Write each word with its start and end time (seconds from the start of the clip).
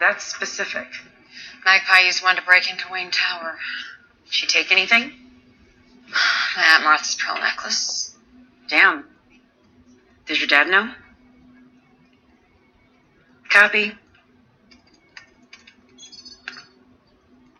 That's 0.00 0.24
specific. 0.24 0.86
Magpie 1.64 2.06
used 2.06 2.22
one 2.22 2.36
to 2.36 2.42
break 2.42 2.70
into 2.70 2.86
Wayne 2.90 3.10
Tower. 3.10 3.58
Did 4.24 4.32
she 4.32 4.46
take 4.46 4.70
anything? 4.70 5.12
Aunt 6.56 6.84
Martha's 6.84 7.16
pearl 7.16 7.36
necklace. 7.36 8.16
Damn. 8.68 9.04
Does 10.26 10.38
your 10.38 10.48
dad 10.48 10.68
know? 10.68 10.92
Copy. 13.50 13.92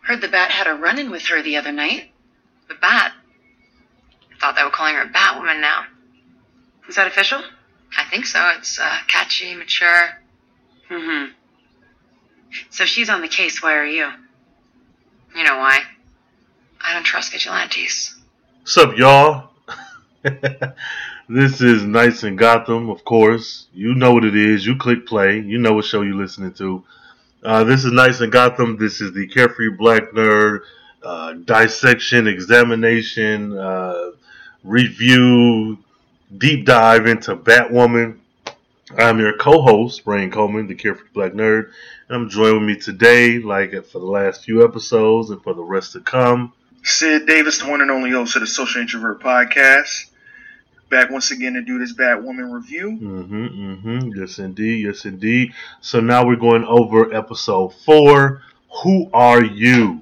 Heard 0.03 0.21
the 0.21 0.29
bat 0.29 0.51
had 0.51 0.67
a 0.67 0.75
run 0.75 0.99
in 0.99 1.11
with 1.11 1.27
her 1.27 1.43
the 1.43 1.57
other 1.57 1.73
night. 1.73 2.13
The 2.69 2.75
bat. 2.75 3.13
Thought 4.41 4.57
they 4.57 4.63
were 4.63 4.71
calling 4.71 4.95
her 4.95 5.03
a 5.03 5.09
Batwoman 5.09 5.61
now. 5.61 5.85
Is 6.89 6.97
that 6.97 7.07
official? 7.07 7.43
I 7.97 8.05
think 8.05 8.27
so. 8.27 8.53
It's 8.57 8.79
uh, 8.79 8.99
catchy, 9.09 9.55
mature. 9.55 10.19
Mm 10.91 11.27
hmm. 11.27 11.33
So 12.71 12.85
if 12.85 12.89
she's 12.89 13.09
on 13.09 13.21
the 13.21 13.29
case, 13.29 13.63
why 13.63 13.77
are 13.77 13.87
you? 13.87 14.09
You 15.37 15.45
know 15.45 15.59
why? 15.59 15.81
I 16.81 16.95
don't 16.95 17.05
trust 17.05 17.33
vigilantes. 17.33 18.15
What's 18.61 18.77
up, 18.77 18.97
y'all? 18.97 19.51
this 21.29 21.61
is 21.61 21.85
Nights 21.85 22.25
in 22.25 22.37
Gotham, 22.37 22.91
of 22.91 23.05
course. 23.05 23.67
You 23.73 23.95
know 23.95 24.13
what 24.13 24.25
it 24.25 24.37
is. 24.37 24.67
You 24.67 24.77
click 24.77 25.07
play. 25.07 25.41
You 25.41 25.59
know 25.59 25.75
what 25.75 25.85
show 25.85 26.03
you're 26.03 26.15
listening 26.15 26.53
to. 26.55 26.85
Uh, 27.43 27.65
this 27.65 27.85
is 27.85 27.93
Nights 27.93 28.21
in 28.21 28.31
Gotham. 28.31 28.77
This 28.77 29.01
is 29.01 29.13
the 29.13 29.27
Carefree 29.29 29.77
Black 29.77 30.11
Nerd 30.11 30.61
uh, 31.03 31.33
dissection, 31.35 32.27
examination, 32.27 33.57
uh, 33.57 34.11
review, 34.65 35.79
deep 36.37 36.67
dive 36.67 37.07
into 37.07 37.37
Batwoman. 37.37 38.19
I'm 38.97 39.19
your 39.19 39.37
co-host, 39.37 40.03
Rain 40.07 40.31
Coleman, 40.31 40.67
the 40.67 40.75
Carefree 40.75 41.09
Black 41.13 41.33
Nerd, 41.33 41.71
and 42.09 42.23
I'm 42.23 42.29
joined 42.31 42.61
with 42.61 42.69
me 42.69 42.77
today, 42.77 43.39
like 43.39 43.73
for 43.87 43.99
the 43.99 44.07
last 44.07 44.45
few 44.45 44.65
episodes 44.65 45.31
and 45.31 45.43
for 45.43 45.55
the 45.55 45.63
rest 45.63 45.93
to 45.93 46.01
come. 46.01 46.53
Sid 46.83 47.27
Davis, 47.27 47.59
the 47.59 47.69
one 47.69 47.81
and 47.81 47.91
only 47.91 48.11
host 48.11 48.37
of 48.37 48.41
the 48.41 48.47
Social 48.47 48.81
Introvert 48.81 49.21
Podcast. 49.21 50.07
Back 50.89 51.11
once 51.11 51.31
again 51.33 51.53
to 51.53 51.63
do 51.63 51.79
this 51.79 51.93
Batwoman 51.93 52.51
review. 52.51 52.93
Mm-hmm, 52.93 53.47
mm-hmm. 53.47 54.19
Yes, 54.19 54.39
indeed. 54.39 54.87
Yes, 54.87 55.05
indeed. 55.05 55.53
So 55.83 56.01
now 56.01 56.27
we're 56.27 56.37
going 56.37 56.65
over 56.65 57.13
episode 57.13 57.75
four. 57.85 58.43
Who 58.83 59.11
are 59.13 59.45
you? 59.45 60.01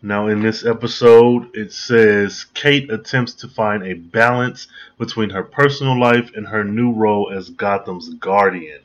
Now, 0.00 0.28
in 0.28 0.42
this 0.42 0.64
episode, 0.64 1.56
it 1.56 1.72
says 1.72 2.46
Kate 2.54 2.90
attempts 2.90 3.34
to 3.34 3.48
find 3.48 3.82
a 3.82 3.94
balance 3.94 4.68
between 4.98 5.30
her 5.30 5.42
personal 5.42 5.98
life 5.98 6.30
and 6.36 6.46
her 6.46 6.62
new 6.62 6.92
role 6.92 7.32
as 7.32 7.50
Gotham's 7.50 8.10
guardian. 8.14 8.81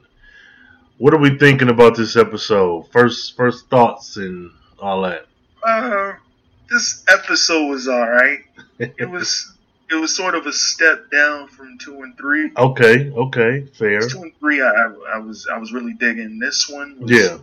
What 0.98 1.14
are 1.14 1.20
we 1.20 1.38
thinking 1.38 1.70
about 1.70 1.95
this 1.95 2.16
episode? 2.16 2.88
First, 2.92 3.36
first 3.36 3.70
thoughts 3.70 4.17
and 4.17 4.52
all 4.80 5.04
that. 5.04 5.28
Uh, 5.64 6.14
this 6.70 7.04
episode 7.08 7.67
was 7.70 7.88
all 7.88 8.09
right. 8.09 8.39
It 8.80 9.09
was 9.09 9.54
it 9.89 9.95
was 9.95 10.16
sort 10.16 10.36
of 10.36 10.45
a 10.45 10.54
step 10.54 11.09
down 11.09 11.48
from 11.48 11.80
two 11.80 12.02
and 12.04 12.16
three. 12.16 12.52
Okay, 12.56 13.09
okay, 13.09 13.66
fair. 13.73 14.02
Two 14.02 14.22
and 14.22 14.31
three, 14.39 14.62
I, 14.62 14.94
I 15.16 15.17
was 15.17 15.48
I 15.52 15.58
was 15.58 15.72
really 15.73 15.94
digging. 15.94 16.38
This 16.38 16.70
one, 16.70 17.00
was, 17.00 17.09
Yeah. 17.09 17.38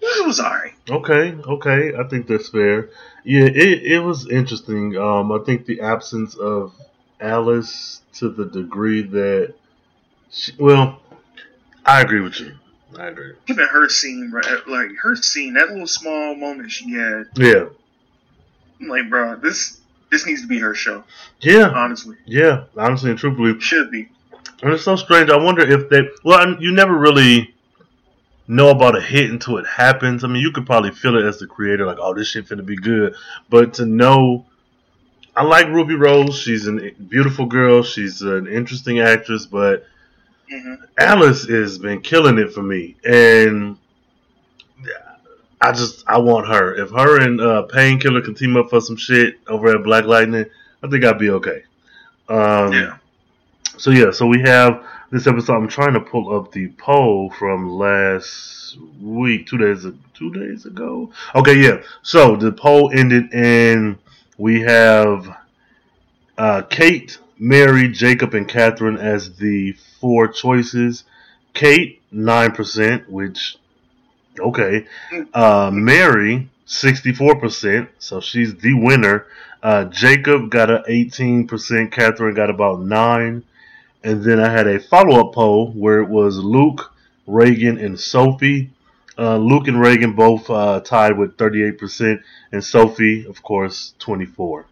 it 0.00 0.26
was 0.26 0.40
all 0.40 0.50
right. 0.50 0.72
Okay, 0.90 1.32
okay, 1.46 1.92
I 1.96 2.02
think 2.08 2.26
that's 2.26 2.48
fair. 2.48 2.90
Yeah, 3.22 3.44
it, 3.44 3.82
it 3.84 4.00
was 4.00 4.28
interesting. 4.28 4.96
Um, 4.96 5.30
I 5.30 5.38
think 5.46 5.66
the 5.66 5.80
absence 5.80 6.34
of 6.34 6.72
Alice 7.20 8.00
to 8.14 8.30
the 8.30 8.46
degree 8.46 9.02
that, 9.02 9.54
she, 10.30 10.52
well, 10.58 11.00
I 11.84 12.00
agree 12.00 12.20
with 12.20 12.40
you. 12.40 12.54
I 12.98 13.08
agree. 13.08 13.32
Even 13.48 13.66
her 13.66 13.88
scene, 13.88 14.32
like 14.66 14.90
her 15.02 15.16
scene, 15.16 15.54
that 15.54 15.68
little 15.70 15.86
small 15.86 16.34
moment 16.34 16.70
she 16.70 16.92
had, 16.92 17.24
Yeah, 17.36 17.66
I'm 18.80 18.86
like, 18.88 19.08
bro, 19.10 19.36
this 19.36 19.80
this 20.10 20.24
needs 20.26 20.40
to 20.42 20.46
be 20.48 20.58
her 20.60 20.74
show. 20.74 21.04
yeah, 21.40 21.68
Honestly, 21.68 22.16
yeah. 22.24 22.64
Honestly 22.76 23.10
and 23.10 23.18
truthfully, 23.18 23.60
should 23.60 23.90
be. 23.90 24.08
and 24.62 24.72
it's 24.72 24.84
so 24.84 24.96
strange. 24.96 25.28
I 25.30 25.36
wonder 25.36 25.62
if 25.62 25.88
they. 25.90 26.08
Well, 26.24 26.56
you 26.60 26.72
never 26.72 26.96
really 26.96 27.54
know 28.46 28.70
about 28.70 28.96
a 28.96 29.00
hit 29.02 29.30
until 29.30 29.58
it 29.58 29.66
happens. 29.66 30.24
I 30.24 30.28
mean, 30.28 30.40
you 30.40 30.50
could 30.52 30.64
probably 30.64 30.90
feel 30.92 31.18
it 31.18 31.24
as 31.26 31.38
the 31.38 31.46
creator, 31.46 31.84
like, 31.84 31.98
oh, 32.00 32.14
this 32.14 32.28
shit 32.28 32.46
finna 32.46 32.64
be 32.64 32.76
good. 32.76 33.14
But 33.50 33.74
to 33.74 33.84
know, 33.84 34.46
I 35.36 35.42
like 35.44 35.66
Ruby 35.68 35.94
Rose. 35.94 36.38
She's 36.38 36.66
a 36.66 36.72
beautiful 36.92 37.44
girl. 37.44 37.82
She's 37.82 38.22
an 38.22 38.46
interesting 38.46 39.00
actress, 39.00 39.44
but 39.44 39.84
hmm 40.50 40.74
Alice 40.98 41.46
has 41.46 41.78
been 41.78 42.00
killing 42.00 42.38
it 42.38 42.52
for 42.52 42.62
me, 42.62 42.96
and 43.04 43.76
I 45.60 45.72
just 45.72 46.04
I 46.06 46.18
want 46.18 46.46
her. 46.48 46.74
If 46.76 46.90
her 46.90 47.20
and 47.20 47.40
uh, 47.40 47.62
Painkiller 47.62 48.22
can 48.22 48.34
team 48.34 48.56
up 48.56 48.70
for 48.70 48.80
some 48.80 48.96
shit 48.96 49.38
over 49.48 49.74
at 49.74 49.82
Black 49.82 50.04
Lightning, 50.04 50.46
I 50.82 50.88
think 50.88 51.04
I'd 51.04 51.18
be 51.18 51.30
okay. 51.30 51.62
Um, 52.28 52.72
Yeah. 52.72 52.96
So 53.76 53.90
yeah, 53.90 54.10
so 54.10 54.26
we 54.26 54.40
have 54.40 54.84
this 55.10 55.26
episode. 55.26 55.54
I'm 55.54 55.68
trying 55.68 55.94
to 55.94 56.00
pull 56.00 56.36
up 56.36 56.52
the 56.52 56.68
poll 56.78 57.30
from 57.30 57.68
last 57.70 58.76
week, 59.00 59.46
two 59.46 59.58
days 59.58 59.86
two 60.14 60.32
days 60.32 60.66
ago. 60.66 61.12
Okay, 61.34 61.56
yeah. 61.60 61.82
So 62.02 62.36
the 62.36 62.52
poll 62.52 62.90
ended, 62.92 63.32
and 63.32 63.98
we 64.36 64.60
have 64.62 65.28
uh, 66.36 66.62
Kate, 66.62 67.18
Mary, 67.38 67.88
Jacob, 67.88 68.34
and 68.34 68.48
Catherine 68.48 68.96
as 68.96 69.36
the 69.36 69.72
four 70.00 70.28
choices. 70.28 71.04
Kate 71.54 72.00
nine 72.10 72.52
percent, 72.52 73.08
which 73.08 73.56
okay. 74.38 74.86
Uh, 75.34 75.70
Mary 75.72 76.48
sixty 76.66 77.12
four 77.12 77.38
percent, 77.38 77.88
so 77.98 78.20
she's 78.20 78.54
the 78.56 78.74
winner. 78.74 79.26
Uh, 79.62 79.84
Jacob 79.84 80.50
got 80.50 80.70
a 80.70 80.82
eighteen 80.86 81.46
percent. 81.46 81.92
Catherine 81.92 82.34
got 82.34 82.50
about 82.50 82.80
nine. 82.80 83.44
And 84.04 84.22
then 84.22 84.38
I 84.38 84.48
had 84.48 84.68
a 84.68 84.78
follow 84.78 85.26
up 85.26 85.34
poll 85.34 85.72
where 85.72 86.00
it 86.00 86.08
was 86.08 86.38
Luke, 86.38 86.92
Reagan, 87.26 87.78
and 87.78 87.98
Sophie. 87.98 88.70
Uh, 89.18 89.36
Luke 89.36 89.66
and 89.66 89.80
Reagan 89.80 90.12
both 90.12 90.48
uh, 90.48 90.78
tied 90.80 91.18
with 91.18 91.36
38%, 91.36 92.22
and 92.52 92.64
Sophie, 92.64 93.26
of 93.26 93.42
course, 93.42 93.94
24. 93.98 94.66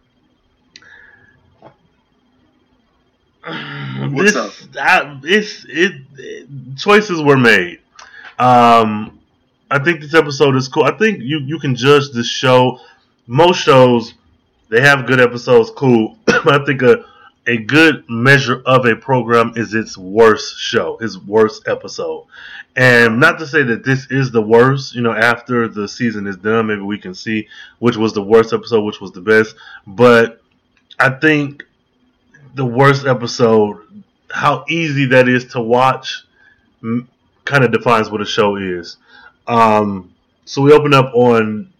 What's 4.11 4.33
This- 4.33 4.35
up? 4.35 4.51
I, 4.79 5.19
it's 5.23 5.65
it, 5.69 5.93
it- 6.17 6.77
choices 6.77 7.21
were 7.21 7.37
made. 7.37 7.79
Um, 8.39 9.19
I 9.71 9.79
think 9.79 10.01
this 10.01 10.13
episode 10.13 10.55
is 10.55 10.67
cool. 10.67 10.83
I 10.83 10.97
think 10.97 11.19
you 11.21 11.39
you 11.39 11.59
can 11.59 11.75
judge 11.75 12.11
this 12.11 12.27
show. 12.29 12.79
Most 13.25 13.59
shows 13.61 14.13
they 14.69 14.81
have 14.81 15.05
good 15.05 15.19
episodes, 15.19 15.71
cool. 15.71 16.17
but 16.25 16.47
I 16.61 16.65
think 16.65 16.81
a 16.81 17.05
a 17.47 17.57
good 17.57 18.03
measure 18.09 18.61
of 18.65 18.85
a 18.85 18.95
program 18.95 19.53
is 19.55 19.73
its 19.73 19.97
worst 19.97 20.57
show, 20.59 20.97
its 20.99 21.17
worst 21.17 21.67
episode. 21.67 22.25
And 22.75 23.19
not 23.19 23.39
to 23.39 23.47
say 23.47 23.63
that 23.63 23.83
this 23.85 24.05
is 24.11 24.31
the 24.31 24.41
worst, 24.41 24.93
you 24.93 25.01
know, 25.01 25.13
after 25.13 25.67
the 25.69 25.87
season 25.87 26.27
is 26.27 26.35
done, 26.37 26.67
maybe 26.67 26.81
we 26.81 26.97
can 26.97 27.15
see 27.15 27.47
which 27.79 27.95
was 27.97 28.13
the 28.13 28.21
worst 28.21 28.51
episode, 28.53 28.81
which 28.81 28.99
was 29.01 29.13
the 29.13 29.21
best. 29.21 29.55
But 29.87 30.41
I 30.99 31.09
think 31.09 31.63
the 32.57 32.65
worst 32.65 33.05
episode, 33.05 33.81
how 34.29 34.65
easy 34.67 35.05
that 35.05 35.29
is 35.29 35.45
to 35.53 35.61
watch, 35.61 36.23
kind 37.45 37.63
of 37.63 37.71
defines 37.71 38.09
what 38.09 38.21
a 38.21 38.25
show 38.25 38.55
is. 38.57 38.97
Um, 39.47 40.13
so 40.45 40.61
we 40.61 40.73
open 40.73 40.93
up 40.93 41.13
on 41.13 41.71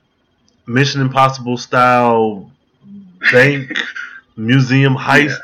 Mission 0.66 1.02
Impossible 1.02 1.58
style 1.58 2.50
bank 3.32 3.72
museum 4.38 4.96
heist 4.96 5.40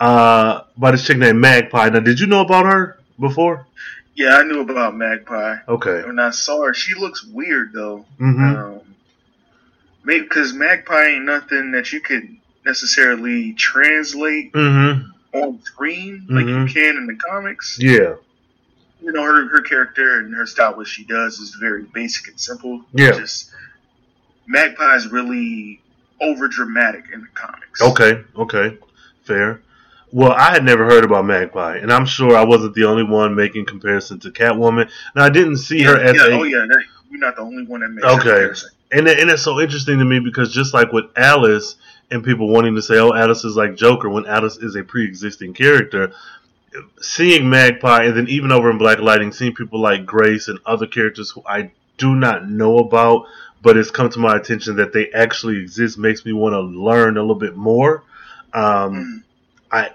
uh, 0.00 0.62
by 0.76 0.92
this 0.92 1.06
chick 1.06 1.18
named 1.18 1.38
Magpie. 1.40 1.88
Now, 1.90 2.00
did 2.00 2.20
you 2.20 2.26
know 2.26 2.40
about 2.40 2.64
her 2.66 2.98
before? 3.18 3.66
Yeah, 4.14 4.36
I 4.36 4.44
knew 4.44 4.60
about 4.60 4.94
Magpie. 4.94 5.56
Okay. 5.66 6.04
When 6.04 6.18
I 6.20 6.30
saw 6.30 6.62
her, 6.64 6.72
she 6.74 6.94
looks 6.94 7.24
weird 7.24 7.72
though. 7.72 8.04
hmm 8.18 8.44
Um, 8.44 8.80
maybe 10.04 10.22
because 10.24 10.52
Magpie 10.52 11.06
ain't 11.06 11.24
nothing 11.24 11.72
that 11.72 11.92
you 11.92 12.00
could 12.00 12.36
necessarily 12.64 13.52
translate 13.54 14.50
hmm 14.54 14.92
on 15.32 15.60
screen 15.64 16.24
like 16.30 16.46
you 16.46 16.54
Mhm. 16.58 16.72
can 16.72 16.96
in 16.96 17.06
the 17.08 17.16
comics. 17.28 17.76
Yeah. 17.80 18.14
You 19.02 19.12
know, 19.12 19.22
her 19.24 19.48
her 19.48 19.60
character 19.62 20.20
and 20.20 20.32
her 20.34 20.46
style, 20.46 20.76
what 20.76 20.86
she 20.86 21.04
does, 21.04 21.40
is 21.40 21.56
very 21.60 21.82
basic 21.92 22.28
and 22.28 22.40
simple. 22.40 22.84
Yeah. 22.92 23.10
Just 23.12 23.50
Magpie 24.46 24.94
is 24.94 25.08
really 25.10 25.80
over 26.20 26.46
dramatic 26.48 27.06
in 27.12 27.22
the 27.22 27.26
comics. 27.34 27.82
Okay. 27.82 28.22
Okay. 28.36 28.78
Fair. 29.24 29.60
Well, 30.12 30.30
I 30.30 30.52
had 30.52 30.64
never 30.64 30.84
heard 30.84 31.02
about 31.04 31.24
Magpie, 31.24 31.78
and 31.78 31.92
I'm 31.92 32.06
sure 32.06 32.36
I 32.36 32.44
wasn't 32.44 32.74
the 32.74 32.84
only 32.84 33.02
one 33.02 33.34
making 33.34 33.66
comparison 33.66 34.20
to 34.20 34.30
Catwoman. 34.30 34.88
Now, 35.16 35.24
I 35.24 35.28
didn't 35.30 35.56
see 35.56 35.80
Yeah, 35.82 35.88
her 35.94 36.00
as 36.00 36.14
yeah, 36.14 36.26
a 36.26 36.30
oh 36.38 36.44
yeah, 36.44 36.58
that, 36.68 36.84
you're 37.10 37.18
not 37.18 37.34
the 37.34 37.42
only 37.42 37.64
one 37.64 37.80
that 37.80 37.88
makes 37.88 38.06
Okay. 38.06 38.54
and 38.92 39.08
and 39.08 39.30
it's 39.30 39.42
so 39.42 39.58
interesting 39.60 39.98
to 39.98 40.04
me 40.04 40.20
because 40.20 40.54
just 40.54 40.72
like 40.72 40.92
with 40.92 41.06
Alice 41.16 41.74
and 42.10 42.24
people 42.24 42.48
wanting 42.48 42.74
to 42.74 42.82
say, 42.82 42.98
"Oh, 42.98 43.12
Alice 43.12 43.44
is 43.44 43.56
like 43.56 43.76
Joker," 43.76 44.08
when 44.08 44.26
Alice 44.26 44.56
is 44.56 44.76
a 44.76 44.82
pre-existing 44.82 45.54
character, 45.54 46.12
seeing 47.00 47.48
Magpie 47.48 48.04
and 48.04 48.16
then 48.16 48.28
even 48.28 48.52
over 48.52 48.70
in 48.70 48.78
Black 48.78 48.98
Lightning, 48.98 49.32
seeing 49.32 49.54
people 49.54 49.80
like 49.80 50.06
Grace 50.06 50.48
and 50.48 50.58
other 50.66 50.86
characters 50.86 51.30
who 51.30 51.42
I 51.46 51.70
do 51.98 52.14
not 52.14 52.48
know 52.48 52.78
about, 52.78 53.26
but 53.62 53.76
it's 53.76 53.90
come 53.90 54.10
to 54.10 54.18
my 54.18 54.36
attention 54.36 54.76
that 54.76 54.92
they 54.92 55.10
actually 55.12 55.58
exist. 55.58 55.98
Makes 55.98 56.24
me 56.24 56.32
want 56.32 56.52
to 56.54 56.60
learn 56.60 57.16
a 57.16 57.20
little 57.20 57.34
bit 57.34 57.56
more. 57.56 58.02
Um. 58.52 59.24
I 59.74 59.90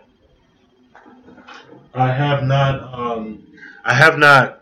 I 1.93 2.11
have 2.11 2.43
not 2.43 2.93
um, 2.93 3.41
I 3.85 3.93
have 3.93 4.17
not 4.17 4.61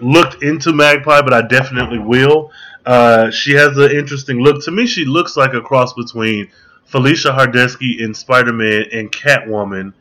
looked 0.00 0.42
into 0.42 0.72
Magpie, 0.72 1.22
but 1.22 1.32
I 1.32 1.42
definitely 1.42 1.98
will. 1.98 2.52
Uh, 2.86 3.30
she 3.30 3.52
has 3.52 3.76
an 3.76 3.90
interesting 3.90 4.40
look. 4.40 4.62
To 4.64 4.70
me, 4.70 4.86
she 4.86 5.04
looks 5.04 5.36
like 5.36 5.54
a 5.54 5.60
cross 5.60 5.92
between 5.94 6.50
Felicia 6.90 7.28
Hardesky 7.30 8.00
in 8.00 8.12
Spider 8.14 8.52
Man 8.52 8.84
and 8.92 9.10
Catwoman. 9.12 9.92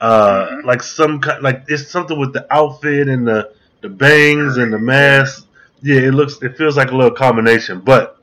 Uh, 0.00 0.46
Mhm. 0.46 0.64
Like 0.64 0.82
some 0.82 1.20
kind, 1.20 1.42
like 1.42 1.64
it's 1.68 1.90
something 1.90 2.18
with 2.18 2.32
the 2.32 2.46
outfit 2.52 3.08
and 3.08 3.26
the 3.26 3.50
the 3.82 3.88
bangs 3.88 4.56
and 4.56 4.72
the 4.72 4.78
mask. 4.78 5.46
Yeah, 5.82 6.00
it 6.00 6.12
looks, 6.14 6.42
it 6.42 6.56
feels 6.56 6.76
like 6.76 6.90
a 6.90 6.96
little 6.96 7.12
combination. 7.12 7.80
But 7.80 8.18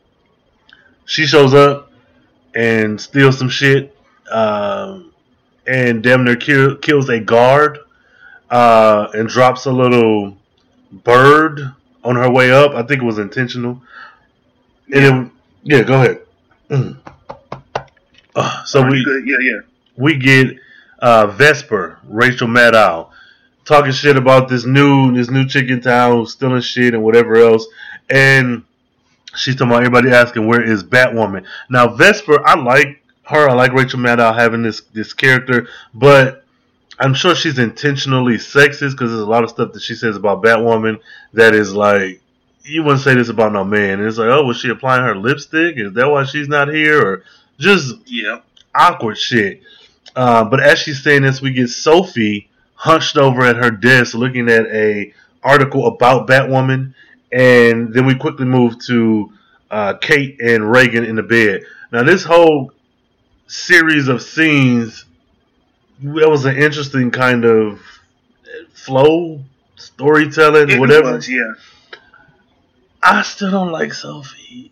she 1.06 1.26
shows 1.26 1.54
up 1.54 1.92
and 2.54 3.00
steals 3.00 3.38
some 3.38 3.48
shit, 3.50 3.96
um, 4.32 5.14
and 5.68 6.02
damn 6.04 6.24
near 6.26 6.36
kill, 6.36 6.76
kills 6.78 7.08
a 7.10 7.20
guard, 7.20 7.80
uh, 8.50 9.08
and 9.14 9.30
drops 9.30 9.66
a 9.66 9.72
little 9.72 10.36
bird 10.92 11.62
on 12.04 12.16
her 12.16 12.30
way 12.30 12.52
up. 12.52 12.72
I 12.74 12.84
think 12.84 13.02
it 13.02 13.06
was 13.06 13.20
intentional. 13.20 13.82
And 14.94 15.04
it, 15.28 15.32
yeah, 15.64 15.84
go 15.84 16.02
ahead. 16.70 16.98
Uh, 18.36 18.64
so 18.66 18.82
Oh, 18.84 18.90
we. 18.90 19.06
Yeah, 19.26 19.38
yeah. 19.42 19.60
we 19.96 20.18
get 20.18 20.58
uh, 21.00 21.28
Vesper, 21.28 22.00
Rachel 22.08 22.48
Maddow, 22.48 23.10
talking 23.66 23.92
shit 23.92 24.18
about 24.18 24.50
this 24.50 24.66
new 24.66 25.14
this 25.14 25.30
new 25.30 25.48
chick 25.48 25.70
in 25.70 25.82
town 25.82 26.18
who's 26.18 26.34
stealing 26.34 26.62
shit 26.62 26.94
and 26.94 27.04
whatever 27.04 27.36
else, 27.36 27.66
and 28.10 28.64
she's 29.36 29.56
talking 29.56 29.68
about 29.72 29.84
everybody 29.84 30.12
asking 30.12 30.48
where 30.48 30.62
is 30.62 30.84
Batwoman. 30.84 31.46
Now 31.70 31.88
Vesper, 31.88 32.46
I 32.46 32.56
like 32.56 33.02
her. 33.24 33.50
I 33.50 33.54
like 33.54 33.74
Rachel 33.74 34.00
Maddow 34.00 34.36
having 34.36 34.62
this 34.62 34.82
this 34.94 35.14
character, 35.14 35.68
but 35.94 36.44
I'm 37.00 37.14
sure 37.14 37.36
she's 37.36 37.60
intentionally 37.60 38.36
sexist 38.36 38.92
because 38.92 39.12
there's 39.12 39.22
a 39.22 39.26
lot 39.26 39.44
of 39.44 39.50
stuff 39.50 39.74
that 39.74 39.82
she 39.82 39.96
says 39.96 40.16
about 40.16 40.44
Batwoman 40.44 41.00
that 41.34 41.54
is 41.54 41.74
like. 41.74 42.22
You 42.68 42.82
wouldn't 42.82 43.04
say 43.04 43.14
this 43.14 43.30
about 43.30 43.54
no 43.54 43.64
man. 43.64 44.00
And 44.00 44.08
it's 44.08 44.18
like, 44.18 44.28
oh, 44.28 44.44
was 44.44 44.58
she 44.58 44.72
applying 44.72 45.04
her 45.04 45.16
lipstick? 45.16 45.78
Is 45.78 45.94
that 45.94 46.10
why 46.10 46.24
she's 46.24 46.48
not 46.48 46.68
here? 46.68 47.00
Or 47.00 47.24
just 47.60 47.96
Yeah. 48.06 48.40
awkward 48.74 49.18
shit. 49.18 49.62
Uh, 50.16 50.44
but 50.46 50.60
as 50.62 50.80
she's 50.80 51.04
saying 51.04 51.22
this, 51.24 51.42
we 51.42 51.52
get 51.52 51.70
Sophie 51.70 52.50
hunched 52.76 53.18
over 53.18 53.44
at 53.44 53.58
her 53.58 53.72
desk 53.72 54.14
looking 54.14 54.50
at 54.50 54.66
a 54.68 55.14
article 55.44 55.88
about 55.88 56.28
Batwoman, 56.28 56.94
and 57.32 57.94
then 57.94 58.06
we 58.06 58.16
quickly 58.16 58.46
move 58.46 58.80
to 58.86 59.32
uh, 59.72 59.94
Kate 59.96 60.40
and 60.42 60.70
Reagan 60.72 61.04
in 61.04 61.16
the 61.16 61.24
bed. 61.24 61.64
Now, 61.92 62.04
this 62.04 62.24
whole 62.24 62.72
series 63.48 64.08
of 64.08 64.22
scenes, 64.22 65.06
that 66.02 66.30
was 66.30 66.46
an 66.46 66.56
interesting 66.58 67.12
kind 67.12 67.46
of 67.46 67.80
flow, 68.74 69.44
storytelling, 69.76 70.70
It 70.70 70.80
whatever. 70.80 71.14
was, 71.14 71.30
yeah. 71.30 71.54
I 73.04 73.22
still 73.22 73.52
don't 73.52 73.72
like 73.72 73.94
Sophie. 73.94 74.72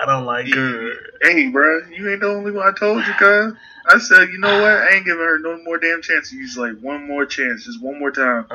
I 0.00 0.06
don't 0.06 0.24
like 0.24 0.52
her. 0.54 0.90
Hey, 1.22 1.48
bro, 1.48 1.80
you 1.90 2.10
ain't 2.10 2.20
the 2.20 2.28
only 2.28 2.52
one. 2.52 2.66
I 2.68 2.72
told 2.78 3.06
you, 3.06 3.12
cuz. 3.14 3.54
I 3.88 3.98
said, 3.98 4.28
you 4.30 4.38
know 4.38 4.60
what? 4.60 4.70
I 4.70 4.94
ain't 4.94 5.04
giving 5.04 5.22
her 5.22 5.38
no 5.40 5.58
more 5.62 5.78
damn 5.78 6.02
chance. 6.02 6.30
He's 6.30 6.56
like, 6.56 6.78
one 6.80 7.06
more 7.06 7.26
chance, 7.26 7.64
just 7.66 7.82
one 7.82 7.98
more 7.98 8.10
time. 8.10 8.46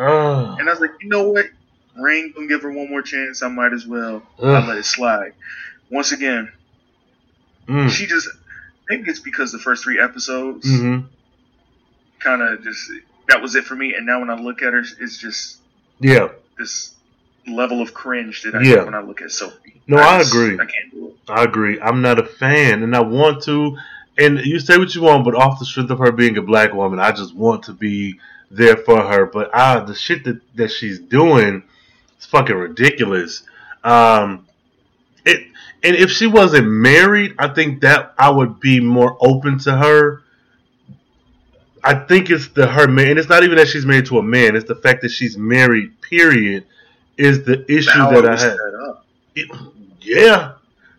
And 0.59 0.67
I 0.67 0.71
was 0.71 0.79
like, 0.81 0.91
you 1.01 1.09
know 1.09 1.29
what? 1.29 1.45
Rain 1.97 2.33
gonna 2.35 2.47
give 2.47 2.63
her 2.63 2.71
one 2.71 2.89
more 2.89 3.01
chance. 3.01 3.43
I 3.43 3.49
might 3.49 3.73
as 3.73 3.85
well. 3.85 4.23
I 4.39 4.67
let 4.67 4.77
it 4.77 4.85
slide. 4.85 5.33
Once 5.91 6.11
again, 6.11 6.51
Mm. 7.67 7.89
she 7.91 8.07
just 8.07 8.27
maybe 8.89 9.09
it's 9.09 9.19
because 9.19 9.51
the 9.51 9.59
first 9.59 9.83
three 9.83 9.99
episodes 9.99 10.67
hmm 10.67 11.01
kind 12.19 12.41
of 12.41 12.63
just 12.63 12.81
that 13.27 13.41
was 13.41 13.55
it 13.55 13.65
for 13.65 13.75
me. 13.75 13.93
And 13.95 14.05
now 14.05 14.19
when 14.19 14.29
I 14.29 14.35
look 14.35 14.61
at 14.63 14.73
her, 14.73 14.79
it's 14.99 15.17
just 15.17 15.59
Yeah. 15.99 16.29
this 16.57 16.95
level 17.47 17.81
of 17.81 17.93
cringe 17.93 18.43
that 18.43 18.55
I 18.55 18.61
Yeah. 18.61 18.75
get 18.75 18.85
when 18.85 18.95
I 18.95 19.01
look 19.01 19.21
at 19.21 19.31
Sophie. 19.31 19.81
No, 19.87 19.97
I 19.97 20.19
just- 20.19 20.33
agree. 20.33 20.53
I 20.55 20.57
can't 20.65 20.91
do 20.91 21.07
it. 21.07 21.15
I 21.27 21.43
agree. 21.43 21.79
I'm 21.81 22.01
not 22.01 22.19
a 22.19 22.23
fan, 22.23 22.83
and 22.83 22.95
I 22.95 23.01
want 23.01 23.43
to. 23.43 23.77
And 24.17 24.39
you 24.45 24.59
say 24.59 24.77
what 24.77 24.93
you 24.93 25.01
want, 25.01 25.23
but 25.23 25.33
off 25.35 25.59
the 25.59 25.65
strength 25.65 25.91
of 25.91 25.99
her 25.99 26.11
being 26.11 26.37
a 26.37 26.41
black 26.41 26.73
woman, 26.73 26.99
I 26.99 27.11
just 27.11 27.33
want 27.33 27.63
to 27.63 27.73
be 27.73 28.19
there 28.51 28.75
for 28.75 29.01
her. 29.01 29.25
But 29.25 29.49
ah, 29.53 29.79
the 29.81 29.95
shit 29.95 30.23
that 30.25 30.41
that 30.55 30.71
she's 30.71 30.99
doing 30.99 31.63
is 32.19 32.25
fucking 32.25 32.55
ridiculous. 32.55 33.43
Um, 33.83 34.45
it 35.25 35.45
and 35.83 35.95
if 35.95 36.11
she 36.11 36.27
wasn't 36.27 36.67
married, 36.67 37.35
I 37.39 37.47
think 37.47 37.81
that 37.81 38.13
I 38.17 38.29
would 38.29 38.59
be 38.59 38.79
more 38.81 39.15
open 39.21 39.57
to 39.59 39.77
her. 39.77 40.21
I 41.81 41.93
think 41.93 42.29
it's 42.29 42.49
the 42.49 42.67
her 42.67 42.87
man, 42.87 43.11
and 43.11 43.19
it's 43.19 43.29
not 43.29 43.43
even 43.43 43.57
that 43.57 43.69
she's 43.69 43.85
married 43.85 44.07
to 44.07 44.17
a 44.17 44.23
man. 44.23 44.55
It's 44.57 44.67
the 44.67 44.75
fact 44.75 45.01
that 45.03 45.11
she's 45.11 45.37
married. 45.37 46.01
Period, 46.01 46.65
is 47.19 47.43
the 47.43 47.69
issue 47.71 47.99
that 47.99 48.25
I 48.25 48.39
had. 48.39 48.57
It, 49.35 49.51
yeah, 50.01 50.53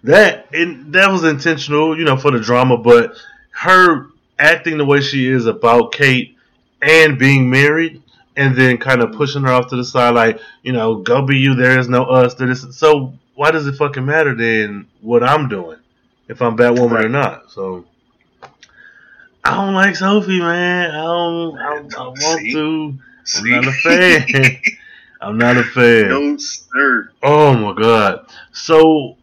that 0.04 0.54
and 0.54 0.92
that 0.92 1.10
was 1.10 1.24
intentional, 1.24 1.98
you 1.98 2.04
know, 2.04 2.16
for 2.16 2.30
the 2.30 2.38
drama. 2.38 2.76
But 2.76 3.16
her 3.52 4.06
acting 4.38 4.76
the 4.78 4.84
way 4.84 5.00
she 5.00 5.26
is 5.26 5.46
about 5.46 5.92
Kate 5.92 6.36
and 6.82 7.18
being 7.18 7.50
married, 7.50 8.02
and 8.36 8.54
then 8.54 8.76
kind 8.76 9.02
of 9.02 9.12
pushing 9.12 9.42
her 9.42 9.52
off 9.52 9.68
to 9.70 9.76
the 9.76 9.84
side, 9.84 10.14
like 10.14 10.40
you 10.62 10.72
know, 10.72 10.96
go 10.96 11.22
be 11.22 11.38
you. 11.38 11.54
There 11.54 11.78
is 11.78 11.88
no 11.88 12.04
us. 12.04 12.34
There 12.34 12.50
is 12.50 12.76
so. 12.76 13.14
Why 13.34 13.50
does 13.50 13.66
it 13.66 13.76
fucking 13.76 14.04
matter 14.04 14.34
then 14.34 14.86
what 15.00 15.22
I'm 15.22 15.48
doing 15.48 15.78
if 16.28 16.42
I'm 16.42 16.56
Batwoman 16.56 17.04
or 17.04 17.08
not? 17.08 17.50
So. 17.50 17.86
I 19.42 19.56
don't 19.56 19.72
like 19.72 19.96
Sophie, 19.96 20.38
man. 20.38 20.90
I 20.90 21.02
don't. 21.02 21.58
I, 21.58 21.76
I 21.98 22.08
want 22.08 22.40
See? 22.40 22.52
to. 22.52 22.98
I'm 22.98 23.24
See? 23.24 23.50
not 23.50 23.66
a 23.66 23.72
fan. 23.72 24.60
I'm 25.20 25.36
not 25.38 25.56
a 25.56 25.62
fan. 25.64 26.08
no, 26.08 26.36
sir. 26.38 27.10
Oh 27.22 27.54
my 27.54 27.80
god. 27.80 28.26
So 28.52 29.16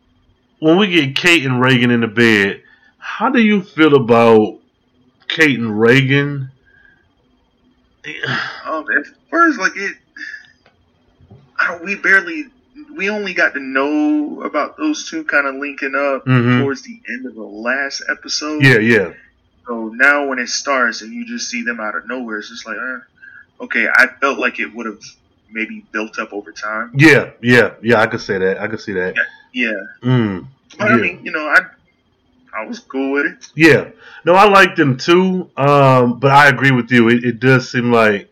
when 0.60 0.78
we 0.78 0.88
get 0.88 1.16
Kate 1.16 1.46
and 1.46 1.60
Reagan 1.62 1.90
in 1.92 2.02
the 2.02 2.08
bed, 2.08 2.62
how 2.98 3.30
do 3.30 3.42
you 3.42 3.62
feel 3.64 3.96
about 3.96 4.60
Kate 5.28 5.58
and 5.58 5.80
Reagan? 5.80 6.52
Um, 8.66 8.86
at 8.98 9.06
first, 9.30 9.60
like 9.60 9.74
it, 9.76 9.96
I 11.60 11.68
don't. 11.68 11.84
We 11.84 11.96
barely. 11.96 12.46
We 12.96 13.10
only 13.10 13.34
got 13.34 13.54
to 13.54 13.60
know 13.60 14.42
about 14.44 14.78
those 14.78 15.10
two 15.10 15.24
kind 15.26 15.46
of 15.46 15.56
linking 15.56 15.94
up 15.96 16.26
Mhm. 16.26 16.62
towards 16.62 16.84
the 16.84 17.00
end 17.10 17.26
of 17.26 17.36
the 17.36 17.42
last 17.42 18.04
episode. 18.10 18.64
Yeah, 18.64 18.78
yeah. 18.80 19.14
So 19.68 19.90
now 19.90 20.26
when 20.28 20.40
it 20.40 20.48
starts 20.48 21.02
and 21.02 21.12
you 21.14 21.26
just 21.26 21.50
see 21.50 21.64
them 21.64 21.80
out 21.80 21.96
of 21.96 22.08
nowhere, 22.08 22.38
it's 22.40 22.50
just 22.50 22.66
like, 22.66 22.78
eh. 22.78 22.98
okay. 23.62 23.88
I 23.94 24.08
felt 24.22 24.40
like 24.40 24.60
it 24.60 24.74
would 24.74 24.86
have 24.86 25.00
maybe 25.52 25.86
built 25.92 26.18
up 26.20 26.34
over 26.34 26.52
time. 26.52 26.92
Yeah, 26.96 27.32
yeah, 27.42 27.72
yeah, 27.82 28.02
I 28.02 28.08
could 28.08 28.22
say 28.22 28.38
that. 28.38 28.60
I 28.60 28.68
could 28.68 28.80
see 28.82 28.94
that. 28.94 29.16
Yeah, 29.54 29.72
Mm. 30.04 30.48
but 30.78 30.90
Yeah. 30.90 30.96
I 30.96 30.98
mean, 30.98 31.22
you 31.24 31.32
know, 31.32 31.48
I 31.48 31.60
I 32.58 32.66
was 32.66 32.80
cool 32.80 33.14
with 33.14 33.26
it. 33.28 33.48
Yeah. 33.56 33.90
No, 34.26 34.34
I 34.34 34.46
like 34.50 34.76
them 34.76 34.98
too. 34.98 35.50
Um, 35.58 36.20
but 36.20 36.32
I 36.32 36.48
agree 36.50 36.72
with 36.72 36.92
you. 36.92 37.08
It, 37.10 37.24
it 37.24 37.40
does 37.40 37.70
seem 37.72 37.92
like 37.92 38.32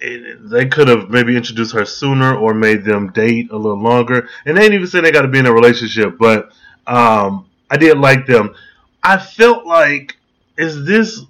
it, 0.00 0.50
they 0.50 0.66
could 0.66 0.88
have 0.88 1.10
maybe 1.10 1.36
introduced 1.36 1.72
her 1.72 1.84
sooner 1.84 2.34
or 2.36 2.54
made 2.54 2.84
them 2.84 3.12
date 3.12 3.50
a 3.50 3.56
little 3.56 3.78
longer. 3.80 4.28
And 4.44 4.56
they 4.56 4.64
ain't 4.64 4.74
even 4.74 4.86
saying 4.86 5.04
they 5.04 5.12
got 5.12 5.22
to 5.22 5.28
be 5.28 5.38
in 5.38 5.46
a 5.46 5.52
relationship, 5.52 6.16
but 6.18 6.50
um, 6.86 7.46
I 7.70 7.76
did 7.76 7.98
like 7.98 8.26
them. 8.26 8.54
I 9.02 9.16
felt 9.18 9.64
like, 9.64 10.16
is 10.58 10.84
this 10.84 11.22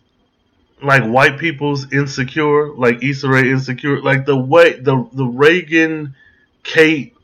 like 0.82 1.04
white 1.04 1.38
people's 1.38 1.92
insecure, 1.92 2.72
like 2.74 3.02
Issa 3.02 3.28
Rae 3.28 3.50
insecure, 3.50 4.00
like 4.02 4.26
the 4.26 4.36
way 4.36 4.78
the 4.78 5.08
the 5.12 5.24
Reagan 5.26 6.14
Kate 6.62 7.14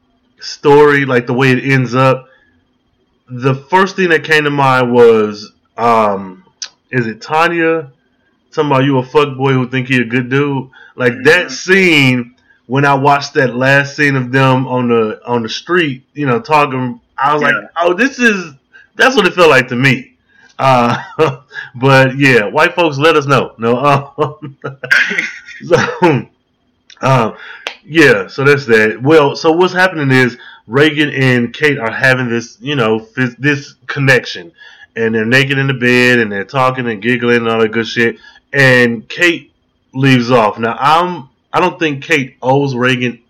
story, 0.41 1.05
like 1.05 1.27
the 1.27 1.35
way 1.35 1.51
it 1.53 1.65
ends 1.65 1.95
up 1.95 2.29
the 3.29 3.55
first 3.55 3.97
thing 3.97 4.11
that 4.11 4.25
came 4.25 4.45
to 4.45 4.51
mind 4.51 4.93
was, 4.93 5.53
um, 5.79 6.45
is 6.91 7.07
it 7.07 7.23
Tanya? 7.23 7.91
Talking 8.53 8.71
about 8.71 8.85
you 8.85 8.99
a 8.99 9.03
fuck 9.03 9.37
boy 9.37 9.53
who 9.53 9.69
think 9.69 9.89
he 9.89 9.97
a 9.97 10.05
good 10.05 10.29
dude. 10.29 10.69
Like 10.95 11.15
that 11.25 11.47
Mhm. 11.47 11.51
scene 11.51 12.35
when 12.67 12.85
I 12.85 12.95
watched 12.95 13.35
that 13.35 13.57
last 13.57 13.97
scene 13.97 14.15
of 14.17 14.31
them 14.31 14.67
on 14.67 14.89
the 14.89 15.21
on 15.27 15.43
the 15.43 15.49
street, 15.49 16.05
you 16.13 16.27
know, 16.27 16.41
talking. 16.41 17.01
I 17.17 17.33
was 17.33 17.43
like, 17.43 17.55
oh, 17.81 17.95
this 17.95 18.19
is 18.19 18.53
that's 18.97 19.17
what 19.17 19.27
it 19.27 19.35
felt 19.35 19.49
like 19.49 19.69
to 19.69 19.77
me. 19.77 20.12
Uh, 20.63 21.03
but 21.75 22.17
yeah, 22.17 22.47
white 22.47 22.75
folks, 22.75 22.97
let 22.97 23.17
us 23.17 23.27
know. 23.27 23.53
No, 23.59 23.77
um, 23.79 24.59
so, 25.65 26.29
um, 27.01 27.37
yeah, 27.85 28.29
so 28.29 28.45
that's 28.45 28.67
that. 28.67 29.03
Well, 29.03 29.35
so 29.35 29.51
what's 29.51 29.75
happening 29.75 30.13
is 30.13 30.39
Reagan 30.69 31.11
and 31.11 31.53
Kate 31.53 31.79
are 31.79 31.91
having 31.91 32.29
this, 32.29 32.59
you 32.61 32.77
know, 32.77 33.01
this, 33.17 33.35
this 33.41 33.75
connection, 33.89 34.53
and 34.95 35.13
they're 35.13 35.25
naked 35.25 35.59
in 35.59 35.67
the 35.67 35.75
bed 35.75 36.21
and 36.21 36.31
they're 36.31 36.45
talking 36.45 36.89
and 36.89 37.03
giggling 37.03 37.39
and 37.39 37.49
all 37.49 37.59
that 37.61 37.73
good 37.73 37.89
shit. 37.89 38.19
And 38.53 39.09
Kate 39.09 39.53
leaves 39.93 40.31
off. 40.31 40.61
Now, 40.61 40.77
I'm 40.79 41.29
I 41.53 41.59
don't 41.59 41.79
think 41.79 42.05
Kate 42.05 42.37
owes 42.41 42.77
Reagan 42.77 43.21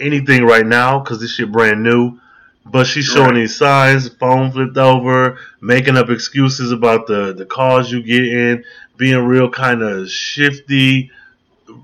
anything 0.00 0.44
right 0.44 0.66
now 0.66 0.98
because 0.98 1.20
this 1.20 1.34
shit 1.34 1.52
brand 1.52 1.84
new. 1.84 2.18
But 2.66 2.86
she's 2.86 3.04
showing 3.04 3.30
Right. 3.30 3.34
these 3.40 3.56
signs, 3.56 4.08
phone 4.08 4.50
flipped 4.50 4.76
over, 4.78 5.38
making 5.60 5.96
up 5.96 6.08
excuses 6.10 6.72
about 6.72 7.06
the, 7.06 7.32
the 7.34 7.44
cars 7.44 7.92
you 7.92 8.02
get 8.02 8.24
in, 8.26 8.64
being 8.96 9.22
real 9.24 9.50
kind 9.50 9.82
of 9.82 10.08
shifty, 10.10 11.10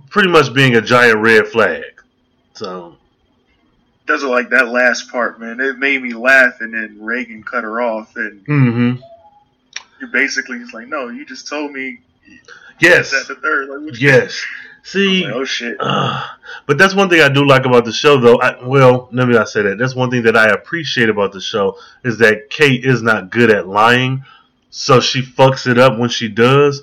pretty 0.09 0.31
much 0.31 0.55
being 0.55 0.77
a 0.77 0.81
giant 0.81 1.19
red 1.19 1.47
flag. 1.49 1.85
So, 2.55 2.97
Doesn't 4.07 4.29
like 4.31 4.51
that 4.51 4.69
last 4.69 5.11
part, 5.13 5.39
man. 5.39 5.61
It 5.61 5.79
made 5.79 6.03
me 6.03 6.15
laugh, 6.15 6.61
and 6.61 6.73
then 6.75 6.99
Reagan 7.01 7.43
cut 7.43 7.63
her 7.65 7.81
off, 7.81 8.17
and 8.17 8.43
hmm 8.47 8.93
you 10.01 10.07
basically 10.07 10.57
it's 10.59 10.73
like, 10.73 10.89
no, 10.89 11.09
you 11.11 11.27
just 11.27 11.47
told 11.47 11.73
me 11.73 12.01
yes, 12.81 13.11
that 13.11 13.29
the 13.29 13.35
third. 13.35 13.69
Like, 13.69 14.01
yes. 14.01 14.43
See, 14.91 15.25
like, 15.25 15.35
oh 15.35 15.45
shit. 15.45 15.77
Uh, 15.79 16.27
but 16.67 16.77
that's 16.77 16.95
one 16.95 17.09
thing 17.09 17.21
I 17.21 17.29
do 17.29 17.47
like 17.47 17.65
about 17.65 17.85
the 17.85 17.93
show, 17.93 18.19
though. 18.19 18.41
I, 18.41 18.61
well, 18.65 19.09
let 19.13 19.29
me 19.29 19.35
not 19.35 19.49
say 19.49 19.63
that. 19.63 19.79
That's 19.79 19.95
one 19.95 20.11
thing 20.11 20.25
that 20.25 20.37
I 20.37 20.49
appreciate 20.49 21.09
about 21.09 21.31
the 21.31 21.41
show 21.41 21.79
is 22.03 22.19
that 22.19 22.51
Kate 22.51 22.85
is 22.85 23.01
not 23.01 23.31
good 23.31 23.53
at 23.53 23.69
lying, 23.69 24.25
so 24.71 24.99
she 24.99 25.23
fucks 25.23 25.71
it 25.71 25.79
up 25.79 25.97
when 25.97 26.09
she 26.09 26.29
does. 26.29 26.83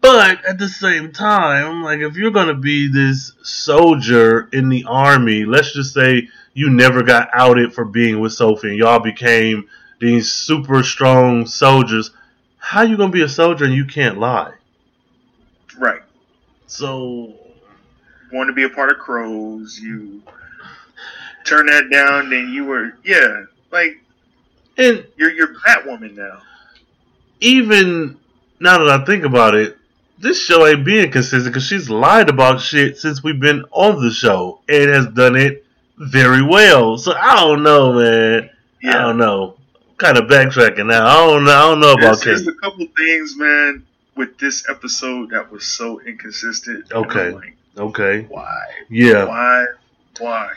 But 0.00 0.44
at 0.44 0.58
the 0.58 0.68
same 0.68 1.10
time, 1.10 1.82
like 1.82 1.98
if 1.98 2.14
you're 2.14 2.30
gonna 2.30 2.54
be 2.54 2.86
this 2.86 3.32
soldier 3.42 4.48
in 4.52 4.68
the 4.68 4.84
army, 4.84 5.44
let's 5.44 5.72
just 5.72 5.94
say 5.94 6.28
you 6.54 6.70
never 6.70 7.02
got 7.02 7.28
outed 7.32 7.74
for 7.74 7.84
being 7.84 8.20
with 8.20 8.34
Sophie, 8.34 8.68
and 8.68 8.78
y'all 8.78 9.00
became 9.00 9.68
these 10.00 10.32
super 10.32 10.84
strong 10.84 11.44
soldiers. 11.46 12.12
How 12.58 12.82
you 12.82 12.96
gonna 12.96 13.10
be 13.10 13.22
a 13.22 13.28
soldier 13.28 13.64
and 13.64 13.74
you 13.74 13.84
can't 13.84 14.18
lie? 14.18 14.52
Right. 15.76 16.02
So 16.66 17.34
Want 18.32 18.48
to 18.48 18.52
be 18.52 18.64
a 18.64 18.68
part 18.68 18.90
of 18.90 18.98
Crows? 18.98 19.78
You 19.78 20.22
turn 21.44 21.66
that 21.66 21.90
down, 21.90 22.28
then 22.28 22.48
you 22.48 22.64
were 22.64 22.94
yeah, 23.04 23.44
like 23.70 24.00
and 24.76 25.06
you're 25.16 25.30
you're 25.32 25.54
Batwoman 25.54 26.16
now. 26.16 26.42
even 27.40 28.18
now 28.58 28.78
that 28.78 29.00
I 29.00 29.04
think 29.04 29.24
about 29.24 29.54
it, 29.54 29.78
this 30.18 30.42
show 30.42 30.66
ain't 30.66 30.84
being 30.84 31.10
consistent 31.12 31.46
because 31.54 31.66
she's 31.66 31.88
lied 31.88 32.28
about 32.28 32.60
shit 32.60 32.98
since 32.98 33.22
we've 33.22 33.38
been 33.40 33.64
on 33.70 34.02
the 34.02 34.10
show 34.10 34.60
and 34.68 34.90
has 34.90 35.06
done 35.06 35.36
it 35.36 35.64
very 35.98 36.42
well. 36.42 36.98
So 36.98 37.12
I 37.12 37.36
don't 37.36 37.62
know, 37.62 37.92
man. 37.92 38.50
I 38.84 38.92
don't 38.92 39.18
know. 39.18 39.56
kind 39.98 40.18
of 40.18 40.24
backtracking 40.24 40.86
now. 40.86 41.06
I 41.06 41.26
don't 41.26 41.44
know. 41.44 41.52
I 41.52 41.60
don't 41.62 41.80
know 41.80 41.92
about 41.92 42.22
There's, 42.22 42.44
there's 42.44 42.48
a 42.48 42.54
couple 42.60 42.86
things, 42.96 43.36
man, 43.36 43.86
with 44.16 44.38
this 44.38 44.68
episode 44.68 45.30
that 45.30 45.50
was 45.50 45.64
so 45.64 46.00
inconsistent. 46.00 46.90
Okay. 46.92 47.30
like, 47.30 47.56
Okay. 47.78 48.22
why? 48.28 48.64
Yeah. 48.88 49.24
Why? 49.24 49.66
Why? 50.18 50.52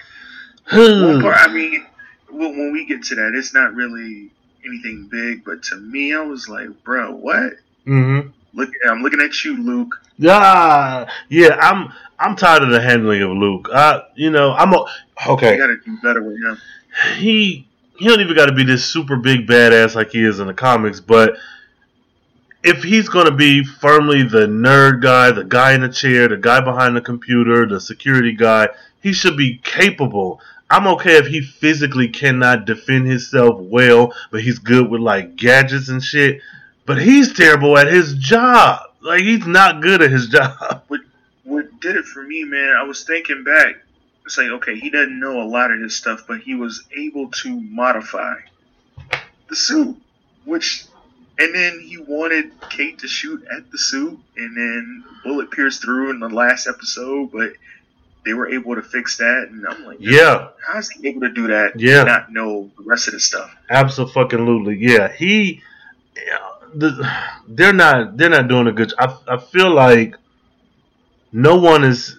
One 0.72 1.22
part, 1.22 1.36
I 1.38 1.52
mean, 1.54 1.86
when, 2.30 2.72
we 2.72 2.86
get 2.86 3.04
to 3.04 3.16
that, 3.16 3.34
it's 3.36 3.54
not 3.54 3.74
really 3.74 4.32
anything 4.66 5.08
big, 5.12 5.44
but 5.44 5.64
to 5.64 5.78
me, 5.78 6.14
I 6.14 6.22
was 6.22 6.48
like, 6.48 6.84
bro, 6.84 7.12
what? 7.14 7.54
mm-hmm. 7.86 8.30
Look, 8.54 8.70
I'm 8.90 9.02
looking 9.02 9.22
at 9.22 9.44
you, 9.44 9.62
Luke. 9.64 9.96
Ah, 10.26 11.06
yeah. 11.30 11.56
I'm. 11.62 11.94
I'm 12.22 12.36
tired 12.36 12.64
of 12.64 12.70
the 12.72 12.82
handling 12.82 13.22
of 13.22 13.30
Luke. 13.30 13.70
I, 13.74 14.02
you 14.16 14.30
know, 14.30 14.52
I'm 14.52 14.74
a, 14.74 14.78
You 15.26 15.32
okay. 15.34 15.56
gotta 15.58 15.78
do 15.78 15.98
better 16.04 16.22
with 16.22 16.36
him. 16.36 16.58
he 17.18 17.66
he 17.98 18.08
don't 18.08 18.20
even 18.20 18.36
got 18.36 18.48
to 18.48 18.54
be 18.54 18.64
this 18.66 18.84
super 18.84 19.16
big 19.16 19.48
badass 19.48 19.96
like 19.96 20.10
he 20.12 20.24
is 20.24 20.40
in 20.42 20.48
the 20.48 20.54
comics, 20.54 21.00
but 21.00 21.38
if 22.64 22.84
he's 22.84 23.10
going 23.10 23.26
to 23.26 23.32
be 23.32 23.64
firmly 23.64 24.24
the 24.24 24.48
nerd 24.48 25.02
guy, 25.02 25.32
the 25.32 25.44
guy 25.44 25.74
in 25.74 25.82
the 25.82 25.90
chair, 25.90 26.28
the 26.28 26.38
guy 26.38 26.60
behind 26.60 26.96
the 26.96 27.02
computer, 27.02 27.66
the 27.66 27.80
security 27.80 28.34
guy, 28.34 28.70
he 29.02 29.14
should 29.14 29.38
be 29.38 29.58
capable. 29.64 30.42
I'm 30.70 30.88
okay 30.88 31.18
if 31.18 31.28
he 31.28 31.42
physically 31.42 32.10
cannot 32.10 32.66
defend 32.66 33.08
himself 33.08 33.60
well, 33.60 34.14
but 34.32 34.42
he's 34.42 34.60
good 34.60 34.90
with 34.90 35.02
like 35.02 35.36
gadgets 35.36 35.90
and 35.90 36.04
shit. 36.04 36.42
But 36.86 37.02
he's 37.02 37.34
terrible 37.34 37.78
at 37.78 37.88
his 37.88 38.16
job. 38.16 38.82
Like 39.02 39.22
he's 39.22 39.48
not 39.48 39.82
good 39.82 40.02
at 40.02 40.12
his 40.12 40.28
job. 40.30 40.84
What 41.50 41.80
did 41.80 41.96
it 41.96 42.06
for 42.06 42.22
me, 42.24 42.44
man? 42.44 42.76
I 42.78 42.84
was 42.84 43.04
thinking 43.04 43.44
back. 43.44 43.76
It's 44.26 44.38
like, 44.38 44.50
okay, 44.50 44.78
he 44.78 44.90
doesn't 44.90 45.20
know 45.20 45.42
a 45.42 45.48
lot 45.48 45.72
of 45.72 45.80
this 45.80 45.96
stuff, 45.96 46.26
but 46.28 46.42
he 46.42 46.54
was 46.54 46.84
able 46.96 47.32
to 47.32 47.60
modify 47.62 48.36
the 49.48 49.56
suit, 49.56 49.98
which, 50.46 50.86
and 51.40 51.56
then 51.56 51.80
he 51.80 51.98
wanted 51.98 52.52
Kate 52.70 53.00
to 53.00 53.08
shoot 53.08 53.44
at 53.56 53.72
the 53.72 53.78
suit, 53.78 54.20
and 54.38 54.58
then 54.58 55.04
bullet 55.24 55.50
pierced 55.52 55.82
through 55.82 56.12
in 56.12 56.20
the 56.20 56.30
last 56.30 56.68
episode, 56.68 57.32
but 57.32 57.54
they 58.26 58.34
were 58.34 58.50
able 58.50 58.76
to 58.76 58.82
fix 58.82 59.18
that, 59.18 59.48
and 59.50 59.66
I'm 59.68 59.86
like, 59.86 59.98
Yeah, 60.02 60.50
how's 60.66 60.90
he 60.90 61.08
able 61.08 61.22
to 61.22 61.30
do 61.32 61.48
that? 61.48 61.80
Yeah. 61.80 62.00
and 62.00 62.08
not 62.08 62.32
know 62.32 62.70
the 62.78 62.84
rest 62.84 63.08
of 63.08 63.14
the 63.14 63.20
stuff. 63.20 63.56
Absolutely, 63.70 64.78
yeah. 64.78 65.12
He, 65.12 65.62
the, 66.74 67.10
they're 67.48 67.74
not, 67.74 68.18
they're 68.18 68.30
not 68.30 68.48
doing 68.48 68.68
a 68.68 68.72
good. 68.72 68.94
I, 69.00 69.16
I 69.28 69.38
feel 69.38 69.72
like 69.74 70.16
no 71.32 71.56
one 71.56 71.84
is. 71.84 72.18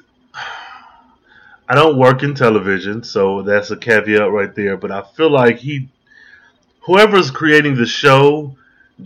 I 1.69 1.75
don't 1.77 1.99
work 1.99 2.25
in 2.25 2.35
television, 2.35 3.05
so 3.05 3.43
that's 3.43 3.71
a 3.71 3.77
caveat 3.77 4.33
right 4.33 4.53
there. 4.55 4.77
But 4.77 4.91
I 4.91 5.03
feel 5.03 5.31
like 5.31 5.59
he, 5.59 5.89
whoever's 6.81 7.31
creating 7.31 7.77
the 7.77 7.87
show, 7.87 8.57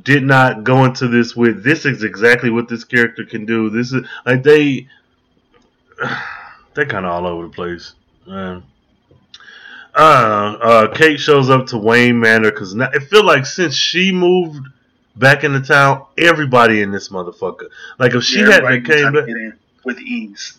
did 0.02 0.22
not 0.24 0.64
go 0.64 0.84
into 0.84 1.08
this 1.08 1.36
with 1.36 1.62
this 1.62 1.84
is 1.84 2.02
exactly 2.02 2.50
what 2.50 2.68
this 2.68 2.84
character 2.84 3.24
can 3.24 3.46
do. 3.46 3.70
This 3.70 3.92
is 3.92 4.06
like 4.26 4.42
they, 4.42 4.88
they're 6.74 6.86
kind 6.86 7.06
of 7.06 7.12
all 7.12 7.26
over 7.26 7.44
the 7.44 7.52
place. 7.52 7.94
Um, 8.26 8.64
uh, 9.94 10.56
uh, 10.60 10.94
Kate 10.94 11.20
shows 11.20 11.50
up 11.50 11.66
to 11.68 11.78
Wayne 11.78 12.18
Manor 12.18 12.50
because 12.50 12.74
now 12.74 12.90
it 12.92 13.04
feel 13.04 13.24
like 13.24 13.46
since 13.46 13.74
she 13.74 14.10
moved 14.10 14.66
back 15.16 15.44
into 15.44 15.60
town, 15.60 16.04
everybody 16.18 16.82
in 16.82 16.90
this 16.90 17.10
motherfucker. 17.10 17.68
Like 17.98 18.14
if 18.14 18.24
she 18.24 18.40
Yeah, 18.40 18.50
hadn't 18.52 18.84
came 18.84 19.12
back, 19.12 19.26
with 19.84 20.00
ease. 20.00 20.58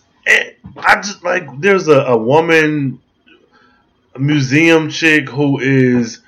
I 0.78 0.96
just 0.96 1.22
like 1.22 1.60
there's 1.60 1.88
a, 1.88 2.00
a 2.00 2.16
woman, 2.16 3.00
a 4.14 4.18
museum 4.18 4.88
chick 4.90 5.28
who 5.28 5.60
is 5.60 6.20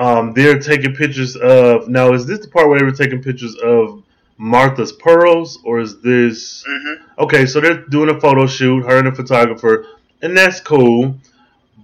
um 0.00 0.32
there 0.32 0.58
taking 0.58 0.94
pictures 0.94 1.36
of. 1.36 1.88
Now 1.88 2.12
is 2.14 2.26
this 2.26 2.40
the 2.40 2.48
part 2.48 2.68
where 2.68 2.78
they 2.78 2.84
were 2.84 2.92
taking 3.04 3.22
pictures 3.22 3.54
of 3.56 4.02
Martha's 4.38 4.92
pearls, 4.92 5.58
or 5.64 5.80
is 5.80 6.00
this? 6.00 6.64
hmm 6.66 6.94
Okay, 7.18 7.44
so 7.46 7.60
they're 7.60 7.84
doing 7.86 8.08
a 8.08 8.18
photo 8.18 8.46
shoot, 8.46 8.80
her 8.86 8.96
and 8.98 9.06
the 9.06 9.12
photographer, 9.12 9.86
and 10.22 10.36
that's 10.36 10.58
cool. 10.60 11.14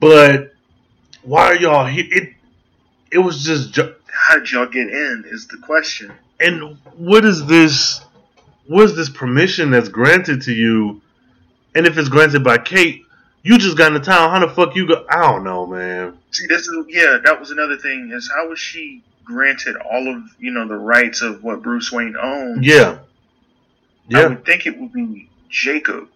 But 0.00 0.54
why 1.22 1.44
are 1.46 1.56
y'all 1.56 1.86
here? 1.86 2.06
It 2.10 2.32
it 3.12 3.18
was 3.18 3.44
just, 3.44 3.72
ju- 3.72 3.94
How 4.10 4.38
did 4.38 4.50
y'all 4.50 4.66
get 4.66 4.88
in? 4.88 5.24
Is 5.28 5.46
the 5.46 5.58
question. 5.58 6.12
and 6.40 6.78
what 6.96 7.24
is 7.24 7.46
this? 7.46 8.00
What 8.66 8.84
is 8.84 8.96
this 8.96 9.08
permission 9.10 9.70
that's 9.70 9.88
granted 9.88 10.42
to 10.42 10.52
you? 10.52 11.00
And 11.74 11.86
if 11.86 11.96
it's 11.98 12.08
granted 12.08 12.42
by 12.42 12.58
Kate, 12.58 13.05
you 13.46 13.58
just 13.58 13.78
got 13.78 13.94
into 13.94 14.04
town. 14.04 14.30
How 14.30 14.44
the 14.44 14.52
fuck 14.52 14.74
you 14.74 14.88
go? 14.88 15.06
I 15.08 15.20
don't 15.22 15.44
know, 15.44 15.66
man. 15.66 16.18
See, 16.32 16.46
this 16.48 16.66
is 16.66 16.86
yeah. 16.88 17.18
That 17.22 17.38
was 17.38 17.52
another 17.52 17.76
thing. 17.76 18.10
Is 18.12 18.28
how 18.34 18.48
was 18.48 18.58
she 18.58 19.04
granted 19.24 19.76
all 19.76 20.12
of 20.12 20.22
you 20.40 20.50
know 20.50 20.66
the 20.66 20.76
rights 20.76 21.22
of 21.22 21.44
what 21.44 21.62
Bruce 21.62 21.92
Wayne 21.92 22.16
owned? 22.20 22.64
Yeah, 22.64 22.98
yeah. 24.08 24.18
I 24.18 24.26
would 24.26 24.44
think 24.44 24.66
it 24.66 24.76
would 24.80 24.92
be 24.92 25.30
Jacob 25.48 26.08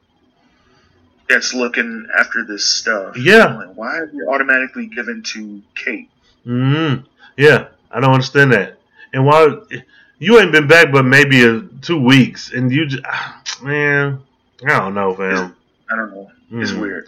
that's 1.29 1.55
looking 1.55 2.09
after 2.19 2.45
this 2.45 2.67
stuff. 2.67 3.17
Yeah. 3.17 3.55
Like, 3.55 3.77
why 3.77 3.99
are 3.99 4.11
you 4.13 4.29
automatically 4.29 4.87
given 4.87 5.23
to 5.23 5.63
Kate? 5.77 6.11
mm-hmm. 6.45 7.07
yeah. 7.37 7.69
I 7.93 8.01
don't 8.01 8.13
understand 8.13 8.53
that. 8.53 8.79
And 9.13 9.25
why 9.25 9.49
you 10.19 10.41
ain't 10.41 10.51
been 10.51 10.67
back 10.67 10.91
but 10.91 11.05
maybe 11.05 11.45
a, 11.45 11.61
two 11.61 12.03
weeks, 12.03 12.53
and 12.53 12.73
you 12.73 12.87
just 12.87 13.05
man, 13.63 14.21
I 14.65 14.79
don't 14.81 14.95
know, 14.95 15.15
fam. 15.15 15.57
I 15.91 15.97
don't 15.97 16.11
know. 16.11 16.31
It's 16.53 16.73
Mm. 16.73 16.81
weird. 16.81 17.07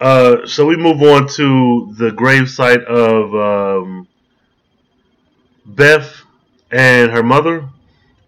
Uh, 0.00 0.46
so 0.46 0.66
we 0.66 0.76
move 0.76 1.02
on 1.02 1.26
to 1.28 1.92
the 1.96 2.10
gravesite 2.10 2.84
of 2.84 3.34
um, 3.34 4.06
Beth 5.64 6.22
and 6.70 7.10
her 7.10 7.22
mother, 7.22 7.68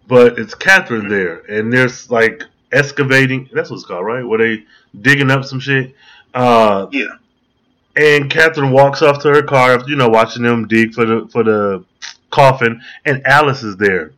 but 0.07 0.39
it's 0.39 0.55
Catherine 0.55 1.07
there, 1.07 1.37
and 1.47 1.71
there's 1.71 2.09
like 2.09 2.43
excavating. 2.71 3.49
That's 3.53 3.69
what 3.69 3.77
it's 3.77 3.85
called, 3.85 4.05
right? 4.05 4.23
Where 4.23 4.39
they 4.39 4.63
digging 4.99 5.31
up 5.31 5.45
some 5.45 5.59
shit. 5.59 5.95
Uh, 6.33 6.87
Yeah. 6.91 7.05
and 7.95 8.29
Catherine 8.29 8.71
walks 8.71 9.01
off 9.01 9.21
to 9.23 9.29
her 9.29 9.43
car 9.43 9.73
after 9.73 9.89
you 9.89 9.95
know 9.95 10.09
watching 10.09 10.43
them 10.43 10.67
dig 10.67 10.93
for 10.93 11.05
the 11.05 11.27
for 11.31 11.43
the 11.43 11.83
coffin, 12.31 12.81
and 13.05 13.25
Alice 13.25 13.63
is 13.63 13.77
there, 13.77 14.11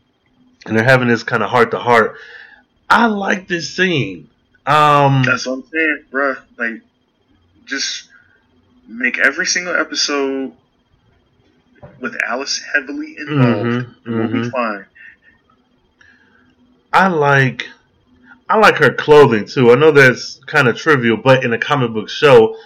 and 0.66 0.76
they're 0.78 0.84
having 0.86 1.08
this 1.10 1.24
kind 1.24 1.44
of 1.44 1.50
heart 1.50 1.72
to 1.72 1.80
heart. 1.80 2.16
I 2.90 3.06
like 3.08 3.48
this 3.48 3.74
scene. 3.76 4.30
Um, 4.66 5.24
That's 5.24 5.46
what 5.46 5.54
I'm 5.54 5.64
saying, 5.72 6.06
bro. 6.12 6.36
Like, 6.58 6.82
just 7.66 8.10
make 8.88 9.20
every 9.20 9.46
single 9.46 9.76
episode 9.76 10.54
with 12.00 12.16
Alice 12.28 12.62
heavily 12.74 13.16
involved. 13.18 13.74
Mhm, 13.74 13.96
We'll 14.06 14.28
be 14.28 14.40
mhm. 14.40 14.52
fine. 14.52 14.86
I 16.94 17.08
like 17.08 17.68
I 18.50 18.58
like 18.58 18.78
her 18.78 18.94
clothing 18.94 19.46
too. 19.46 19.72
I 19.72 19.76
know 19.76 19.92
that's 19.92 20.40
kind 20.46 20.68
of 20.68 20.78
trivial, 20.78 21.18
but 21.18 21.44
in 21.44 21.54
a 21.54 21.58
comic 21.58 21.94
book 21.94 22.10
show, 22.10 22.58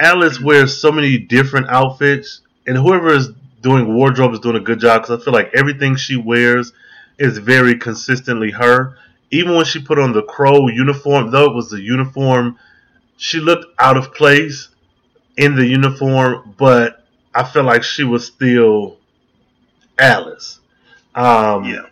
Alice 0.00 0.40
wears 0.40 0.76
so 0.80 0.90
many 0.92 1.18
different 1.18 1.68
outfits 1.68 2.40
and 2.66 2.76
whoever 2.76 3.14
is 3.14 3.30
doing 3.62 3.94
wardrobe 3.94 4.32
is 4.34 4.40
doing 4.40 4.56
a 4.56 4.60
good 4.60 4.80
job 4.80 5.02
because 5.02 5.20
I 5.20 5.24
feel 5.24 5.34
like 5.34 5.50
everything 5.54 5.96
she 5.96 6.16
wears 6.16 6.72
is 7.18 7.38
very 7.38 7.76
consistently 7.78 8.50
her. 8.52 8.96
Even 9.30 9.54
when 9.56 9.64
she 9.64 9.80
put 9.80 9.98
on 9.98 10.12
the 10.12 10.22
crow 10.22 10.68
uniform, 10.68 11.30
though 11.30 11.46
it 11.46 11.54
was 11.54 11.70
the 11.70 11.80
uniform, 11.80 12.58
she 13.16 13.40
looked 13.40 13.66
out 13.78 13.96
of 13.96 14.12
place 14.14 14.68
in 15.36 15.56
the 15.56 15.66
uniform, 15.66 16.54
but 16.56 17.04
I 17.34 17.44
felt 17.44 17.66
like 17.66 17.82
she 17.82 18.04
was 18.04 18.26
still 18.26 18.96
Alice. 19.98 20.60
Um, 21.14 21.64
Yeah. 21.64 21.82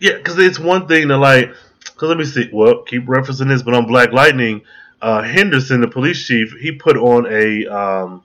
yeah, 0.00 0.16
because 0.16 0.38
it's 0.38 0.58
one 0.58 0.86
thing 0.86 1.08
to 1.08 1.16
like. 1.16 1.52
Because 1.84 2.08
let 2.08 2.18
me 2.18 2.24
see. 2.24 2.48
Well, 2.52 2.82
keep 2.82 3.06
referencing 3.06 3.48
this, 3.48 3.62
but 3.62 3.74
on 3.74 3.86
Black 3.86 4.12
Lightning, 4.12 4.62
uh, 5.02 5.22
Henderson, 5.22 5.80
the 5.80 5.88
police 5.88 6.24
chief, 6.24 6.52
he 6.60 6.72
put 6.72 6.96
on 6.96 7.26
a 7.30 7.66
um, 7.66 8.22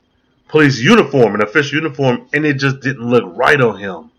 police 0.48 0.80
uniform, 0.80 1.36
an 1.36 1.42
official 1.42 1.78
uniform, 1.82 2.28
and 2.34 2.46
it 2.46 2.56
just 2.56 2.80
didn't 2.82 3.08
look 3.10 3.24
right 3.36 3.60
on 3.60 3.78
him. 3.80 4.12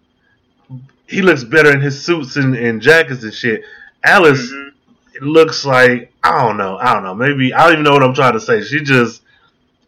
He 1.06 1.22
looks 1.22 1.44
better 1.44 1.70
in 1.72 1.80
his 1.80 2.02
suits 2.04 2.36
and, 2.36 2.56
and 2.56 2.80
jackets 2.80 3.22
and 3.22 3.32
shit. 3.34 3.62
Alice, 4.04 4.52
Mhm. 4.52 4.72
it 5.14 5.22
looks 5.22 5.64
like 5.64 6.12
I 6.22 6.42
don't 6.46 6.56
know. 6.56 6.78
I 6.78 6.94
don't 6.94 7.02
know. 7.04 7.14
Maybe 7.14 7.52
I 7.52 7.64
don't 7.64 7.72
even 7.74 7.84
know 7.84 7.92
what 7.92 8.02
I'm 8.02 8.14
trying 8.14 8.32
to 8.34 8.40
say. 8.40 8.62
She 8.62 8.80
just, 8.80 9.22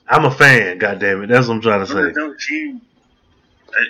I'm 0.09 0.25
a 0.25 0.31
fan. 0.31 0.79
God 0.79 0.99
damn 0.99 1.23
it, 1.23 1.29
that's 1.29 1.47
what 1.49 1.55
I'm 1.55 1.61
trying 1.63 1.81
to 1.81 1.87
say. 1.87 2.13
No, 2.15 2.35
she 2.39 2.79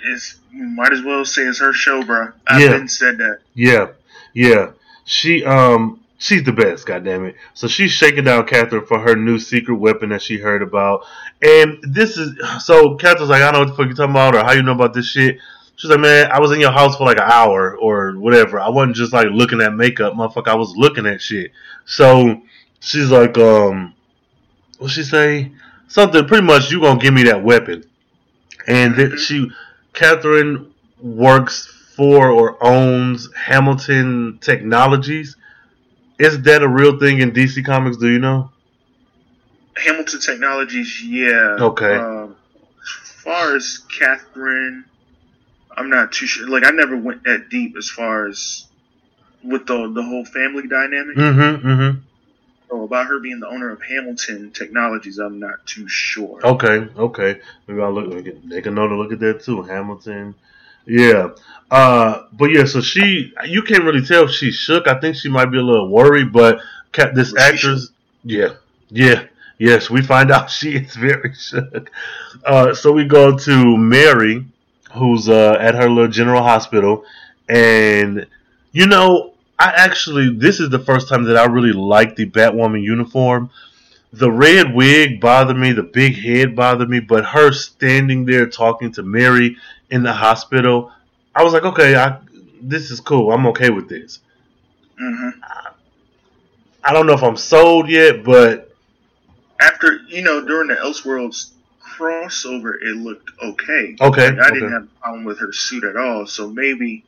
is. 0.05 0.39
Might 0.51 0.91
as 0.93 1.01
well 1.03 1.23
say 1.25 1.43
it's 1.43 1.59
her 1.59 1.73
show, 1.73 2.03
bro. 2.03 2.29
I've 2.47 2.61
Yeah. 2.61 2.69
been 2.71 2.87
said 2.87 3.17
that. 3.19 3.39
Yeah, 3.53 3.87
yeah. 4.33 4.71
She 5.05 5.43
um 5.45 5.99
she's 6.17 6.43
the 6.43 6.51
best, 6.51 6.85
goddamn 6.85 7.25
it. 7.25 7.35
So 7.53 7.67
she's 7.67 7.91
shaking 7.91 8.23
down 8.25 8.45
Catherine 8.47 8.85
for 8.85 8.99
her 8.99 9.15
new 9.15 9.39
secret 9.39 9.75
weapon 9.75 10.09
that 10.09 10.21
she 10.21 10.37
heard 10.37 10.61
about. 10.61 11.05
And 11.41 11.77
this 11.83 12.17
is 12.17 12.31
so 12.65 12.95
Catherine's 12.95 13.29
like, 13.29 13.41
I 13.43 13.51
don't 13.51 13.53
know 13.53 13.59
what 13.59 13.67
the 13.69 13.73
fuck 13.75 13.85
you're 13.87 13.95
talking 13.95 14.11
about 14.11 14.35
or 14.35 14.43
how 14.43 14.53
you 14.53 14.63
know 14.63 14.71
about 14.73 14.93
this 14.93 15.07
shit. 15.07 15.37
She's 15.77 15.89
like, 15.91 15.99
Man, 15.99 16.29
I 16.31 16.39
was 16.39 16.51
in 16.51 16.59
your 16.59 16.71
house 16.71 16.97
for 16.97 17.05
like 17.05 17.17
an 17.17 17.31
hour 17.31 17.77
or 17.77 18.13
whatever. 18.17 18.59
I 18.59 18.67
wasn't 18.69 18.95
just 18.95 19.13
like 19.13 19.27
looking 19.31 19.61
at 19.61 19.73
makeup, 19.73 20.13
motherfucker, 20.13 20.47
I 20.49 20.55
was 20.55 20.75
looking 20.75 21.05
at 21.05 21.21
shit. 21.21 21.51
So 21.85 22.41
she's 22.81 23.09
like, 23.11 23.37
um 23.37 23.93
what 24.79 24.91
she 24.91 25.03
say? 25.03 25.51
Something 25.87 26.25
pretty 26.27 26.45
much 26.45 26.71
you 26.71 26.81
gonna 26.81 26.99
give 26.99 27.13
me 27.13 27.23
that 27.23 27.43
weapon. 27.43 27.85
And 28.67 28.95
then 28.95 29.11
Mhm. 29.11 29.19
she 29.19 29.51
Catherine 29.93 30.67
works 30.99 31.67
for 31.95 32.29
or 32.29 32.57
owns 32.63 33.29
Hamilton 33.35 34.39
Technologies. 34.41 35.35
Is 36.19 36.41
that 36.43 36.63
a 36.63 36.67
real 36.67 36.99
thing 36.99 37.19
in 37.21 37.31
DC 37.31 37.63
Comics? 37.63 37.97
Do 37.97 38.07
you 38.09 38.19
know? 38.19 38.51
Hamilton 39.75 40.19
Technologies, 40.19 41.03
yeah. 41.03 41.55
Okay. 41.59 41.95
Um, 41.95 42.35
as 42.81 43.11
far 43.11 43.55
as 43.55 43.79
Catherine, 43.99 44.85
I'm 45.77 45.89
not 45.89 46.11
too 46.11 46.25
sure. 46.25 46.49
Like, 46.49 46.65
I 46.65 46.71
never 46.71 46.97
went 46.97 47.23
that 47.23 47.49
deep 47.49 47.75
as 47.77 47.89
far 47.89 48.27
as 48.27 48.65
with 49.43 49.67
the 49.67 49.91
the 49.93 50.03
whole 50.03 50.25
family 50.25 50.67
dynamic. 50.67 51.15
Mm-hmm. 51.15 51.67
Mm-hmm. 51.67 51.99
So 52.69 52.83
about 52.83 53.07
her 53.07 53.19
being 53.19 53.39
the 53.39 53.47
owner 53.47 53.69
of 53.69 53.81
Hamilton 53.81 54.51
Technologies, 54.51 55.19
I'm 55.19 55.39
not 55.39 55.65
too 55.65 55.87
sure. 55.87 56.45
Okay. 56.45 56.87
Okay. 56.97 57.39
Maybe 57.67 57.81
I'll 57.81 57.93
look. 57.93 58.43
Make 58.43 58.65
a 58.65 58.71
note 58.71 58.89
to 58.89 58.95
look 58.95 59.13
at 59.13 59.19
that 59.19 59.43
too. 59.43 59.61
Hamilton. 59.61 60.35
Yeah. 60.85 61.29
Uh. 61.71 62.23
But 62.33 62.47
yeah. 62.47 62.65
So 62.65 62.81
she. 62.81 63.33
You 63.45 63.61
can't 63.61 63.83
really 63.83 64.05
tell 64.05 64.25
if 64.25 64.31
she's 64.31 64.55
shook. 64.55 64.87
I 64.87 64.99
think 64.99 65.15
she 65.15 65.29
might 65.29 65.45
be 65.45 65.57
a 65.59 65.63
little 65.63 65.89
worried. 65.89 66.33
But 66.33 66.59
this 67.13 67.37
actress. 67.37 67.91
Yeah. 68.23 68.55
Yeah. 68.89 69.25
Yes. 69.59 69.89
We 69.89 70.01
find 70.01 70.31
out 70.31 70.49
she 70.49 70.75
is 70.75 70.95
very 70.95 71.33
shook. 71.35 71.89
Uh. 72.43 72.73
So 72.73 72.91
we 72.91 73.05
go 73.05 73.37
to 73.37 73.77
Mary, 73.77 74.45
who's 74.93 75.29
uh 75.29 75.57
at 75.59 75.75
her 75.75 75.89
little 75.89 76.11
general 76.11 76.43
hospital, 76.43 77.05
and 77.49 78.27
you 78.71 78.87
know. 78.87 79.33
I 79.59 79.71
actually, 79.71 80.37
this 80.37 80.59
is 80.59 80.69
the 80.69 80.77
first 80.77 81.09
time 81.09 81.23
that 81.23 81.35
I 81.35 81.45
really 81.45 81.71
like 81.71 82.15
the 82.15 82.29
Batwoman 82.29 82.83
uniform 82.83 83.49
the 84.13 84.31
red 84.31 84.73
wig 84.73 85.19
bothered 85.19 85.57
me, 85.57 85.71
the 85.73 85.83
big 85.83 86.15
head 86.15 86.55
bothered 86.55 86.89
me, 86.89 86.99
but 86.99 87.25
her 87.25 87.51
standing 87.51 88.25
there 88.25 88.47
talking 88.47 88.91
to 88.93 89.03
Mary 89.03 89.57
in 89.89 90.03
the 90.03 90.13
hospital, 90.13 90.91
I 91.35 91.43
was 91.43 91.53
like, 91.53 91.63
okay, 91.63 91.95
I, 91.95 92.19
this 92.61 92.89
is 92.89 92.99
cool. 92.99 93.31
I'm 93.31 93.45
okay 93.47 93.69
with 93.69 93.89
this. 93.89 94.19
hmm 94.97 95.29
I 96.83 96.93
don't 96.93 97.05
know 97.05 97.13
if 97.13 97.23
I'm 97.23 97.35
sold 97.35 97.89
yet, 97.89 98.23
but 98.23 98.73
After 99.59 99.99
you 100.07 100.21
know, 100.21 100.45
during 100.45 100.69
the 100.69 100.75
Elseworlds 100.75 101.51
crossover, 101.97 102.73
it 102.81 102.95
looked 102.97 103.31
okay. 103.41 103.95
okay, 103.99 104.29
Like, 104.29 104.39
I 104.39 104.51
didn't 104.51 104.71
have 104.71 104.83
a 104.83 105.01
problem 105.01 105.23
with 105.23 105.39
her 105.39 105.51
suit 105.51 105.83
at 105.83 105.95
all. 105.95 106.25
So 106.27 106.49
maybe 106.49 107.03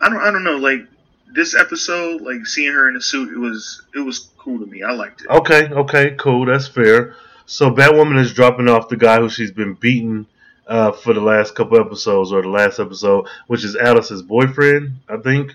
I 0.00 0.08
don't. 0.08 0.20
I 0.20 0.30
don't 0.30 0.44
know. 0.44 0.56
Like 0.56 0.86
this 1.32 1.54
episode, 1.54 2.20
like 2.20 2.46
seeing 2.46 2.72
her 2.72 2.88
in 2.88 2.96
a 2.96 3.00
suit, 3.00 3.32
it 3.32 3.38
was 3.38 3.82
it 3.94 4.00
was 4.00 4.30
cool 4.38 4.58
to 4.58 4.66
me. 4.66 4.82
I 4.82 4.92
liked 4.92 5.22
it. 5.22 5.28
Okay, 5.28 5.68
okay, 5.68 6.14
cool. 6.18 6.46
That's 6.46 6.68
fair. 6.68 7.14
So 7.46 7.70
Batwoman 7.70 8.18
is 8.18 8.32
dropping 8.32 8.68
off 8.68 8.88
the 8.88 8.96
guy 8.96 9.18
who 9.18 9.28
she's 9.28 9.50
been 9.50 9.74
beating 9.74 10.26
uh, 10.66 10.92
for 10.92 11.12
the 11.12 11.20
last 11.20 11.54
couple 11.54 11.78
episodes, 11.78 12.32
or 12.32 12.42
the 12.42 12.48
last 12.48 12.78
episode, 12.78 13.26
which 13.46 13.64
is 13.64 13.76
Alice's 13.76 14.22
boyfriend, 14.22 14.98
I 15.08 15.18
think. 15.18 15.54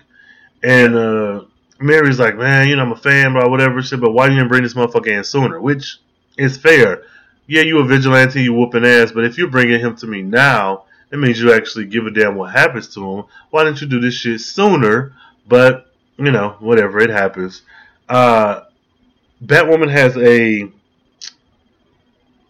And 0.62 0.94
uh, 0.94 1.44
Mary's 1.80 2.18
like, 2.18 2.36
man, 2.36 2.68
you 2.68 2.76
know, 2.76 2.82
I'm 2.82 2.92
a 2.92 2.96
fan, 2.96 3.32
blah, 3.32 3.48
whatever 3.48 3.80
shit, 3.82 4.00
but 4.00 4.12
why 4.12 4.26
you 4.26 4.34
didn't 4.34 4.48
bring 4.48 4.62
this 4.62 4.74
motherfucker 4.74 5.08
in 5.08 5.24
sooner? 5.24 5.60
Which 5.60 5.98
is 6.36 6.56
fair. 6.56 7.04
Yeah, 7.48 7.62
you 7.62 7.78
a 7.78 7.84
vigilante, 7.84 8.42
you 8.42 8.52
whooping 8.52 8.84
ass, 8.84 9.10
but 9.10 9.24
if 9.24 9.38
you're 9.38 9.48
bringing 9.48 9.80
him 9.80 9.96
to 9.96 10.06
me 10.06 10.20
now, 10.22 10.84
it 11.10 11.18
means 11.18 11.40
you 11.40 11.52
actually 11.52 11.86
give 11.86 12.06
a 12.06 12.10
damn 12.10 12.36
what 12.36 12.52
happens 12.52 12.92
to 12.94 13.00
him. 13.02 13.24
Why 13.50 13.64
didn't 13.64 13.80
you 13.80 13.86
do 13.88 13.98
this 14.00 14.12
shit 14.14 14.40
sooner? 14.42 15.14
But, 15.48 15.90
you 16.18 16.30
know, 16.30 16.56
whatever, 16.60 17.00
it 17.00 17.08
happens. 17.08 17.62
Uh, 18.08 18.60
Batwoman 19.42 19.90
has 19.90 20.14
a 20.18 20.70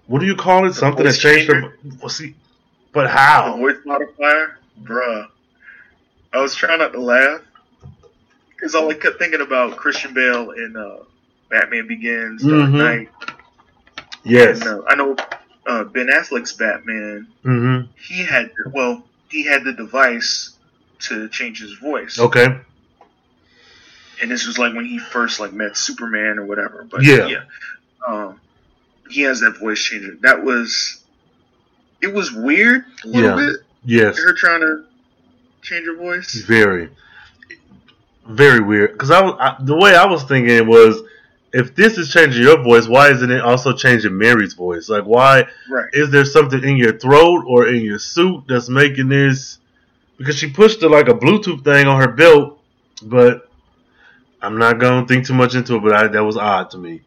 what 0.08 0.20
do 0.20 0.26
you 0.26 0.34
call 0.34 0.66
it? 0.66 0.72
Something 0.72 1.04
that 1.04 1.14
changed 1.14 1.52
her. 1.52 1.76
Well, 2.00 2.08
see, 2.08 2.34
but 2.92 3.02
The 3.04 3.08
how? 3.10 3.56
voice 3.56 3.76
modifier, 3.84 4.58
bruh. 4.82 5.28
I 6.32 6.40
was 6.40 6.54
trying 6.54 6.78
not 6.78 6.92
to 6.94 7.00
laugh 7.00 7.42
because 8.50 8.74
all 8.74 8.90
I 8.90 8.94
kept 8.94 9.18
thinking 9.18 9.42
about 9.42 9.76
Christian 9.76 10.14
Bale 10.14 10.50
in 10.52 10.74
uh, 10.76 11.04
Batman 11.50 11.86
Begins, 11.86 12.42
Dark 12.42 12.70
Mhm. 12.70 12.72
Knight, 12.72 13.08
Yes. 14.28 14.60
and 14.60 14.68
uh, 14.68 14.82
I 14.88 14.94
know 14.94 15.16
uh, 15.66 15.84
Ben 15.84 16.06
Affleck's 16.08 16.52
Batman. 16.52 17.26
Mm-hmm. 17.44 17.90
He 18.08 18.24
had 18.24 18.50
well, 18.72 19.04
he 19.30 19.44
had 19.44 19.64
the 19.64 19.72
device 19.72 20.52
to 21.00 21.28
change 21.28 21.60
his 21.60 21.72
voice. 21.74 22.18
Okay. 22.18 22.46
and 24.20 24.30
this 24.30 24.46
was 24.46 24.58
like 24.58 24.74
when 24.74 24.84
he 24.84 24.98
first 24.98 25.38
like 25.40 25.52
met 25.52 25.76
Superman 25.76 26.38
or 26.38 26.44
whatever. 26.46 26.84
But 26.90 27.02
Yeah. 27.04 27.42
um, 28.06 28.40
he 29.08 29.22
has 29.22 29.40
that 29.40 29.58
voice 29.58 29.82
changer. 29.82 30.16
That 30.22 30.42
was 30.44 31.02
it 32.00 32.12
was 32.12 32.32
weird 32.32 32.84
a 33.04 33.08
little 33.08 33.30
Yeah. 33.30 33.36
bit. 33.36 33.56
Yes. 33.84 34.18
Her 34.18 34.32
trying 34.34 34.60
to 34.60 34.84
change 35.62 35.86
her 35.86 35.96
voice. 35.96 36.34
Very. 36.34 36.90
Very 38.26 38.60
weird. 38.60 38.92
Because 38.92 39.10
I, 39.10 39.22
was- 39.22 39.36
I, 39.40 39.56
the 39.60 39.76
way 39.76 39.94
I 39.96 40.04
was 40.06 40.22
thinking 40.24 40.66
was, 40.66 41.00
if 41.52 41.74
this 41.74 41.96
is 41.98 42.10
changing 42.12 42.42
your 42.42 42.62
voice, 42.62 42.86
why 42.86 43.10
isn't 43.10 43.30
it 43.30 43.40
also 43.40 43.72
changing 43.72 44.16
Mary's 44.16 44.54
voice? 44.54 44.88
Like, 44.88 45.04
why 45.04 45.46
Right. 45.70 45.88
is 45.92 46.10
there 46.10 46.24
something 46.24 46.62
in 46.62 46.76
your 46.76 46.92
throat 46.98 47.44
or 47.46 47.66
in 47.68 47.82
your 47.82 47.98
suit 47.98 48.44
that's 48.48 48.68
making 48.68 49.08
this? 49.08 49.58
Because 50.18 50.36
she 50.36 50.50
pushed 50.50 50.82
it 50.82 50.88
like 50.88 51.08
a 51.08 51.14
Bluetooth 51.14 51.64
thing 51.64 51.86
on 51.86 52.00
her 52.02 52.08
belt, 52.12 52.60
but 53.02 53.48
I'm 54.42 54.58
not 54.58 54.78
gonna 54.78 55.06
think 55.06 55.26
too 55.26 55.34
much 55.34 55.54
into 55.54 55.76
it. 55.76 55.82
But 55.82 55.92
I, 55.94 56.06
that 56.08 56.24
was 56.24 56.36
odd 56.36 56.70
to 56.72 56.78
me. 56.78 57.02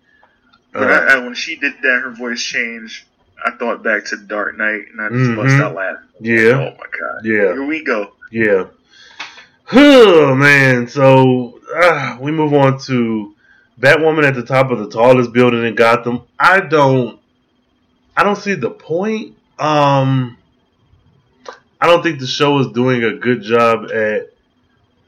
But 0.73 0.83
Uh, 0.83 0.85
I, 0.93 1.13
I, 1.13 1.17
when 1.19 1.33
she 1.35 1.55
did 1.57 1.73
that, 1.83 2.01
her 2.01 2.11
voice 2.11 2.41
changed. 2.41 3.03
I 3.45 3.51
thought 3.51 3.83
back 3.83 4.05
to 4.05 4.17
Dark 4.17 4.57
Knight, 4.57 4.83
and 4.91 5.01
I 5.01 5.09
just 5.09 5.35
bust 5.35 5.55
Mhm. 5.55 5.61
out 5.61 5.75
laughing. 5.75 6.03
yeah, 6.21 6.51
Oh 6.53 6.59
my 6.77 6.85
god. 6.99 7.25
yeah, 7.25 7.53
Here 7.53 7.65
we 7.65 7.83
go. 7.83 8.11
yeah. 8.31 8.65
Oh 9.73 10.35
man, 10.35 10.87
so 10.87 11.59
uh, 11.75 12.17
we 12.19 12.31
move 12.31 12.53
on 12.53 12.77
to 12.81 13.33
Batwoman 13.81 14.23
at 14.27 14.35
the 14.35 14.43
top 14.43 14.69
of 14.71 14.79
the 14.79 14.89
tallest 14.89 15.33
building 15.33 15.65
in 15.65 15.75
Gotham. 15.75 16.21
I 16.39 16.59
don't, 16.61 17.19
I 18.15 18.23
don't 18.23 18.37
see 18.37 18.53
the 18.53 18.69
point. 18.69 19.35
Um, 19.59 20.37
I 21.79 21.87
don't 21.87 22.03
think 22.03 22.19
the 22.19 22.27
show 22.27 22.59
is 22.59 22.67
doing 22.67 23.03
a 23.03 23.15
good 23.15 23.41
job 23.41 23.85
at. 23.91 24.27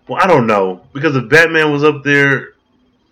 Well, 0.07 0.19
I 0.21 0.27
don't 0.27 0.47
know 0.47 0.81
because 0.91 1.15
if 1.15 1.29
Batman 1.29 1.71
was 1.71 1.83
up 1.83 2.03
there, 2.03 2.53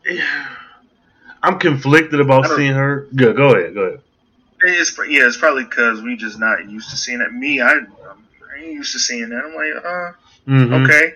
I'm 1.43 1.57
conflicted 1.59 2.19
about 2.19 2.47
seeing 2.47 2.73
her. 2.73 3.07
Good, 3.15 3.35
go 3.35 3.55
ahead, 3.55 3.73
go 3.73 3.81
ahead. 3.81 4.01
It's 4.63 4.95
yeah, 5.09 5.25
it's 5.27 5.37
probably 5.37 5.63
because 5.63 6.01
we 6.01 6.15
just 6.15 6.37
not 6.37 6.69
used 6.69 6.89
to 6.91 6.97
seeing 6.97 7.19
that. 7.19 7.33
Me, 7.33 7.61
I, 7.61 7.71
I 7.71 8.59
ain't 8.59 8.73
used 8.73 8.93
to 8.93 8.99
seeing 8.99 9.29
that. 9.29 9.43
I'm 9.43 9.55
like, 9.55 9.85
uh, 9.85 10.11
Mhm. 10.47 10.85
okay. 10.85 11.13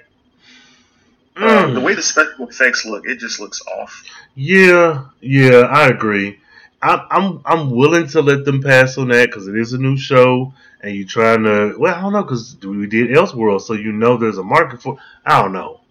Mm. 1.35 1.73
the 1.73 1.81
way 1.81 1.93
the 1.95 2.01
special 2.01 2.47
effects 2.47 2.85
look, 2.85 3.05
it 3.07 3.19
just 3.19 3.39
looks 3.39 3.61
off. 3.67 4.03
Yeah, 4.35 5.05
yeah, 5.21 5.61
I 5.69 5.87
agree. 5.87 6.39
I'm 6.81 7.01
I'm 7.09 7.41
I'm 7.45 7.69
willing 7.71 8.07
to 8.09 8.21
let 8.21 8.45
them 8.45 8.61
pass 8.61 8.97
on 8.97 9.07
that 9.09 9.27
because 9.29 9.47
it 9.47 9.55
is 9.57 9.73
a 9.73 9.77
new 9.77 9.97
show, 9.97 10.53
and 10.81 10.95
you're 10.95 11.07
trying 11.07 11.43
to. 11.43 11.75
Well, 11.77 11.93
I 11.95 12.01
don't 12.01 12.13
know 12.13 12.23
because 12.23 12.55
we 12.63 12.87
did 12.87 13.09
Elseworld, 13.09 13.61
so 13.61 13.73
you 13.73 13.91
know 13.91 14.17
there's 14.17 14.37
a 14.37 14.43
market 14.43 14.81
for. 14.81 14.97
I 15.25 15.41
don't 15.41 15.51
know. 15.53 15.81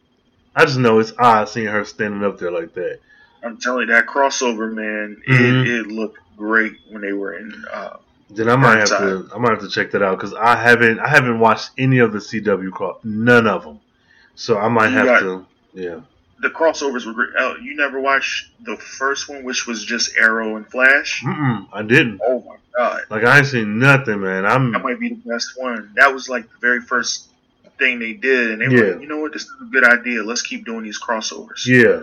I 0.57 0.65
just 0.65 0.79
know 0.79 0.99
it's 1.01 1.13
odd 1.19 1.49
seeing 1.49 1.67
her 1.67 1.85
standing 1.85 2.23
up 2.25 2.39
there 2.39 2.51
like 2.53 2.75
that. 2.75 3.01
I'm 3.43 3.59
telling 3.59 3.89
you 3.89 3.95
that 3.95 4.07
crossover, 4.07 4.73
man. 4.73 5.21
Mhm. 5.29 5.63
It, 5.63 5.69
it 5.69 5.87
looked 5.89 6.19
great 6.37 6.75
when 6.91 7.03
they 7.03 7.13
were 7.13 7.35
in. 7.35 7.65
Uh, 7.73 7.97
Then 8.31 8.49
I 8.49 8.57
might 8.57 8.79
have 8.79 8.89
Dark 8.89 9.29
to 9.29 9.35
I 9.35 9.39
might 9.39 9.51
have 9.51 9.61
to 9.61 9.69
check 9.69 9.91
that 9.93 10.03
out 10.03 10.17
because 10.19 10.33
I 10.35 10.57
haven't 10.57 11.01
I 11.01 11.09
haven't 11.09 11.39
watched 11.41 11.71
any 11.77 11.99
of 11.99 12.13
the 12.13 12.19
CW 12.21 12.71
cross 12.73 12.99
none 13.05 13.47
of 13.47 13.65
them, 13.65 13.81
so 14.35 14.59
I 14.59 14.69
might 14.69 14.89
You 14.91 14.97
have 14.97 15.07
got- 15.07 15.21
to. 15.21 15.47
Yeah. 15.75 16.01
the 16.41 16.51
crossovers 16.51 17.07
were 17.07 17.13
great. 17.15 17.31
Uh, 17.39 17.55
you 17.63 17.75
never 17.77 18.01
watched 18.01 18.51
the 18.65 18.77
first 18.77 19.29
one, 19.29 19.45
which 19.45 19.67
was 19.67 19.85
just 19.85 20.17
Arrow 20.17 20.57
and 20.57 20.67
Flash. 20.71 21.23
Mm-mm, 21.25 21.67
I 21.73 21.83
didn't. 21.83 22.21
Oh 22.25 22.41
my 22.47 22.57
god, 22.77 23.03
Like 23.11 23.25
I 23.25 23.39
ain't 23.39 23.47
seen 23.47 23.79
nothing, 23.79 24.21
man. 24.21 24.45
I'm 24.47 24.71
that 24.73 24.83
might 24.83 25.01
be 25.01 25.09
the 25.11 25.15
best 25.31 25.53
one. 25.57 25.93
That 25.97 26.13
was 26.13 26.29
like 26.29 26.45
the 26.51 26.59
very 26.61 26.81
first 26.81 27.29
thing 27.79 27.99
they 27.99 28.13
did, 28.13 28.51
and 28.53 28.61
they 28.63 28.69
were 28.69 28.75
Yeah. 28.87 28.93
like, 28.93 29.01
you 29.03 29.09
know 29.09 29.19
what, 29.19 29.33
this 29.33 29.43
is 29.43 29.53
a 29.61 29.65
good 29.65 29.85
idea. 29.85 30.23
Let's 30.23 30.43
keep 30.43 30.65
doing 30.65 30.85
these 30.85 31.01
crossovers. 31.01 31.67
yeah. 31.67 32.03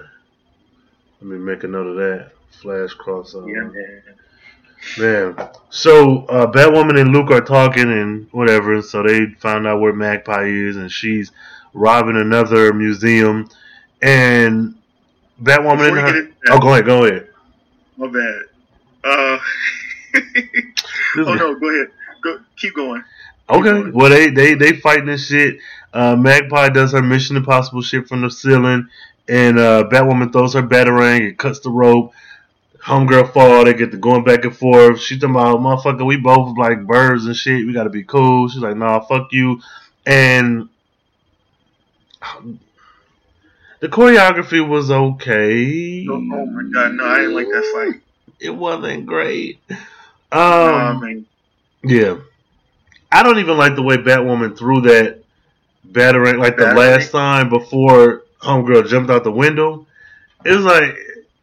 Let 1.21 1.29
me 1.29 1.37
make 1.37 1.63
a 1.63 1.67
note 1.67 1.87
of 1.87 1.95
that. 1.97 2.31
Flash 2.61 2.95
crossover. 2.95 3.47
Yeah, 3.47 3.61
man. 3.63 5.35
Man, 5.37 5.49
so 5.69 6.25
uh, 6.25 6.51
Batwoman 6.51 6.99
and 6.99 7.11
Luke 7.13 7.29
are 7.31 7.41
talking 7.41 7.91
and 7.91 8.27
whatever. 8.31 8.81
So 8.81 9.03
they 9.03 9.27
find 9.39 9.67
out 9.67 9.79
where 9.79 9.93
Magpie 9.93 10.45
is, 10.47 10.77
and 10.77 10.91
she's 10.91 11.31
robbing 11.73 12.17
another 12.17 12.73
museum. 12.73 13.49
And 14.01 14.75
Batwoman 15.41 15.77
Before 15.77 15.87
and 15.87 15.97
her. 15.99 16.17
into 16.19 16.31
that, 16.45 16.51
Oh, 16.53 16.59
go 16.59 16.73
ahead, 16.73 16.85
go 16.85 17.05
ahead. 17.05 17.27
my 17.97 18.07
bad. 18.07 18.41
Uh, 19.03 19.39
oh 21.17 21.33
no, 21.35 21.55
go 21.59 21.69
ahead. 21.69 21.87
Go, 22.21 22.39
keep 22.57 22.75
going. 22.75 23.03
Okay, 23.49 23.89
well 23.91 24.09
they 24.09 24.29
they 24.29 24.53
they 24.53 24.73
fighting 24.73 25.07
this 25.07 25.27
shit. 25.27 25.57
Uh, 25.93 26.15
Magpie 26.15 26.69
does 26.69 26.93
her 26.93 27.01
Mission 27.01 27.35
Impossible 27.35 27.81
shit 27.81 28.07
from 28.07 28.21
the 28.21 28.29
ceiling, 28.31 28.87
and 29.27 29.59
uh, 29.59 29.83
Batwoman 29.91 30.31
throws 30.31 30.53
her 30.53 30.61
batarang 30.63 31.27
and 31.27 31.37
cuts 31.37 31.59
the 31.59 31.69
rope. 31.69 32.13
Homegirl 32.85 33.31
fall. 33.33 33.65
They 33.65 33.73
get 33.73 33.91
to 33.91 33.97
going 33.97 34.23
back 34.23 34.43
and 34.45 34.55
forth. 34.55 34.99
She 35.01 35.19
talking 35.19 35.35
about 35.35 35.59
motherfucker. 35.59 36.05
We 36.05 36.17
both 36.17 36.57
like 36.57 36.85
birds 36.87 37.25
and 37.25 37.35
shit. 37.35 37.65
We 37.65 37.73
gotta 37.73 37.89
be 37.91 38.03
cool. 38.03 38.47
She's 38.49 38.61
like, 38.61 38.75
nah, 38.77 38.99
fuck 39.01 39.31
you. 39.31 39.61
And 40.05 40.69
the 43.79 43.87
choreography 43.87 44.67
was 44.67 44.91
okay. 44.91 46.05
Oh, 46.07 46.13
oh 46.13 46.45
my 46.45 46.63
god, 46.71 46.93
no, 46.93 47.05
I 47.05 47.19
didn't 47.19 47.35
like 47.35 47.47
that 47.47 47.71
fight. 47.73 48.01
It 48.39 48.51
wasn't 48.51 49.05
great. 49.05 49.59
Um, 49.69 49.77
nah, 50.31 50.99
man. 50.99 51.25
yeah. 51.83 52.17
I 53.11 53.23
don't 53.23 53.39
even 53.39 53.57
like 53.57 53.75
the 53.75 53.81
way 53.81 53.97
Batwoman 53.97 54.57
threw 54.57 54.81
that 54.81 55.21
battering 55.83 56.37
like 56.37 56.57
the 56.57 56.63
Batarang? 56.63 56.77
last 56.77 57.11
time 57.11 57.49
before 57.49 58.23
Homegirl 58.41 58.87
jumped 58.87 59.09
out 59.11 59.23
the 59.23 59.31
window. 59.31 59.85
It 60.45 60.55
was 60.55 60.65
like 60.65 60.95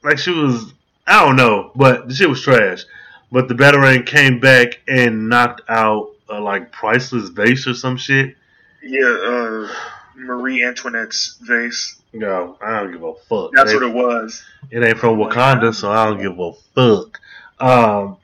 like 0.02 0.18
she 0.18 0.30
was 0.30 0.72
I 1.06 1.24
don't 1.24 1.36
know, 1.36 1.70
but 1.74 2.08
the 2.08 2.14
shit 2.14 2.28
was 2.28 2.40
trash. 2.40 2.84
But 3.30 3.48
the 3.48 3.54
battering 3.54 4.04
came 4.04 4.40
back 4.40 4.80
and 4.88 5.28
knocked 5.28 5.62
out 5.68 6.12
a 6.28 6.40
like 6.40 6.72
priceless 6.72 7.28
vase 7.28 7.66
or 7.66 7.74
some 7.74 7.96
shit. 7.96 8.36
Yeah, 8.82 9.06
uh, 9.06 9.74
Marie 10.18 10.64
Antoinette's 10.64 11.38
vase. 11.40 12.00
No, 12.12 12.56
I 12.60 12.80
don't 12.80 12.92
give 12.92 13.02
a 13.02 13.14
fuck. 13.14 13.50
That's 13.52 13.72
it, 13.72 13.74
what 13.74 13.82
it 13.84 13.94
was. 13.94 14.42
it 14.70 14.82
ain't 14.82 14.98
from 14.98 15.18
Wakanda, 15.18 15.74
so 15.74 15.90
I 15.90 16.06
don't 16.06 16.20
give 16.20 16.38
a 16.38 16.52
fuck. 16.74 17.20
Um, 17.60 18.16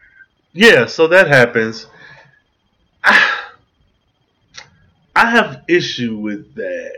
yeah, 0.53 0.87
so 0.87 1.07
that 1.09 1.29
happens. 1.29 1.87
I 5.17 5.31
have 5.31 5.65
issue 5.69 6.17
with 6.17 6.55
that. 6.55 6.97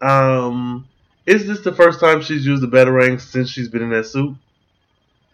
Um, 0.00 0.88
is 1.26 1.46
this 1.46 1.60
the 1.60 1.74
first 1.74 2.00
time 2.00 2.22
she's 2.22 2.46
used 2.46 2.62
the 2.62 2.68
batarang 2.68 3.20
since 3.20 3.50
she's 3.50 3.68
been 3.68 3.82
in 3.82 3.90
that 3.90 4.06
suit? 4.06 4.34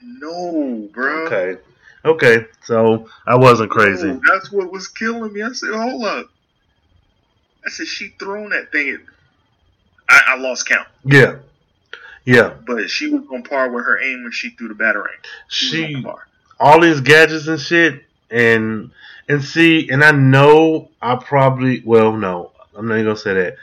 No, 0.02 0.88
bro. 0.92 1.26
Okay, 1.26 1.60
okay. 2.04 2.46
So 2.64 3.08
I 3.26 3.36
wasn't 3.36 3.70
crazy. 3.70 4.08
No, 4.08 4.20
that's 4.32 4.50
what 4.50 4.72
was 4.72 4.88
killing 4.88 5.32
me. 5.32 5.42
I 5.42 5.52
said, 5.52 5.70
hold 5.72 6.04
up. 6.04 6.26
I 7.66 7.70
said, 7.70 7.86
she 7.86 8.08
thrown 8.18 8.50
that 8.50 8.70
thing. 8.72 8.94
At, 8.94 9.00
I, 10.08 10.34
I 10.34 10.36
lost 10.38 10.66
count, 10.68 10.86
Yeah, 11.04 11.36
yeah. 12.26 12.54
but 12.66 12.90
she 12.90 13.08
was 13.08 13.22
on 13.32 13.42
par 13.42 13.70
with 13.70 13.84
her 13.84 14.00
aim 14.02 14.22
when 14.22 14.32
she 14.32 14.50
threw 14.50 14.68
the 14.68 14.74
batarang. 14.74 15.06
She, 15.48 15.80
was 15.80 15.88
She 15.88 15.94
on 15.96 16.02
par. 16.02 16.26
all 16.60 16.80
these 16.80 17.00
gadgets 17.00 17.46
and 17.46 17.58
shit, 17.60 18.04
and 18.30 18.90
and 19.28 19.42
see, 19.42 19.88
and 19.90 20.04
I 20.04 20.10
know 20.10 20.90
I 21.00 21.16
probably 21.16 21.82
well, 21.86 22.12
no, 22.12 22.52
I'm 22.76 22.86
not 22.86 22.94
even 22.96 23.06
gonna 23.06 23.16
say 23.16 23.32
that. 23.34 23.56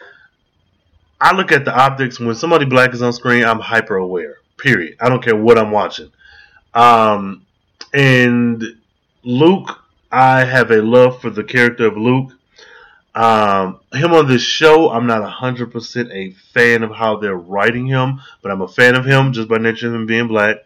I 1.19 1.35
look 1.35 1.51
at 1.51 1.65
the 1.65 1.75
optics 1.79 2.19
when 2.19 2.33
somebody 2.33 2.65
black 2.65 2.93
is 2.95 3.03
on 3.03 3.13
screen. 3.13 3.43
I'm 3.45 3.59
hyper 3.59 3.97
aware. 3.97 4.37
Period. 4.57 4.95
I 4.99 5.09
don't 5.09 5.23
care 5.23 5.35
what 5.35 5.59
I'm 5.59 5.69
watching. 5.71 6.11
Um, 6.73 7.45
and 7.93 8.63
Luke, 9.23 9.69
I 10.11 10.43
have 10.45 10.71
a 10.71 10.81
love 10.81 11.21
for 11.21 11.29
the 11.29 11.43
character 11.43 11.85
of 11.85 11.95
Luke. 11.97 12.31
Um, 13.13 13.81
him 13.91 14.13
on 14.13 14.27
this 14.27 14.41
show, 14.41 14.89
I'm 14.89 15.05
not 15.05 15.29
hundred 15.29 15.71
percent 15.71 16.11
a 16.11 16.31
fan 16.53 16.83
of 16.83 16.91
how 16.91 17.17
they're 17.17 17.35
writing 17.35 17.85
him, 17.85 18.21
but 18.41 18.51
I'm 18.51 18.61
a 18.61 18.67
fan 18.67 18.95
of 18.95 19.05
him 19.05 19.33
just 19.33 19.49
by 19.49 19.57
nature 19.57 19.87
of 19.87 19.95
him 19.95 20.05
being 20.05 20.27
black. 20.27 20.57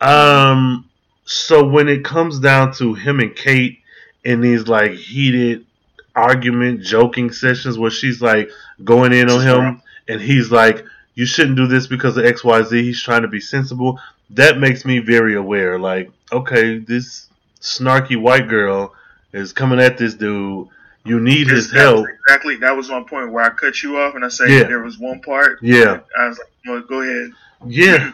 Um, 0.00 0.88
so 1.24 1.66
when 1.66 1.88
it 1.88 2.04
comes 2.04 2.38
down 2.38 2.72
to 2.74 2.94
him 2.94 3.20
and 3.20 3.34
Kate 3.34 3.80
in 4.24 4.40
these 4.40 4.66
like 4.68 4.92
heated 4.92 5.66
argument, 6.14 6.82
joking 6.82 7.30
sessions 7.30 7.78
where 7.78 7.90
she's 7.90 8.22
like 8.22 8.50
going 8.82 9.12
in 9.12 9.30
on 9.30 9.42
him, 9.42 9.82
and 10.08 10.20
he's 10.20 10.50
like, 10.50 10.84
"You 11.14 11.26
shouldn't 11.26 11.56
do 11.56 11.66
this 11.66 11.86
because 11.86 12.16
of 12.16 12.24
X, 12.24 12.42
Y, 12.42 12.62
Z." 12.62 12.82
He's 12.82 13.02
trying 13.02 13.22
to 13.22 13.28
be 13.28 13.40
sensible. 13.40 14.00
That 14.30 14.58
makes 14.58 14.84
me 14.84 14.98
very 15.00 15.34
aware. 15.34 15.78
Like, 15.78 16.10
okay, 16.32 16.78
this 16.78 17.28
snarky 17.60 18.16
white 18.16 18.48
girl 18.48 18.94
is 19.32 19.52
coming 19.52 19.78
at 19.78 19.98
this 19.98 20.14
dude. 20.14 20.68
You 21.06 21.20
need 21.20 21.48
his 21.48 21.70
help. 21.72 22.06
exactly. 22.26 22.56
That 22.56 22.76
was 22.76 22.88
my 22.90 23.02
point 23.02 23.32
where 23.32 23.44
I 23.44 23.50
cut 23.50 23.82
you 23.82 23.98
off 23.98 24.14
and 24.14 24.24
I 24.24 24.28
said 24.28 24.50
Yeah. 24.50 24.64
there 24.64 24.82
was 24.82 24.98
one 24.98 25.20
part. 25.20 25.58
Yeah, 25.62 26.00
I 26.18 26.28
was 26.28 26.38
like, 26.38 26.48
no, 26.64 26.80
go 26.82 27.00
ahead. 27.02 27.30
yeah. 27.66 28.12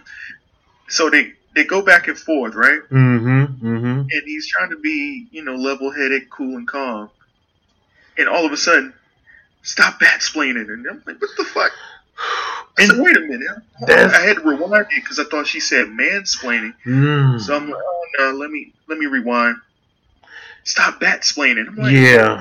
So 0.89 1.09
they 1.11 1.33
they 1.55 1.65
go 1.65 1.83
back 1.83 2.09
and 2.09 2.19
forth, 2.19 2.55
right? 2.55 2.81
Mm-hmm. 2.91 3.67
Mm-hmm. 3.67 3.99
And 4.11 4.23
he's 4.27 4.49
trying 4.49 4.71
to 4.71 4.79
be, 4.79 5.27
you 5.31 5.43
know, 5.45 5.55
level 5.55 5.91
headed, 5.91 6.31
cool 6.31 6.57
and 6.57 6.67
calm. 6.69 7.11
And 8.19 8.29
all 8.29 8.45
of 8.47 8.53
a 8.53 8.57
sudden, 8.57 8.93
stop 9.63 9.99
bat 10.01 10.21
splaining. 10.21 10.69
And 10.71 10.87
I'm 10.89 11.03
like, 11.07 11.21
what 11.21 11.31
the 11.37 11.45
fuck? 11.45 11.73
I 12.79 12.87
said, 12.87 12.91
And 12.97 13.03
wait 13.03 13.17
a 13.17 13.21
minute. 13.21 13.49
I 13.89 14.21
had 14.21 14.37
to 14.37 14.43
rewind 14.45 14.87
it 14.91 15.03
because 15.03 15.19
I 15.19 15.25
thought 15.25 15.47
she 15.47 15.61
said 15.61 15.87
mansplaining. 15.87 16.75
mm, 16.87 17.41
So 17.41 17.57
I'm 17.57 17.69
like, 17.71 17.81
oh 17.83 18.05
no, 18.19 18.31
let 18.33 18.51
me 18.51 18.73
let 18.89 18.99
me 18.99 19.07
rewind. 19.07 19.57
Stop 20.65 21.01
bat 21.01 21.23
splaining. 21.23 21.69
I'm 21.69 21.77
like, 21.77 21.93
Yeah. 21.93 22.39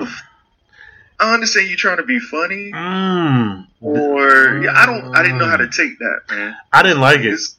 What 1.21 1.29
the 1.29 1.29
f- 1.29 1.29
I 1.29 1.34
understand 1.34 1.69
you 1.69 1.77
trying 1.77 1.97
to 1.97 2.03
be 2.03 2.19
funny, 2.19 2.71
mm. 2.71 3.67
or 3.81 4.60
yeah, 4.63 4.73
I 4.75 4.86
don't. 4.86 5.15
I 5.15 5.23
didn't 5.23 5.38
know 5.38 5.47
how 5.47 5.57
to 5.57 5.69
take 5.69 5.99
that, 5.99 6.21
man. 6.29 6.55
I 6.71 6.84
didn't 6.84 7.01
like 7.01 7.21
it 7.21 7.34
It's, 7.34 7.57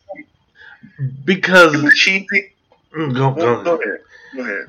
because 1.25 1.75
it. 1.75 2.53
Mm, 2.94 3.14
go, 3.14 3.33
Go, 3.33 3.35
go. 3.35 3.64
go 3.64 3.83
ahead. 3.83 4.01
Go 4.37 4.42
ahead. 4.42 4.66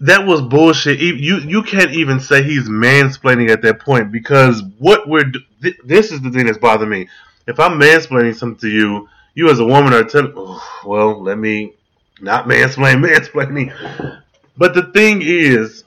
that 0.00 0.26
was 0.26 0.42
bullshit. 0.42 1.00
You 1.00 1.38
you 1.38 1.62
can't 1.62 1.92
even 1.92 2.20
say 2.20 2.42
he's 2.42 2.68
mansplaining 2.68 3.50
at 3.50 3.62
that 3.62 3.80
point 3.80 4.12
because 4.12 4.62
what 4.78 5.08
we're 5.08 5.30
th- 5.62 5.78
this 5.84 6.12
is 6.12 6.20
the 6.22 6.30
thing 6.30 6.46
that's 6.46 6.58
bothering 6.58 6.90
me. 6.90 7.08
If 7.46 7.60
I'm 7.60 7.78
mansplaining 7.80 8.34
something 8.36 8.60
to 8.60 8.68
you, 8.68 9.08
you 9.34 9.50
as 9.50 9.60
a 9.60 9.64
woman 9.64 9.92
are 9.92 10.04
telling, 10.04 10.32
oh, 10.36 10.62
well, 10.86 11.22
let 11.22 11.38
me 11.38 11.74
not 12.20 12.46
mansplain, 12.46 13.04
mansplaining. 13.06 14.22
But 14.56 14.74
the 14.74 14.84
thing 14.92 15.20
is, 15.22 15.84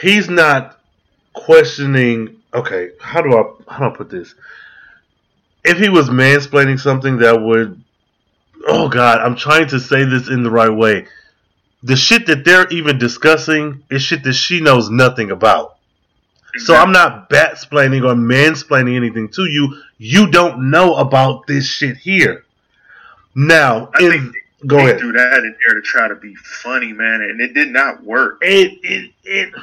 he's 0.00 0.28
not 0.30 0.75
questioning. 1.36 2.36
Okay, 2.52 2.90
how 3.00 3.22
do 3.22 3.36
I 3.36 3.72
how 3.72 3.88
do 3.88 3.94
I 3.94 3.96
put 3.96 4.10
this? 4.10 4.34
If 5.64 5.78
he 5.78 5.88
was 5.88 6.08
mansplaining 6.08 6.80
something 6.80 7.18
that 7.18 7.40
would, 7.40 7.80
oh 8.66 8.88
God, 8.88 9.20
I'm 9.20 9.36
trying 9.36 9.68
to 9.68 9.80
say 9.80 10.04
this 10.04 10.28
in 10.28 10.42
the 10.42 10.50
right 10.50 10.70
way 10.70 11.06
the 11.86 11.96
shit 11.96 12.26
that 12.26 12.44
they're 12.44 12.66
even 12.68 12.98
discussing 12.98 13.84
is 13.90 14.02
shit 14.02 14.24
that 14.24 14.32
she 14.32 14.60
knows 14.60 14.90
nothing 14.90 15.30
about. 15.30 15.76
So 16.58 16.74
I'm 16.74 16.90
not 16.90 17.28
batsplaining 17.28 18.02
or 18.02 18.14
mansplaining 18.14 18.96
anything 18.96 19.28
to 19.30 19.44
you. 19.44 19.82
You 19.98 20.30
don't 20.30 20.70
know 20.70 20.96
about 20.96 21.46
this 21.46 21.66
shit 21.66 21.98
here. 21.98 22.44
Now, 23.34 23.90
I 23.94 24.04
in, 24.04 24.10
think 24.10 24.34
go 24.66 24.78
ahead. 24.78 24.98
threw 24.98 25.12
that 25.12 25.38
in 25.38 25.54
there 25.66 25.74
to 25.74 25.82
try 25.82 26.08
to 26.08 26.16
be 26.16 26.34
funny, 26.34 26.92
man, 26.92 27.20
and 27.20 27.40
it 27.40 27.52
did 27.52 27.68
not 27.68 28.02
work. 28.02 28.38
It, 28.40 28.78
it, 28.82 29.10
it, 29.24 29.54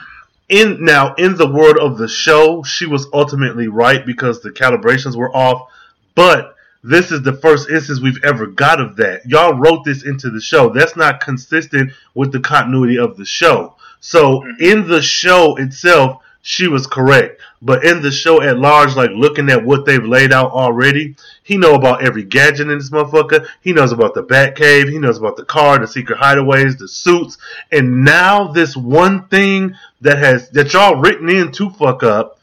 in 0.49 0.83
now 0.83 1.13
in 1.15 1.35
the 1.35 1.47
world 1.47 1.77
of 1.77 1.97
the 1.97 2.07
show, 2.07 2.63
she 2.63 2.85
was 2.85 3.07
ultimately 3.13 3.67
right 3.67 4.05
because 4.05 4.41
the 4.41 4.51
calibrations 4.51 5.15
were 5.15 5.35
off. 5.35 5.69
But 6.15 6.55
this 6.83 7.11
is 7.11 7.21
the 7.21 7.33
first 7.33 7.69
instance 7.69 8.01
we've 8.01 8.23
ever 8.23 8.47
got 8.47 8.81
of 8.81 8.97
that. 8.97 9.25
Y'all 9.25 9.53
wrote 9.53 9.85
this 9.85 10.03
into 10.03 10.29
the 10.29 10.41
show. 10.41 10.69
That's 10.69 10.95
not 10.95 11.21
consistent 11.21 11.93
with 12.13 12.31
the 12.31 12.41
continuity 12.41 12.97
of 12.97 13.15
the 13.15 13.25
show. 13.25 13.75
So 14.01 14.41
Mhm. 14.41 14.59
in 14.59 14.87
the 14.87 15.01
show 15.01 15.55
itself, 15.55 16.22
she 16.45 16.67
was 16.67 16.85
correct. 16.85 17.41
But 17.61 17.85
in 17.85 18.01
the 18.01 18.11
show 18.11 18.41
at 18.41 18.59
large, 18.59 18.97
like 18.97 19.11
looking 19.11 19.49
at 19.49 19.63
what 19.63 19.85
they've 19.85 20.03
laid 20.03 20.33
out 20.33 20.51
already, 20.51 21.15
he 21.41 21.57
know 21.57 21.73
about 21.73 22.03
every 22.03 22.23
gadget 22.23 22.69
in 22.69 22.77
this 22.77 22.89
motherfucker. 22.89 23.47
He 23.61 23.71
knows 23.71 23.93
about 23.93 24.13
the 24.13 24.23
Batcave. 24.23 24.91
He 24.91 24.99
knows 24.99 25.17
about 25.17 25.37
the 25.37 25.45
car, 25.45 25.79
the 25.79 25.87
secret 25.87 26.19
hideaways, 26.19 26.77
the 26.77 26.89
suits, 26.89 27.37
and 27.71 28.03
now 28.03 28.49
this 28.49 28.75
one 28.75 29.29
thing 29.29 29.75
that 30.01 30.17
has 30.17 30.49
that 30.49 30.73
y'all 30.73 30.97
written 30.97 31.29
in 31.29 31.53
to 31.53 31.69
fuck 31.69 32.03
up. 32.03 32.37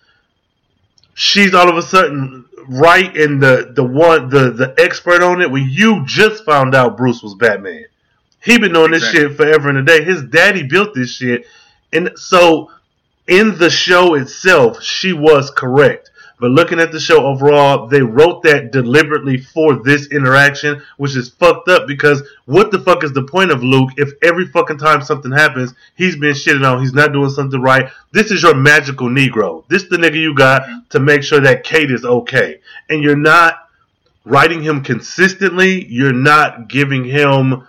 She's 1.13 1.53
all 1.53 1.69
of 1.69 1.77
a 1.77 1.83
sudden 1.83 2.47
right 2.69 3.15
in 3.15 3.39
the 3.39 3.71
the 3.75 3.85
one 3.85 4.31
the 4.31 4.51
the 4.51 4.75
expert 4.79 5.23
on 5.23 5.43
it 5.43 5.51
when 5.51 5.69
you 5.69 6.07
just 6.07 6.47
found 6.47 6.75
out 6.75 6.97
Bruce 6.97 7.23
was 7.23 7.35
Batman. 7.35 7.85
He 8.43 8.57
been 8.57 8.73
doing 8.73 8.93
this 8.93 9.11
shit 9.11 9.37
forever 9.37 9.69
and 9.69 9.77
a 9.77 9.83
day. 9.83 10.03
His 10.03 10.23
daddy 10.23 10.63
built 10.63 10.95
this 10.95 11.11
shit, 11.11 11.45
and 11.93 12.13
so 12.17 12.71
in 13.31 13.57
the 13.59 13.71
show 13.71 14.15
itself, 14.15 14.83
she 14.83 15.13
was 15.13 15.51
correct. 15.51 16.11
But 16.41 16.51
looking 16.51 16.81
at 16.81 16.91
the 16.91 16.99
show 16.99 17.27
overall, 17.27 17.87
they 17.87 18.01
wrote 18.01 18.43
that 18.43 18.73
deliberately 18.73 19.37
for 19.37 19.75
this 19.85 20.07
interaction, 20.09 20.83
which 20.97 21.15
is 21.15 21.29
fucked 21.29 21.69
up 21.69 21.87
because 21.87 22.23
what 22.47 22.71
the 22.71 22.79
fuck 22.81 23.05
is 23.05 23.13
the 23.13 23.25
point 23.25 23.53
of 23.53 23.63
Luke 23.63 23.91
if 23.99 24.13
every 24.23 24.47
fucking 24.47 24.79
time 24.79 25.03
something 25.03 25.31
happens, 25.31 25.75
he's 25.97 26.17
been 26.17 26.33
shitted 26.33 26.67
on, 26.67 26.81
he's 26.81 26.95
not 26.95 27.13
doing 27.13 27.29
something 27.29 27.61
right? 27.61 27.91
This 28.11 28.31
is 28.31 28.43
your 28.43 28.55
magical 28.55 29.09
Negro. 29.09 29.65
This 29.69 29.85
the 29.85 29.99
nigga 29.99 30.17
you 30.17 30.35
got 30.35 30.91
to 30.91 30.99
make 30.99 31.23
sure 31.23 31.41
that 31.41 31.63
Kate 31.63 31.91
is 31.91 32.05
okay. 32.05 32.61
And 32.89 33.03
you're 33.03 33.17
not 33.17 33.69
writing 34.25 34.63
him 34.63 34.83
consistently, 34.83 35.85
you're 35.85 36.13
not 36.13 36.69
giving 36.69 37.05
him 37.05 37.69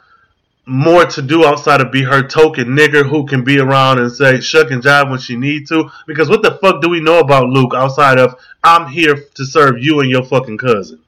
more 0.65 1.05
to 1.05 1.21
do 1.21 1.45
outside 1.45 1.81
of 1.81 1.91
be 1.91 2.03
her 2.03 2.25
token 2.27 2.69
nigger 2.69 3.07
who 3.07 3.25
can 3.25 3.43
be 3.43 3.59
around 3.59 3.99
and 3.99 4.11
say 4.11 4.39
shuck 4.39 4.71
and 4.71 4.83
jive 4.83 5.09
when 5.09 5.19
she 5.19 5.35
need 5.35 5.67
to. 5.67 5.89
Because 6.05 6.29
what 6.29 6.43
the 6.43 6.57
fuck 6.61 6.81
do 6.81 6.89
we 6.89 7.01
know 7.01 7.19
about 7.19 7.49
Luke 7.49 7.73
outside 7.75 8.19
of 8.19 8.35
I'm 8.63 8.87
here 8.87 9.15
to 9.35 9.45
serve 9.45 9.79
you 9.79 9.99
and 9.99 10.09
your 10.09 10.23
fucking 10.23 10.57
cousin? 10.57 11.01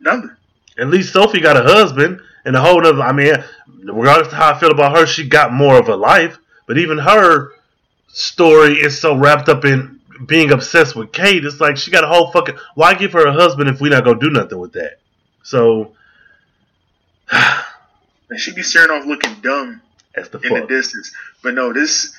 Nothing. 0.00 0.36
At 0.78 0.88
least 0.88 1.12
Sophie 1.12 1.40
got 1.40 1.56
a 1.56 1.62
husband 1.62 2.20
and 2.44 2.56
a 2.56 2.60
whole 2.60 2.80
nother. 2.80 3.02
I 3.02 3.12
mean, 3.12 3.34
regardless 3.84 4.28
of 4.28 4.34
how 4.34 4.52
I 4.52 4.58
feel 4.58 4.70
about 4.70 4.96
her, 4.96 5.06
she 5.06 5.28
got 5.28 5.52
more 5.52 5.78
of 5.78 5.88
a 5.88 5.96
life. 5.96 6.38
But 6.66 6.78
even 6.78 6.98
her 6.98 7.52
story 8.08 8.74
is 8.74 9.00
so 9.00 9.16
wrapped 9.16 9.48
up 9.48 9.64
in 9.64 10.00
being 10.26 10.52
obsessed 10.52 10.96
with 10.96 11.12
Kate. 11.12 11.44
It's 11.44 11.60
like 11.60 11.76
she 11.76 11.90
got 11.90 12.04
a 12.04 12.08
whole 12.08 12.30
fucking. 12.30 12.56
Why 12.74 12.94
give 12.94 13.12
her 13.12 13.26
a 13.26 13.32
husband 13.32 13.68
if 13.68 13.80
we 13.80 13.88
not 13.88 14.04
gonna 14.04 14.18
do 14.18 14.30
nothing 14.30 14.58
with 14.58 14.72
that? 14.72 14.98
So 15.42 15.92
And 18.30 18.38
she 18.38 18.52
be 18.52 18.62
staring 18.62 18.90
off 18.90 19.06
looking 19.06 19.34
dumb 19.42 19.80
that's 20.14 20.28
the 20.28 20.38
in 20.40 20.52
the 20.54 20.66
distance. 20.66 21.12
But 21.42 21.54
no, 21.54 21.72
this 21.72 22.14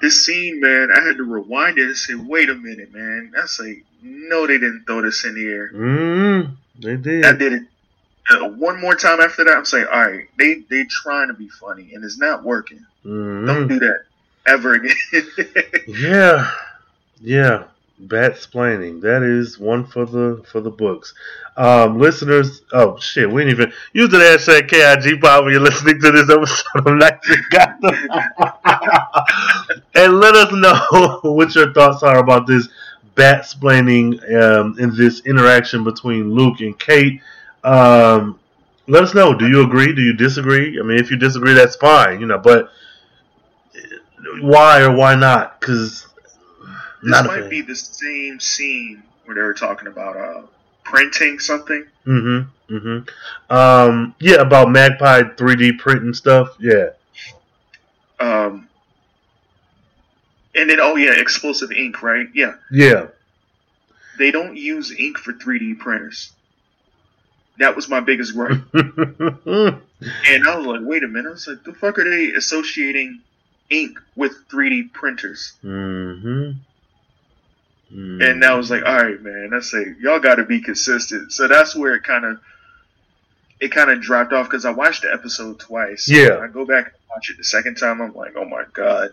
this 0.00 0.24
scene, 0.24 0.60
man, 0.60 0.88
I 0.94 1.00
had 1.00 1.16
to 1.18 1.22
rewind 1.24 1.78
it 1.78 1.84
and 1.86 1.96
say, 1.96 2.14
wait 2.14 2.48
a 2.50 2.54
minute, 2.54 2.92
man. 2.92 3.30
That's 3.34 3.60
like, 3.60 3.84
no, 4.02 4.46
they 4.48 4.54
didn't 4.58 4.84
throw 4.86 5.00
this 5.02 5.24
in 5.24 5.36
here. 5.36 5.70
Mm, 5.72 6.56
they 6.80 6.96
did. 6.96 7.24
I 7.24 7.32
did 7.32 7.52
it 7.52 7.62
uh, 8.30 8.48
one 8.48 8.80
more 8.80 8.94
time 8.96 9.20
after 9.20 9.44
that. 9.44 9.56
I'm 9.56 9.64
saying, 9.64 9.86
all 9.92 10.00
right, 10.00 10.28
they 10.38 10.54
they 10.68 10.84
trying 10.84 11.28
to 11.28 11.34
be 11.34 11.48
funny 11.48 11.94
and 11.94 12.04
it's 12.04 12.18
not 12.18 12.42
working. 12.44 12.84
Mhm. 13.04 13.46
Don't 13.46 13.68
do 13.68 13.78
that 13.80 14.04
ever 14.46 14.74
again. 14.74 14.96
Yeah, 15.86 16.50
yeah. 17.20 17.64
Bat 18.08 18.32
splaining. 18.32 19.00
That 19.02 19.22
is 19.22 19.60
one 19.60 19.86
for 19.86 20.04
the 20.04 20.42
for 20.50 20.60
the 20.60 20.70
books. 20.70 21.14
Um, 21.56 22.00
listeners, 22.00 22.62
oh 22.72 22.98
shit, 22.98 23.30
we 23.30 23.44
didn't 23.44 23.60
even 23.60 23.72
use 23.92 24.08
the 24.10 24.16
hashtag 24.16 24.68
KIG 24.68 25.22
when 25.22 25.52
you're 25.52 25.60
listening 25.60 26.00
to 26.00 26.10
this 26.10 26.28
episode 26.28 26.64
of 26.74 26.86
in 26.86 26.98
Gotham. 27.50 27.94
and 29.94 30.18
let 30.18 30.34
us 30.34 30.52
know 30.52 31.20
what 31.30 31.54
your 31.54 31.72
thoughts 31.72 32.02
are 32.02 32.18
about 32.18 32.46
this 32.46 32.68
bat 33.14 33.42
splaining 33.42 34.18
um, 34.34 34.76
in 34.80 34.96
this 34.96 35.20
interaction 35.20 35.84
between 35.84 36.32
Luke 36.32 36.60
and 36.60 36.76
Kate. 36.78 37.20
Um, 37.62 38.40
let 38.88 39.04
us 39.04 39.14
know. 39.14 39.32
Do 39.32 39.48
you 39.48 39.62
agree? 39.62 39.94
Do 39.94 40.02
you 40.02 40.14
disagree? 40.14 40.80
I 40.80 40.82
mean, 40.82 40.98
if 40.98 41.10
you 41.10 41.16
disagree, 41.16 41.54
that's 41.54 41.76
fine, 41.76 42.20
you 42.20 42.26
know. 42.26 42.38
But 42.38 42.70
why 44.40 44.80
or 44.80 44.92
why 44.92 45.14
not? 45.14 45.60
Because 45.60 46.06
this 47.02 47.26
might 47.26 47.48
be 47.50 47.60
the 47.62 47.74
same 47.76 48.38
scene 48.40 49.02
where 49.24 49.34
they 49.34 49.40
were 49.42 49.54
talking 49.54 49.88
about 49.88 50.16
uh, 50.16 50.42
printing 50.84 51.38
something. 51.38 51.84
Mm-hmm. 52.06 52.74
Mm-hmm. 52.74 53.54
Um, 53.54 54.14
yeah, 54.20 54.36
about 54.36 54.70
Magpie 54.70 55.22
3D 55.22 55.78
printing 55.78 56.14
stuff. 56.14 56.56
Yeah. 56.58 56.90
Um, 58.20 58.68
and 60.54 60.70
then, 60.70 60.78
oh 60.80 60.96
yeah, 60.96 61.12
explosive 61.18 61.72
ink, 61.72 62.02
right? 62.02 62.28
Yeah, 62.34 62.54
Yeah. 62.70 63.08
they 64.18 64.30
don't 64.30 64.56
use 64.56 64.92
ink 64.96 65.18
for 65.18 65.32
3D 65.32 65.78
printers. 65.78 66.32
That 67.58 67.76
was 67.76 67.88
my 67.88 68.00
biggest 68.00 68.34
gripe. 68.34 68.62
And 70.26 70.48
I 70.48 70.56
was 70.56 70.66
like, 70.66 70.80
wait 70.82 71.04
a 71.04 71.06
minute. 71.08 71.28
I 71.28 71.32
was 71.32 71.46
like, 71.46 71.62
the 71.62 71.72
fuck 71.74 71.96
are 71.98 72.08
they 72.10 72.32
associating 72.32 73.20
ink 73.70 74.00
with 74.16 74.48
3D 74.48 74.92
printers? 74.92 75.52
Mm-hmm. 75.62 76.58
And 77.94 78.42
I 78.44 78.54
was 78.54 78.70
like, 78.70 78.84
all 78.86 78.96
right, 78.96 79.20
man. 79.20 79.50
That's 79.50 79.72
like, 79.74 79.88
y'all 80.00 80.18
got 80.18 80.36
to 80.36 80.44
be 80.44 80.60
consistent. 80.62 81.30
So 81.32 81.46
that's 81.46 81.76
where 81.76 81.94
it 81.94 82.04
kind 82.04 82.24
of, 82.24 82.40
it 83.60 83.68
kind 83.70 83.90
of 83.90 84.00
dropped 84.00 84.32
off 84.32 84.46
because 84.46 84.64
I 84.64 84.70
watched 84.70 85.02
the 85.02 85.12
episode 85.12 85.60
twice. 85.60 86.08
Yeah. 86.08 86.38
I 86.38 86.48
go 86.48 86.64
back 86.64 86.86
and 86.86 86.94
watch 87.10 87.30
it 87.30 87.36
the 87.36 87.44
second 87.44 87.76
time. 87.76 88.00
I'm 88.00 88.14
like, 88.14 88.32
oh 88.36 88.44
my 88.46 88.64
god, 88.72 89.12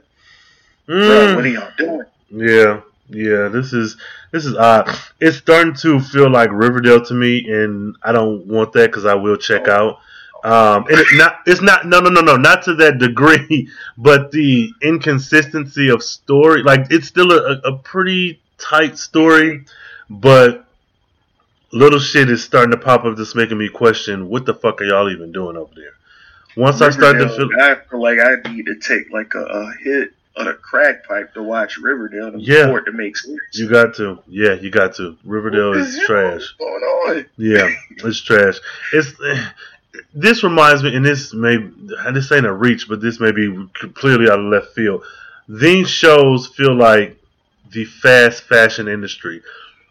Mm. 0.87 1.07
bro, 1.07 1.35
what 1.35 1.45
are 1.45 1.47
y'all 1.49 1.71
doing? 1.77 2.03
Yeah, 2.31 2.81
yeah. 3.09 3.47
This 3.49 3.73
is 3.73 3.95
this 4.31 4.43
is 4.45 4.55
odd. 4.55 4.89
It's 5.19 5.37
starting 5.37 5.75
to 5.81 5.99
feel 5.99 6.31
like 6.31 6.49
Riverdale 6.51 7.03
to 7.05 7.13
me, 7.13 7.47
and 7.47 7.95
I 8.01 8.11
don't 8.11 8.47
want 8.47 8.73
that 8.73 8.87
because 8.87 9.05
I 9.05 9.13
will 9.13 9.37
check 9.37 9.67
out. 9.67 9.99
Um, 10.43 10.85
and 10.87 10.97
it's 10.99 11.13
not 11.15 11.35
it's 11.45 11.61
not 11.61 11.85
no 11.85 11.99
no 11.99 12.09
no 12.09 12.21
no 12.21 12.37
not 12.37 12.63
to 12.63 12.73
that 12.75 12.97
degree, 12.97 13.69
but 13.99 14.31
the 14.31 14.71
inconsistency 14.81 15.89
of 15.89 16.01
story. 16.01 16.63
Like 16.63 16.87
it's 16.89 17.07
still 17.07 17.31
a, 17.31 17.59
a 17.65 17.77
pretty 17.77 18.41
tight 18.59 18.97
story, 18.97 19.65
but 20.09 20.65
little 21.71 21.99
shit 21.99 22.29
is 22.29 22.43
starting 22.43 22.71
to 22.71 22.77
pop 22.77 23.05
up 23.05 23.15
that's 23.17 23.35
making 23.35 23.57
me 23.57 23.69
question 23.69 24.27
what 24.27 24.45
the 24.45 24.53
fuck 24.53 24.81
are 24.81 24.85
y'all 24.85 25.11
even 25.11 25.31
doing 25.31 25.55
over 25.57 25.71
there. 25.75 25.93
Once 26.57 26.81
I 26.81 26.89
start 26.89 27.17
to 27.19 27.29
feel 27.29 27.49
I 27.61 27.75
feel 27.89 28.01
like 28.01 28.19
I 28.19 28.51
need 28.51 28.65
to 28.65 28.75
take 28.75 29.11
like 29.11 29.33
a, 29.35 29.43
a 29.43 29.73
hit 29.83 30.13
of 30.35 30.47
a 30.47 30.53
crack 30.53 31.07
pipe 31.07 31.33
to 31.33 31.43
watch 31.43 31.77
Riverdale 31.77 32.31
to 32.31 32.39
Yeah. 32.39 32.65
to 32.67 32.91
make 32.91 33.17
sense. 33.17 33.39
you 33.53 33.69
got 33.69 33.95
to 33.95 34.19
yeah 34.27 34.53
you 34.53 34.71
got 34.71 34.95
to 34.95 35.15
Riverdale 35.23 35.73
is 35.73 35.99
trash. 36.05 36.41
is 36.41 36.53
going 36.57 36.81
on? 36.81 37.25
Yeah, 37.37 37.69
it's 38.03 38.19
trash. 38.21 38.59
It's 38.93 39.13
this 40.13 40.43
reminds 40.43 40.83
me, 40.83 40.95
and 40.95 41.05
this 41.05 41.33
may 41.33 41.57
this 42.13 42.31
ain't 42.31 42.45
a 42.45 42.53
reach, 42.53 42.87
but 42.87 43.01
this 43.01 43.19
may 43.19 43.31
be 43.31 43.47
completely 43.79 44.29
out 44.29 44.39
of 44.39 44.45
left 44.45 44.73
field. 44.73 45.03
These 45.47 45.89
shows 45.89 46.47
feel 46.47 46.75
like 46.75 47.18
the 47.71 47.85
fast 47.85 48.43
fashion 48.43 48.87
industry, 48.87 49.41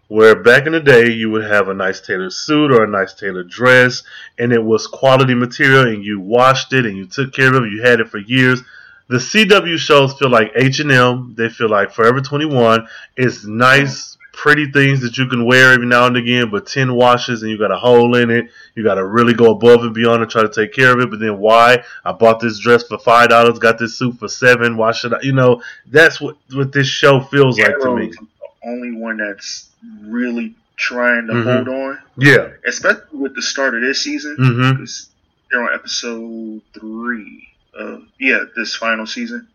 where 0.08 0.34
back 0.34 0.66
in 0.66 0.72
the 0.72 0.80
day 0.80 1.10
you 1.10 1.30
would 1.30 1.44
have 1.44 1.68
a 1.68 1.74
nice 1.74 2.00
tailored 2.00 2.32
suit 2.32 2.70
or 2.70 2.84
a 2.84 2.88
nice 2.88 3.14
tailored 3.14 3.48
dress, 3.48 4.02
and 4.38 4.52
it 4.52 4.62
was 4.62 4.86
quality 4.86 5.34
material, 5.34 5.86
and 5.86 6.04
you 6.04 6.20
washed 6.20 6.72
it 6.72 6.86
and 6.86 6.96
you 6.96 7.06
took 7.06 7.32
care 7.32 7.54
of 7.54 7.64
it. 7.64 7.72
You 7.72 7.82
had 7.82 8.00
it 8.00 8.08
for 8.08 8.18
years. 8.18 8.62
The 9.08 9.16
CW 9.16 9.78
shows 9.78 10.18
feel 10.18 10.28
like 10.28 10.52
H 10.54 10.80
and 10.80 10.92
M. 10.92 11.34
They 11.34 11.48
feel 11.48 11.70
like 11.70 11.92
Forever 11.92 12.20
Twenty 12.20 12.44
One. 12.44 12.86
It's 13.16 13.44
nice, 13.44 14.17
pretty 14.40 14.70
things 14.70 15.00
that 15.00 15.18
you 15.18 15.26
can 15.26 15.44
wear 15.44 15.72
every 15.72 15.86
now 15.86 16.06
and 16.06 16.16
again, 16.16 16.48
but 16.48 16.64
ten 16.66 16.94
washes 16.94 17.42
and 17.42 17.50
you 17.50 17.58
got 17.58 17.72
a 17.72 17.76
hole 17.76 18.14
in 18.14 18.30
it. 18.30 18.50
You 18.76 18.84
got 18.84 18.94
to 18.94 19.04
really 19.04 19.34
go 19.34 19.50
above 19.50 19.82
and 19.82 19.92
beyond 19.92 20.22
and 20.22 20.30
try 20.30 20.42
to 20.42 20.48
take 20.48 20.72
care 20.72 20.92
of 20.92 21.00
it. 21.00 21.10
But 21.10 21.18
then 21.18 21.38
why? 21.38 21.82
I 22.04 22.12
bought 22.12 22.38
this 22.38 22.58
dress 22.60 22.84
for 22.84 22.98
five 22.98 23.30
dollars, 23.30 23.58
got 23.58 23.78
this 23.78 23.98
suit 23.98 24.16
for 24.18 24.28
seven. 24.28 24.76
Why 24.76 24.92
should 24.92 25.12
I? 25.14 25.18
You 25.22 25.32
know, 25.32 25.60
that's 25.86 26.20
what 26.20 26.36
what 26.52 26.72
this 26.72 26.86
show 26.86 27.20
feels 27.20 27.58
like 27.58 27.78
to 27.80 27.96
me. 27.96 28.10
The 28.12 28.26
only 28.68 28.92
one 28.92 29.16
that's 29.16 29.70
really 30.02 30.54
trying 30.76 31.26
to 31.26 31.32
Mhm. 31.32 31.42
hold 31.54 31.68
on, 31.68 31.98
Yeah. 32.16 32.50
especially 32.64 33.02
with 33.18 33.34
the 33.34 33.42
start 33.42 33.74
of 33.74 33.80
this 33.80 34.00
season. 34.02 34.36
Mm-hmm. 34.38 34.70
because 34.78 35.08
they're 35.50 35.62
on 35.62 35.74
episode 35.74 36.60
three 36.78 37.48
of 37.74 38.02
yeah 38.20 38.44
this 38.54 38.76
final 38.76 39.06
season. 39.06 39.48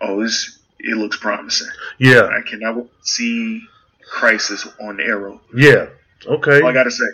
Oh, 0.00 0.22
this 0.22 0.58
it 0.80 0.96
looks 0.96 1.16
promising. 1.16 1.68
Yeah. 1.98 2.26
I 2.26 2.40
cannot 2.42 2.86
see 3.02 3.62
Crisis 4.14 4.66
on 4.80 5.00
Arrow. 5.00 5.40
Yeah. 5.54 5.88
Okay. 6.26 6.60
All 6.60 6.68
I 6.68 6.72
gotta 6.72 6.90
say, 6.90 7.04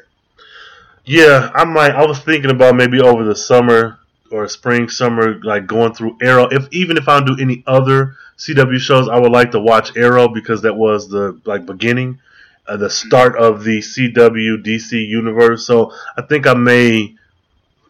Yeah, 1.04 1.50
I 1.54 1.64
might. 1.64 1.92
I 1.92 2.04
was 2.06 2.18
thinking 2.20 2.50
about 2.50 2.76
maybe 2.76 3.00
over 3.00 3.24
the 3.24 3.34
summer 3.34 3.98
or 4.30 4.46
spring, 4.48 4.88
summer, 4.88 5.40
like 5.42 5.66
going 5.66 5.94
through 5.94 6.16
Arrow. 6.22 6.46
If 6.50 6.68
even 6.72 6.96
if 6.96 7.08
I 7.08 7.18
don't 7.20 7.36
do 7.36 7.42
any 7.42 7.64
other 7.66 8.16
CW 8.38 8.78
shows, 8.78 9.08
I 9.08 9.18
would 9.18 9.32
like 9.32 9.50
to 9.52 9.60
watch 9.60 9.96
Arrow 9.96 10.28
because 10.28 10.62
that 10.62 10.76
was 10.76 11.08
the 11.08 11.40
like 11.44 11.66
beginning. 11.66 12.20
uh, 12.68 12.76
the 12.76 12.90
start 12.90 13.36
of 13.36 13.64
the 13.64 13.78
CW 13.80 14.62
DC 14.64 14.92
universe. 15.08 15.66
So 15.66 15.92
I 16.16 16.22
think 16.22 16.46
I 16.46 16.54
may 16.54 17.16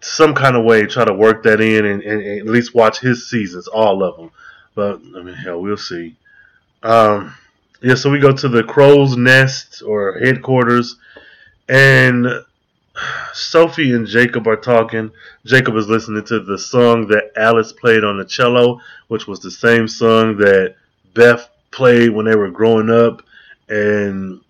some 0.00 0.34
kind 0.34 0.56
of 0.56 0.64
way 0.64 0.86
try 0.86 1.04
to 1.04 1.12
work 1.12 1.42
that 1.44 1.60
in 1.60 1.84
and, 1.84 2.02
and, 2.02 2.22
and 2.22 2.40
at 2.40 2.46
least 2.46 2.74
watch 2.74 3.00
his 3.00 3.28
seasons, 3.30 3.68
all 3.68 4.02
of 4.02 4.16
them. 4.16 4.30
But 4.74 5.00
I 5.16 5.22
mean, 5.22 5.34
hell, 5.34 5.60
we'll 5.60 5.76
see. 5.76 6.16
Um, 6.82 7.34
yeah, 7.82 7.94
so 7.94 8.10
we 8.10 8.18
go 8.18 8.32
to 8.32 8.48
the 8.48 8.62
crow's 8.62 9.16
nest 9.16 9.82
or 9.82 10.18
headquarters, 10.18 10.96
and 11.68 12.26
Sophie 13.32 13.94
and 13.94 14.06
Jacob 14.06 14.46
are 14.46 14.56
talking. 14.56 15.10
Jacob 15.44 15.76
is 15.76 15.88
listening 15.88 16.24
to 16.24 16.40
the 16.40 16.58
song 16.58 17.06
that 17.08 17.32
Alice 17.36 17.72
played 17.72 18.04
on 18.04 18.18
the 18.18 18.24
cello, 18.24 18.80
which 19.08 19.26
was 19.26 19.40
the 19.40 19.50
same 19.50 19.88
song 19.88 20.36
that 20.38 20.76
Beth 21.14 21.48
played 21.70 22.10
when 22.10 22.26
they 22.26 22.36
were 22.36 22.50
growing 22.50 22.90
up, 22.90 23.22
and 23.68 24.40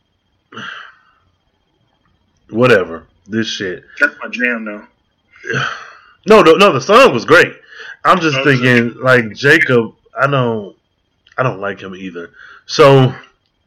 whatever. 2.51 3.07
This 3.27 3.47
shit. 3.47 3.85
That's 4.01 4.16
my 4.21 4.29
jam, 4.29 4.64
though. 4.64 4.87
No, 6.27 6.43
no, 6.43 6.55
no. 6.55 6.73
The 6.73 6.81
song 6.81 7.14
was 7.14 7.25
great. 7.25 7.55
I'm 8.05 8.21
just 8.21 8.43
thinking, 8.43 8.95
like 9.01 9.33
Jacob. 9.35 9.95
I 10.19 10.27
don't, 10.27 10.77
I 11.38 11.43
don't 11.45 11.61
like 11.61 11.81
him 11.81 11.95
either. 11.95 12.31
So, 12.71 13.13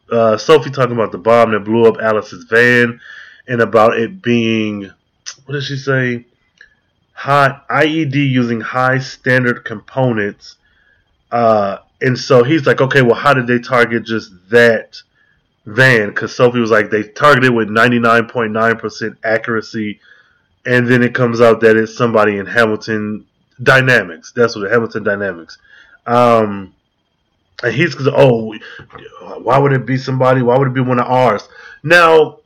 uh, 0.10 0.38
Sophie 0.38 0.70
talking 0.70 0.94
about 0.94 1.12
the 1.12 1.18
bomb 1.18 1.52
that 1.52 1.66
blew 1.66 1.88
up 1.88 2.02
Alice's 2.02 2.46
van, 2.46 3.02
and 3.50 3.60
about 3.60 3.98
it 3.98 4.22
being, 4.22 4.90
what 5.44 5.56
did 5.56 5.64
she 5.64 5.76
say? 5.76 6.26
High 7.12 7.60
IED 7.70 8.16
using 8.16 8.62
high 8.62 9.00
standard 9.00 9.66
components. 9.66 10.56
Uh, 11.34 11.80
and 12.00 12.18
so 12.18 12.46
he's 12.46 12.66
like, 12.66 12.80
okay, 12.80 13.02
well, 13.02 13.16
how 13.16 13.34
did 13.34 13.46
they 13.46 13.60
target 13.60 14.06
just 14.06 14.32
that 14.52 15.02
van? 15.66 16.08
Because 16.08 16.34
Sophie 16.34 16.62
was 16.62 16.72
like, 16.72 16.90
they 16.90 17.04
targeted 17.04 17.54
with 17.54 17.68
99.9% 17.68 19.18
accuracy 19.26 20.00
and 20.66 20.88
then 20.88 21.04
it 21.04 21.14
comes 21.14 21.42
out 21.42 21.60
that 21.60 21.76
it's 21.76 21.94
somebody 21.94 22.38
in 22.38 22.46
Hamilton 22.46 23.26
Dynamics. 23.62 24.32
That's 24.34 24.56
what 24.56 24.72
Hamilton 24.72 25.04
Dynamics. 25.04 25.58
Um, 26.06 26.74
and 27.64 27.74
he's 27.74 27.96
because 27.96 28.08
oh, 28.08 28.54
why 29.40 29.58
would 29.58 29.74
it 29.74 29.86
be 29.86 29.98
somebody? 29.98 30.42
Why 30.42 30.58
would 30.58 30.68
it 30.68 30.74
be 30.74 30.82
one 30.82 31.00
of 31.00 31.08
ours? 31.08 31.48
Now, 31.84 32.40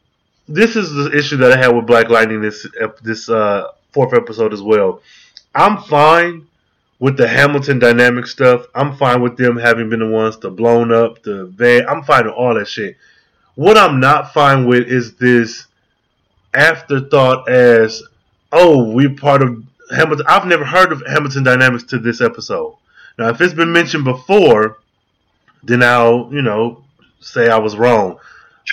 this 0.47 0.75
is 0.75 0.91
the 0.91 1.15
issue 1.15 1.37
that 1.37 1.51
I 1.51 1.57
had 1.57 1.75
with 1.75 1.85
Black 1.85 2.09
Lightning 2.09 2.41
this 2.41 2.65
this 3.01 3.29
uh, 3.29 3.71
fourth 3.91 4.13
episode 4.13 4.53
as 4.53 4.61
well. 4.61 5.01
I'm 5.53 5.81
fine 5.81 6.47
with 6.99 7.17
the 7.17 7.27
Hamilton 7.27 7.79
dynamic 7.79 8.27
stuff. 8.27 8.65
I'm 8.73 8.95
fine 8.95 9.21
with 9.21 9.37
them 9.37 9.57
having 9.57 9.89
been 9.89 9.99
the 9.99 10.07
ones 10.07 10.37
to 10.37 10.49
blown 10.49 10.91
up 10.91 11.23
the 11.23 11.45
van. 11.45 11.87
I'm 11.87 12.03
fine 12.03 12.25
with 12.25 12.33
all 12.33 12.55
that 12.55 12.67
shit. 12.67 12.97
What 13.55 13.77
I'm 13.77 13.99
not 13.99 14.33
fine 14.33 14.67
with 14.67 14.87
is 14.87 15.15
this 15.15 15.65
afterthought 16.53 17.49
as, 17.49 18.03
oh, 18.51 18.91
we're 18.91 19.15
part 19.15 19.41
of 19.41 19.63
Hamilton. 19.95 20.25
I've 20.27 20.45
never 20.45 20.65
heard 20.65 20.91
of 20.91 21.03
Hamilton 21.07 21.43
Dynamics 21.43 21.83
to 21.85 21.99
this 21.99 22.21
episode. 22.21 22.75
Now, 23.17 23.29
if 23.29 23.41
it's 23.41 23.53
been 23.53 23.71
mentioned 23.71 24.03
before, 24.03 24.77
then 25.63 25.83
I'll, 25.83 26.29
you 26.31 26.41
know, 26.41 26.83
say 27.19 27.49
I 27.49 27.57
was 27.57 27.75
wrong. 27.75 28.19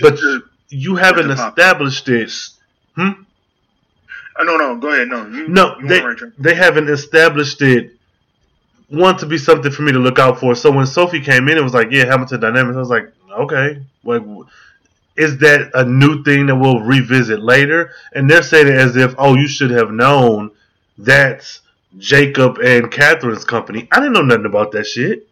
But 0.01 0.18
you 0.68 0.97
haven't 0.97 1.27
Just 1.29 1.38
to 1.38 1.44
pop. 1.44 1.59
established 1.59 2.09
it. 2.09 2.33
Hmm? 2.97 3.11
Oh, 4.38 4.44
no, 4.44 4.57
no, 4.57 4.77
go 4.77 4.92
ahead. 4.92 5.09
No, 5.09 5.27
you, 5.29 5.49
No, 5.49 5.77
you 5.81 5.87
they, 5.88 6.01
right, 6.03 6.16
they 6.38 6.55
haven't 6.55 6.88
established 6.90 7.62
it. 7.62 7.92
Want 8.90 9.18
to 9.20 9.27
be 9.27 9.38
something 9.38 9.70
for 9.70 9.83
me 9.83 9.92
to 9.92 9.99
look 9.99 10.18
out 10.18 10.40
for. 10.40 10.55
So 10.55 10.70
when 10.70 10.87
Sophie 10.87 11.20
came 11.20 11.49
in, 11.49 11.57
it 11.57 11.62
was 11.62 11.75
like, 11.75 11.88
yeah, 11.90 12.05
Hamilton 12.07 12.40
Dynamics. 12.40 12.77
I 12.77 12.81
was 12.81 12.90
like, 12.90 13.12
okay, 13.31 13.81
like, 14.03 14.23
is 15.16 15.38
that 15.38 15.70
a 15.75 15.85
new 15.85 16.23
thing 16.25 16.47
that 16.47 16.57
we'll 16.57 16.81
revisit 16.81 17.40
later? 17.40 17.92
And 18.12 18.29
they're 18.29 18.42
saying 18.42 18.66
it 18.68 18.75
as 18.75 18.97
if, 18.97 19.14
oh, 19.16 19.35
you 19.37 19.47
should 19.47 19.70
have 19.70 19.90
known 19.92 20.51
that's 20.99 21.61
Jacob 21.99 22.59
and 22.59 22.90
Catherine's 22.90 23.44
company. 23.44 23.88
I 23.92 23.97
didn't 24.01 24.12
know 24.14 24.23
nothing 24.23 24.47
about 24.47 24.73
that 24.73 24.85
shit. 24.87 25.29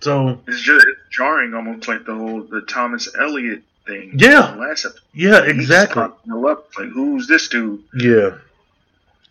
So 0.00 0.40
It's 0.46 0.60
just 0.60 0.86
it's 0.86 1.00
jarring, 1.10 1.54
almost 1.54 1.88
like 1.88 2.04
the 2.04 2.14
whole 2.14 2.42
the 2.42 2.60
Thomas 2.62 3.08
Elliott 3.18 3.62
thing. 3.86 4.12
Yeah. 4.16 4.54
Last 4.54 4.84
episode. 4.86 5.00
yeah, 5.12 5.42
exactly. 5.44 6.02
up, 6.02 6.20
Like, 6.26 6.88
who's 6.90 7.26
this 7.26 7.48
dude? 7.48 7.82
Yeah, 7.94 8.36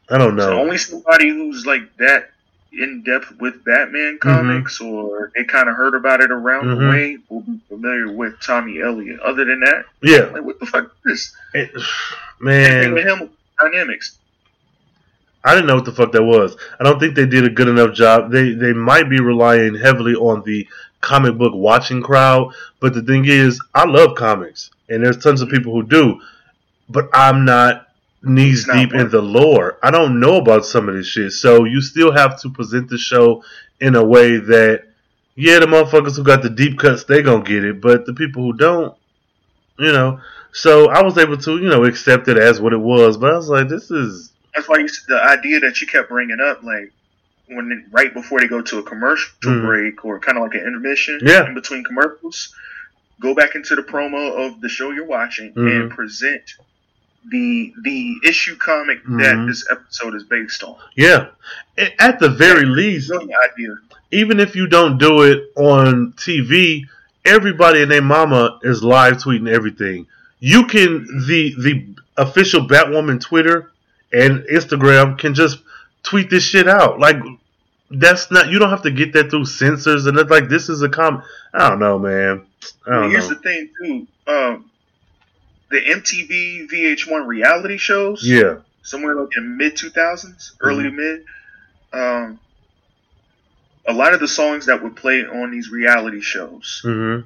I 0.09 0.17
don't 0.17 0.37
So 0.39 0.49
know. 0.51 0.59
only 0.61 0.77
somebody 0.77 1.29
who's 1.29 1.65
like 1.65 1.95
that 1.97 2.31
in 2.73 3.01
depth 3.03 3.31
with 3.39 3.63
Batman 3.63 4.19
Mm-hmm. 4.21 4.29
comics, 4.29 4.81
or 4.81 5.31
they 5.35 5.45
kind 5.45 5.69
of 5.69 5.75
heard 5.75 5.95
about 5.95 6.21
it 6.21 6.31
around 6.31 6.65
Mhm. 6.65 6.79
the 6.79 6.89
way, 6.89 7.17
will 7.29 7.41
be 7.41 7.59
familiar 7.69 8.11
with 8.11 8.39
Tommy 8.41 8.81
Elliott. 8.81 9.19
Other 9.21 9.45
than 9.45 9.61
that, 9.61 9.85
Yeah, 10.01 10.25
like 10.25 10.43
what 10.43 10.59
the 10.59 10.65
fuck 10.65 10.91
is 11.05 11.33
It- 11.53 11.71
man. 12.41 12.93
With 12.93 13.05
him, 13.07 13.29
dynamics. 13.59 14.17
I 15.43 15.53
didn't 15.53 15.67
know 15.67 15.75
what 15.75 15.85
the 15.85 15.91
fuck 15.91 16.11
that 16.11 16.23
was. 16.23 16.57
I 16.79 16.83
don't 16.83 16.99
think 16.99 17.15
they 17.15 17.25
did 17.25 17.45
a 17.45 17.49
good 17.49 17.67
enough 17.67 17.93
job. 17.93 18.31
They 18.31 18.53
they 18.53 18.73
might 18.73 19.09
be 19.09 19.19
relying 19.19 19.75
heavily 19.75 20.13
on 20.13 20.43
the 20.43 20.67
comic 21.01 21.37
book 21.37 21.53
watching 21.53 22.01
crowd, 22.01 22.53
but 22.79 22.93
the 22.93 23.01
thing 23.01 23.25
is, 23.25 23.61
I 23.73 23.85
love 23.85 24.15
comics, 24.15 24.71
and 24.89 25.03
there's 25.03 25.17
tons 25.17 25.41
of 25.41 25.49
people 25.49 25.73
who 25.73 25.83
do, 25.83 26.19
but 26.89 27.09
I'm 27.13 27.45
not 27.45 27.87
knees 28.23 28.67
not 28.67 28.75
deep 28.75 28.93
in 28.93 29.09
the 29.09 29.21
lore. 29.21 29.77
I 29.83 29.91
don't 29.91 30.19
know 30.19 30.37
about 30.37 30.65
some 30.65 30.89
of 30.89 30.95
this 30.95 31.07
shit, 31.07 31.31
so 31.31 31.63
you 31.65 31.81
still 31.81 32.11
have 32.11 32.39
to 32.41 32.49
present 32.49 32.89
the 32.89 32.97
show 32.97 33.43
in 33.79 33.95
a 33.95 34.03
way 34.03 34.37
that, 34.37 34.83
yeah, 35.35 35.59
the 35.59 35.65
motherfuckers 35.67 36.15
who 36.15 36.23
got 36.23 36.41
the 36.41 36.49
deep 36.49 36.79
cuts 36.79 37.03
they 37.03 37.21
gonna 37.21 37.43
get 37.43 37.63
it, 37.63 37.79
but 37.79 38.05
the 38.05 38.13
people 38.13 38.43
who 38.43 38.53
don't, 38.53 38.95
you 39.77 39.91
know. 39.91 40.19
So 40.51 40.89
I 40.89 41.03
was 41.03 41.17
able 41.17 41.37
to, 41.37 41.51
you 41.57 41.69
know, 41.69 41.85
accept 41.85 42.27
it 42.27 42.37
as 42.37 42.59
what 42.59 42.73
it 42.73 42.77
was, 42.77 43.17
but 43.17 43.31
I 43.31 43.37
was 43.37 43.49
like, 43.49 43.69
this 43.69 43.91
is 43.91 44.33
That's 44.57 44.67
why 44.67 44.79
you, 44.79 44.87
the 45.07 45.21
idea 45.21 45.59
that 45.59 45.79
you 45.81 45.85
kept 45.87 46.09
bringing 46.09 46.39
up, 46.41 46.63
like 46.63 46.91
when 47.47 47.85
right 47.91 48.11
before 48.11 48.39
they 48.39 48.47
go 48.47 48.61
to 48.63 48.79
a 48.79 48.83
commercial 48.83 49.29
Mhm. 49.43 49.61
break 49.65 50.03
or 50.03 50.19
kind 50.19 50.35
of 50.37 50.43
like 50.43 50.55
an 50.55 50.61
intermission 50.67 51.19
Yeah. 51.21 51.45
in 51.45 51.53
between 51.53 51.83
commercials, 51.83 52.55
go 53.21 53.35
back 53.35 53.53
into 53.53 53.75
the 53.75 53.83
promo 53.83 54.47
of 54.47 54.59
the 54.59 54.67
show 54.67 54.89
you're 54.91 55.05
watching 55.05 55.53
Mhm. 55.53 55.71
and 55.81 55.91
present 55.91 56.41
the 57.29 57.71
the 57.83 58.15
issue 58.25 58.55
comic 58.55 59.03
that 59.03 59.35
Mhm. 59.35 59.47
this 59.47 59.63
episode 59.69 60.15
is 60.15 60.23
based 60.23 60.63
on. 60.63 60.75
Yeah. 60.95 61.27
At 61.99 62.19
the 62.19 62.29
very 62.29 62.65
least, 62.65 63.09
Brilliant 63.09 63.33
idea. 63.51 63.75
even 64.11 64.39
if 64.39 64.55
you 64.55 64.65
don't 64.67 64.97
do 64.97 65.21
it 65.21 65.51
on 65.55 66.13
TV, 66.17 66.87
everybody 67.25 67.83
and 67.83 67.91
their 67.91 68.01
mama 68.01 68.57
is 68.63 68.81
live 68.81 69.17
tweeting 69.17 69.49
everything. 69.49 70.07
You 70.39 70.65
can 70.65 71.05
the 71.27 71.53
the 71.59 71.85
official 72.17 72.67
Batwoman 72.67 73.21
Twitter 73.21 73.69
and 74.13 74.41
Instagram 74.51 75.17
can 75.17 75.33
just 75.33 75.59
tweet 76.03 76.29
this 76.29 76.43
shit 76.43 76.67
out. 76.67 76.99
Like 76.99 77.17
that's 77.89 78.29
not 78.31 78.49
you 78.49 78.59
don't 78.59 78.69
have 78.69 78.81
to 78.83 78.91
get 78.91 79.13
that 79.13 79.29
through 79.29 79.45
censors 79.45 80.05
and 80.07 80.17
it's 80.17 80.29
like 80.29 80.49
this 80.49 80.69
is 80.69 80.81
a 80.81 80.89
comment. 80.89 81.23
I 81.53 81.69
don't 81.69 81.79
know, 81.79 81.97
man. 81.99 82.45
I 82.85 82.91
don't 82.95 83.11
Here's 83.11 83.29
know. 83.29 83.35
the 83.35 83.41
thing 83.41 83.69
too. 83.81 84.07
Um, 84.31 84.71
the 85.69 85.77
MTV 85.81 86.69
VH1 86.71 87.25
reality 87.27 87.77
shows, 87.77 88.21
Yeah. 88.27 88.57
somewhere 88.83 89.15
like 89.15 89.35
in 89.37 89.57
mid 89.57 89.75
2000s, 89.75 90.51
early 90.61 90.85
Mm-hmm. 90.85 90.95
to 90.97 91.01
mid, 91.01 91.25
um, 91.93 92.39
a 93.87 93.93
lot 93.93 94.13
of 94.13 94.19
the 94.19 94.27
songs 94.27 94.65
that 94.65 94.83
would 94.83 94.95
play 94.97 95.21
on 95.25 95.51
these 95.51 95.69
reality 95.69 96.19
shows 96.21 96.81
hmm 96.83 97.19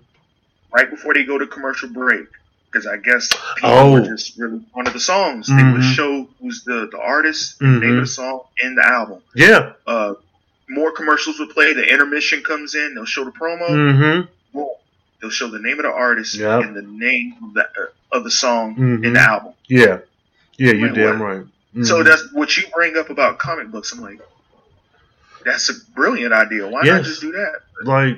right 0.74 0.90
before 0.90 1.14
they 1.14 1.24
go 1.26 1.38
to 1.38 1.46
commercial 1.48 1.90
break, 1.90 2.28
because 2.72 2.88
I 2.88 2.98
guess 2.98 3.28
people 3.56 3.70
Oh. 3.70 3.92
were 3.94 4.02
just 4.02 4.38
really 4.38 4.62
one 4.72 4.88
of 4.88 4.94
the 4.94 5.00
songs. 5.00 5.48
They 5.48 5.56
would 5.56 5.82
Mhm. 5.82 5.94
show 5.96 6.30
who's 6.42 6.64
the 6.64 6.88
the 6.92 7.00
artist, 7.00 7.60
the 7.60 7.68
name 7.68 7.96
of 7.98 8.02
the 8.04 8.08
song, 8.08 8.42
and 8.62 8.78
the 8.78 8.86
album. 8.88 9.20
Yeah. 9.36 9.74
Uh, 9.86 10.14
more 10.70 10.92
commercials 10.94 11.38
would 11.40 11.50
play. 11.50 11.74
The 11.74 11.86
intermission 11.92 12.44
comes 12.44 12.76
in. 12.76 12.96
They'll 12.96 13.06
show 13.06 13.26
the 13.26 13.32
promo. 13.32 13.68
hmm 13.68 14.22
Boom. 14.54 14.70
They'll 15.20 15.30
show 15.32 15.50
the 15.50 15.60
name 15.60 15.78
of 15.80 15.84
the 15.84 15.92
artist 15.92 16.36
Yep. 16.36 16.64
and 16.64 16.76
the 16.76 16.82
name 16.82 17.36
of 17.44 17.54
the 17.56 17.64
uh, 17.66 18.18
of 18.18 18.24
the 18.24 18.32
song 18.32 18.76
Mhm. 18.76 19.06
in 19.06 19.14
the 19.14 19.20
album. 19.20 19.54
Yeah. 19.68 20.00
Yeah, 20.58 20.74
you're 20.74 20.90
damn 20.90 21.20
what? 21.20 21.26
right. 21.28 21.46
So 21.86 22.02
Mhm. 22.02 22.06
that's 22.06 22.32
what 22.34 22.56
you 22.58 22.64
bring 22.74 22.98
up 22.98 23.10
about 23.10 23.40
comic 23.40 23.68
books. 23.68 23.92
I'm 23.94 24.02
like, 24.02 24.20
that's 25.46 25.70
a 25.70 25.74
brilliant 25.96 26.34
idea. 26.34 26.68
Why 26.68 26.82
Yes. 26.84 26.98
not 26.98 27.04
just 27.06 27.22
do 27.22 27.32
that? 27.34 27.62
like 27.84 28.18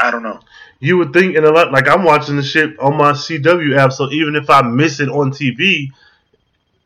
I 0.00 0.10
don't 0.10 0.22
know. 0.22 0.40
you 0.80 0.96
would 0.98 1.12
think 1.12 1.36
in 1.36 1.44
a 1.44 1.50
lot 1.50 1.72
like 1.72 1.88
I'm 1.88 2.04
watching 2.04 2.36
the 2.36 2.42
shit 2.42 2.78
on 2.78 2.96
my 2.96 3.12
CW 3.12 3.76
app, 3.76 3.92
so 3.92 4.10
even 4.10 4.36
if 4.36 4.48
I 4.50 4.62
miss 4.62 5.00
it 5.00 5.08
on 5.08 5.30
TV, 5.32 5.88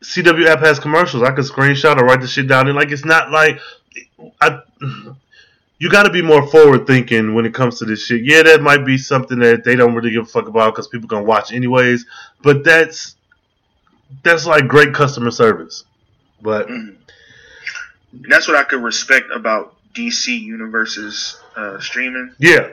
CW 0.03 0.47
app 0.47 0.61
has 0.61 0.79
commercials. 0.79 1.23
I 1.23 1.33
could 1.33 1.45
screenshot 1.45 1.99
or 2.01 2.05
write 2.05 2.21
the 2.21 2.27
shit 2.27 2.49
down. 2.49 2.69
And 2.69 2.77
like 2.77 2.91
it's 2.91 3.05
not 3.05 3.31
like 3.31 3.61
I. 4.41 4.61
You 5.79 5.91
got 5.91 6.05
to 6.05 6.11
be 6.11 6.23
more 6.23 6.47
forward 6.47 6.87
thinking 6.87 7.35
when 7.35 7.45
it 7.45 7.53
comes 7.55 7.81
to 7.81 7.85
this 7.85 8.07
shit. 8.07 8.23
Yeah, 8.25 8.45
that 8.45 8.63
might 8.63 8.85
be 8.87 8.97
something 8.97 9.41
that 9.41 9.65
they 9.65 9.75
don't 9.75 9.97
really 9.97 10.13
give 10.13 10.23
a 10.23 10.27
fuck 10.27 10.47
about 10.47 10.73
because 10.75 10.87
people 10.87 11.09
gonna 11.09 11.25
watch 11.25 11.53
anyways. 11.53 12.07
But 12.41 12.63
that's 12.63 13.17
that's 14.23 14.47
like 14.47 14.69
great 14.69 14.95
customer 14.95 15.33
service. 15.33 15.85
But 16.41 16.69
Mhm. 16.69 16.97
That's 18.29 18.47
what 18.47 18.57
I 18.57 18.65
could 18.65 18.83
respect 18.83 19.31
about 19.35 19.75
DC 19.95 20.39
Universe's 20.41 21.41
uh, 21.57 21.81
streaming. 21.81 22.31
yeah, 22.39 22.69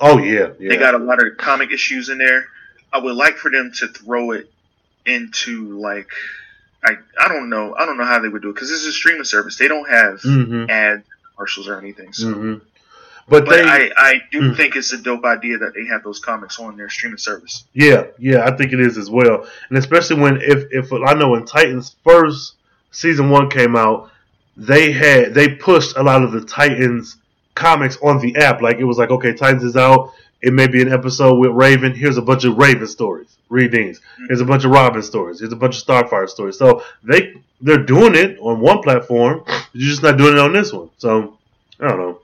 Oh 0.00 0.18
yeah, 0.18 0.50
yeah. 0.58 0.70
They 0.70 0.76
got 0.76 0.94
a 0.94 0.98
lot 0.98 1.22
of 1.24 1.36
comic 1.36 1.70
issues 1.72 2.08
in 2.08 2.18
there. 2.18 2.44
I 2.92 2.98
would 2.98 3.14
like 3.16 3.36
for 3.36 3.50
them 3.50 3.70
to 3.78 3.88
throw 3.88 4.32
it 4.32 4.50
into 5.06 5.78
like 5.78 6.08
I 6.84 6.92
I 7.18 7.28
don't 7.28 7.48
know 7.50 7.74
I 7.78 7.86
don't 7.86 7.98
know 7.98 8.04
how 8.04 8.18
they 8.20 8.28
would 8.28 8.42
do 8.42 8.50
it 8.50 8.54
because 8.54 8.68
this 8.70 8.80
is 8.80 8.86
a 8.88 8.92
streaming 8.92 9.24
service. 9.24 9.56
They 9.56 9.68
don't 9.68 9.88
have 9.88 10.20
hmm 10.22 10.64
ads, 10.68 11.04
commercials, 11.36 11.68
or 11.68 11.78
anything. 11.78 12.12
So. 12.12 12.32
hmm 12.32 12.54
But, 13.28 13.44
But 13.44 13.56
they, 13.56 13.62
I, 13.62 13.90
I 13.96 14.22
do 14.32 14.40
Mm. 14.40 14.56
think 14.56 14.74
it's 14.76 14.92
a 14.92 14.98
dope 14.98 15.24
idea 15.24 15.58
that 15.58 15.72
they 15.74 15.84
have 15.86 16.02
those 16.02 16.18
comics 16.18 16.58
on 16.58 16.76
their 16.76 16.88
streaming 16.88 17.18
service. 17.18 17.64
yeah, 17.74 18.06
yeah, 18.18 18.44
I 18.44 18.56
think 18.56 18.72
it 18.72 18.80
is 18.80 18.98
as 18.98 19.08
well, 19.10 19.46
and 19.68 19.78
especially 19.78 20.20
when 20.20 20.40
if 20.40 20.64
if 20.72 20.92
I 20.92 21.14
know 21.14 21.30
when 21.30 21.44
Titans 21.44 21.94
first 22.02 22.54
season 22.90 23.30
one 23.30 23.48
came 23.50 23.76
out, 23.76 24.10
they 24.56 24.90
had 24.90 25.32
they 25.34 25.48
pushed 25.54 25.96
a 25.96 26.02
lot 26.02 26.24
of 26.24 26.32
the 26.32 26.40
Titans 26.40 27.16
comics 27.60 27.98
on 28.02 28.18
the 28.18 28.34
app. 28.36 28.62
Like 28.62 28.78
it 28.78 28.84
was 28.84 28.98
like, 28.98 29.10
okay, 29.10 29.34
Titans 29.34 29.62
is 29.62 29.76
out. 29.76 30.12
It 30.42 30.54
may 30.54 30.66
be 30.66 30.80
an 30.80 30.90
episode 30.90 31.34
with 31.34 31.50
Raven. 31.50 31.94
Here's 31.94 32.16
a 32.16 32.22
bunch 32.22 32.44
of 32.44 32.56
Raven 32.56 32.86
stories. 32.86 33.36
Read 33.50 33.72
these. 33.72 34.00
Here's 34.26 34.40
a 34.40 34.44
bunch 34.44 34.64
of 34.64 34.70
Robin 34.70 35.02
stories. 35.02 35.40
Here's 35.40 35.52
a 35.52 35.56
bunch 35.56 35.78
of 35.78 35.86
Starfire 35.86 36.28
stories. 36.28 36.56
So 36.56 36.82
they 37.04 37.34
they're 37.60 37.84
doing 37.84 38.14
it 38.14 38.38
on 38.40 38.60
one 38.60 38.80
platform. 38.80 39.44
You're 39.72 39.90
just 39.90 40.02
not 40.02 40.16
doing 40.16 40.32
it 40.32 40.38
on 40.38 40.52
this 40.52 40.72
one. 40.72 40.90
So 40.96 41.36
I 41.78 41.88
don't 41.88 41.98
know. 41.98 42.20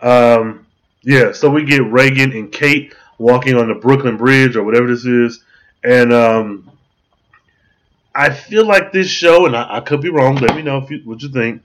Um, 0.00 0.66
yeah. 1.02 1.32
So 1.32 1.50
we 1.50 1.64
get 1.64 1.84
Reagan 1.84 2.32
and 2.32 2.50
Kate 2.50 2.94
walking 3.18 3.56
on 3.56 3.68
the 3.68 3.74
Brooklyn 3.74 4.16
Bridge 4.16 4.56
or 4.56 4.62
whatever 4.62 4.86
this 4.86 5.04
is, 5.04 5.44
and 5.84 6.12
um, 6.12 6.70
I 8.14 8.30
feel 8.30 8.64
like 8.64 8.92
this 8.92 9.10
show, 9.10 9.44
and 9.44 9.54
I, 9.54 9.76
I 9.76 9.80
could 9.80 10.00
be 10.00 10.08
wrong. 10.08 10.36
Let 10.36 10.56
me 10.56 10.62
know 10.62 10.78
if 10.78 10.90
you, 10.90 11.02
what 11.04 11.20
you 11.22 11.28
think. 11.28 11.62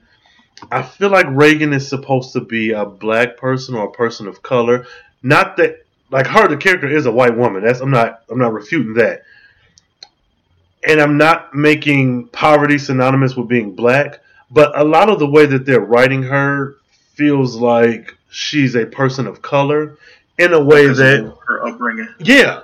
I 0.70 0.82
feel 0.82 1.10
like 1.10 1.26
Reagan 1.28 1.72
is 1.72 1.88
supposed 1.88 2.32
to 2.34 2.40
be 2.40 2.70
a 2.72 2.84
black 2.84 3.36
person 3.36 3.74
or 3.74 3.86
a 3.86 3.92
person 3.92 4.26
of 4.26 4.42
color. 4.42 4.86
Not 5.22 5.56
that 5.56 5.84
like 6.10 6.26
her, 6.26 6.48
the 6.48 6.56
character 6.56 6.88
is 6.88 7.06
a 7.06 7.12
white 7.12 7.36
woman. 7.36 7.64
That's 7.64 7.80
I'm 7.80 7.90
not 7.90 8.22
I'm 8.30 8.38
not 8.38 8.52
refuting 8.52 8.94
that. 8.94 9.24
And 10.86 11.00
I'm 11.00 11.16
not 11.16 11.54
making 11.54 12.28
poverty 12.28 12.78
synonymous 12.78 13.36
with 13.36 13.48
being 13.48 13.74
black, 13.74 14.20
but 14.50 14.78
a 14.78 14.84
lot 14.84 15.08
of 15.08 15.18
the 15.18 15.26
way 15.26 15.46
that 15.46 15.64
they're 15.64 15.80
writing 15.80 16.22
her 16.24 16.76
feels 17.14 17.56
like 17.56 18.16
she's 18.30 18.74
a 18.74 18.84
person 18.84 19.26
of 19.26 19.40
color 19.40 19.96
in 20.38 20.52
a 20.52 20.62
way 20.62 20.82
because 20.82 20.98
that 20.98 21.24
of 21.24 21.38
her 21.46 21.66
upbringing. 21.66 22.08
yeah. 22.18 22.62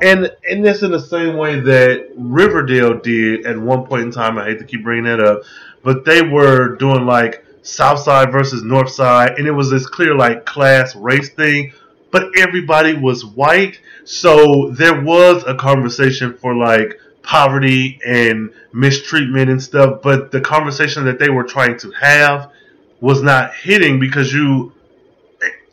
And 0.00 0.30
and 0.48 0.64
this 0.64 0.82
in 0.82 0.92
the 0.92 1.00
same 1.00 1.36
way 1.36 1.58
that 1.60 2.10
Riverdale 2.16 2.98
did 2.98 3.46
at 3.46 3.58
one 3.58 3.84
point 3.84 4.02
in 4.02 4.10
time. 4.12 4.38
I 4.38 4.44
hate 4.44 4.58
to 4.60 4.64
keep 4.64 4.84
bringing 4.84 5.04
that 5.04 5.20
up, 5.20 5.42
but 5.82 6.04
they 6.04 6.22
were 6.22 6.76
doing 6.76 7.04
like 7.04 7.44
South 7.62 7.98
Side 7.98 8.30
versus 8.30 8.62
North 8.62 8.90
Side, 8.90 9.38
and 9.38 9.46
it 9.46 9.52
was 9.52 9.70
this 9.70 9.86
clear 9.86 10.14
like 10.14 10.46
class 10.46 10.94
race 10.94 11.30
thing. 11.30 11.72
But 12.10 12.30
everybody 12.38 12.94
was 12.94 13.24
white, 13.24 13.80
so 14.04 14.70
there 14.70 15.02
was 15.02 15.44
a 15.46 15.54
conversation 15.54 16.38
for 16.38 16.54
like 16.54 16.98
poverty 17.22 18.00
and 18.06 18.50
mistreatment 18.72 19.50
and 19.50 19.62
stuff. 19.62 20.00
But 20.02 20.30
the 20.30 20.40
conversation 20.40 21.04
that 21.04 21.18
they 21.18 21.28
were 21.28 21.44
trying 21.44 21.76
to 21.80 21.90
have 21.90 22.52
was 23.00 23.22
not 23.22 23.54
hitting 23.54 23.98
because 23.98 24.32
you. 24.32 24.72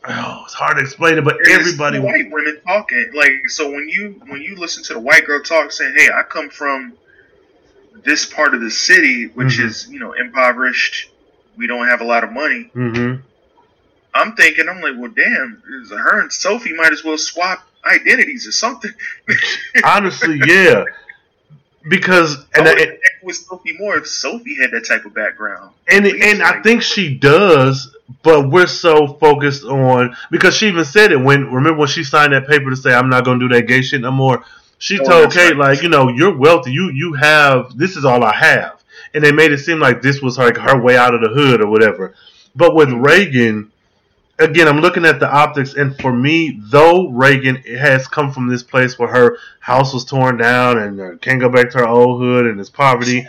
Oh, 0.08 0.42
it's 0.44 0.54
hard 0.54 0.76
to 0.76 0.82
explain 0.82 1.18
it, 1.18 1.24
but 1.24 1.36
It's 1.40 1.48
everybody 1.48 1.98
white 1.98 2.30
women 2.30 2.60
talking 2.66 3.10
like 3.14 3.48
so 3.48 3.70
when 3.70 3.88
you 3.88 4.20
when 4.26 4.40
you 4.40 4.54
listen 4.56 4.82
to 4.84 4.92
the 4.94 5.00
white 5.00 5.24
girl 5.26 5.40
talk 5.42 5.72
saying, 5.72 5.94
"Hey, 5.96 6.08
I 6.12 6.22
come 6.22 6.48
from 6.50 6.92
this 8.04 8.24
part 8.26 8.54
of 8.54 8.60
the 8.60 8.70
city, 8.70 9.24
which 9.26 9.58
Mhm. 9.58 9.64
is 9.64 9.88
you 9.90 9.98
know 9.98 10.12
impoverished. 10.12 11.10
We 11.56 11.66
don't 11.66 11.86
have 11.88 12.00
a 12.00 12.04
lot 12.04 12.24
of 12.24 12.32
money." 12.32 12.70
hmm 12.72 13.14
I'm 14.14 14.34
thinking, 14.34 14.66
I'm 14.66 14.80
like, 14.80 14.94
well, 14.96 15.10
damn, 15.14 15.62
is 15.82 15.90
her 15.90 16.20
and 16.20 16.32
Sophie 16.32 16.72
might 16.72 16.90
as 16.90 17.04
well 17.04 17.18
swap 17.18 17.68
identities 17.84 18.46
or 18.46 18.52
something. 18.52 18.90
Honestly, 19.84 20.40
yeah. 20.46 20.84
Because 21.86 22.36
and 22.54 22.66
I 22.66 22.72
would 22.74 22.98
with 23.22 23.36
Sophie 23.36 23.76
more 23.78 23.96
if 23.98 24.08
Sophie 24.08 24.56
had 24.56 24.70
that 24.70 24.86
type 24.86 25.04
of 25.04 25.12
background. 25.14 25.72
and 25.88 26.06
and 26.06 26.42
I 26.42 26.62
think 26.62 26.82
she 26.82 27.14
does, 27.14 27.94
but 28.22 28.50
we're 28.50 28.66
so 28.66 29.06
focused 29.14 29.64
on 29.64 30.16
because 30.30 30.56
she 30.56 30.68
even 30.68 30.84
said 30.84 31.12
it 31.12 31.16
when 31.20 31.52
remember 31.52 31.80
when 31.80 31.88
she 31.88 32.04
signed 32.04 32.32
that 32.32 32.46
paper 32.46 32.70
to 32.70 32.76
say 32.76 32.94
I'm 32.94 33.08
not 33.08 33.24
gonna 33.24 33.40
do 33.40 33.48
that 33.48 33.62
gay 33.66 33.82
shit 33.82 34.00
no 34.00 34.10
more. 34.12 34.44
She 34.78 34.98
Oh, 35.00 35.04
told 35.04 35.32
Kate 35.32 35.56
right. 35.56 35.70
like 35.70 35.82
you 35.82 35.88
know 35.88 36.08
you're 36.08 36.36
wealthy, 36.36 36.72
you 36.72 36.90
you 36.90 37.14
have 37.14 37.76
this 37.76 37.96
is 37.96 38.04
all 38.04 38.22
I 38.22 38.34
have, 38.34 38.82
and 39.14 39.24
they 39.24 39.32
made 39.32 39.52
it 39.52 39.58
seem 39.58 39.80
like 39.80 40.02
this 40.02 40.20
was 40.20 40.38
like 40.38 40.56
her 40.56 40.80
way 40.80 40.96
out 40.96 41.14
of 41.14 41.20
the 41.20 41.28
hood 41.28 41.60
or 41.62 41.68
whatever. 41.68 42.14
But 42.54 42.74
with 42.74 42.90
Reagan, 42.90 43.70
again, 44.38 44.68
I'm 44.68 44.80
looking 44.80 45.04
at 45.04 45.18
the 45.20 45.30
optics, 45.30 45.74
and 45.74 45.98
for 46.00 46.12
me, 46.12 46.60
though 46.70 47.08
Reagan 47.10 47.56
has 47.78 48.06
come 48.06 48.30
from 48.32 48.48
this 48.48 48.62
place 48.62 48.98
where 48.98 49.08
her 49.08 49.38
house 49.60 49.92
was 49.94 50.04
torn 50.04 50.36
down 50.36 50.78
and 50.78 51.00
uh, 51.00 51.16
can't 51.18 51.40
go 51.40 51.48
back 51.48 51.70
to 51.70 51.78
her 51.78 51.86
old 51.86 52.20
hood 52.20 52.46
and 52.46 52.60
it's 52.60 52.70
poverty, 52.70 53.26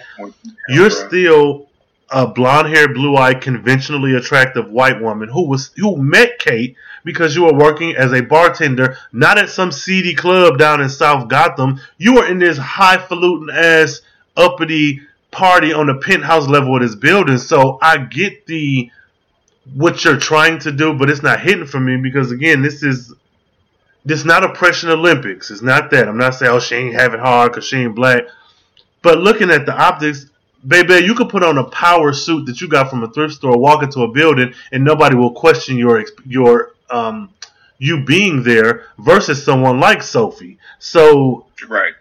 you're 0.69 0.89
still 0.89 1.66
a 2.09 2.27
blonde-haired, 2.27 2.93
blue-eyed, 2.93 3.41
conventionally 3.41 4.15
attractive 4.15 4.69
white 4.69 5.01
woman 5.01 5.29
who 5.29 5.47
was 5.47 5.71
who 5.75 5.97
met 5.97 6.39
Kate 6.39 6.75
because 7.03 7.35
you 7.35 7.43
were 7.43 7.53
working 7.53 7.95
as 7.95 8.13
a 8.13 8.21
bartender, 8.21 8.97
not 9.11 9.37
at 9.37 9.49
some 9.49 9.71
seedy 9.71 10.13
club 10.13 10.57
down 10.57 10.81
in 10.81 10.89
South 10.89 11.27
Gotham. 11.27 11.79
You 11.97 12.15
were 12.15 12.27
in 12.27 12.39
this 12.39 12.57
highfalutin 12.57 13.49
ass 13.49 14.01
uppity 14.35 15.01
party 15.31 15.73
on 15.73 15.87
the 15.87 15.95
penthouse 15.95 16.47
level 16.47 16.75
of 16.75 16.81
this 16.81 16.95
building. 16.95 17.37
So 17.37 17.77
I 17.81 17.97
get 17.97 18.45
the 18.45 18.89
what 19.73 20.05
you're 20.05 20.17
trying 20.17 20.59
to 20.59 20.71
do, 20.71 20.93
but 20.93 21.09
it's 21.09 21.23
not 21.23 21.41
hitting 21.41 21.65
for 21.65 21.79
me 21.79 21.97
because 21.97 22.31
again, 22.31 22.61
this 22.61 22.83
is 22.83 23.13
this 24.05 24.23
not 24.23 24.43
oppression 24.43 24.89
Olympics. 24.89 25.51
It's 25.51 25.61
not 25.61 25.91
that. 25.91 26.07
I'm 26.07 26.17
not 26.17 26.35
saying 26.35 26.51
oh 26.51 26.59
she 26.59 26.75
ain't 26.75 26.95
having 26.95 27.19
hard 27.19 27.51
because 27.51 27.65
she 27.65 27.77
ain't 27.77 27.95
black. 27.95 28.23
But 29.01 29.19
looking 29.19 29.49
at 29.49 29.65
the 29.65 29.77
optics, 29.77 30.27
baby, 30.65 31.05
you 31.05 31.15
could 31.15 31.29
put 31.29 31.43
on 31.43 31.57
a 31.57 31.63
power 31.65 32.13
suit 32.13 32.45
that 32.45 32.61
you 32.61 32.67
got 32.67 32.89
from 32.89 33.03
a 33.03 33.09
thrift 33.09 33.35
store, 33.35 33.57
walk 33.57 33.83
into 33.83 34.01
a 34.01 34.07
building, 34.07 34.53
and 34.71 34.83
nobody 34.83 35.15
will 35.15 35.31
question 35.33 35.77
your 35.77 36.05
your 36.25 36.71
um 36.89 37.29
you 37.79 38.03
being 38.03 38.43
there 38.43 38.85
versus 38.97 39.43
someone 39.43 39.79
like 39.79 40.01
Sophie. 40.01 40.57
So 40.79 41.45
Right. 41.67 41.93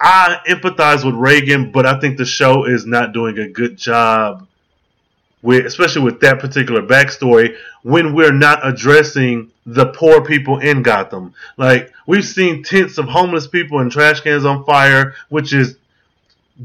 I 0.00 0.38
empathize 0.48 1.04
with 1.04 1.14
Reagan, 1.14 1.72
but 1.72 1.86
I 1.86 1.98
think 1.98 2.18
the 2.18 2.24
show 2.24 2.64
is 2.64 2.84
not 2.84 3.12
doing 3.12 3.38
a 3.38 3.48
good 3.48 3.76
job 3.76 4.46
with, 5.40 5.66
especially 5.66 6.02
with 6.02 6.20
that 6.20 6.40
particular 6.40 6.82
backstory, 6.82 7.56
when 7.82 8.14
we're 8.14 8.32
not 8.32 8.66
addressing 8.66 9.50
the 9.66 9.86
poor 9.86 10.24
people 10.24 10.58
in 10.58 10.82
Gotham. 10.82 11.34
Like 11.56 11.92
we've 12.06 12.24
seen 12.24 12.62
tents 12.62 12.98
of 12.98 13.06
homeless 13.06 13.46
people 13.46 13.78
and 13.80 13.90
trash 13.90 14.20
cans 14.20 14.44
on 14.44 14.64
fire, 14.64 15.14
which 15.28 15.52
is 15.52 15.76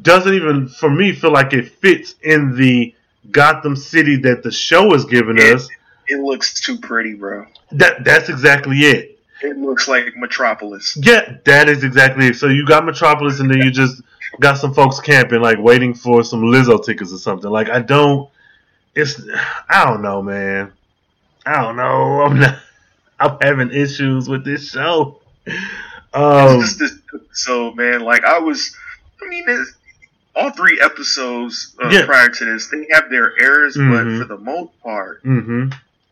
doesn't 0.01 0.33
even 0.33 0.67
for 0.67 0.89
me 0.89 1.13
feel 1.13 1.31
like 1.31 1.53
it 1.53 1.69
fits 1.69 2.15
in 2.21 2.55
the 2.55 2.93
Gotham 3.31 3.75
City 3.75 4.17
that 4.17 4.43
the 4.43 4.51
show 4.51 4.93
is 4.93 5.05
giving 5.05 5.37
Yeah. 5.37 5.55
us. 5.55 5.67
It 6.07 6.19
looks 6.21 6.59
too 6.61 6.77
pretty, 6.77 7.13
bro. 7.13 7.45
That 7.71 8.03
that's 8.03 8.29
exactly 8.29 8.79
it. 8.79 9.19
It 9.41 9.57
looks 9.57 9.87
like 9.87 10.15
Metropolis. 10.17 10.97
Yeah, 11.01 11.37
that 11.45 11.69
is 11.69 11.83
exactly 11.83 12.27
it. 12.27 12.35
So 12.35 12.47
you 12.47 12.65
got 12.65 12.85
Metropolis, 12.85 13.39
and 13.39 13.49
then 13.49 13.59
you 13.59 13.71
just 13.71 14.01
got 14.39 14.57
some 14.57 14.73
folks 14.73 14.99
camping, 14.99 15.41
like 15.41 15.59
waiting 15.59 15.93
for 15.93 16.23
some 16.23 16.41
Lizzo 16.41 16.83
tickets 16.83 17.13
or 17.13 17.17
something. 17.17 17.49
Like 17.49 17.69
I 17.69 17.79
don't. 17.79 18.29
It's 18.95 19.21
I 19.69 19.85
don't 19.85 20.01
know, 20.01 20.21
man. 20.21 20.71
I 21.45 21.61
don't 21.61 21.75
know. 21.77 22.21
I'm 22.25 22.39
not. 22.39 22.59
I'm 23.19 23.37
having 23.41 23.71
issues 23.71 24.27
with 24.29 24.43
this 24.45 24.69
show. 24.71 25.19
Um, 26.13 26.59
this 26.59 26.97
episode, 27.13 27.75
man. 27.75 28.01
Like 28.01 28.23
I 28.23 28.39
was, 28.39 28.75
I 29.21 29.27
mean, 29.27 29.43
it's, 29.47 29.73
all 30.35 30.51
three 30.51 30.79
episodes 30.81 31.75
uh, 31.83 31.89
Yeah. 31.89 32.05
prior 32.05 32.29
to 32.29 32.45
this, 32.45 32.67
they 32.67 32.87
have 32.91 33.09
their 33.09 33.33
errors, 33.41 33.75
Mhm. 33.77 33.89
but 33.91 34.21
for 34.27 34.35
the 34.35 34.41
most 34.41 34.71
part, 34.83 35.21
hmm 35.23 35.69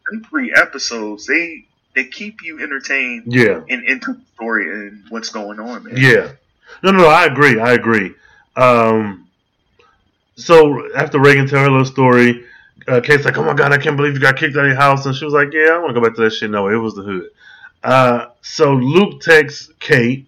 them 0.09 0.23
three 0.29 0.53
episodes, 0.55 1.25
they 1.25 1.65
they 1.95 2.03
keep 2.05 2.43
you 2.43 2.59
entertained 2.61 3.23
Yeah. 3.25 3.61
and 3.69 3.83
into 3.83 4.13
the 4.13 4.19
story 4.35 4.69
and 4.71 5.03
what's 5.09 5.29
going 5.29 5.59
on, 5.59 5.83
man. 5.83 5.97
Yeah. 5.97 6.29
No, 6.83 6.91
no, 6.91 6.99
no. 6.99 7.07
I 7.07 7.25
agree. 7.25 7.59
I 7.59 7.73
agree. 7.73 8.13
Um, 8.55 9.27
so 10.35 10.93
after 10.95 11.19
Reagan 11.19 11.47
tell 11.47 11.63
her 11.63 11.69
little 11.69 11.85
story, 11.85 12.45
uh, 12.87 13.01
Kate's 13.01 13.25
like, 13.25 13.37
"Oh 13.37 13.43
my 13.43 13.53
god, 13.53 13.73
I 13.73 13.77
can't 13.77 13.97
believe 13.97 14.13
you 14.13 14.19
got 14.19 14.37
kicked 14.37 14.55
out 14.55 14.65
of 14.65 14.67
your 14.71 14.75
house," 14.79 15.05
and 15.05 15.15
she 15.15 15.25
was 15.25 15.33
like, 15.33 15.51
"Yeah, 15.51 15.71
I 15.73 15.77
want 15.79 15.89
to 15.95 15.99
go 15.99 16.05
back 16.05 16.15
to 16.17 16.21
that 16.23 16.31
shit." 16.33 16.49
No, 16.51 16.67
it 16.69 16.75
was 16.75 16.93
the 16.95 17.01
hood. 17.01 17.29
Uh, 17.83 18.27
so 18.41 18.73
Luke 18.73 19.21
texts 19.21 19.71
Kate, 19.79 20.27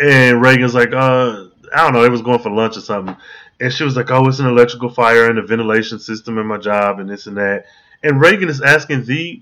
and 0.00 0.42
Reagan's 0.42 0.74
like, 0.74 0.92
"Uh, 0.92 1.44
I 1.74 1.84
don't 1.84 1.92
know. 1.92 2.02
They 2.02 2.08
was 2.08 2.22
going 2.22 2.38
for 2.40 2.50
lunch 2.50 2.76
or 2.76 2.80
something," 2.80 3.16
and 3.60 3.72
she 3.72 3.84
was 3.84 3.96
like, 3.96 4.10
"Oh, 4.10 4.26
it's 4.28 4.38
an 4.38 4.46
electrical 4.46 4.88
fire 4.90 5.28
in 5.28 5.36
the 5.36 5.42
ventilation 5.42 5.98
system 5.98 6.38
in 6.38 6.46
my 6.46 6.58
job, 6.58 7.00
and 7.00 7.08
this 7.08 7.26
and 7.26 7.36
that." 7.36 7.66
And 8.02 8.20
Reagan 8.20 8.48
is 8.48 8.60
asking 8.60 9.04
the 9.04 9.40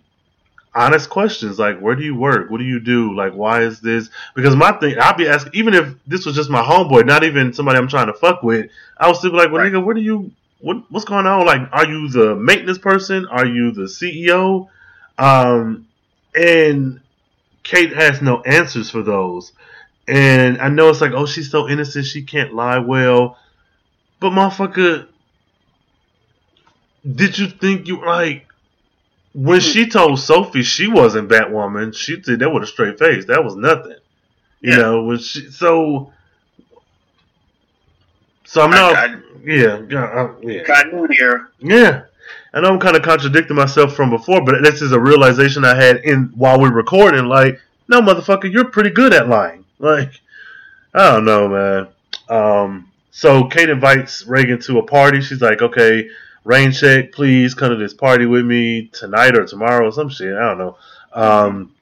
honest 0.74 1.10
questions 1.10 1.58
like, 1.58 1.78
"Where 1.80 1.94
do 1.94 2.02
you 2.02 2.14
work? 2.14 2.50
What 2.50 2.58
do 2.58 2.64
you 2.64 2.80
do? 2.80 3.14
Like, 3.14 3.34
why 3.34 3.62
is 3.62 3.80
this?" 3.80 4.08
Because 4.34 4.56
my 4.56 4.72
thing, 4.72 4.98
I'd 4.98 5.16
be 5.16 5.28
asking, 5.28 5.52
even 5.54 5.74
if 5.74 5.94
this 6.06 6.24
was 6.24 6.34
just 6.34 6.50
my 6.50 6.62
homeboy, 6.62 7.04
not 7.06 7.24
even 7.24 7.52
somebody 7.52 7.78
I'm 7.78 7.88
trying 7.88 8.06
to 8.06 8.14
fuck 8.14 8.42
with, 8.42 8.70
I 8.96 9.06
would 9.08 9.16
still 9.16 9.30
be 9.30 9.36
like, 9.36 9.50
"Well, 9.50 9.62
Right. 9.62 9.72
nigga, 9.72 9.84
where 9.84 9.94
do 9.94 10.00
you? 10.00 10.30
What 10.60 10.78
what's 10.90 11.04
going 11.04 11.26
on? 11.26 11.44
Like, 11.44 11.68
are 11.72 11.86
you 11.86 12.08
the 12.08 12.36
maintenance 12.36 12.78
person? 12.78 13.26
Are 13.26 13.46
you 13.46 13.72
the 13.72 13.88
CEO?" 13.88 14.68
Um, 15.18 15.86
and 16.34 17.00
Kate 17.62 17.92
has 17.94 18.22
no 18.22 18.40
answers 18.42 18.90
for 18.90 19.02
those. 19.02 19.52
And 20.08 20.60
I 20.60 20.68
know 20.68 20.88
it's 20.88 21.00
like, 21.00 21.12
oh, 21.12 21.26
she's 21.26 21.50
so 21.50 21.68
innocent, 21.68 22.06
she 22.06 22.22
can't 22.22 22.52
lie 22.54 22.78
well. 22.78 23.38
But 24.20 24.30
motherfucker, 24.30 25.06
did 27.10 27.38
you 27.38 27.48
think 27.48 27.86
you 27.88 28.04
like 28.04 28.46
when 29.34 29.60
she 29.60 29.88
told 29.88 30.18
Sophie 30.20 30.62
she 30.62 30.86
wasn't 30.88 31.28
Batwoman? 31.28 31.94
She 31.96 32.16
did 32.20 32.40
that 32.40 32.50
with 32.50 32.62
a 32.64 32.66
straight 32.66 32.98
face. 32.98 33.26
That 33.26 33.44
was 33.44 33.56
nothing. 33.56 33.96
You 34.60 34.70
Yeah. 34.72 34.76
know, 34.78 35.04
when 35.04 35.18
she 35.18 35.50
so. 35.50 36.12
So 38.44 38.60
I'm 38.62 38.70
not. 38.70 38.94
I- 38.96 39.16
yeah, 39.44 39.80
yeah, 39.88 40.04
uh, 40.04 40.34
yeah. 40.42 40.62
Continuity 40.62 41.16
error. 41.20 41.50
Yeah. 41.58 42.02
I 42.54 42.60
know 42.60 42.68
I'm 42.68 42.78
kind 42.78 42.96
of 42.96 43.02
contradicting 43.02 43.56
myself 43.56 43.96
from 43.96 44.10
before, 44.10 44.44
but 44.44 44.62
this 44.62 44.82
is 44.82 44.92
a 44.92 45.00
realization 45.00 45.64
I 45.64 45.74
had 45.74 45.96
in 46.04 46.30
while 46.36 46.60
we 46.60 46.68
are 46.68 46.72
recording. 46.72 47.24
Like, 47.24 47.58
no, 47.88 48.00
motherfucker, 48.00 48.52
you're 48.52 48.66
pretty 48.66 48.90
good 48.90 49.12
at 49.12 49.28
lying. 49.28 49.61
Like, 49.82 50.20
I 50.94 51.10
don't 51.12 51.24
know, 51.24 51.48
man. 51.48 51.88
Um, 52.28 52.88
so 53.10 53.44
Kate 53.48 53.68
invites 53.68 54.26
Reagan 54.26 54.60
to 54.62 54.78
a 54.78 54.82
party. 54.86 55.20
She's 55.20 55.42
like, 55.42 55.60
okay, 55.60 56.08
rain 56.44 56.72
check, 56.72 57.12
please 57.12 57.52
come 57.54 57.70
to 57.70 57.76
this 57.76 57.92
party 57.92 58.24
with 58.26 58.44
me 58.46 58.86
tonight 58.92 59.36
or 59.36 59.44
tomorrow 59.44 59.88
or 59.88 59.92
some 59.92 60.08
shit. 60.08 60.34
I 60.34 60.40
don't 60.54 60.58
know. 60.58 60.76
Um, 61.12 61.74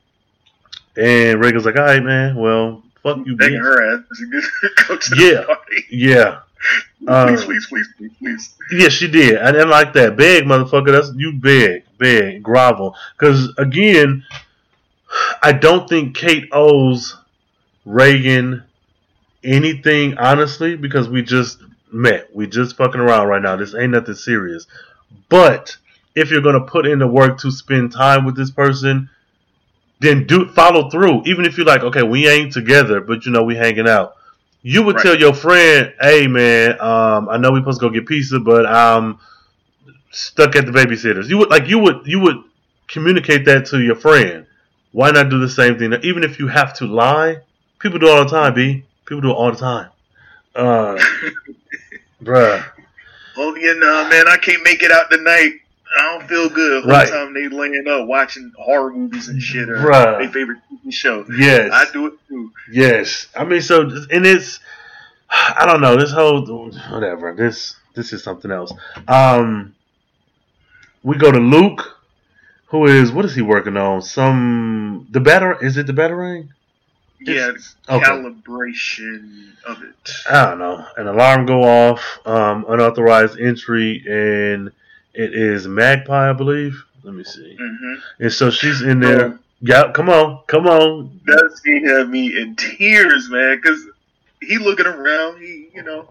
and 0.97 1.41
Reagan's 1.41 1.67
like, 1.67 1.77
all 1.77 1.83
right, 1.85 2.03
man. 2.03 2.37
Well, 2.37 2.83
fuck 3.03 3.19
you, 3.27 3.37
bitch. 3.37 3.59
her 3.61 3.97
ass 3.97 5.11
Yeah. 5.17 5.45
party. 5.45 5.85
Yeah. 5.91 6.39
Uh, 7.07 7.27
Please, 7.45 7.45
please, 7.45 7.67
please, 7.69 7.89
please, 7.99 8.11
please. 8.19 8.55
Yeah, 8.73 8.89
she 8.89 9.09
did. 9.11 9.39
I 9.39 9.53
didn't 9.53 9.71
like 9.71 9.93
that. 9.95 10.17
Beg, 10.17 10.45
motherfucker. 10.45 10.93
That's 10.93 11.11
you 11.17 11.33
beg, 11.33 11.85
beg, 11.99 12.43
grovel. 12.43 12.95
Because 13.19 13.53
again, 13.57 14.25
I 15.43 15.53
don't 15.53 15.89
think 15.89 16.15
Kate 16.17 16.49
owes 16.53 17.17
Reagan 17.91 18.65
anything, 19.43 20.17
honestly, 20.19 20.77
because 20.77 21.09
we 21.09 21.23
just 21.23 21.59
met. 21.93 22.35
We 22.35 22.47
just 22.47 22.77
fucking 22.77 23.01
around 23.01 23.29
right 23.29 23.43
now. 23.43 23.57
This 23.57 23.75
ain't 23.75 23.93
nothing 23.93 24.15
serious. 24.15 24.67
But 25.29 25.77
if 26.15 26.31
you're 26.31 26.43
gonna 26.43 26.61
put 26.65 26.87
in 26.87 26.99
the 26.99 27.07
work 27.07 27.39
to 27.41 27.51
spend 27.51 27.93
time 27.93 28.25
with 28.25 28.37
this 28.37 28.51
person, 28.51 29.11
then 30.01 30.27
do 30.27 30.47
follow 30.49 30.89
through. 30.91 31.23
Even 31.27 31.45
if 31.45 31.57
you're 31.57 31.67
like, 31.67 31.83
okay, 31.83 32.03
we 32.03 32.29
ain't 32.29 32.53
together, 32.53 33.01
but 33.01 33.27
you 33.27 33.33
know 33.33 33.43
we 33.43 33.57
hanging 33.57 33.89
out. 33.89 34.15
You 34.63 34.83
would 34.83 34.97
Right. 34.97 35.03
tell 35.03 35.17
your 35.19 35.35
friend, 35.35 35.93
"Hey 36.01 36.27
man, 36.27 36.81
um, 36.81 37.29
I 37.29 37.39
know 37.39 37.51
we 37.53 37.61
supposed 37.61 37.81
to 37.81 37.87
go 37.87 37.91
get 37.93 38.07
pizza, 38.07 38.39
but 38.39 38.67
I'm 38.67 39.19
stuck 40.11 40.55
at 40.55 40.67
the 40.67 40.73
babysitter's." 40.73 41.31
You 41.31 41.39
would 41.39 41.51
like 41.51 41.69
you 41.69 41.79
would 41.79 42.03
you 42.05 42.21
would 42.21 42.37
communicate 42.89 43.47
that 43.47 43.67
to 43.67 43.81
your 43.81 43.95
friend. 43.97 44.47
Why 44.93 45.11
not 45.13 45.31
do 45.31 45.39
the 45.39 45.49
same 45.49 45.79
thing? 45.79 45.95
Even 46.03 46.25
if 46.25 46.39
you 46.39 46.49
have 46.49 46.75
to 46.75 46.87
lie, 46.87 47.39
people 47.81 47.99
do 47.99 48.07
it 48.07 48.11
all 48.13 48.25
the 48.25 48.31
time. 48.31 48.55
B 48.55 48.85
people 49.07 49.21
do 49.23 49.31
it 49.31 49.35
all 49.35 49.51
the 49.51 49.59
time. 49.59 49.91
Uh, 50.55 50.97
bruh. 52.23 52.65
Oh 53.37 53.55
yeah, 53.57 53.73
nah, 53.75 54.09
man, 54.09 54.29
I 54.29 54.37
can't 54.37 54.63
make 54.65 54.83
it 54.83 54.91
out 54.93 55.11
tonight. 55.11 55.53
I 55.99 56.03
don't 56.19 56.29
feel 56.29 56.49
good. 56.49 56.85
Whole 56.85 56.93
Right. 56.93 57.09
time 57.09 57.35
they 57.35 57.49
laying 57.49 57.85
up 57.89 58.07
watching 58.07 58.53
horror 58.57 58.93
movies 58.93 59.29
and 59.29 59.43
shit 59.43 59.69
or 59.69 59.77
Bruh. 59.79 60.19
their 60.21 60.31
favorite 60.31 60.59
TV 60.73 60.93
show. 60.93 61.25
Yes. 61.37 61.71
I 61.73 61.91
do 61.93 62.07
it 62.07 62.13
too. 62.29 62.53
Yes, 62.71 63.27
I 63.37 63.45
mean, 63.45 63.61
so 63.61 63.83
and 63.83 64.25
it's 64.27 64.61
I 65.31 65.65
don't 65.67 65.81
know 65.81 65.97
this 65.97 66.13
whole 66.13 66.45
whatever 66.91 67.35
this 67.35 67.77
this 67.95 68.13
is 68.13 68.23
something 68.23 68.51
else. 68.53 68.73
Um, 69.09 69.75
we 71.03 71.17
go 71.17 71.33
to 71.33 71.39
Luke, 71.41 71.99
who 72.67 72.87
is 72.87 73.11
what 73.11 73.25
is 73.25 73.35
he 73.35 73.43
working 73.43 73.77
on? 73.77 74.03
Some 74.03 75.09
the 75.11 75.21
batter 75.21 75.61
is 75.65 75.77
it 75.77 75.87
the 75.87 75.93
batarang? 75.93 76.49
Yeah, 77.23 77.53
Okay. 77.89 78.05
calibration 78.07 79.53
of 79.67 79.83
it. 79.83 80.11
I 80.31 80.47
don't 80.47 80.59
know. 80.59 80.87
An 80.97 81.07
alarm 81.07 81.47
go 81.47 81.63
off, 81.63 82.19
um, 82.27 82.65
unauthorized 82.69 83.39
entry, 83.39 84.03
and 84.09 84.71
it 85.15 85.35
is 85.35 85.67
Magpie, 85.69 86.31
I 86.31 86.33
believe. 86.33 86.83
Let 87.03 87.15
me 87.15 87.25
see. 87.25 87.57
hmm 87.59 87.95
And 88.19 88.33
so 88.33 88.51
she's 88.51 88.83
in 88.83 89.01
there. 89.01 89.39
Yeah, 89.61 89.93
come 89.93 90.09
on, 90.09 90.41
come 90.47 90.67
on. 90.67 91.21
That 91.27 91.59
scene 91.63 91.87
had 91.87 92.09
me 92.09 92.39
in 92.41 92.57
tears, 92.57 93.29
man, 93.29 93.57
because 93.57 93.85
he 94.41 94.57
looking 94.59 94.87
around. 94.87 95.39
He, 95.41 95.69
you 95.75 95.83
know, 95.83 96.09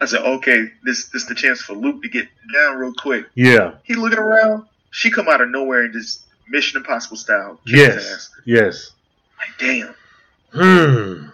I 0.00 0.06
said, 0.06 0.22
okay, 0.22 0.70
this 0.84 1.08
this 1.08 1.26
the 1.26 1.34
chance 1.34 1.60
for 1.60 1.74
Luke 1.74 2.02
to 2.02 2.08
get 2.08 2.28
down 2.54 2.76
real 2.78 2.94
quick. 2.94 3.26
Yeah, 3.34 3.74
He 3.84 3.94
looking 3.94 4.18
around. 4.18 4.64
She 4.90 5.10
come 5.10 5.28
out 5.28 5.42
of 5.42 5.50
nowhere 5.50 5.82
and 5.84 5.92
just 5.92 6.22
Mission 6.48 6.78
Impossible 6.78 7.18
style. 7.18 7.60
yes, 7.66 8.30
yes. 8.46 8.92
Like, 9.38 9.58
damn. 9.58 9.94
Hmm. 10.56 11.26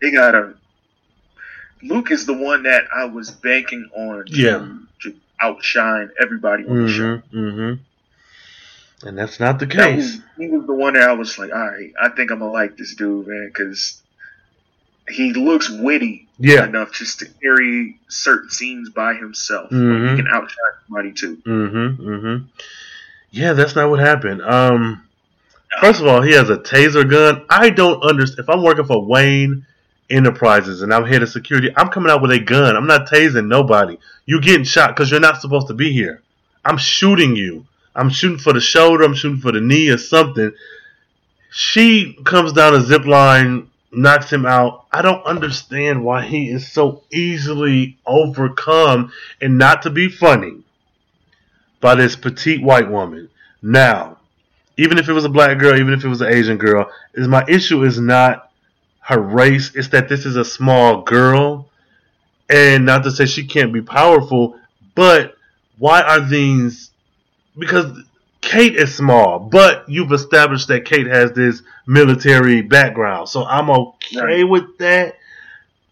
they 0.00 0.10
got 0.10 0.34
a 0.34 0.54
Luke 1.82 2.10
is 2.10 2.24
the 2.26 2.32
one 2.34 2.62
that 2.62 2.84
I 2.94 3.04
was 3.04 3.30
banking 3.30 3.88
on 3.94 4.24
to, 4.26 4.32
Yeah. 4.32 4.66
to 5.02 5.14
outshine 5.42 6.10
everybody 6.20 6.64
on 6.66 6.86
the 6.86 6.88
show. 6.92 7.16
Mm-hmm. 7.32 7.38
Mm-hmm. 7.38 9.06
And 9.08 9.18
that's 9.18 9.38
not 9.38 9.58
the 9.58 9.66
case. 9.66 9.96
was, 10.14 10.20
he 10.38 10.48
was 10.48 10.66
the 10.66 10.72
one 10.72 10.94
that 10.94 11.02
I 11.08 11.12
was 11.12 11.38
like, 11.38 11.52
all 11.52 11.58
right, 11.58 11.92
I 12.00 12.08
think 12.08 12.30
I'm 12.30 12.38
gonna 12.38 12.50
like 12.52 12.78
this 12.78 12.94
dude, 12.94 13.26
man, 13.26 13.48
because 13.48 14.00
he 15.10 15.34
looks 15.34 15.68
witty 15.68 16.26
Yeah. 16.38 16.64
enough 16.64 16.92
just 16.94 17.18
to 17.18 17.26
carry 17.42 17.98
certain 18.08 18.48
scenes 18.48 18.88
by 18.88 19.12
himself. 19.14 19.68
Mhm. 19.70 20.10
he 20.12 20.16
can 20.16 20.28
outshine 20.28 20.56
somebody 20.86 21.12
too. 21.12 21.36
Mm-hmm. 21.44 22.08
Mm-hmm. 22.08 22.44
Yeah, 23.30 23.52
that's 23.52 23.76
not 23.76 23.90
what 23.90 24.00
happened. 24.00 24.40
Um. 24.40 25.02
First 25.80 26.00
of 26.00 26.06
all, 26.06 26.22
he 26.22 26.32
has 26.32 26.50
a 26.50 26.56
taser 26.56 27.08
gun. 27.08 27.44
I 27.50 27.70
don't 27.70 28.02
understand. 28.02 28.40
If 28.40 28.48
I'm 28.48 28.62
working 28.62 28.84
for 28.84 29.04
Wayne 29.04 29.66
Enterprises 30.08 30.82
and 30.82 30.92
I'm 30.94 31.04
head 31.04 31.22
of 31.22 31.28
security, 31.28 31.70
I'm 31.76 31.88
coming 31.88 32.10
out 32.10 32.22
with 32.22 32.30
a 32.30 32.38
gun. 32.38 32.76
I'm 32.76 32.86
not 32.86 33.08
tasing 33.08 33.48
nobody. 33.48 33.98
You're 34.26 34.40
getting 34.40 34.64
shot 34.64 34.94
because 34.94 35.10
you're 35.10 35.20
not 35.20 35.40
supposed 35.40 35.68
to 35.68 35.74
be 35.74 35.92
here. 35.92 36.22
I'm 36.64 36.78
shooting 36.78 37.36
you. 37.36 37.66
I'm 37.94 38.10
shooting 38.10 38.38
for 38.38 38.52
the 38.52 38.60
shoulder. 38.60 39.04
I'm 39.04 39.14
shooting 39.14 39.40
for 39.40 39.52
the 39.52 39.60
knee 39.60 39.88
or 39.88 39.98
something. 39.98 40.52
She 41.50 42.18
comes 42.24 42.52
down 42.52 42.74
a 42.74 42.80
zip 42.80 43.04
line, 43.04 43.70
knocks 43.92 44.32
him 44.32 44.44
out. 44.44 44.86
I 44.90 45.02
don't 45.02 45.24
understand 45.24 46.04
why 46.04 46.24
he 46.24 46.50
is 46.50 46.70
so 46.72 47.04
easily 47.12 47.98
overcome 48.06 49.12
and 49.40 49.58
not 49.58 49.82
to 49.82 49.90
be 49.90 50.08
funny 50.08 50.62
by 51.80 51.94
this 51.94 52.16
petite 52.16 52.62
white 52.62 52.90
woman. 52.90 53.28
Now, 53.62 54.13
even 54.76 54.98
if 54.98 55.08
it 55.08 55.12
was 55.12 55.24
a 55.24 55.28
black 55.28 55.58
girl, 55.58 55.78
even 55.78 55.92
if 55.92 56.04
it 56.04 56.08
was 56.08 56.20
an 56.20 56.32
Asian 56.32 56.58
girl, 56.58 56.90
is 57.14 57.28
my 57.28 57.44
issue 57.48 57.84
is 57.84 57.98
not 57.98 58.50
her 59.00 59.20
race. 59.20 59.74
It's 59.74 59.88
that 59.88 60.08
this 60.08 60.26
is 60.26 60.36
a 60.36 60.44
small 60.44 61.02
girl, 61.02 61.68
and 62.48 62.86
not 62.86 63.04
to 63.04 63.10
say 63.10 63.26
she 63.26 63.44
can't 63.46 63.72
be 63.72 63.82
powerful, 63.82 64.58
but 64.94 65.36
why 65.78 66.02
are 66.02 66.20
these? 66.20 66.90
Because 67.56 68.02
Kate 68.40 68.76
is 68.76 68.94
small, 68.94 69.38
but 69.38 69.88
you've 69.88 70.12
established 70.12 70.68
that 70.68 70.84
Kate 70.84 71.06
has 71.06 71.32
this 71.32 71.62
military 71.86 72.62
background, 72.62 73.28
so 73.28 73.44
I'm 73.44 73.70
okay 73.70 74.44
with 74.44 74.78
that. 74.78 75.16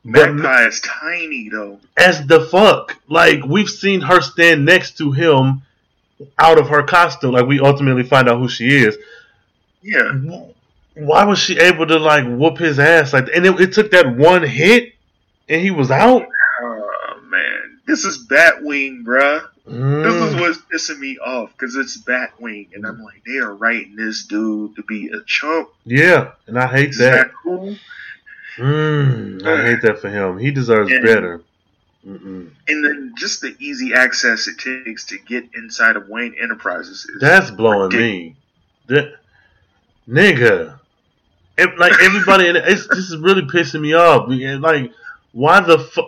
Magpie 0.04 0.66
is 0.66 0.80
tiny 0.80 1.48
though. 1.48 1.78
as 1.96 2.26
the 2.26 2.40
fuck. 2.40 2.98
Like 3.08 3.44
we've 3.46 3.70
seen 3.70 4.00
her 4.00 4.20
stand 4.20 4.64
next 4.64 4.98
to 4.98 5.12
him 5.12 5.62
out 6.38 6.58
of 6.58 6.68
her 6.68 6.82
costume. 6.82 7.32
Like 7.32 7.46
we 7.46 7.60
ultimately 7.60 8.02
find 8.02 8.28
out 8.28 8.38
who 8.38 8.48
she 8.48 8.68
is. 8.68 8.96
Yeah. 9.82 10.12
Why 10.94 11.24
was 11.24 11.38
she 11.38 11.58
able 11.58 11.86
to 11.86 11.98
like 11.98 12.24
whoop 12.26 12.58
his 12.58 12.78
ass 12.78 13.12
like? 13.12 13.28
And 13.34 13.46
it, 13.46 13.60
it 13.60 13.72
took 13.72 13.90
that 13.92 14.16
one 14.16 14.42
hit, 14.42 14.92
and 15.48 15.60
he 15.62 15.70
was 15.70 15.90
out. 15.90 16.22
Oh 16.62 17.20
man, 17.28 17.80
this 17.86 18.04
is 18.04 18.26
Batwing, 18.28 19.02
bruh. 19.04 19.46
This 19.64 19.74
is 20.16 20.34
Mm, 20.34 20.40
what's 20.40 20.58
pissing 20.90 20.98
me 20.98 21.16
off 21.18 21.52
because 21.52 21.76
it's 21.76 21.96
Batwing, 22.02 22.74
and 22.74 22.84
I'm 22.86 23.00
like, 23.02 23.22
they 23.24 23.38
are 23.38 23.54
writing 23.54 23.94
this 23.96 24.24
dude 24.26 24.74
to 24.76 24.82
be 24.82 25.08
a 25.08 25.22
chump. 25.24 25.70
yeah, 25.84 26.32
and 26.46 26.58
I 26.58 26.66
hate 26.66 26.90
Is 26.90 26.98
that. 26.98 27.12
that 27.28 27.30
cool? 27.42 27.76
Mm, 28.58 29.46
I 29.46 29.62
hate 29.64 29.80
that 29.82 30.00
for 30.00 30.10
him. 30.10 30.36
He 30.38 30.50
deserves 30.50 30.90
Yeah. 30.90 31.00
better. 31.02 31.40
Mm-mm. 32.06 32.50
And 32.68 32.84
then 32.84 33.14
just 33.16 33.40
the 33.42 33.54
easy 33.60 33.94
access 33.94 34.48
it 34.48 34.58
takes 34.58 35.06
to 35.06 35.18
get 35.18 35.44
inside 35.54 35.96
of 35.96 36.08
Wayne 36.08 36.34
Enterprises 36.40 37.04
is 37.04 37.20
That's 37.20 37.50
blowing 37.50 37.96
me. 37.96 38.36
That 38.88 39.14
nigga. 40.08 40.78
It, 41.56 41.78
like 41.78 41.92
everybody, 42.02 42.48
in 42.48 42.56
it, 42.56 42.64
it's 42.66 42.88
this 42.88 43.10
is 43.10 43.16
really 43.18 43.42
pissing 43.42 43.82
me 43.82 43.94
off. 43.94 44.28
Like, 44.28 44.92
why 45.32 45.60
the 45.60 45.78
fuck? 45.78 46.06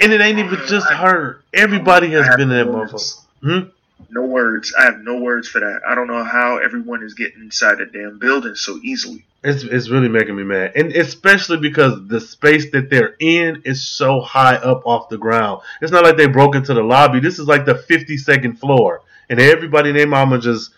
And 0.00 0.12
it 0.12 0.20
ain't 0.20 0.38
even 0.38 0.58
just 0.68 0.88
her. 0.88 1.42
Everybody 1.52 2.10
has 2.12 2.28
been 2.36 2.50
in 2.50 2.56
that 2.56 2.66
motherfucker. 2.66 3.20
Hmm? 3.42 3.68
No 4.10 4.22
words. 4.26 4.74
I 4.78 4.84
have 4.84 4.98
no 4.98 5.16
words 5.18 5.48
for 5.48 5.60
that. 5.60 5.80
I 5.88 5.94
don't 5.94 6.06
know 6.06 6.22
how 6.24 6.58
everyone 6.58 7.02
is 7.02 7.14
getting 7.14 7.40
inside 7.40 7.78
the 7.78 7.86
damn 7.86 8.18
building 8.18 8.54
so 8.54 8.78
easily. 8.82 9.24
It's 9.42 9.64
it's 9.64 9.88
really 9.88 10.08
making 10.08 10.36
me 10.36 10.44
mad, 10.44 10.72
and 10.76 10.92
especially 10.92 11.56
because 11.56 12.06
the 12.06 12.20
space 12.20 12.70
that 12.72 12.90
they're 12.90 13.16
in 13.18 13.62
is 13.64 13.84
so 13.86 14.20
high 14.20 14.54
up 14.56 14.86
off 14.86 15.08
the 15.08 15.18
ground. 15.18 15.62
It's 15.80 15.90
not 15.90 16.04
like 16.04 16.16
they 16.16 16.26
broke 16.28 16.54
into 16.54 16.74
the 16.74 16.82
lobby. 16.82 17.18
This 17.20 17.38
is 17.40 17.48
like 17.48 17.64
the 17.64 17.74
fifty 17.74 18.16
second 18.16 18.60
floor, 18.60 19.02
and 19.28 19.40
everybody 19.40 19.90
and 19.90 19.98
their 19.98 20.06
mama 20.06 20.38
just 20.38 20.70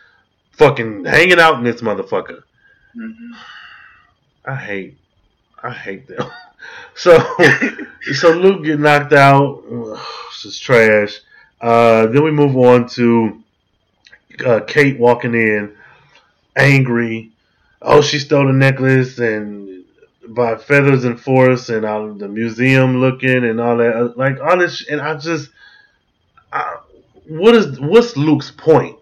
fucking 0.52 1.04
hanging 1.04 1.40
out 1.40 1.58
in 1.58 1.64
this 1.64 1.82
motherfucker. 1.82 2.42
hmm 2.94 3.32
I 4.46 4.54
hate, 4.56 4.98
I 5.62 5.70
hate 5.70 6.06
them. 6.06 6.30
So, 6.94 7.18
so 8.14 8.30
Luke 8.30 8.64
get 8.64 8.80
knocked 8.80 9.12
out. 9.12 9.64
Ugh, 9.70 9.98
It's 10.28 10.42
just 10.44 10.62
trash. 10.62 11.20
Uh, 11.64 12.08
then 12.08 12.22
we 12.22 12.30
move 12.30 12.54
on 12.58 12.86
to 12.86 13.42
uh, 14.44 14.60
Kate 14.66 14.98
walking 14.98 15.32
in, 15.32 15.74
angry. 16.54 17.32
Oh, 17.80 18.02
she 18.02 18.18
stole 18.18 18.48
the 18.48 18.52
necklace 18.52 19.18
and 19.18 19.82
by 20.28 20.56
feathers 20.56 21.04
and 21.04 21.18
force 21.18 21.70
and 21.70 21.86
out 21.86 22.06
of 22.06 22.18
the 22.18 22.28
museum 22.28 23.00
looking 23.00 23.44
and 23.44 23.58
all 23.62 23.78
that. 23.78 23.96
Uh, 23.96 24.12
Like 24.14 24.40
all 24.42 24.58
this, 24.58 24.86
and 24.90 25.00
I 25.00 25.14
just, 25.14 25.52
I, 26.52 26.80
what 27.26 27.54
is 27.54 27.80
what's 27.80 28.14
Luke's 28.14 28.50
point? 28.50 28.98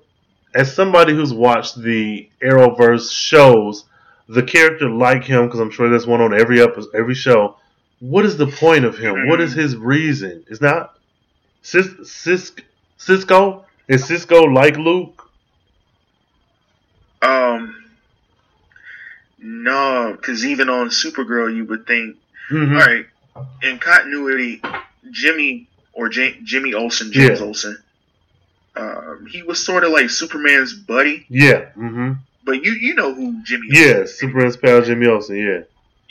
As 0.55 0.73
somebody 0.73 1.15
who's 1.17 1.35
watched 1.35 1.83
the 1.83 2.31
Arrowverse 2.41 3.11
shows, 3.11 3.87
the 4.29 4.45
character 4.45 4.89
like 4.89 5.25
him 5.25 5.47
because 5.47 5.59
I'm 5.59 5.73
sure 5.73 5.89
there's 5.89 6.07
one 6.07 6.21
on 6.21 6.33
every 6.33 6.63
episode, 6.63 6.95
every 6.95 7.17
show. 7.17 7.57
What 7.99 8.25
is 8.25 8.37
the 8.37 8.47
point 8.47 8.85
of 8.85 8.97
him? 8.97 9.27
What 9.27 9.41
is 9.41 9.53
his 9.53 9.75
reason? 9.75 10.45
It's 10.49 10.61
not 10.61 10.97
Cis, 11.63 11.89
Cis, 12.05 12.53
Cisco. 12.99 13.65
Is 13.89 14.05
Cisco 14.05 14.43
like 14.45 14.77
Luke? 14.77 15.29
Um, 17.23 17.77
no, 19.39 20.17
because 20.17 20.45
even 20.45 20.69
on 20.69 20.89
Supergirl, 20.89 21.55
you 21.55 21.65
would 21.67 21.87
think, 21.87 22.17
Mhm. 22.51 22.73
all 22.73 22.87
right, 22.87 23.07
in 23.63 23.79
continuity, 23.79 24.61
Jimmy 25.11 25.69
or 25.93 26.09
J- 26.09 26.39
Jimmy 26.43 26.75
Olsen, 26.75 27.13
James 27.13 27.39
Yeah. 27.41 27.47
Olsen, 27.47 27.79
um, 28.77 29.27
he 29.31 29.43
was 29.43 29.65
sort 29.65 29.85
of 29.85 29.93
like 29.93 30.11
Superman's 30.11 30.73
buddy. 30.73 31.27
Yeah. 31.29 31.67
Mm-hmm. 31.77 32.13
But 32.45 32.65
you 32.65 32.73
you 32.73 32.95
know 32.95 33.15
who 33.15 33.43
Jimmy? 33.45 33.69
Yeah. 33.71 33.81
Olsen 33.99 34.03
is. 34.05 34.19
Superman's 34.19 34.57
pal 34.57 34.83
Jimmy 34.83 35.07
Olsen. 35.07 35.37
Yeah. 35.37 35.61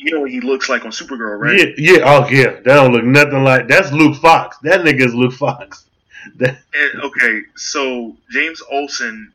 You 0.04 0.16
know 0.16 0.22
what 0.22 0.32
he 0.32 0.42
looks 0.42 0.68
like 0.68 0.84
on 0.84 0.90
Supergirl, 0.92 1.40
right? 1.40 1.60
Yeah. 1.78 1.94
Yeah. 1.98 2.00
Oh 2.06 2.28
yeah. 2.28 2.54
That 2.54 2.64
don't 2.64 2.92
look 2.92 3.04
nothing 3.04 3.44
like. 3.44 3.68
That's 3.68 3.92
Luke 3.92 4.16
Fox. 4.20 4.58
That 4.64 4.82
nigga 4.82 5.06
is 5.06 5.14
Luke 5.14 5.34
Fox. 5.34 5.86
That, 6.38 6.60
And, 6.76 7.02
okay, 7.02 7.42
so 7.56 8.16
James 8.32 8.62
Olsen 8.72 9.32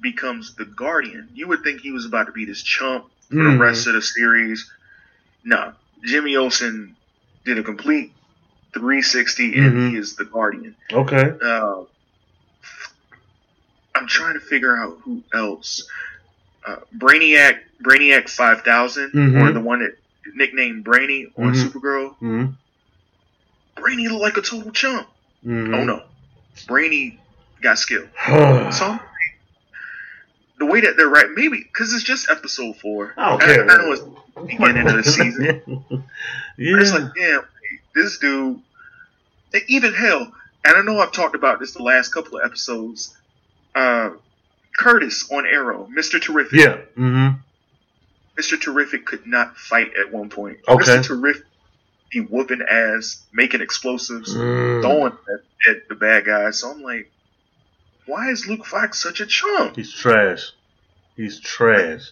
becomes 0.00 0.56
the 0.56 0.64
Guardian. 0.64 1.28
You 1.34 1.46
would 1.46 1.62
think 1.62 1.80
he 1.82 1.92
was 1.92 2.04
about 2.04 2.26
to 2.26 2.32
be 2.32 2.44
this 2.44 2.62
chump 2.64 3.04
for 3.28 3.36
Mhm. 3.36 3.52
the 3.52 3.58
rest 3.58 3.86
of 3.86 3.92
the 3.94 4.02
series. 4.02 4.68
No, 5.44 5.72
Jimmy 6.04 6.34
Olsen 6.36 6.96
did 7.44 7.58
a 7.58 7.62
complete 7.62 8.12
360, 8.74 9.56
and 9.56 9.72
Mhm. 9.72 9.90
he 9.90 9.96
is 9.98 10.16
the 10.16 10.24
Guardian. 10.24 10.74
Okay. 10.92 11.32
Uh, 11.40 11.82
I'm 13.94 14.08
trying 14.08 14.34
to 14.34 14.40
figure 14.40 14.76
out 14.76 14.98
who 15.04 15.22
else. 15.32 15.86
Uh, 16.66 16.76
Brainiac, 16.96 17.58
Brainiac 17.82 18.28
5000, 18.28 19.12
Mhm. 19.12 19.40
or 19.42 19.52
the 19.52 19.60
one 19.60 19.80
that 19.80 19.96
nicknamed 20.34 20.84
Brainy 20.84 21.26
on 21.38 21.52
Mhm. 21.54 21.64
Supergirl. 21.68 22.16
hmm 22.18 22.46
Brainy 23.76 24.08
looked 24.08 24.22
like 24.22 24.36
a 24.36 24.42
total 24.42 24.70
chump. 24.72 25.08
hmm 25.42 25.74
Oh 25.74 25.84
no, 25.84 26.02
Brainy 26.66 27.18
got 27.62 27.78
skill. 27.78 28.06
Hmm. 28.14 28.70
So 28.72 28.98
the 30.58 30.66
way 30.66 30.82
that 30.82 30.96
they're 30.98 31.08
right, 31.08 31.28
maybe 31.34 31.58
because 31.62 31.94
it's 31.94 32.04
just 32.04 32.28
episode 32.30 32.76
four. 32.76 33.14
I 33.16 33.30
don't 33.30 33.40
care. 33.40 33.70
I, 33.70 33.76
know 33.78 33.92
it's 33.92 34.02
beginning 34.46 34.86
of 34.88 34.96
the 34.96 35.02
season. 35.10 35.44
yeah. 36.58 36.72
But 36.74 36.82
it's 36.82 36.92
like, 36.92 37.14
damn, 37.16 37.42
this 37.94 38.18
dude. 38.18 38.60
Even 39.68 39.92
hell, 39.94 40.30
and 40.64 40.76
I 40.76 40.82
know 40.82 41.00
I've 41.00 41.12
talked 41.12 41.34
about 41.34 41.58
this 41.58 41.72
the 41.72 41.82
last 41.82 42.10
couple 42.12 42.38
of 42.38 42.44
episodes. 42.44 43.16
Uh, 43.74 44.10
Curtis 44.78 45.30
on 45.30 45.46
Arrow, 45.46 45.86
Mister 45.90 46.18
Terrific. 46.18 46.52
yeah. 46.58 46.76
hmm 46.94 47.28
Mister 48.36 48.56
Terrific 48.56 49.04
could 49.04 49.26
not 49.26 49.56
fight 49.58 49.90
at 50.00 50.12
one 50.12 50.30
point. 50.30 50.58
Okay. 50.66 50.96
Mister 50.96 51.14
Terrific, 51.14 51.44
he 52.10 52.20
whooping 52.20 52.62
ass, 52.68 53.22
making 53.32 53.60
explosives, 53.60 54.34
Mm. 54.34 54.80
throwing 54.82 55.12
at, 55.12 55.70
at 55.70 55.88
the 55.88 55.94
bad 55.94 56.24
guys. 56.24 56.60
So 56.60 56.70
I'm 56.70 56.82
like, 56.82 57.10
why 58.06 58.30
is 58.30 58.46
Luke 58.48 58.64
Fox 58.64 59.00
such 59.02 59.20
a 59.20 59.26
chump? 59.26 59.76
He's 59.76 59.92
trash. 59.92 60.50
He's 61.16 61.38
trash. 61.38 62.10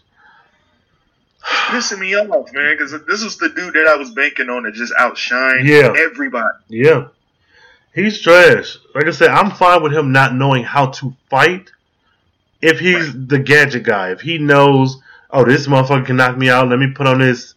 pissing 1.44 1.98
me 2.00 2.14
off, 2.16 2.52
man, 2.52 2.74
because 2.76 2.92
this 3.06 3.24
was 3.24 3.38
the 3.38 3.48
dude 3.48 3.74
that 3.74 3.86
I 3.86 3.96
was 3.96 4.10
banking 4.10 4.50
on 4.50 4.64
to 4.64 4.72
just 4.72 4.92
outshine 4.98 5.62
Yeah. 5.64 5.94
everybody. 5.96 6.46
Yeah. 6.68 7.08
He's 7.94 8.20
trash. 8.20 8.76
Like 8.94 9.06
I 9.06 9.10
said, 9.12 9.30
I'm 9.30 9.50
fine 9.52 9.82
with 9.82 9.92
him 9.92 10.12
not 10.12 10.34
knowing 10.34 10.62
how 10.64 10.86
to 10.86 11.14
fight. 11.30 11.70
If 12.60 12.80
he's 12.80 13.12
the 13.26 13.38
gadget 13.38 13.84
guy, 13.84 14.10
if 14.10 14.20
he 14.20 14.38
knows, 14.38 15.00
oh, 15.30 15.44
this 15.44 15.66
motherfucker 15.66 16.06
can 16.06 16.16
knock 16.16 16.36
me 16.36 16.50
out, 16.50 16.68
let 16.68 16.78
me 16.78 16.90
put 16.90 17.06
on 17.06 17.20
this, 17.20 17.54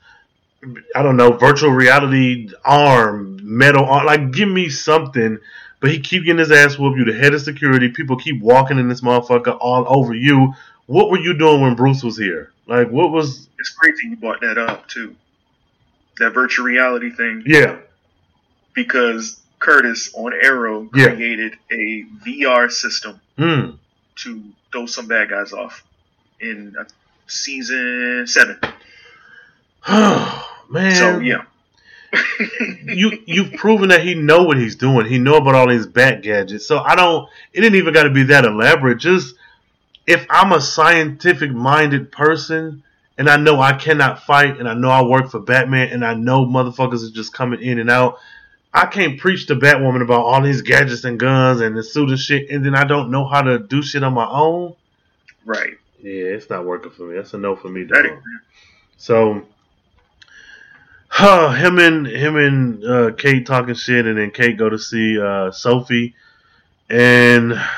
I 0.96 1.02
don't 1.02 1.18
know, 1.18 1.32
virtual 1.32 1.72
reality 1.72 2.50
arm, 2.64 3.40
metal 3.42 3.86
arm, 3.86 4.06
like 4.06 4.32
give 4.32 4.50
me 4.50 4.70
something. 4.70 5.40
But 5.80 5.90
he 5.92 6.00
keep 6.00 6.26
getting 6.26 6.38
his 6.38 6.52
ass 6.52 6.78
whooped. 6.78 7.00
You 7.00 7.06
the 7.06 7.14
head 7.14 7.34
of 7.34 7.42
security. 7.42 7.90
People 7.90 8.16
keep 8.16 8.40
walking 8.40 8.78
in 8.78 8.88
this 8.88 9.02
motherfucker 9.02 9.58
all 9.60 9.86
over 9.88 10.14
you. 10.14 10.54
What 10.86 11.10
were 11.10 11.18
you 11.18 11.34
doing 11.36 11.62
when 11.62 11.74
Bruce 11.74 12.04
was 12.04 12.18
here? 12.18 12.52
Like, 12.68 12.90
what 12.92 13.12
was? 13.12 13.48
It's 13.58 13.70
crazy 13.70 14.08
you 14.08 14.16
brought 14.16 14.42
that 14.42 14.60
up 14.60 14.88
too, 14.88 15.16
that 16.20 16.32
virtual 16.36 16.66
reality 16.66 17.10
thing, 17.10 17.44
Yeah, 17.48 17.80
because 18.74 19.42
Curtis 19.60 20.12
on 20.14 20.34
Arrow 20.34 20.90
Yeah. 20.94 21.16
created 21.16 21.54
a 21.72 22.06
VR 22.26 22.72
system 22.72 23.20
mm. 23.38 23.78
to 24.18 24.44
throw 24.72 24.86
some 24.86 25.08
bad 25.08 25.30
guys 25.30 25.54
off 25.54 25.84
in 26.40 26.76
season 27.28 28.26
seven. 28.28 28.60
man. 29.90 30.96
So 30.96 31.20
yeah, 31.20 31.44
you 32.86 33.12
you've 33.26 33.54
proven 33.54 33.90
that 33.90 34.04
he 34.04 34.16
know 34.16 34.44
what 34.44 34.58
he's 34.58 34.76
doing. 34.76 35.06
He 35.06 35.18
know 35.18 35.36
about 35.36 35.56
all 35.56 35.70
these 35.70 35.88
bat 35.88 36.22
gadgets. 36.24 36.66
So 36.66 36.80
I 36.80 36.96
don't. 36.96 37.28
It 37.54 37.62
didn't 37.62 37.78
even 37.78 37.94
got 37.94 38.04
to 38.04 38.10
be 38.10 38.24
that 38.24 38.46
elaborate. 38.46 38.98
Just 38.98 39.36
if 40.08 40.26
I'm 40.30 40.52
a 40.52 40.62
scientific 40.62 41.52
minded 41.52 42.12
person 42.12 42.84
and 43.18 43.30
I 43.30 43.38
know 43.38 43.62
I 43.62 43.74
cannot 43.74 44.24
fight 44.24 44.58
and 44.60 44.68
I 44.68 44.74
know 44.74 44.90
I 44.90 45.04
work 45.04 45.30
for 45.30 45.40
Batman 45.40 45.90
and 45.90 46.04
I 46.04 46.14
know 46.14 46.46
motherfuckers 46.46 47.08
are 47.08 47.14
just 47.14 47.34
coming 47.34 47.62
in 47.62 47.80
and 47.80 47.90
out. 47.90 48.18
I 48.74 48.86
can't 48.86 49.20
preach 49.20 49.48
to 49.48 49.56
Batwoman 49.56 50.02
about 50.02 50.22
all 50.22 50.42
these 50.42 50.62
gadgets 50.62 51.04
and 51.04 51.20
guns 51.20 51.60
and 51.60 51.76
the 51.76 51.84
suit 51.84 52.10
and 52.10 52.20
shit, 52.20 52.50
and 52.50 52.66
then 52.66 52.74
I 52.76 52.86
don't 52.86 53.12
know 53.12 53.26
how 53.26 53.42
to 53.42 53.60
do 53.60 53.82
shit 53.82 54.04
on 54.04 54.14
my 54.14 54.28
own. 54.28 54.76
right. 55.46 55.78
Yeah, 56.02 56.34
it's 56.34 56.50
not 56.50 56.66
working 56.66 56.92
for 56.92 57.04
me. 57.04 57.16
That's 57.16 57.34
a 57.36 57.38
no 57.38 57.56
for 57.56 57.70
me, 57.70 57.84
dog. 57.84 58.24
So, 58.98 59.44
huh, 61.10 61.52
him 61.52 61.78
and 61.78 62.08
him 62.08 62.38
and 62.38 62.84
uh, 62.84 63.12
Kate 63.12 63.46
talking 63.46 63.76
shit, 63.76 64.08
and 64.08 64.18
then 64.18 64.32
Kate 64.32 64.58
go 64.58 64.68
to 64.68 64.80
see 64.80 65.20
uh, 65.20 65.52
Sophie, 65.52 66.16
and 66.90 67.54
I 67.54 67.70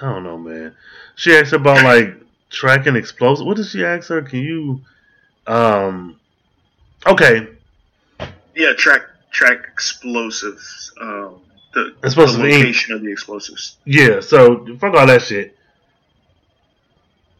don't 0.00 0.24
know, 0.24 0.38
man. 0.38 0.74
She 1.16 1.36
asked 1.36 1.52
about 1.52 1.84
like 1.84 2.14
tracking 2.48 2.96
explosives. 2.96 3.46
What 3.46 3.58
did 3.58 3.66
she 3.66 3.84
ask 3.84 4.08
her? 4.08 4.22
Can 4.22 4.38
you, 4.38 4.80
um, 5.46 6.18
okay, 7.06 7.48
yeah, 8.56 8.72
track 8.72 9.02
track 9.30 9.66
explosives. 9.72 10.92
Um, 11.00 11.40
the, 11.74 11.94
the 12.00 12.06
Explosive 12.06 12.44
ink. 12.44 12.54
location 12.54 12.94
of 12.94 13.02
the 13.02 13.12
explosives. 13.12 13.76
Yeah, 13.84 14.20
so 14.20 14.66
fuck 14.78 14.94
all 14.94 15.06
that 15.06 15.22
shit. 15.22 15.56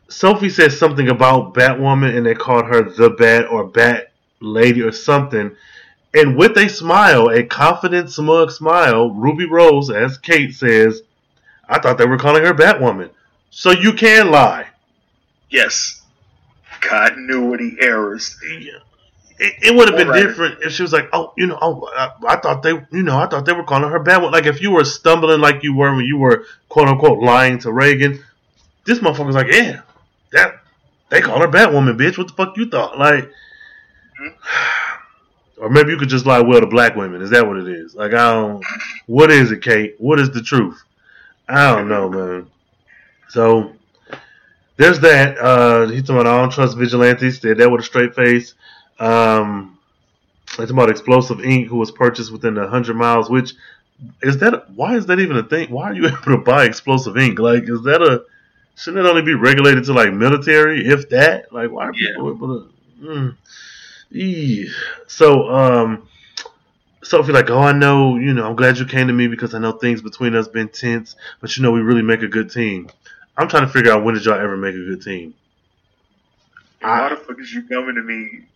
Sophie 0.08 0.50
said 0.50 0.72
something 0.72 1.08
about 1.08 1.54
Batwoman 1.54 2.16
and 2.16 2.24
they 2.26 2.34
called 2.34 2.66
her 2.66 2.82
the 2.82 3.10
Bat 3.10 3.46
or 3.50 3.64
Bat 3.64 4.12
Lady 4.40 4.82
or 4.82 4.92
something. 4.92 5.56
And 6.14 6.36
with 6.36 6.56
a 6.56 6.68
smile, 6.68 7.28
a 7.28 7.42
confident, 7.42 8.10
smug 8.10 8.50
smile, 8.50 9.10
Ruby 9.10 9.46
Rose, 9.46 9.90
as 9.90 10.16
Kate 10.18 10.54
says, 10.54 11.02
I 11.68 11.80
thought 11.80 11.98
they 11.98 12.06
were 12.06 12.18
calling 12.18 12.44
her 12.44 12.54
Batwoman. 12.54 13.10
So 13.50 13.70
you 13.70 13.92
can 13.92 14.30
lie. 14.30 14.68
Yes, 15.50 16.02
continuity 16.80 17.76
errors. 17.80 18.36
It, 19.38 19.54
it 19.62 19.74
would 19.74 19.88
have 19.88 19.98
been 19.98 20.12
different 20.12 20.62
if 20.62 20.72
she 20.72 20.82
was 20.82 20.92
like, 20.92 21.08
"Oh, 21.12 21.32
you 21.36 21.46
know, 21.46 21.58
oh, 21.60 21.88
I, 21.94 22.10
I 22.26 22.36
thought 22.36 22.62
they, 22.62 22.70
you 22.70 23.02
know, 23.02 23.18
I 23.18 23.26
thought 23.26 23.44
they 23.44 23.52
were 23.52 23.64
calling 23.64 23.90
her 23.90 24.00
Batwoman." 24.00 24.32
Like 24.32 24.46
if 24.46 24.62
you 24.62 24.70
were 24.70 24.84
stumbling 24.84 25.40
like 25.40 25.62
you 25.62 25.74
were 25.74 25.94
when 25.94 26.06
you 26.06 26.16
were 26.16 26.44
quote 26.68 26.88
unquote 26.88 27.22
lying 27.22 27.58
to 27.60 27.72
Reagan, 27.72 28.22
this 28.86 29.00
motherfucker's 29.00 29.34
like, 29.34 29.52
"Yeah, 29.52 29.82
that 30.32 30.60
they 31.10 31.20
call 31.20 31.40
her 31.40 31.48
Batwoman, 31.48 31.98
bitch. 31.98 32.16
What 32.16 32.28
the 32.28 32.34
fuck 32.34 32.56
you 32.56 32.70
thought?" 32.70 32.98
Like, 32.98 33.30
or 35.58 35.68
maybe 35.68 35.90
you 35.90 35.98
could 35.98 36.08
just 36.08 36.24
lie, 36.24 36.40
"Well, 36.40 36.60
to 36.60 36.66
black 36.66 36.96
women." 36.96 37.20
Is 37.20 37.30
that 37.30 37.46
what 37.46 37.58
it 37.58 37.68
is? 37.68 37.94
Like, 37.94 38.14
I 38.14 38.32
don't. 38.32 38.64
What 39.06 39.30
is 39.30 39.52
it, 39.52 39.62
Kate? 39.62 39.96
What 39.98 40.18
is 40.18 40.30
the 40.30 40.42
truth? 40.42 40.82
I 41.46 41.76
don't 41.76 41.88
know, 41.88 42.08
man. 42.08 42.46
So 43.28 43.72
there's 44.78 45.00
that. 45.00 45.38
Uh, 45.38 45.88
he's 45.88 46.02
talking 46.02 46.20
about 46.20 46.26
I 46.26 46.40
don't 46.40 46.52
trust 46.52 46.76
vigilantes. 46.76 47.40
Said 47.40 47.58
that 47.58 47.70
with 47.70 47.82
a 47.82 47.84
straight 47.84 48.14
face. 48.14 48.54
Um, 48.98 49.78
it's 50.58 50.70
about 50.70 50.90
explosive 50.90 51.40
ink 51.44 51.68
who 51.68 51.76
was 51.76 51.90
purchased 51.90 52.32
within 52.32 52.56
a 52.58 52.68
hundred 52.68 52.96
miles. 52.96 53.28
Which 53.30 53.54
is 54.22 54.38
that? 54.38 54.70
Why 54.70 54.96
is 54.96 55.06
that 55.06 55.20
even 55.20 55.36
a 55.36 55.42
thing? 55.42 55.70
Why 55.70 55.90
are 55.90 55.94
you 55.94 56.06
able 56.08 56.18
to 56.18 56.38
buy 56.38 56.64
explosive 56.64 57.16
ink? 57.16 57.38
Like, 57.38 57.64
is 57.68 57.82
that 57.82 58.02
a 58.02 58.24
Shouldn't 58.76 59.06
it 59.06 59.08
only 59.08 59.22
be 59.22 59.34
regulated 59.34 59.84
to 59.84 59.94
like 59.94 60.12
military, 60.12 60.86
if 60.86 61.08
that? 61.10 61.52
Like, 61.52 61.70
why 61.70 61.86
are 61.86 61.92
Yeah. 61.94 62.10
people 62.10 62.30
able 62.30 62.60
to? 62.60 62.70
Mm. 63.02 63.36
So, 65.08 65.48
um, 65.48 66.08
Sophie, 67.02 67.32
like, 67.32 67.50
oh, 67.50 67.60
I 67.60 67.72
know, 67.72 68.16
you 68.16 68.34
know, 68.34 68.46
I'm 68.46 68.56
glad 68.56 68.78
you 68.78 68.84
came 68.84 69.06
to 69.06 69.12
me 69.12 69.28
because 69.28 69.54
I 69.54 69.58
know 69.58 69.72
things 69.72 70.02
between 70.02 70.34
us 70.34 70.48
been 70.48 70.68
tense, 70.68 71.16
but 71.40 71.56
you 71.56 71.62
know, 71.62 71.72
we 71.72 71.80
really 71.80 72.02
make 72.02 72.22
a 72.22 72.28
good 72.28 72.50
team. 72.50 72.90
I'm 73.36 73.48
trying 73.48 73.66
to 73.66 73.72
figure 73.72 73.92
out 73.92 74.04
when 74.04 74.14
did 74.14 74.24
y'all 74.24 74.34
ever 74.38 74.56
make 74.56 74.74
a 74.74 74.78
good 74.84 75.02
team? 75.02 75.34
Why 76.80 77.08
the 77.08 77.16
fuck 77.16 77.40
is 77.40 77.52
you 77.52 77.62
coming 77.62 77.94
to 77.94 78.02
me 78.02 78.46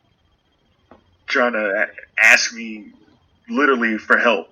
trying 1.30 1.52
to 1.52 1.88
ask 2.18 2.52
me 2.52 2.92
literally 3.48 3.96
for 3.96 4.18
help? 4.18 4.48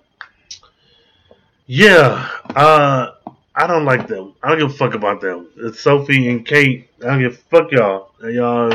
Yeah, 1.67 2.31
uh, 2.57 3.11
I 3.55 3.67
don't 3.67 3.85
like 3.85 4.07
them. 4.07 4.33
I 4.43 4.49
don't 4.49 4.59
give 4.59 4.71
a 4.71 4.75
fuck 4.75 4.95
about 4.95 5.21
them. 5.21 5.49
It's 5.57 5.81
Sophie 5.81 6.31
and 6.31 6.47
Kate. 6.47 6.89
I 7.03 7.07
don't 7.07 7.21
give 7.21 7.35
a 7.35 7.37
fuck 7.37 7.71
y'all. 7.73 8.11
Y'all, 8.23 8.73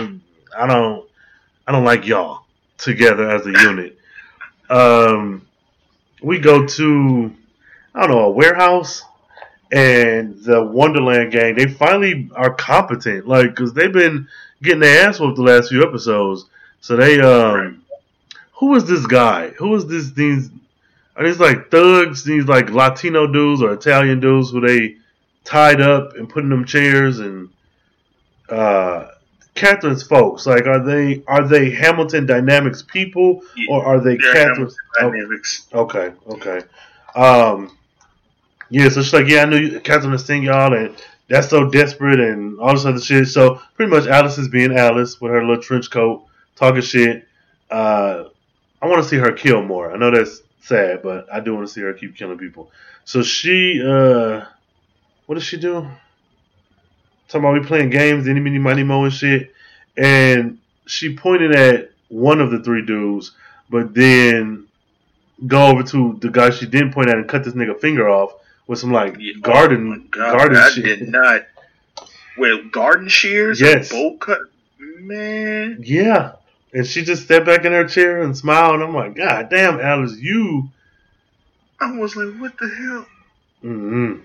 I 0.55 0.67
don't, 0.67 1.09
I 1.65 1.71
don't 1.71 1.85
like 1.85 2.05
y'all 2.05 2.41
together 2.77 3.29
as 3.29 3.47
a 3.47 3.51
unit. 3.63 3.97
Um, 4.69 5.47
we 6.21 6.37
go 6.37 6.65
to, 6.65 7.33
I 7.95 8.01
don't 8.01 8.11
know, 8.11 8.25
a 8.25 8.31
warehouse, 8.31 9.01
and 9.71 10.37
the 10.43 10.63
Wonderland 10.63 11.31
gang. 11.31 11.55
They 11.55 11.65
finally 11.65 12.29
are 12.35 12.53
competent, 12.53 13.27
like, 13.27 13.49
because 13.49 13.73
they've 13.73 13.91
been 13.91 14.27
getting 14.61 14.81
their 14.81 15.07
ass 15.07 15.19
whooped 15.19 15.37
the 15.37 15.41
last 15.41 15.69
few 15.69 15.81
episodes. 15.81 16.45
So 16.81 16.95
they, 16.95 17.19
um. 17.19 17.82
Who 18.63 18.75
is 18.75 18.85
this 18.85 19.05
guy? 19.05 19.49
Who 19.49 19.75
is 19.75 19.85
this? 19.87 20.11
These 20.11 20.49
are 21.17 21.25
these 21.25 21.39
like 21.39 21.69
thugs? 21.69 22.23
These 22.23 22.45
like 22.45 22.69
Latino 22.69 23.27
dudes 23.27 23.61
or 23.61 23.73
Italian 23.73 24.21
dudes 24.21 24.51
who 24.51 24.61
they 24.61 24.95
tied 25.43 25.81
up 25.81 26.15
and 26.15 26.29
put 26.29 26.43
in 26.43 26.49
them 26.49 26.63
chairs 26.63 27.19
and 27.19 27.49
uh 28.47 29.07
Catherine's 29.53 30.03
folks 30.03 30.45
like 30.45 30.65
are 30.65 30.79
they 30.79 31.21
are 31.27 31.45
they 31.45 31.71
Hamilton 31.71 32.25
Dynamics 32.25 32.81
people 32.81 33.41
or 33.69 33.85
are 33.85 33.99
they 33.99 34.15
they're 34.15 34.33
Catherine's 34.33 34.77
oh, 35.01 35.11
Dynamics. 35.11 35.67
Okay, 35.73 36.13
okay. 36.27 36.61
Um, 37.15 37.77
yeah, 38.69 38.87
so 38.87 39.01
she's 39.01 39.13
like, 39.13 39.27
yeah, 39.27 39.41
I 39.41 39.45
knew 39.45 39.57
you, 39.57 39.79
Catherine 39.81 40.13
to 40.13 40.19
sing 40.19 40.43
y'all, 40.43 40.73
and 40.73 40.95
that's 41.27 41.49
so 41.49 41.69
desperate, 41.69 42.19
and 42.19 42.59
all 42.59 42.73
this 42.73 42.85
other 42.85 42.99
shit. 42.99 43.27
So 43.27 43.61
pretty 43.75 43.91
much, 43.91 44.07
Alice 44.07 44.37
is 44.37 44.47
being 44.47 44.75
Alice 44.75 45.21
with 45.21 45.31
her 45.31 45.41
little 45.41 45.61
trench 45.61 45.91
coat, 45.91 46.25
talking 46.55 46.81
shit. 46.81 47.27
Uh, 47.69 48.29
I 48.83 48.87
want 48.87 49.01
to 49.01 49.07
see 49.07 49.15
her 49.15 49.31
kill 49.31 49.63
more. 49.63 49.93
I 49.93 49.97
know 49.97 50.11
that's 50.11 50.41
sad, 50.61 51.01
but 51.01 51.31
I 51.31 51.39
do 51.39 51.55
want 51.55 51.65
to 51.65 51.73
see 51.73 51.79
her 51.81 51.93
keep 51.93 52.17
killing 52.17 52.37
people. 52.37 52.69
So 53.05 53.23
she, 53.23 53.81
uh, 53.81 54.43
what 55.25 55.35
does 55.35 55.43
she 55.45 55.55
do? 55.57 55.87
Talking 57.29 57.39
about 57.47 57.53
we 57.61 57.65
playing 57.65 57.91
games, 57.91 58.27
any, 58.27 58.41
mini, 58.41 58.59
money, 58.59 58.83
mo, 58.83 59.05
and 59.05 59.13
shit, 59.13 59.53
and 59.95 60.59
she 60.85 61.15
pointed 61.15 61.55
at 61.55 61.91
one 62.09 62.41
of 62.41 62.51
the 62.51 62.59
three 62.59 62.85
dudes, 62.85 63.31
but 63.69 63.93
then 63.93 64.67
go 65.47 65.67
over 65.67 65.83
to 65.83 66.17
the 66.21 66.29
guy 66.29 66.49
she 66.49 66.65
didn't 66.65 66.91
point 66.93 67.07
at 67.09 67.15
and 67.17 67.27
cut 67.27 67.45
this 67.45 67.53
nigga 67.53 67.79
finger 67.79 68.09
off 68.09 68.33
with 68.67 68.79
some 68.79 68.91
like 68.91 69.15
Yeah. 69.17 69.33
garden 69.41 69.93
Oh 69.93 70.07
God, 70.11 70.37
garden 70.37 70.57
I 70.57 70.69
shit. 70.71 70.83
did 70.83 71.07
not. 71.09 71.43
With 72.37 72.71
garden 72.71 73.07
shears 73.07 73.61
Yes. 73.61 73.89
bolt 73.89 74.19
cut, 74.19 74.39
man. 74.79 75.77
Yeah. 75.81 76.33
And 76.73 76.85
she 76.87 77.03
just 77.03 77.23
stepped 77.23 77.45
back 77.45 77.65
in 77.65 77.71
her 77.71 77.87
chair 77.87 78.21
and 78.23 78.35
smiled. 78.35 78.75
And 78.75 78.83
I'm 78.83 78.95
like, 78.95 79.15
God 79.15 79.49
damn, 79.49 79.79
Alice, 79.79 80.17
you. 80.17 80.69
I 81.79 81.91
was 81.97 82.15
like, 82.15 82.39
what 82.39 82.57
the 82.57 82.67
hell? 82.67 83.05
mm 83.63 84.21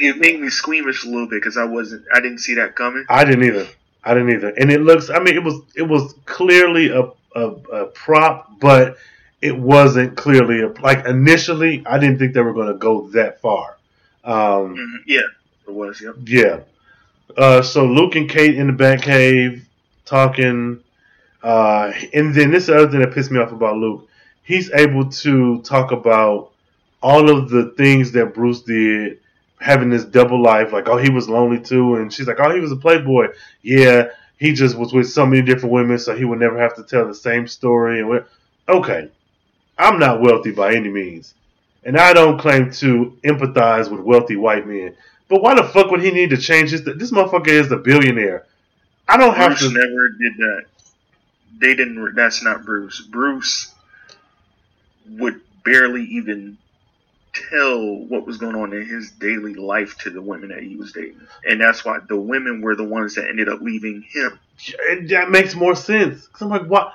It 0.00 0.18
made 0.18 0.40
me 0.40 0.48
squeamish 0.48 1.04
a 1.04 1.08
little 1.08 1.28
bit 1.28 1.40
because 1.40 1.56
I 1.56 1.64
wasn't, 1.64 2.04
I 2.14 2.20
didn't 2.20 2.38
see 2.38 2.54
that 2.54 2.74
coming. 2.76 3.04
I 3.08 3.24
didn't 3.24 3.44
either. 3.44 3.66
I 4.04 4.14
didn't 4.14 4.30
either. 4.30 4.48
And 4.50 4.70
it 4.70 4.80
looks. 4.80 5.10
I 5.10 5.18
mean, 5.18 5.34
it 5.34 5.42
was 5.42 5.60
it 5.76 5.82
was 5.82 6.14
clearly 6.24 6.88
a 6.90 7.10
a, 7.34 7.46
a 7.50 7.86
prop, 7.86 8.58
but 8.60 8.96
it 9.42 9.56
wasn't 9.56 10.16
clearly 10.16 10.62
a 10.62 10.68
like 10.80 11.04
initially. 11.04 11.84
I 11.86 11.98
didn't 11.98 12.18
think 12.18 12.32
they 12.32 12.40
were 12.40 12.54
going 12.54 12.68
to 12.68 12.74
go 12.78 13.08
that 13.10 13.40
far. 13.40 13.76
Um, 14.24 14.76
Mhm, 14.76 15.02
Yeah, 15.06 15.20
it 15.66 15.72
was. 15.74 16.00
Yep. 16.00 16.14
Yeah. 16.24 16.60
Uh, 17.36 17.60
so 17.62 17.84
Luke 17.86 18.14
and 18.16 18.28
Kate 18.30 18.54
in 18.56 18.68
the 18.68 18.72
back 18.72 19.02
cave 19.02 19.66
talking, 20.06 20.80
uh, 21.42 21.92
and 22.12 22.34
then 22.34 22.50
this 22.50 22.64
is 22.64 22.66
the 22.68 22.76
other 22.76 22.90
thing 22.90 23.00
that 23.00 23.12
pissed 23.12 23.30
me 23.30 23.38
off 23.40 23.52
about 23.52 23.76
Luke. 23.76 24.08
He's 24.42 24.70
able 24.72 25.10
to 25.10 25.60
talk 25.62 25.92
about 25.92 26.52
all 27.02 27.30
of 27.30 27.50
the 27.50 27.74
things 27.76 28.12
that 28.12 28.34
Bruce 28.34 28.62
did, 28.62 29.20
having 29.60 29.90
this 29.90 30.04
double 30.04 30.42
life. 30.42 30.72
Like, 30.72 30.88
oh, 30.88 30.96
he 30.96 31.10
was 31.10 31.28
lonely 31.28 31.60
too, 31.60 31.96
and 31.96 32.12
she's 32.12 32.26
like, 32.26 32.40
oh, 32.40 32.54
he 32.54 32.60
was 32.60 32.72
a 32.72 32.76
playboy. 32.76 33.28
Yeah, 33.62 34.08
he 34.38 34.52
just 34.52 34.76
was 34.76 34.92
with 34.92 35.10
so 35.10 35.26
many 35.26 35.42
different 35.42 35.72
women, 35.72 35.98
so 35.98 36.16
he 36.16 36.24
would 36.24 36.40
never 36.40 36.58
have 36.58 36.74
to 36.76 36.82
tell 36.84 37.06
the 37.06 37.14
same 37.14 37.46
story. 37.46 38.00
And 38.00 38.24
okay, 38.68 39.10
I'm 39.76 39.98
not 39.98 40.20
wealthy 40.20 40.50
by 40.50 40.74
any 40.74 40.88
means, 40.88 41.34
and 41.84 41.96
I 41.96 42.12
don't 42.12 42.38
claim 42.38 42.70
to 42.72 43.16
empathize 43.24 43.90
with 43.90 44.00
wealthy 44.00 44.36
white 44.36 44.66
men. 44.66 44.94
But 45.28 45.42
why 45.42 45.54
the 45.54 45.64
fuck 45.64 45.90
would 45.90 46.02
he 46.02 46.10
need 46.10 46.30
to 46.30 46.36
change 46.38 46.70
his? 46.70 46.84
This 46.84 47.10
motherfucker 47.10 47.48
is 47.48 47.70
a 47.70 47.76
billionaire. 47.76 48.46
I 49.06 49.16
don't 49.16 49.36
have 49.36 49.58
Bruce 49.58 49.72
to. 49.72 49.78
never 49.78 50.08
did 50.10 50.36
that. 50.38 50.64
They 51.56 51.74
didn't. 51.74 52.14
That's 52.14 52.42
not 52.42 52.64
Bruce. 52.64 53.00
Bruce 53.00 53.72
would 55.08 55.40
barely 55.64 56.04
even 56.04 56.58
tell 57.50 57.96
what 58.08 58.26
was 58.26 58.38
going 58.38 58.56
on 58.56 58.72
in 58.72 58.86
his 58.86 59.10
daily 59.12 59.54
life 59.54 59.96
to 59.98 60.10
the 60.10 60.22
women 60.22 60.50
that 60.50 60.62
he 60.62 60.76
was 60.76 60.92
dating, 60.92 61.20
and 61.44 61.60
that's 61.60 61.84
why 61.84 61.98
the 62.08 62.16
women 62.16 62.60
were 62.60 62.76
the 62.76 62.84
ones 62.84 63.14
that 63.14 63.28
ended 63.28 63.48
up 63.48 63.60
leaving 63.60 64.02
him. 64.02 64.38
And 64.90 65.08
that 65.10 65.30
makes 65.30 65.54
more 65.54 65.74
sense. 65.74 66.26
Cause 66.28 66.42
I'm 66.42 66.48
like, 66.48 66.66
what? 66.66 66.92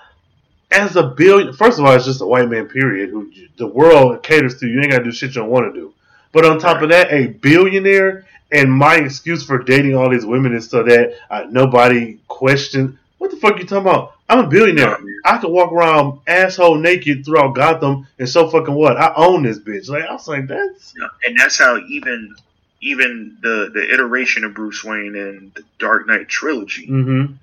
As 0.72 0.96
a 0.96 1.04
billion, 1.04 1.54
first 1.54 1.78
of 1.78 1.86
all, 1.86 1.94
it's 1.94 2.06
just 2.06 2.22
a 2.22 2.26
white 2.26 2.50
man. 2.50 2.68
Period. 2.68 3.10
Who 3.12 3.32
the 3.58 3.68
world 3.68 4.24
caters 4.24 4.60
to. 4.60 4.68
You 4.68 4.82
ain't 4.82 4.92
gotta 4.92 5.04
do 5.04 5.12
shit 5.12 5.30
you 5.30 5.42
don't 5.42 5.50
want 5.50 5.74
to 5.74 5.80
do. 5.80 5.94
But 6.32 6.46
on 6.46 6.60
top 6.60 6.82
of 6.82 6.90
that, 6.90 7.12
a 7.12 7.28
billionaire. 7.28 8.26
And 8.52 8.72
my 8.72 8.98
excuse 8.98 9.44
for 9.44 9.58
dating 9.58 9.96
all 9.96 10.12
these 10.12 10.28
women 10.28 10.54
is 10.54 10.70
so 10.70 10.84
that 10.84 11.16
uh, 11.32 11.46
nobody 11.50 12.20
questions. 12.28 12.98
What 13.18 13.32
the 13.32 13.38
fuck 13.38 13.58
you 13.58 13.66
talking 13.66 13.90
about? 13.90 14.14
I'm 14.30 14.46
a 14.46 14.48
billionaire. 14.48 14.98
I 15.26 15.38
could 15.38 15.52
walk 15.52 15.72
around 15.72 16.20
asshole 16.28 16.76
naked 16.76 17.26
throughout 17.26 17.56
Gotham, 17.56 18.08
and 18.18 18.28
so 18.28 18.50
fucking 18.50 18.74
what? 18.74 18.98
I 18.98 19.14
own 19.16 19.44
this 19.44 19.60
bitch. 19.60 19.90
Like 19.90 20.04
I 20.04 20.14
was 20.14 20.28
like, 20.28 20.48
that's 20.48 20.94
and 21.26 21.38
that's 21.38 21.58
how 21.58 21.78
even 21.78 22.36
even 22.82 23.38
the 23.42 23.70
the 23.74 23.94
iteration 23.94 24.44
of 24.44 24.54
Bruce 24.54 24.84
Wayne 24.84 25.16
in 25.16 25.52
the 25.56 25.64
Dark 25.80 26.08
Knight 26.08 26.30
trilogy, 26.30 26.88
mm-hmm. 26.88 27.34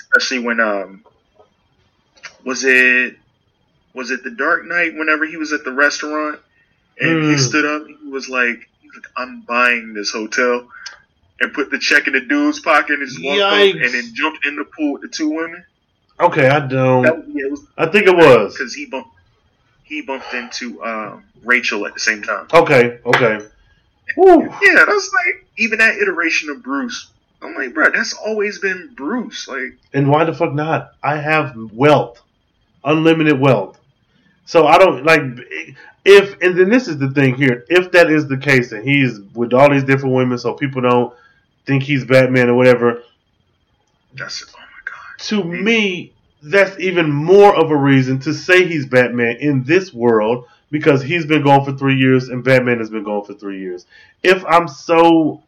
especially 0.00 0.38
when 0.40 0.60
um 0.60 1.04
was 2.44 2.64
it 2.64 3.16
was 3.94 4.10
it 4.10 4.22
the 4.24 4.30
Dark 4.30 4.64
Knight 4.64 4.94
whenever 4.96 5.26
he 5.26 5.36
was 5.36 5.52
at 5.52 5.64
the 5.64 5.72
restaurant 5.72 6.38
and 7.00 7.24
he 7.24 7.30
Mm. 7.34 7.38
stood 7.38 7.64
up 7.64 7.86
he 7.86 8.08
was 8.08 8.28
like 8.28 8.68
he 8.80 8.88
was 8.88 8.96
like 8.96 9.06
I'm 9.16 9.40
buying 9.42 9.92
this 9.94 10.10
hotel 10.12 10.68
and 11.40 11.52
put 11.52 11.70
the 11.70 11.78
check 11.78 12.06
in 12.06 12.12
the 12.12 12.20
dude's 12.20 12.60
pocket 12.60 12.98
and 12.98 13.08
just 13.08 13.22
walked 13.22 13.38
Yikes. 13.40 13.84
and 13.84 13.94
then 13.94 14.14
jumped 14.14 14.46
in 14.46 14.56
the 14.56 14.64
pool 14.64 14.94
with 14.94 15.02
the 15.02 15.08
two 15.08 15.30
women. 15.30 15.64
Okay, 16.20 16.48
I 16.48 16.66
don't. 16.66 17.02
That, 17.02 17.24
yeah, 17.28 17.46
was 17.50 17.64
I 17.76 17.86
think 17.86 18.06
it 18.06 18.16
was. 18.16 18.54
because 18.54 18.74
he 18.74 18.86
bumped 18.86 19.10
he 19.84 20.02
bumped 20.02 20.34
into 20.34 20.82
um, 20.82 21.24
Rachel 21.44 21.86
at 21.86 21.94
the 21.94 22.00
same 22.00 22.22
time. 22.22 22.46
Okay, 22.52 22.98
okay. 23.06 23.46
Woo. 24.16 24.42
Yeah, 24.42 24.84
that's 24.86 25.12
like 25.12 25.46
even 25.58 25.78
that 25.78 25.96
iteration 25.96 26.50
of 26.50 26.62
Bruce. 26.62 27.10
I'm 27.40 27.54
like, 27.54 27.72
bro, 27.72 27.90
that's 27.92 28.14
always 28.14 28.58
been 28.58 28.90
Bruce. 28.96 29.46
Like, 29.46 29.78
And 29.94 30.10
why 30.10 30.24
the 30.24 30.34
fuck 30.34 30.52
not? 30.54 30.94
I 31.02 31.16
have 31.16 31.54
wealth, 31.72 32.20
unlimited 32.84 33.38
wealth. 33.38 33.78
So 34.44 34.66
I 34.66 34.78
don't 34.78 35.04
like 35.04 35.20
if, 36.04 36.40
and 36.40 36.58
then 36.58 36.68
this 36.70 36.88
is 36.88 36.98
the 36.98 37.10
thing 37.10 37.34
here. 37.34 37.64
If 37.68 37.92
that 37.92 38.10
is 38.10 38.26
the 38.26 38.38
case, 38.38 38.72
and 38.72 38.82
he's 38.82 39.20
with 39.34 39.52
all 39.52 39.70
these 39.70 39.84
different 39.84 40.14
women, 40.14 40.38
so 40.38 40.54
people 40.54 40.82
don't 40.82 41.14
think 41.66 41.82
he's 41.82 42.04
Batman 42.04 42.48
or 42.48 42.54
whatever. 42.54 43.02
that's 44.14 44.42
god. 44.44 44.67
To 45.18 45.42
me, 45.42 46.12
that's 46.42 46.78
even 46.78 47.10
more 47.10 47.54
of 47.54 47.70
a 47.70 47.76
reason 47.76 48.20
to 48.20 48.32
say 48.32 48.66
he's 48.66 48.86
Batman 48.86 49.36
in 49.36 49.64
this 49.64 49.92
world 49.92 50.46
because 50.70 51.02
he's 51.02 51.26
been 51.26 51.42
gone 51.42 51.64
for 51.64 51.72
three 51.72 51.96
years 51.96 52.28
and 52.28 52.44
Batman 52.44 52.78
has 52.78 52.90
been 52.90 53.02
gone 53.04 53.24
for 53.24 53.34
three 53.34 53.58
years. 53.60 53.86
If 54.22 54.44
I'm 54.44 54.68
so, 54.68 55.42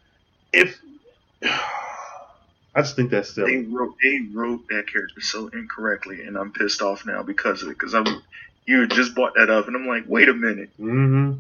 if 0.53 0.81
I 1.43 2.83
just 2.83 2.97
think 2.97 3.11
that's 3.11 3.35
They 3.35 3.59
wrote 3.59 3.95
they 4.03 4.21
wrote 4.33 4.67
that 4.69 4.87
character 4.87 5.21
so 5.21 5.49
incorrectly, 5.49 6.23
and 6.25 6.37
I'm 6.37 6.53
pissed 6.53 6.83
off 6.83 7.05
now 7.05 7.23
because 7.23 7.63
of 7.63 7.69
it. 7.69 7.79
Because 7.79 7.95
I'm 7.95 8.23
you 8.67 8.87
just 8.87 9.15
brought 9.15 9.35
that 9.35 9.51
up, 9.51 9.67
and 9.67 9.77
I'm 9.77 9.87
like, 9.87 10.05
wait 10.07 10.29
a 10.29 10.35
minute, 10.35 10.71
Mm-hmm. 10.79 11.39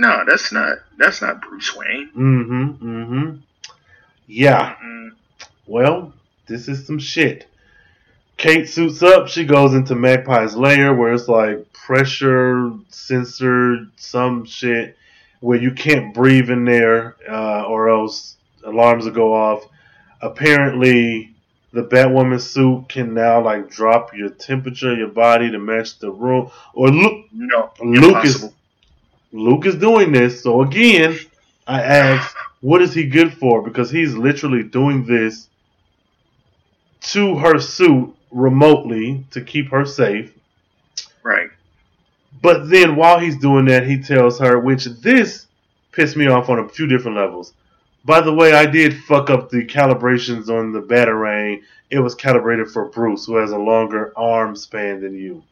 no, 0.00 0.24
that's 0.26 0.52
not 0.52 0.78
that's 0.98 1.22
not 1.22 1.40
Bruce 1.42 1.74
Wayne. 1.76 2.10
Mm-hmm. 2.16 2.86
Mm-hmm. 2.88 3.36
Yeah. 4.26 4.74
Mm, 4.82 5.10
Well, 5.66 6.12
this 6.46 6.68
is 6.68 6.86
some 6.86 6.98
shit. 6.98 7.46
Kate 8.36 8.68
suits 8.68 9.02
up. 9.02 9.28
She 9.28 9.44
goes 9.44 9.74
into 9.74 9.94
Magpie's 9.94 10.56
lair 10.56 10.92
where 10.94 11.12
it's 11.12 11.28
like 11.28 11.72
pressure 11.72 12.72
censored, 12.88 13.90
some 13.96 14.44
shit 14.44 14.96
where 15.40 15.58
you 15.58 15.70
can't 15.72 16.14
breathe 16.14 16.50
in 16.50 16.64
there, 16.64 17.16
uh, 17.30 17.64
or 17.64 17.90
else 17.90 18.36
alarms 18.64 19.04
will 19.04 19.12
go 19.12 19.34
off. 19.34 19.66
Apparently, 20.20 21.34
the 21.72 21.82
Batwoman 21.82 22.40
suit 22.40 22.88
can 22.88 23.14
now 23.14 23.42
like 23.42 23.68
drop 23.68 24.14
your 24.14 24.30
temperature, 24.30 24.94
your 24.94 25.08
body 25.08 25.50
to 25.50 25.58
match 25.58 25.98
the 25.98 26.10
room. 26.10 26.50
Or 26.72 26.88
Luke, 26.88 27.26
No, 27.32 27.72
Luke 27.80 28.24
is. 28.24 28.50
Luke 29.32 29.66
is 29.66 29.74
doing 29.74 30.12
this. 30.12 30.42
So 30.42 30.62
again, 30.62 31.18
I 31.66 31.82
ask, 31.82 32.36
what 32.60 32.80
is 32.80 32.94
he 32.94 33.04
good 33.04 33.34
for? 33.34 33.62
Because 33.62 33.90
he's 33.90 34.14
literally 34.14 34.62
doing 34.62 35.04
this 35.04 35.48
to 37.12 37.36
her 37.38 37.58
suit 37.58 38.14
remotely 38.30 39.24
to 39.30 39.40
keep 39.40 39.70
her 39.70 39.84
safe. 39.84 40.32
Right. 41.22 41.50
But 42.42 42.68
then 42.68 42.96
while 42.96 43.18
he's 43.18 43.38
doing 43.38 43.66
that, 43.66 43.86
he 43.86 43.98
tells 44.02 44.38
her, 44.40 44.58
which 44.58 44.84
this 44.84 45.46
pissed 45.92 46.16
me 46.16 46.26
off 46.26 46.48
on 46.48 46.58
a 46.58 46.68
few 46.68 46.86
different 46.86 47.16
levels. 47.16 47.52
By 48.04 48.20
the 48.20 48.32
way, 48.34 48.52
I 48.52 48.66
did 48.66 49.02
fuck 49.04 49.30
up 49.30 49.48
the 49.50 49.64
calibrations 49.64 50.48
on 50.48 50.72
the 50.72 50.82
Batarang. 50.82 51.62
It 51.90 52.00
was 52.00 52.14
calibrated 52.14 52.68
for 52.68 52.86
Bruce, 52.86 53.24
who 53.26 53.36
has 53.36 53.52
a 53.52 53.56
longer 53.58 54.12
arm 54.16 54.56
span 54.56 55.00
than 55.00 55.14
you. 55.14 55.42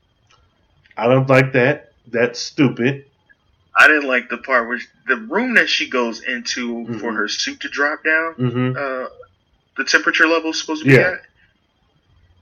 I 0.96 1.06
don't 1.06 1.28
like 1.28 1.52
that. 1.52 1.92
That's 2.08 2.38
stupid. 2.40 3.06
I 3.78 3.86
didn't 3.86 4.08
like 4.08 4.28
the 4.28 4.36
part 4.38 4.68
where 4.68 4.80
the 5.06 5.16
room 5.16 5.54
that 5.54 5.68
she 5.68 5.88
goes 5.88 6.22
into 6.22 6.84
for 6.98 7.12
Mhm. 7.12 7.16
her 7.16 7.28
suit 7.28 7.60
to 7.60 7.68
drop 7.68 8.04
down. 8.04 8.32
hmm 8.34 8.72
Uh, 8.76 9.06
the 9.78 9.84
temperature 9.84 10.26
level 10.26 10.50
is 10.50 10.60
supposed 10.60 10.82
to 10.82 10.88
be 10.88 10.94
Yeah. 10.94 11.12
at. 11.12 11.22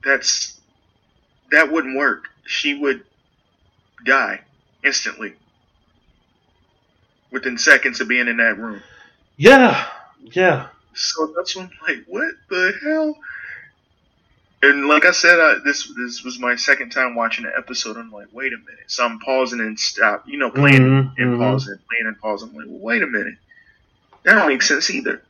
That's 0.05 0.59
that 1.51 1.70
wouldn't 1.72 1.96
work. 1.96 2.24
She 2.46 2.74
would 2.74 3.05
die 4.05 4.40
instantly 4.84 5.34
within 7.30 7.59
seconds 7.59 8.01
of 8.01 8.09
being 8.09 8.28
in 8.28 8.38
that 8.38 8.59
room. 8.59 8.82
Yeah, 9.36 9.86
yeah. 10.22 10.68
So 10.94 11.32
that's 11.36 11.57
when 11.57 11.66
I'm 11.66 11.72
like, 11.96 12.05
what 12.07 12.32
the 12.48 12.72
hell? 12.82 13.16
And 14.62 14.88
like 14.88 15.07
I 15.07 15.12
said, 15.12 15.38
I, 15.40 15.55
this 15.64 15.90
this 15.96 16.22
was 16.22 16.38
my 16.38 16.55
second 16.57 16.90
time 16.90 17.14
watching 17.14 17.44
the 17.46 17.53
episode. 17.57 17.96
I'm 17.96 18.12
like, 18.12 18.28
wait 18.32 18.53
a 18.53 18.59
minute. 18.59 18.84
So 18.88 19.05
I'm 19.05 19.18
pausing 19.20 19.61
and 19.61 19.78
stop, 19.78 20.24
you 20.28 20.38
know, 20.38 20.51
playing 20.51 20.82
Mhm, 20.82 21.14
and 21.18 21.38
mhm. 21.38 21.38
pausing, 21.38 21.78
playing 21.90 22.07
and 22.07 22.18
pausing. 22.20 22.51
I'm 22.51 22.55
like, 22.57 22.66
well, 22.68 22.80
wait 22.80 23.03
a 23.03 23.07
minute. 23.07 23.36
That 24.24 24.34
don't 24.34 24.48
make 24.48 24.62
sense 24.62 24.90
either. 24.90 25.22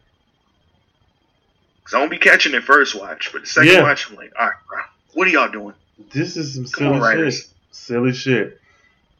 Cause 1.91 1.95
I 1.97 1.99
won't 1.99 2.13
be 2.13 2.19
catching 2.19 2.55
it 2.55 2.63
first 2.63 2.95
watch, 2.95 3.31
but 3.33 3.41
the 3.41 3.49
second 3.49 3.73
Yeah. 3.73 3.83
watch, 3.83 4.09
I'm 4.09 4.15
like, 4.17 4.33
all 4.39 4.47
right, 4.47 4.55
bro, 4.69 4.79
what 5.15 5.27
are 5.27 5.31
y'all 5.31 5.51
doing? 5.51 5.75
This 6.13 6.37
is 6.37 6.55
some 6.55 6.65
Come 6.67 6.87
on, 6.87 6.93
silly 6.95 7.01
writers. 7.01 7.37
shit. 7.41 7.51
Silly 7.73 8.13
shit. 8.13 8.61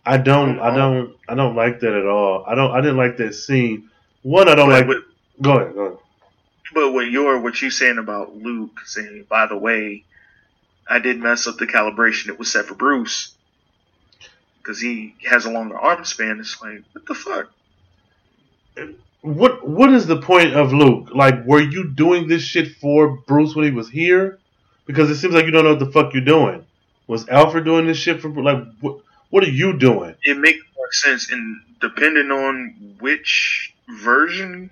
I 0.07 0.17
don't. 0.19 0.61
I 0.61 0.75
don't. 0.75 1.15
I 1.29 1.35
don't 1.35 1.57
like 1.57 1.81
that 1.81 1.93
at 1.93 2.07
all. 2.07 2.45
I 2.47 2.55
don't. 2.55 2.71
I 2.71 2.81
didn't 2.81 2.97
like 2.97 3.17
that 3.17 3.35
scene. 3.35 3.91
One, 4.23 4.49
I 4.49 4.55
don't 4.55 4.69
But 4.69 4.75
like. 4.81 4.87
with- 4.89 5.05
Go 5.43 5.59
ahead. 5.59 5.75
Go 5.75 5.81
ahead. 5.87 5.99
But 6.73 6.93
what 6.93 7.11
you're 7.11 7.41
what 7.41 7.61
you 7.61 7.71
saying 7.71 7.99
about 7.99 8.37
Luke 8.37 8.81
saying, 8.87 9.27
by 9.29 9.47
the 9.47 9.57
way, 9.57 10.05
I 10.89 11.01
did 11.01 11.19
mess 11.19 11.47
up 11.49 11.57
the 11.57 11.67
calibration. 11.67 12.29
It 12.29 12.39
was 12.39 12.51
set 12.53 12.67
for 12.67 12.75
Bruce 12.75 13.35
because 14.59 14.81
he 14.81 15.17
has 15.29 15.45
a 15.45 15.51
longer 15.51 15.77
arm 15.79 16.05
span. 16.05 16.39
It's 16.39 16.63
like, 16.63 16.83
what 16.93 17.05
the 17.07 17.15
fuck? 17.15 17.51
What 19.23 19.69
What 19.69 19.93
is 19.93 20.07
the 20.07 20.21
point 20.21 20.55
of 20.55 20.73
Luke? 20.73 21.11
Like, 21.15 21.45
were 21.45 21.61
you 21.61 21.91
doing 21.91 22.27
this 22.29 22.43
shit 22.43 22.77
for 22.77 23.19
Bruce 23.27 23.55
when 23.55 23.65
he 23.67 23.71
was 23.71 23.89
here? 23.89 24.39
Because 24.87 25.11
it 25.11 25.17
seems 25.17 25.35
like 25.35 25.45
you 25.45 25.51
don't 25.51 25.65
know 25.65 25.71
what 25.71 25.79
the 25.79 25.93
fuck 25.93 26.15
you're 26.15 26.25
doing. 26.25 26.65
Was 27.07 27.29
Alfred 27.29 27.65
doing 27.65 27.87
this 27.87 27.99
shit 27.99 28.21
for 28.21 28.31
Like, 28.31 28.65
what? 28.81 29.01
What 29.31 29.45
are 29.45 29.51
you 29.51 29.79
doing? 29.79 30.17
It 30.23 30.39
makes 30.39 30.59
more 30.77 30.91
sense, 30.91 31.31
and 31.31 31.61
depending 31.81 32.31
on 32.33 32.97
which 32.99 33.75
version, 33.89 34.71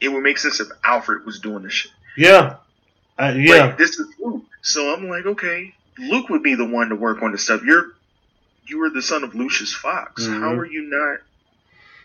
it 0.00 0.08
would 0.08 0.22
make 0.22 0.38
sense 0.38 0.60
if 0.60 0.68
Alfred 0.84 1.26
was 1.26 1.40
doing 1.40 1.64
this 1.64 1.72
shit. 1.72 1.92
Yeah. 2.16 2.56
Uh, 3.18 3.34
yeah. 3.36 3.66
Like, 3.66 3.78
this 3.78 3.98
is 3.98 4.06
Luke, 4.20 4.44
so 4.62 4.94
I'm 4.94 5.08
like, 5.08 5.26
okay, 5.26 5.74
Luke 5.98 6.28
would 6.28 6.44
be 6.44 6.54
the 6.54 6.64
one 6.64 6.90
to 6.90 6.94
work 6.94 7.22
on 7.22 7.32
the 7.32 7.38
stuff. 7.38 7.62
You're 7.64 7.92
you 8.66 8.78
were 8.78 8.90
the 8.90 9.02
son 9.02 9.24
of 9.24 9.34
Lucius 9.34 9.74
Fox. 9.74 10.26
Mhm. 10.26 10.40
How 10.40 10.52
are 10.52 10.66
you 10.66 10.82
not 10.82 11.20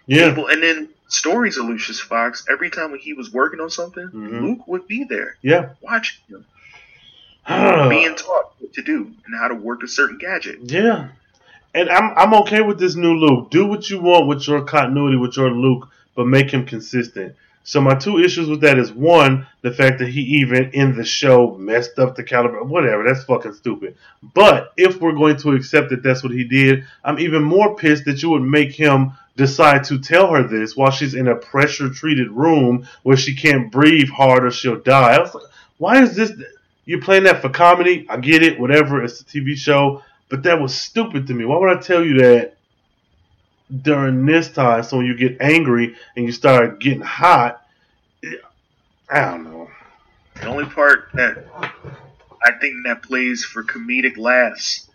yeah. 0.08 0.32
able? 0.32 0.48
And 0.48 0.64
then 0.64 0.90
stories 1.08 1.58
of 1.58 1.66
Lucius 1.66 2.00
Fox. 2.00 2.46
Every 2.52 2.70
time 2.70 2.92
when 2.92 3.00
he 3.00 3.14
was 3.14 3.32
working 3.32 3.60
on 3.60 3.70
something, 3.70 4.08
Mhm. 4.08 4.42
Luke 4.42 4.68
would 4.68 4.88
be 4.88 5.04
there 5.04 5.38
Yeah. 5.42 5.70
watching 5.82 6.20
him, 6.30 6.46
being 7.90 8.16
taught 8.16 8.54
what 8.60 8.74
to 8.74 8.82
do 8.82 9.12
and 9.26 9.36
how 9.40 9.48
to 9.50 9.56
work 9.56 9.84
a 9.84 9.88
certain 9.88 10.18
gadget. 10.18 10.60
Yeah. 10.64 11.10
And 11.76 11.90
I'm 11.90 12.14
I'm 12.16 12.34
okay 12.42 12.62
with 12.62 12.80
this 12.80 12.96
new 12.96 13.14
Luke. 13.16 13.50
Do 13.50 13.66
what 13.66 13.90
you 13.90 14.00
want 14.00 14.28
with 14.28 14.48
your 14.48 14.62
continuity 14.64 15.18
with 15.18 15.36
your 15.38 15.50
Luke, 15.50 15.90
but 16.16 16.28
make 16.28 16.52
him 16.52 16.66
consistent. 16.66 17.36
So 17.66 17.80
my 17.80 17.96
two 17.96 18.20
issues 18.20 18.50
with 18.50 18.60
that 18.62 18.78
is 18.78 18.92
one, 18.92 19.48
the 19.62 19.72
fact 19.72 20.00
that 20.00 20.10
he 20.10 20.20
even 20.42 20.72
in 20.74 20.96
the 20.98 21.06
show 21.06 21.56
messed 21.58 21.98
up 21.98 22.16
the 22.16 22.24
caliber. 22.24 22.62
Whatever, 22.62 23.04
that's 23.06 23.24
fucking 23.24 23.54
stupid. 23.54 23.96
But 24.36 24.74
if 24.76 25.00
we're 25.00 25.14
going 25.14 25.38
to 25.38 25.52
accept 25.54 25.90
that 25.92 26.04
that's 26.04 26.22
what 26.24 26.34
he 26.34 26.44
did, 26.44 26.84
I'm 27.06 27.20
even 27.20 27.42
more 27.42 27.76
pissed 27.76 28.04
that 28.06 28.22
you 28.22 28.30
would 28.32 28.42
make 28.44 28.74
him 28.74 29.14
decide 29.36 29.84
to 29.86 30.00
tell 30.00 30.32
her 30.32 30.44
this 30.44 30.76
while 30.76 30.92
she's 30.92 31.16
in 31.16 31.28
a 31.28 31.36
pressure 31.36 31.90
treated 31.90 32.30
room 32.32 32.88
where 33.04 33.18
she 33.18 33.36
can't 33.36 33.72
breathe 33.72 34.10
hard 34.10 34.46
or 34.46 34.52
she'll 34.52 34.80
die. 34.80 35.16
I 35.16 35.20
was 35.20 35.34
like, 35.34 35.46
why 35.78 36.02
is 36.02 36.16
this? 36.16 36.32
You're 36.86 37.02
playing 37.02 37.24
that 37.24 37.42
for 37.42 37.50
comedy. 37.50 38.06
I 38.10 38.18
get 38.18 38.44
it, 38.44 38.60
whatever. 38.60 39.04
It's 39.04 39.22
a 39.22 39.26
TV 39.26 39.56
show. 39.56 40.02
But 40.30 40.44
that 40.44 40.60
was 40.60 40.76
stupid 40.76 41.28
to 41.28 41.34
me. 41.34 41.46
Why 41.46 41.58
would 41.58 41.78
I 41.78 41.82
tell 41.82 42.04
you 42.04 42.20
that 42.20 42.56
during 43.82 44.26
this 44.26 44.50
time? 44.50 44.84
So 44.84 44.98
when 44.98 45.06
you 45.06 45.16
get 45.16 45.42
angry 45.42 45.96
and 46.16 46.26
you 46.26 46.32
start 46.32 46.80
getting 46.80 47.02
hot, 47.02 47.66
I 49.10 49.22
don't 49.22 49.44
know. 49.44 49.70
The 50.36 50.48
only 50.48 50.66
part 50.66 51.10
that 51.14 51.46
I 52.44 52.52
think 52.60 52.86
that 52.86 53.04
plays 53.04 53.46
for 53.46 53.64
comedic 53.64 54.18
laughs 54.18 54.90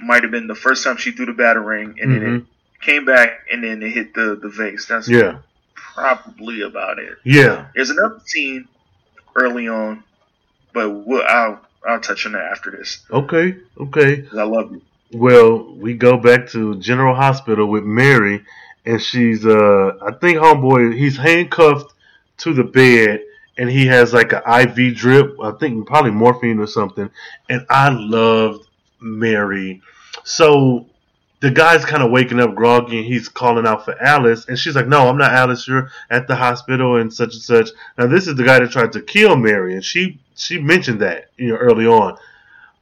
might 0.00 0.22
have 0.22 0.32
been 0.32 0.46
the 0.46 0.54
first 0.54 0.84
time 0.84 0.96
she 0.96 1.12
threw 1.12 1.26
the 1.26 1.32
batarang 1.32 2.00
and 2.00 2.12
then 2.14 2.22
it 2.22 2.26
mm-hmm. 2.26 2.49
Came 2.80 3.04
back 3.04 3.46
and 3.52 3.62
then 3.64 3.82
it 3.82 3.90
hit 3.90 4.14
the 4.14 4.38
the 4.40 4.48
vase. 4.48 4.86
That's 4.86 5.08
Yeah, 5.08 5.38
probably 5.74 6.62
about 6.62 6.98
it. 6.98 7.18
yeah. 7.24 7.66
There's 7.74 7.90
another 7.90 8.20
scene 8.24 8.68
early 9.36 9.68
on, 9.68 10.02
but 10.72 10.90
we'll, 10.90 11.22
I'll 11.26 11.60
I'll 11.86 12.00
touch 12.00 12.26
on 12.26 12.32
that 12.32 12.42
after 12.44 12.70
this 12.70 13.02
Okay, 13.10 13.56
Okay. 13.78 14.26
I 14.36 14.42
love 14.42 14.72
you. 14.72 14.82
Well, 15.12 15.74
we 15.74 15.94
go 15.94 16.16
back 16.16 16.48
to 16.50 16.76
General 16.76 17.14
Hospital 17.16 17.66
with 17.66 17.84
Mary, 17.84 18.44
and 18.86 19.00
she's 19.02 19.44
uh, 19.44 19.92
I 20.02 20.12
think 20.12 20.38
homeboy, 20.38 20.94
he's 20.96 21.16
handcuffed 21.16 21.92
to 22.38 22.52
the 22.54 22.62
bed, 22.64 23.22
and 23.58 23.68
he 23.68 23.86
has 23.86 24.12
like 24.14 24.32
an 24.32 24.42
IV 24.46 24.96
drip. 24.96 25.36
I 25.42 25.50
think 25.52 25.86
probably 25.88 26.12
morphine 26.12 26.60
or 26.60 26.66
something. 26.68 27.10
And 27.48 27.66
I 27.68 27.88
loved 27.88 28.66
Mary. 29.00 29.82
So 30.24 30.86
the 31.40 31.50
guy's 31.50 31.84
kind 31.84 32.02
of 32.02 32.10
waking 32.10 32.38
up 32.40 32.54
groggy, 32.54 32.98
and 32.98 33.06
he's 33.06 33.28
calling 33.28 33.66
out 33.66 33.84
for 33.84 34.00
Alice, 34.02 34.46
and 34.46 34.58
she's 34.58 34.76
like, 34.76 34.86
"No, 34.88 35.08
I'm 35.08 35.18
not 35.18 35.32
Alice. 35.32 35.66
You're 35.66 35.90
at 36.10 36.28
the 36.28 36.36
hospital 36.36 36.96
and 36.96 37.12
such 37.12 37.32
and 37.34 37.42
such." 37.42 37.70
Now 37.98 38.06
this 38.06 38.26
is 38.26 38.36
the 38.36 38.44
guy 38.44 38.58
that 38.60 38.70
tried 38.70 38.92
to 38.92 39.02
kill 39.02 39.36
Mary, 39.36 39.74
and 39.74 39.84
she 39.84 40.18
she 40.36 40.60
mentioned 40.60 41.00
that 41.00 41.30
you 41.36 41.48
know 41.48 41.56
early 41.56 41.86
on, 41.86 42.16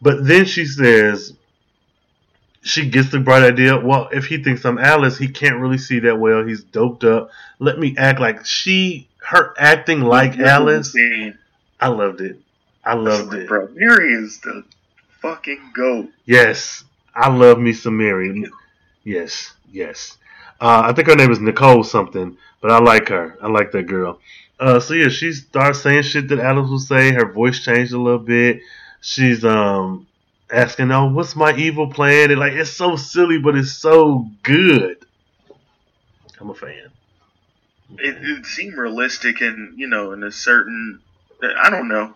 but 0.02 0.24
then 0.26 0.44
she 0.44 0.64
says 0.64 1.32
she 2.62 2.88
gets 2.90 3.11
the 3.11 3.20
bright 3.20 3.42
idea. 3.42 3.78
Well, 3.78 4.09
if 4.12 4.26
he 4.26 4.42
thinks 4.42 4.64
I'm 4.64 4.78
Alice, 4.78 5.16
he 5.16 5.28
can't 5.28 5.61
really 5.61 5.78
see 5.78 6.00
that 6.00 6.18
well. 6.18 6.44
He's 6.44 6.62
doped 6.64 7.04
up. 7.04 7.30
Let 7.61 7.78
me 7.78 7.94
act 7.96 8.20
like 8.20 8.44
she, 8.44 9.09
her 9.18 9.54
acting 9.59 10.00
like 10.00 10.38
Alice. 10.38 10.94
I 11.80 11.88
loved 11.88 12.20
it. 12.20 12.38
I 12.84 12.94
loved 12.94 13.32
Like, 13.32 13.42
it. 13.42 13.48
bro. 13.48 13.68
Mary 13.72 14.12
is 14.12 14.40
the 14.40 14.64
fucking 15.22 15.70
goat. 15.74 16.09
Yes, 16.26 16.84
I 17.19 17.29
love 17.29 17.59
me 17.59 17.73
some 17.73 17.97
Mary. 17.97 18.45
Yes, 19.03 19.53
yes. 19.73 20.16
Uh, 20.61 20.83
I 20.85 20.93
think 20.93 21.09
her 21.09 21.16
name 21.16 21.33
is 21.33 21.41
Nicole 21.41 21.83
something, 21.83 22.37
but 22.61 22.71
I 22.71 22.79
like 22.79 23.09
her. 23.09 23.37
I 23.43 23.49
like 23.49 23.73
that 23.73 23.89
girl. 23.89 24.21
Uh, 24.61 24.79
so 24.79 24.95
yeah, 24.95 25.09
she 25.09 25.33
starts 25.33 25.81
saying 25.81 26.03
shit 26.03 26.29
that 26.29 26.39
Alice 26.39 26.71
will 26.71 26.79
say. 26.79 27.12
Her 27.12 27.33
voice 27.33 27.64
changed 27.64 27.93
a 27.93 28.01
little 28.01 28.21
bit. 28.21 28.61
She's 29.01 29.45
um 29.45 30.07
asking, 30.51 30.91
"Oh, 30.93 31.12
what's 31.12 31.35
my 31.35 31.57
evil 31.57 31.89
plan?" 31.89 32.31
And 32.31 32.41
like, 32.41 32.53
it's 32.53 32.71
so 32.71 32.97
silly, 32.97 33.39
but 33.39 33.57
it's 33.57 33.73
so 33.73 34.29
good. 34.43 35.05
I'm 36.41 36.51
a 36.51 36.55
fan. 36.55 36.91
It, 37.99 38.16
it 38.21 38.47
seemed 38.47 38.77
realistic 38.77 39.41
and 39.41 39.79
you 39.79 39.89
know 39.89 40.12
in 40.12 40.23
a 40.23 40.31
certain 40.31 41.01
I 41.43 41.71
don't 41.71 41.89
know. 41.89 42.14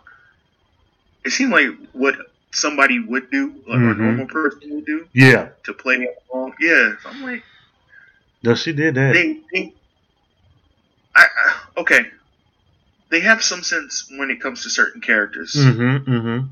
It 1.25 1.31
seemed 1.31 1.53
like 1.53 1.69
what 1.93 2.17
somebody 2.53 2.99
would 3.01 3.31
do, 3.31 3.51
like 3.67 3.79
Mhm. 3.81 3.91
a 3.93 3.95
normal 3.95 4.27
person 4.27 4.61
would 4.75 4.87
do 4.87 5.09
Yeah, 5.13 5.49
to 5.65 5.73
play 5.73 6.07
along. 6.33 6.55
Yeah, 6.61 6.95
so 7.03 7.09
I'm 7.11 7.23
like 7.23 7.43
no, 8.43 8.55
she 8.55 8.73
did 8.73 8.95
that. 8.97 9.13
they, 9.15 9.41
they 9.53 9.73
I, 11.15 11.25
I 11.27 11.81
okay. 11.81 12.07
They 13.11 13.21
have 13.21 13.43
some 13.43 13.63
sense 13.63 14.11
when 14.17 14.31
it 14.31 14.41
comes 14.41 14.63
to 14.63 14.71
certain 14.71 15.01
characters, 15.03 15.55
Mm-hmm. 15.55 16.11
Mm-hmm. 16.11 16.47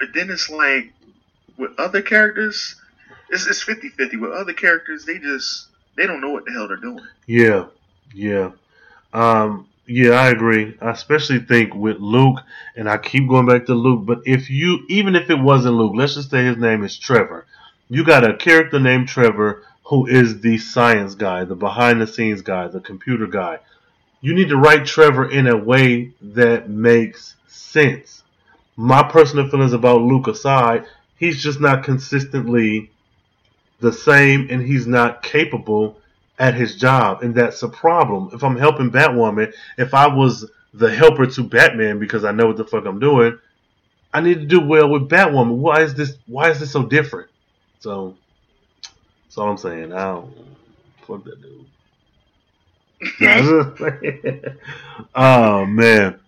but 0.00 0.08
then 0.12 0.30
it's 0.30 0.50
like 0.50 0.92
with 1.56 1.70
other 1.78 2.02
characters, 2.02 2.74
it's 3.30 3.46
it's 3.46 3.64
50-50. 3.64 4.16
With 4.20 4.32
other 4.32 4.52
characters, 4.52 5.04
they 5.04 5.18
just 5.18 5.68
they 5.96 6.06
don't 6.06 6.20
know 6.20 6.30
what 6.30 6.44
the 6.46 6.52
hell 6.52 6.66
they're 6.68 6.76
doing. 6.78 7.06
Yeah, 7.26 7.66
yeah. 8.12 8.50
Um, 9.12 9.68
Yeah, 9.86 10.12
I 10.12 10.28
agree. 10.30 10.76
I 10.80 10.90
especially 10.92 11.40
think 11.40 11.74
with 11.74 11.98
Luke, 11.98 12.40
and 12.74 12.88
I 12.88 12.96
keep 12.96 13.28
going 13.28 13.46
back 13.46 13.66
to 13.66 13.74
Luke, 13.74 14.06
but 14.06 14.20
if 14.24 14.48
you, 14.48 14.84
even 14.88 15.14
if 15.14 15.28
it 15.28 15.38
wasn't 15.38 15.76
Luke, 15.76 15.92
let's 15.94 16.14
just 16.14 16.30
say 16.30 16.44
his 16.44 16.56
name 16.56 16.82
is 16.84 16.96
Trevor. 16.96 17.46
You 17.90 18.02
got 18.02 18.28
a 18.28 18.34
character 18.36 18.80
named 18.80 19.08
Trevor 19.08 19.62
who 19.84 20.06
is 20.06 20.40
the 20.40 20.56
science 20.56 21.14
guy, 21.14 21.44
the 21.44 21.54
behind 21.54 22.00
the 22.00 22.06
scenes 22.06 22.40
guy, 22.40 22.68
the 22.68 22.80
computer 22.80 23.26
guy. 23.26 23.58
You 24.22 24.32
need 24.34 24.48
to 24.48 24.56
write 24.56 24.86
Trevor 24.86 25.30
in 25.30 25.46
a 25.46 25.56
way 25.56 26.12
that 26.22 26.70
makes 26.70 27.36
sense. 27.46 28.22
My 28.76 29.02
personal 29.02 29.50
feelings 29.50 29.74
about 29.74 30.00
Luke 30.00 30.26
aside, 30.26 30.86
he's 31.18 31.42
just 31.42 31.60
not 31.60 31.84
consistently 31.84 32.90
the 33.80 33.92
same 33.92 34.48
and 34.50 34.62
he's 34.62 34.86
not 34.86 35.22
capable 35.22 35.98
at 36.38 36.54
his 36.54 36.76
job, 36.76 37.22
and 37.22 37.34
that's 37.34 37.62
a 37.62 37.68
problem. 37.68 38.30
If 38.32 38.42
I'm 38.42 38.56
helping 38.56 38.90
Batwoman, 38.90 39.52
if 39.78 39.94
I 39.94 40.06
was 40.08 40.50
the 40.72 40.92
helper 40.94 41.26
to 41.26 41.42
Batman 41.44 41.98
because 41.98 42.24
I 42.24 42.32
know 42.32 42.46
what 42.46 42.56
the 42.56 42.64
fuck 42.64 42.84
I'm 42.86 42.98
doing, 42.98 43.38
I 44.12 44.20
need 44.20 44.34
to 44.34 44.46
do 44.46 44.60
well 44.60 44.88
with 44.88 45.08
Batwoman. 45.08 45.56
Why 45.56 45.82
is 45.82 45.94
this? 45.94 46.16
Why 46.26 46.50
is 46.50 46.60
this 46.60 46.72
so 46.72 46.84
different? 46.84 47.30
So, 47.80 48.16
that's 49.24 49.38
all 49.38 49.50
I'm 49.50 49.56
saying. 49.56 49.92
I 49.92 50.04
don't 50.04 50.32
fuck 51.06 51.24
that 51.24 51.40
dude. 51.42 51.66
oh 55.14 55.66
man! 55.66 56.20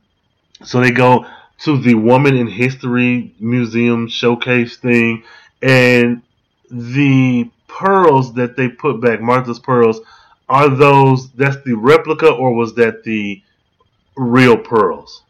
So 0.64 0.80
they 0.80 0.90
go 0.90 1.26
to 1.60 1.78
the 1.80 1.94
Woman 1.94 2.36
in 2.36 2.48
History 2.48 3.34
Museum 3.38 4.08
showcase 4.08 4.76
thing, 4.76 5.24
and 5.62 6.22
the 6.70 7.50
pearls 7.78 8.32
that 8.34 8.56
they 8.56 8.68
put 8.68 9.00
back, 9.00 9.20
Martha's 9.20 9.58
pearls, 9.58 10.00
are 10.48 10.68
those 10.68 11.30
that's 11.32 11.62
the 11.64 11.74
replica 11.74 12.30
or 12.30 12.54
was 12.54 12.74
that 12.74 13.04
the 13.04 13.42
real 14.16 14.56
pearls? 14.56 15.22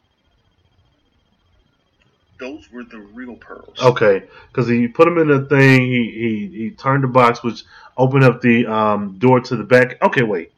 Those 2.38 2.70
were 2.70 2.84
the 2.84 2.98
real 2.98 3.34
pearls. 3.34 3.78
Okay, 3.80 4.24
because 4.48 4.68
he 4.68 4.86
put 4.88 5.06
them 5.06 5.18
in 5.18 5.30
a 5.30 5.44
thing. 5.46 5.80
He, 5.80 6.50
he 6.52 6.58
he 6.58 6.70
turned 6.70 7.02
the 7.02 7.08
box, 7.08 7.42
which 7.42 7.64
opened 7.96 8.24
up 8.24 8.42
the 8.42 8.66
um, 8.66 9.18
door 9.18 9.40
to 9.40 9.56
the 9.56 9.64
back. 9.64 10.02
Okay, 10.02 10.22
wait. 10.22 10.52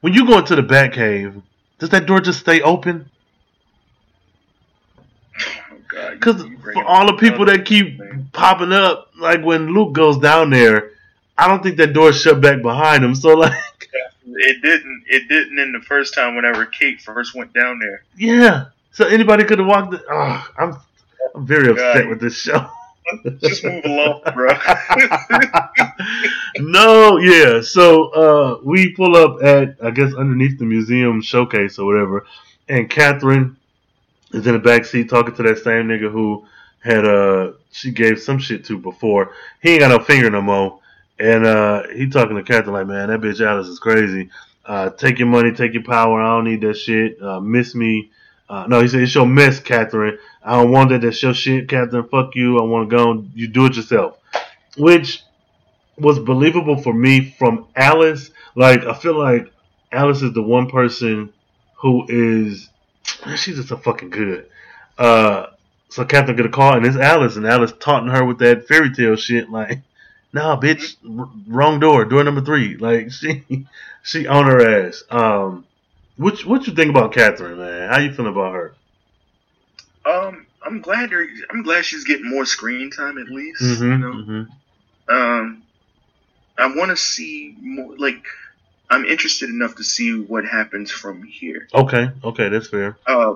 When 0.00 0.14
you 0.14 0.26
go 0.26 0.38
into 0.38 0.56
the 0.56 0.62
back 0.62 0.94
cave, 0.94 1.40
does 1.78 1.90
that 1.90 2.06
door 2.06 2.20
just 2.20 2.40
stay 2.40 2.60
open? 2.62 3.10
Oh, 6.00 6.10
Because 6.10 6.44
bring 6.44 6.74
for 6.74 6.84
all 6.84 7.06
the 7.06 7.14
people 7.14 7.46
that 7.46 7.64
keep. 7.64 7.98
Popping 8.32 8.72
up, 8.72 9.10
like 9.18 9.44
when 9.44 9.74
Luke 9.74 9.92
goes 9.92 10.18
down 10.18 10.50
there, 10.50 10.92
I 11.36 11.48
don't 11.48 11.62
think 11.62 11.76
that 11.76 11.92
door 11.92 12.12
shut 12.12 12.40
back 12.40 12.62
behind 12.62 13.04
him. 13.04 13.14
So 13.14 13.28
like, 13.34 13.52
It 14.24 14.62
didn't. 14.62 15.04
It 15.08 15.28
didn't 15.28 15.58
in 15.58 15.72
the 15.72 15.80
first 15.80 16.14
time. 16.14 16.36
Whenever 16.36 16.66
Kate 16.66 17.00
first 17.00 17.34
went 17.34 17.52
down 17.52 17.78
there. 17.78 18.02
yeah. 18.16 18.66
So 18.92 19.06
anybody 19.06 19.44
could 19.44 19.58
have 19.60 19.68
walked. 19.68 19.92
The, 19.92 20.02
oh, 20.10 20.48
I'm 20.58 20.76
I'm 21.34 21.46
very 21.46 21.70
upset 21.70 22.02
God. 22.04 22.08
with 22.08 22.20
this 22.20 22.36
show. 22.36 22.68
Just 23.40 23.64
move 23.64 23.84
along, 23.84 24.22
bro. 24.34 24.48
no, 26.58 27.18
yeah. 27.18 27.60
So 27.60 28.08
uh, 28.10 28.60
we 28.62 28.94
pull 28.94 29.16
up 29.16 29.42
at 29.42 29.76
I 29.82 29.90
guess 29.90 30.14
underneath 30.14 30.58
the 30.58 30.64
museum 30.64 31.20
showcase 31.22 31.78
or 31.78 31.86
whatever, 31.86 32.26
and 32.68 32.88
Catherine 32.90 33.56
is 34.32 34.46
in 34.46 34.52
the 34.54 34.58
back 34.58 34.84
seat 34.84 35.08
talking 35.08 35.34
to 35.36 35.42
that 35.44 35.58
same 35.58 35.86
nigga 35.88 36.10
who 36.10 36.46
had 36.80 37.04
uh 37.04 37.52
she 37.78 37.92
gave 37.92 38.20
some 38.20 38.38
shit 38.38 38.64
to 38.66 38.78
before. 38.78 39.32
He 39.62 39.70
ain't 39.70 39.80
got 39.80 39.96
no 39.96 40.04
finger 40.04 40.30
no 40.30 40.42
more, 40.42 40.80
and 41.18 41.46
uh 41.46 41.88
he 41.88 42.08
talking 42.08 42.36
to 42.36 42.42
Catherine 42.42 42.74
like, 42.74 42.86
man, 42.86 43.08
that 43.08 43.20
bitch 43.20 43.44
Alice 43.44 43.68
is 43.68 43.78
crazy. 43.78 44.30
Uh, 44.64 44.90
take 44.90 45.18
your 45.18 45.28
money, 45.28 45.50
take 45.52 45.72
your 45.72 45.84
power. 45.84 46.20
I 46.20 46.36
don't 46.36 46.44
need 46.44 46.60
that 46.60 46.74
shit. 46.74 47.22
Uh, 47.22 47.40
miss 47.40 47.74
me. 47.74 48.10
Uh, 48.50 48.66
no, 48.68 48.80
he 48.80 48.88
said 48.88 49.00
it's 49.00 49.14
your 49.14 49.26
mess, 49.26 49.60
Catherine. 49.60 50.18
I 50.42 50.56
don't 50.56 50.70
want 50.70 50.90
that. 50.90 51.00
That's 51.00 51.22
your 51.22 51.32
shit, 51.32 51.68
Catherine. 51.68 52.06
Fuck 52.08 52.34
you. 52.34 52.58
I 52.58 52.62
want 52.64 52.90
to 52.90 52.96
go. 52.96 53.24
You 53.34 53.48
do 53.48 53.66
it 53.66 53.76
yourself, 53.76 54.18
which 54.76 55.22
was 55.96 56.18
believable 56.18 56.76
for 56.82 56.92
me 56.92 57.34
from 57.38 57.66
Alice. 57.76 58.30
Like 58.54 58.84
I 58.84 58.94
feel 58.94 59.18
like 59.18 59.52
Alice 59.92 60.22
is 60.22 60.32
the 60.32 60.42
one 60.42 60.68
person 60.68 61.32
who 61.76 62.04
is 62.08 62.68
she's 63.36 63.56
just 63.56 63.68
so 63.68 63.76
fucking 63.76 64.10
good. 64.10 64.48
Uh, 64.98 65.46
so 65.88 66.04
Catherine 66.04 66.36
get 66.36 66.46
a 66.46 66.50
call 66.50 66.74
and 66.76 66.84
it's 66.86 66.96
Alice, 66.96 67.36
and 67.36 67.46
Alice 67.46 67.72
taunting 67.80 68.14
her 68.14 68.24
with 68.24 68.38
that 68.38 68.66
fairy 68.68 68.92
tale 68.92 69.16
shit. 69.16 69.50
Like, 69.50 69.80
nah, 70.32 70.58
bitch, 70.60 70.96
r- 71.18 71.28
wrong 71.46 71.80
door, 71.80 72.04
door 72.04 72.22
number 72.24 72.40
three. 72.42 72.76
Like 72.76 73.10
she 73.12 73.66
she 74.02 74.26
on 74.26 74.46
her 74.46 74.86
ass. 74.86 75.02
Um, 75.10 75.64
what 76.16 76.44
what 76.44 76.66
you 76.66 76.74
think 76.74 76.90
about 76.90 77.12
Catherine, 77.12 77.58
man? 77.58 77.88
How 77.90 77.98
you 78.00 78.12
feeling 78.12 78.32
about 78.32 78.52
her? 78.54 78.74
um, 80.04 80.46
I'm 80.64 80.80
glad. 80.80 81.10
they're- 81.10 81.28
I'm 81.50 81.62
glad 81.62 81.84
she's 81.84 82.04
getting 82.04 82.28
more 82.28 82.44
screen 82.44 82.90
time 82.90 83.18
at 83.18 83.28
least. 83.28 83.62
Mm-hmm. 83.62 83.84
You 83.92 83.98
know. 83.98 84.12
mm-hmm. 84.12 85.14
Um, 85.14 85.62
I 86.58 86.66
want 86.76 86.90
to 86.90 86.96
see 86.96 87.56
more. 87.60 87.96
Like, 87.96 88.24
I'm 88.90 89.04
interested 89.04 89.48
enough 89.48 89.76
to 89.76 89.84
see 89.84 90.18
what 90.18 90.44
happens 90.44 90.90
from 90.90 91.22
here. 91.22 91.68
Okay, 91.72 92.10
okay, 92.24 92.48
that's 92.48 92.68
fair. 92.68 92.98
Uh, 93.06 93.34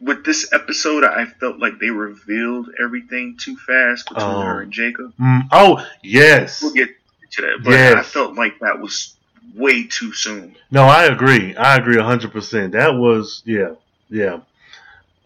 with 0.00 0.24
this 0.24 0.52
episode, 0.52 1.04
I 1.04 1.26
felt 1.26 1.58
like 1.58 1.78
they 1.80 1.90
revealed 1.90 2.68
everything 2.82 3.36
too 3.38 3.56
fast 3.56 4.08
between 4.08 4.26
Oh. 4.26 4.40
her 4.42 4.62
and 4.62 4.72
Jacob. 4.72 5.12
Mm, 5.20 5.48
oh 5.52 5.84
yes, 6.02 6.62
We'll 6.62 6.72
get 6.72 6.90
to 7.32 7.42
that, 7.42 7.60
but 7.64 7.70
Yes. 7.72 7.94
I 7.96 8.02
felt 8.02 8.34
like 8.36 8.58
that 8.60 8.80
was 8.80 9.14
way 9.54 9.84
too 9.84 10.12
soon. 10.12 10.54
No, 10.70 10.82
I 10.84 11.04
agree. 11.06 11.56
I 11.56 11.76
agree 11.76 11.96
hundred 12.00 12.32
percent. 12.32 12.72
That 12.72 12.94
was 12.94 13.42
yeah, 13.44 13.74
yeah, 14.08 14.40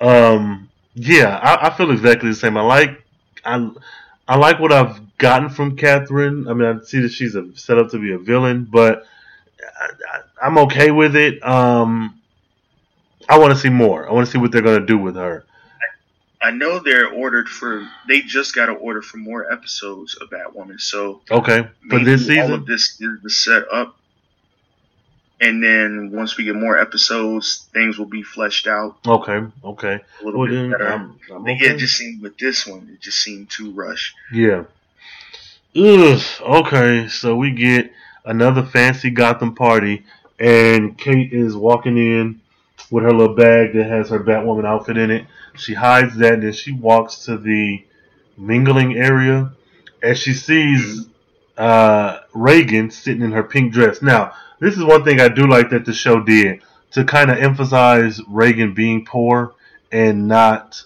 um, 0.01 0.69
yeah. 0.95 1.39
I, 1.43 1.69
I 1.69 1.77
feel 1.77 1.91
exactly 1.91 2.29
the 2.31 2.35
same. 2.35 2.57
I 2.57 2.63
like 2.63 3.03
I 3.45 3.71
I 4.29 4.37
like 4.37 4.59
what 4.59 4.73
I've 4.73 5.01
gotten 5.19 5.49
from 5.51 5.77
Catherine. 5.77 6.49
I 6.49 6.55
mean, 6.55 6.67
I 6.81 6.85
see 6.85 7.01
that 7.01 7.13
she's 7.13 7.35
a, 7.35 7.55
set 7.57 7.79
up 7.79 7.91
to 7.91 7.99
be 7.99 8.13
a 8.13 8.19
villain, 8.19 8.67
but 8.71 9.05
I, 9.61 9.85
I, 10.45 10.47
I'm 10.47 10.59
okay 10.59 10.91
with 10.91 11.15
it. 11.17 11.45
Um, 11.47 12.21
I 13.29 13.39
want 13.39 13.53
to 13.53 13.59
see 13.59 13.69
more. 13.69 14.09
I 14.09 14.13
want 14.13 14.27
to 14.27 14.33
see 14.33 14.39
what 14.39 14.53
they're 14.53 14.63
gonna 14.63 14.85
do 14.85 14.99
with 14.99 15.17
her. 15.17 15.45
I 16.41 16.51
know 16.51 16.81
they're 16.81 17.09
ordered 17.09 17.49
for. 17.49 17.89
They 18.09 18.21
just 18.23 18.55
got 18.55 18.69
an 18.69 18.77
order 18.81 19.01
for 19.01 19.17
more 19.19 19.51
episodes 19.53 20.17
of 20.21 20.29
Batwoman, 20.31 20.81
so 20.81 21.21
Okay, 21.31 21.69
for 21.89 22.01
this 22.01 22.29
all 22.31 22.55
of 22.55 22.67
this 22.67 23.01
is 23.01 23.21
the 23.23 23.31
setup. 23.31 23.97
And 25.41 25.63
then 25.63 26.11
once 26.13 26.37
we 26.37 26.45
get 26.45 26.55
more 26.55 26.79
episodes, 26.79 27.69
things 27.73 27.99
will 27.99 28.07
be 28.07 28.23
fleshed 28.23 28.69
out 28.69 28.97
Okay, 29.07 29.41
okay. 29.65 29.95
a 30.21 30.25
little 30.25 30.41
Well 30.41 30.49
bit 30.49 30.55
then, 30.55 30.71
better. 30.71 30.87
I'm, 30.93 31.19
I'm 31.33 31.43
okay. 31.43 31.59
yeah, 31.61 31.75
just 31.77 31.97
seemed 31.97 32.23
with 32.23 32.39
this 32.39 32.65
one, 32.67 32.89
it 32.93 33.01
just 33.01 33.19
seemed 33.19 33.51
too 33.51 33.73
rushed. 33.73 34.15
Yeah. 34.33 34.65
Ugh. 35.77 36.21
Okay, 36.43 37.09
so 37.09 37.35
we 37.37 37.51
get 37.53 37.93
another 38.25 38.63
fancy 38.65 39.11
Gotham 39.11 39.55
party, 39.55 40.05
and 40.39 40.97
Kate 40.99 41.33
is 41.33 41.57
walking 41.57 41.97
in 41.97 42.41
with 42.93 43.03
her 43.03 43.13
little 43.13 43.35
bag 43.35 43.73
that 43.73 43.87
has 43.87 44.11
her 44.11 44.21
Batwoman 44.21 44.65
outfit 44.65 44.97
in 44.97 45.11
it. 45.11 45.27
She 45.57 45.75
hides 45.75 46.17
that, 46.17 46.35
and 46.35 46.43
then 46.45 46.53
she 46.53 46.71
walks 46.71 47.25
to 47.25 47.37
the 47.37 47.85
mingling 48.37 48.97
area, 48.97 49.53
and 50.03 50.17
she 50.17 50.33
sees 50.33 51.09
uh, 51.59 52.19
Reagan 52.33 52.93
sitting 52.93 53.23
in 53.23 53.33
her 53.33 53.43
pink 53.43 53.73
dress. 53.73 54.01
Now, 54.01 54.35
this 54.61 54.77
is 54.77 54.85
one 54.85 55.03
thing 55.03 55.21
I 55.21 55.29
do 55.29 55.49
like 55.49 55.71
that 55.71 55.85
the 55.85 55.93
show 55.93 56.23
did 56.23 56.63
to 56.93 57.05
kind 57.05 57.31
of 57.31 57.39
emphasize 57.39 58.21
Reagan 58.29 58.75
being 58.75 59.05
poor 59.05 59.55
and 59.91 60.29
not 60.29 60.85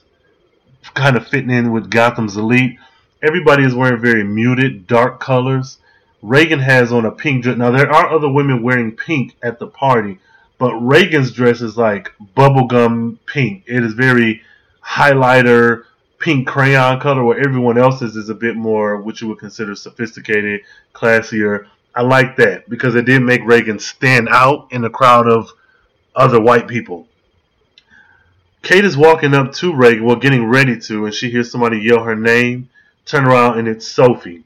kind 0.94 1.16
of 1.16 1.28
fitting 1.28 1.50
in 1.50 1.72
with 1.72 1.90
Gotham's 1.90 2.38
elite 2.38 2.78
everybody 3.22 3.64
is 3.64 3.74
wearing 3.74 4.00
very 4.00 4.24
muted, 4.24 4.86
dark 4.86 5.20
colors. 5.20 5.78
Reagan 6.22 6.60
has 6.60 6.92
on 6.92 7.04
a 7.04 7.10
pink 7.10 7.42
dress. 7.42 7.56
Now 7.56 7.70
there 7.70 7.90
are 7.90 8.14
other 8.14 8.28
women 8.28 8.62
wearing 8.62 8.92
pink 8.92 9.36
at 9.42 9.58
the 9.58 9.66
party, 9.66 10.18
but 10.58 10.74
Reagan's 10.74 11.32
dress 11.32 11.60
is 11.60 11.76
like 11.76 12.12
bubblegum 12.36 13.18
pink. 13.26 13.64
It 13.66 13.84
is 13.84 13.94
very 13.94 14.42
highlighter, 14.84 15.84
pink 16.18 16.46
crayon 16.46 17.00
color, 17.00 17.24
where 17.24 17.38
everyone 17.38 17.78
else's 17.78 18.16
is 18.16 18.28
a 18.28 18.34
bit 18.34 18.56
more 18.56 19.00
what 19.00 19.20
you 19.20 19.28
would 19.28 19.38
consider 19.38 19.74
sophisticated, 19.74 20.62
classier. 20.94 21.66
I 21.94 22.02
like 22.02 22.36
that 22.36 22.68
because 22.68 22.94
it 22.94 23.06
did 23.06 23.22
make 23.22 23.42
Reagan 23.44 23.78
stand 23.78 24.28
out 24.30 24.68
in 24.70 24.84
a 24.84 24.90
crowd 24.90 25.28
of 25.28 25.50
other 26.14 26.40
white 26.40 26.68
people. 26.68 27.06
Kate 28.62 28.84
is 28.84 28.96
walking 28.96 29.34
up 29.34 29.52
to 29.54 29.74
Reagan, 29.74 30.04
well, 30.04 30.16
getting 30.16 30.46
ready 30.46 30.78
to, 30.80 31.06
and 31.06 31.14
she 31.14 31.30
hears 31.30 31.50
somebody 31.50 31.78
yell 31.78 32.02
her 32.02 32.16
name 32.16 32.68
turn 33.06 33.24
around 33.24 33.58
and 33.58 33.68
it's 33.68 33.86
Sophie. 33.86 34.44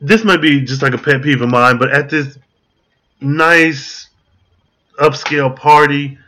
This 0.00 0.24
might 0.24 0.42
be 0.42 0.60
just 0.60 0.82
like 0.82 0.92
a 0.92 0.98
pet 0.98 1.22
peeve 1.22 1.40
of 1.40 1.48
mine, 1.48 1.78
but 1.78 1.90
at 1.90 2.10
this 2.10 2.36
nice 3.20 4.08
upscale 4.98 5.54
party, 5.54 6.18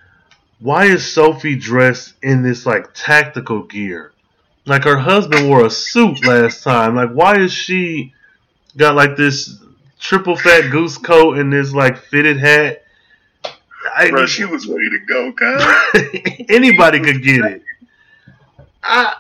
why 0.59 0.87
is 0.87 1.13
Sophie 1.13 1.57
dressed 1.57 2.15
in 2.23 2.43
this 2.43 2.67
like 2.67 2.89
tactical 2.95 3.63
gear? 3.63 4.13
Like 4.67 4.85
her 4.85 4.99
husband 4.99 5.49
wore 5.49 5.67
a 5.67 5.71
suit 5.71 6.25
last 6.25 6.63
time. 6.63 6.95
Like 6.95 7.11
why 7.11 7.39
is 7.39 7.53
she 7.53 8.13
got 8.77 8.95
like 8.95 9.17
this 9.17 9.59
triple 9.99 10.37
fat 10.37 10.71
goose 10.71 10.99
coat 10.99 11.39
and 11.39 11.53
this 11.53 11.73
like 11.73 11.99
fitted 11.99 12.39
hat? 12.39 12.85
I, 13.97 14.11
Bro, 14.11 14.27
she 14.27 14.45
was 14.45 14.67
ready 14.67 14.91
to 14.91 14.99
go, 15.07 15.33
guys. 15.33 16.45
anybody 16.49 17.01
could 17.01 17.23
get 17.23 17.45
it. 17.45 17.63
I, 18.83 19.15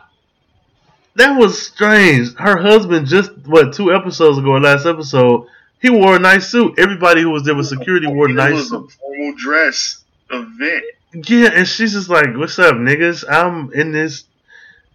that 1.17 1.37
was 1.39 1.61
strange. 1.61 2.35
Her 2.35 2.57
husband 2.59 3.07
just 3.07 3.33
what 3.47 3.73
two 3.73 3.93
episodes 3.93 4.39
ago, 4.39 4.51
or 4.51 4.61
last 4.61 4.87
episode, 4.87 5.47
he 5.81 5.91
wore 5.91 6.17
a 6.17 6.19
nice 6.19 6.49
suit. 6.49 6.79
Everybody 6.79 7.23
who 7.23 7.31
was 7.31 7.45
there 7.45 7.55
with 7.55 7.67
security 7.69 8.07
wore 8.07 8.29
It 8.29 8.35
nice 8.35 8.53
was 8.55 8.69
suits. 8.71 8.95
a 8.95 8.99
formal 8.99 9.35
dress 9.37 10.05
event. 10.31 10.85
Yeah, 11.13 11.51
and 11.55 11.67
she's 11.67 11.93
just 11.93 12.09
like, 12.09 12.37
"What's 12.37 12.59
up, 12.59 12.77
niggas? 12.77 13.25
I'm 13.29 13.73
in 13.73 13.91
this, 13.93 14.25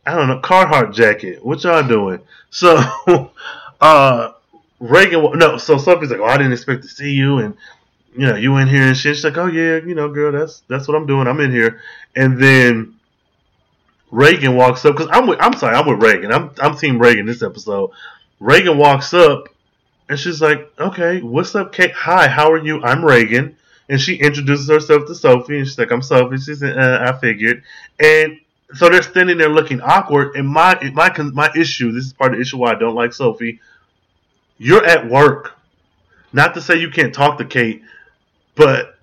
I 0.06 0.16
don't 0.16 0.28
know, 0.28 0.40
Carhartt 0.40 0.94
jacket. 0.94 1.44
What 1.46 1.64
y'all 1.64 1.86
doing?" 1.88 2.20
So, 2.52 2.78
uh, 3.82 4.32
Reagan, 4.80 5.38
no, 5.38 5.58
so 5.58 5.78
Sophie's 5.78 6.12
like, 6.12 6.20
"Oh, 6.22 6.26
I 6.26 6.38
didn't 6.38 6.54
expect 6.54 6.84
to 6.84 6.88
see 6.88 7.12
you," 7.12 7.40
and 7.40 7.58
you 8.16 8.28
know, 8.28 8.36
you 8.36 8.56
in 8.58 8.68
here 8.70 8.84
and 8.84 8.96
shit. 8.96 9.16
She's 9.16 9.26
like, 9.26 9.38
"Oh 9.38 9.48
yeah, 9.48 9.78
you 9.86 9.94
know, 9.96 10.08
girl, 10.08 10.32
that's 10.32 10.62
that's 10.70 10.88
what 10.88 10.96
I'm 10.96 11.06
doing. 11.06 11.28
I'm 11.28 11.40
in 11.42 11.52
here." 11.52 11.82
And 12.16 12.42
then 12.42 12.96
Reagan 14.12 14.56
walks 14.56 14.86
up 14.86 14.96
because 14.96 15.10
I'm 15.12 15.28
with, 15.28 15.40
I'm 15.42 15.54
sorry, 15.58 15.76
I'm 15.76 15.86
with 15.88 16.02
Reagan. 16.02 16.32
I'm 16.32 16.52
I'm 16.62 16.78
Team 16.78 16.98
Reagan 17.00 17.26
this 17.26 17.44
episode. 17.44 17.92
Reagan 18.40 18.78
walks 18.78 19.14
up 19.14 19.50
and 20.10 20.20
she's 20.20 20.42
like, 20.42 20.72
"Okay, 20.80 21.22
what's 21.22 21.56
up, 21.56 21.74
Kate? 21.74 21.92
Hi, 21.94 22.28
how 22.28 22.52
are 22.52 22.64
you? 22.64 22.82
I'm 22.84 23.04
Reagan." 23.04 23.56
And 23.88 24.02
she 24.02 24.16
introduces 24.16 24.68
herself 24.68 25.06
to 25.08 25.16
Sophie, 25.16 25.58
and 25.58 25.68
she's 25.68 25.78
like, 25.78 25.92
"I'm 25.92 26.02
Sophie." 26.02 26.38
She's, 26.38 26.62
uh, 26.64 27.00
"I 27.02 27.18
figured." 27.20 27.64
And 28.00 28.40
so 28.74 28.90
they're 28.90 29.02
standing 29.02 29.38
there 29.38 29.50
looking 29.50 29.82
awkward. 29.82 30.36
And 30.36 30.48
my 30.48 30.78
my 30.94 31.12
my 31.34 31.50
issue, 31.56 31.92
this 31.92 32.06
is 32.06 32.14
part 32.14 32.32
of 32.32 32.38
the 32.38 32.42
issue 32.42 32.58
why 32.58 32.72
I 32.72 32.76
don't 32.76 32.96
like 32.96 33.14
Sophie. 33.14 33.60
You're 34.58 34.86
at 34.86 35.10
work. 35.10 35.54
Not 36.34 36.54
to 36.56 36.62
say 36.62 36.80
you 36.80 36.90
can't 36.90 37.14
talk 37.14 37.38
to 37.38 37.46
Kate, 37.46 37.82
but 38.56 38.98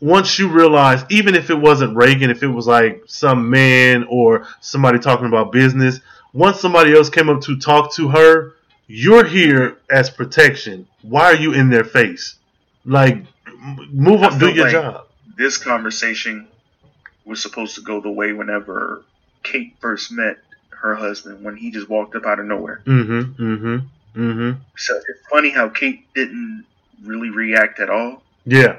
once 0.00 0.38
you 0.38 0.48
realize, 0.48 1.04
even 1.10 1.34
if 1.34 1.50
it 1.50 1.54
wasn't 1.54 1.96
Reagan, 1.96 2.30
if 2.30 2.42
it 2.42 2.48
was 2.48 2.66
like 2.66 3.02
some 3.06 3.50
man 3.50 4.06
or 4.08 4.46
somebody 4.60 4.98
talking 4.98 5.26
about 5.26 5.52
business, 5.52 6.00
once 6.32 6.60
somebody 6.60 6.94
else 6.94 7.08
came 7.08 7.28
up 7.28 7.40
to 7.42 7.58
talk 7.58 7.92
to 7.94 8.08
her, 8.08 8.52
you're 8.86 9.24
here 9.24 9.78
as 9.90 10.10
protection. 10.10 10.86
Why 11.02 11.24
are 11.26 11.34
you 11.36 11.52
in 11.52 11.70
their 11.70 11.84
face? 11.84 12.36
Like, 12.84 13.24
move 13.90 14.22
up, 14.22 14.38
do 14.38 14.48
your 14.52 14.64
like- 14.64 14.72
job. 14.72 15.06
This 15.36 15.58
conversation 15.58 16.48
was 17.26 17.42
supposed 17.42 17.74
to 17.74 17.82
go 17.82 18.00
the 18.00 18.10
way 18.10 18.32
whenever 18.32 19.02
Kate 19.42 19.74
first 19.80 20.10
met 20.10 20.38
her 20.70 20.94
husband 20.94 21.44
when 21.44 21.56
he 21.56 21.70
just 21.70 21.88
walked 21.90 22.14
up 22.16 22.24
out 22.24 22.38
of 22.40 22.46
nowhere. 22.46 22.80
Mm-hmm. 22.86 23.42
Mm-hmm. 23.42 24.20
Mm-hmm. 24.20 24.60
So 24.78 24.96
it's 24.96 25.28
funny 25.30 25.50
how 25.50 25.68
Kate 25.68 26.06
didn't 26.14 26.64
really 27.04 27.28
react 27.30 27.80
at 27.80 27.90
all. 27.90 28.22
Yeah. 28.46 28.78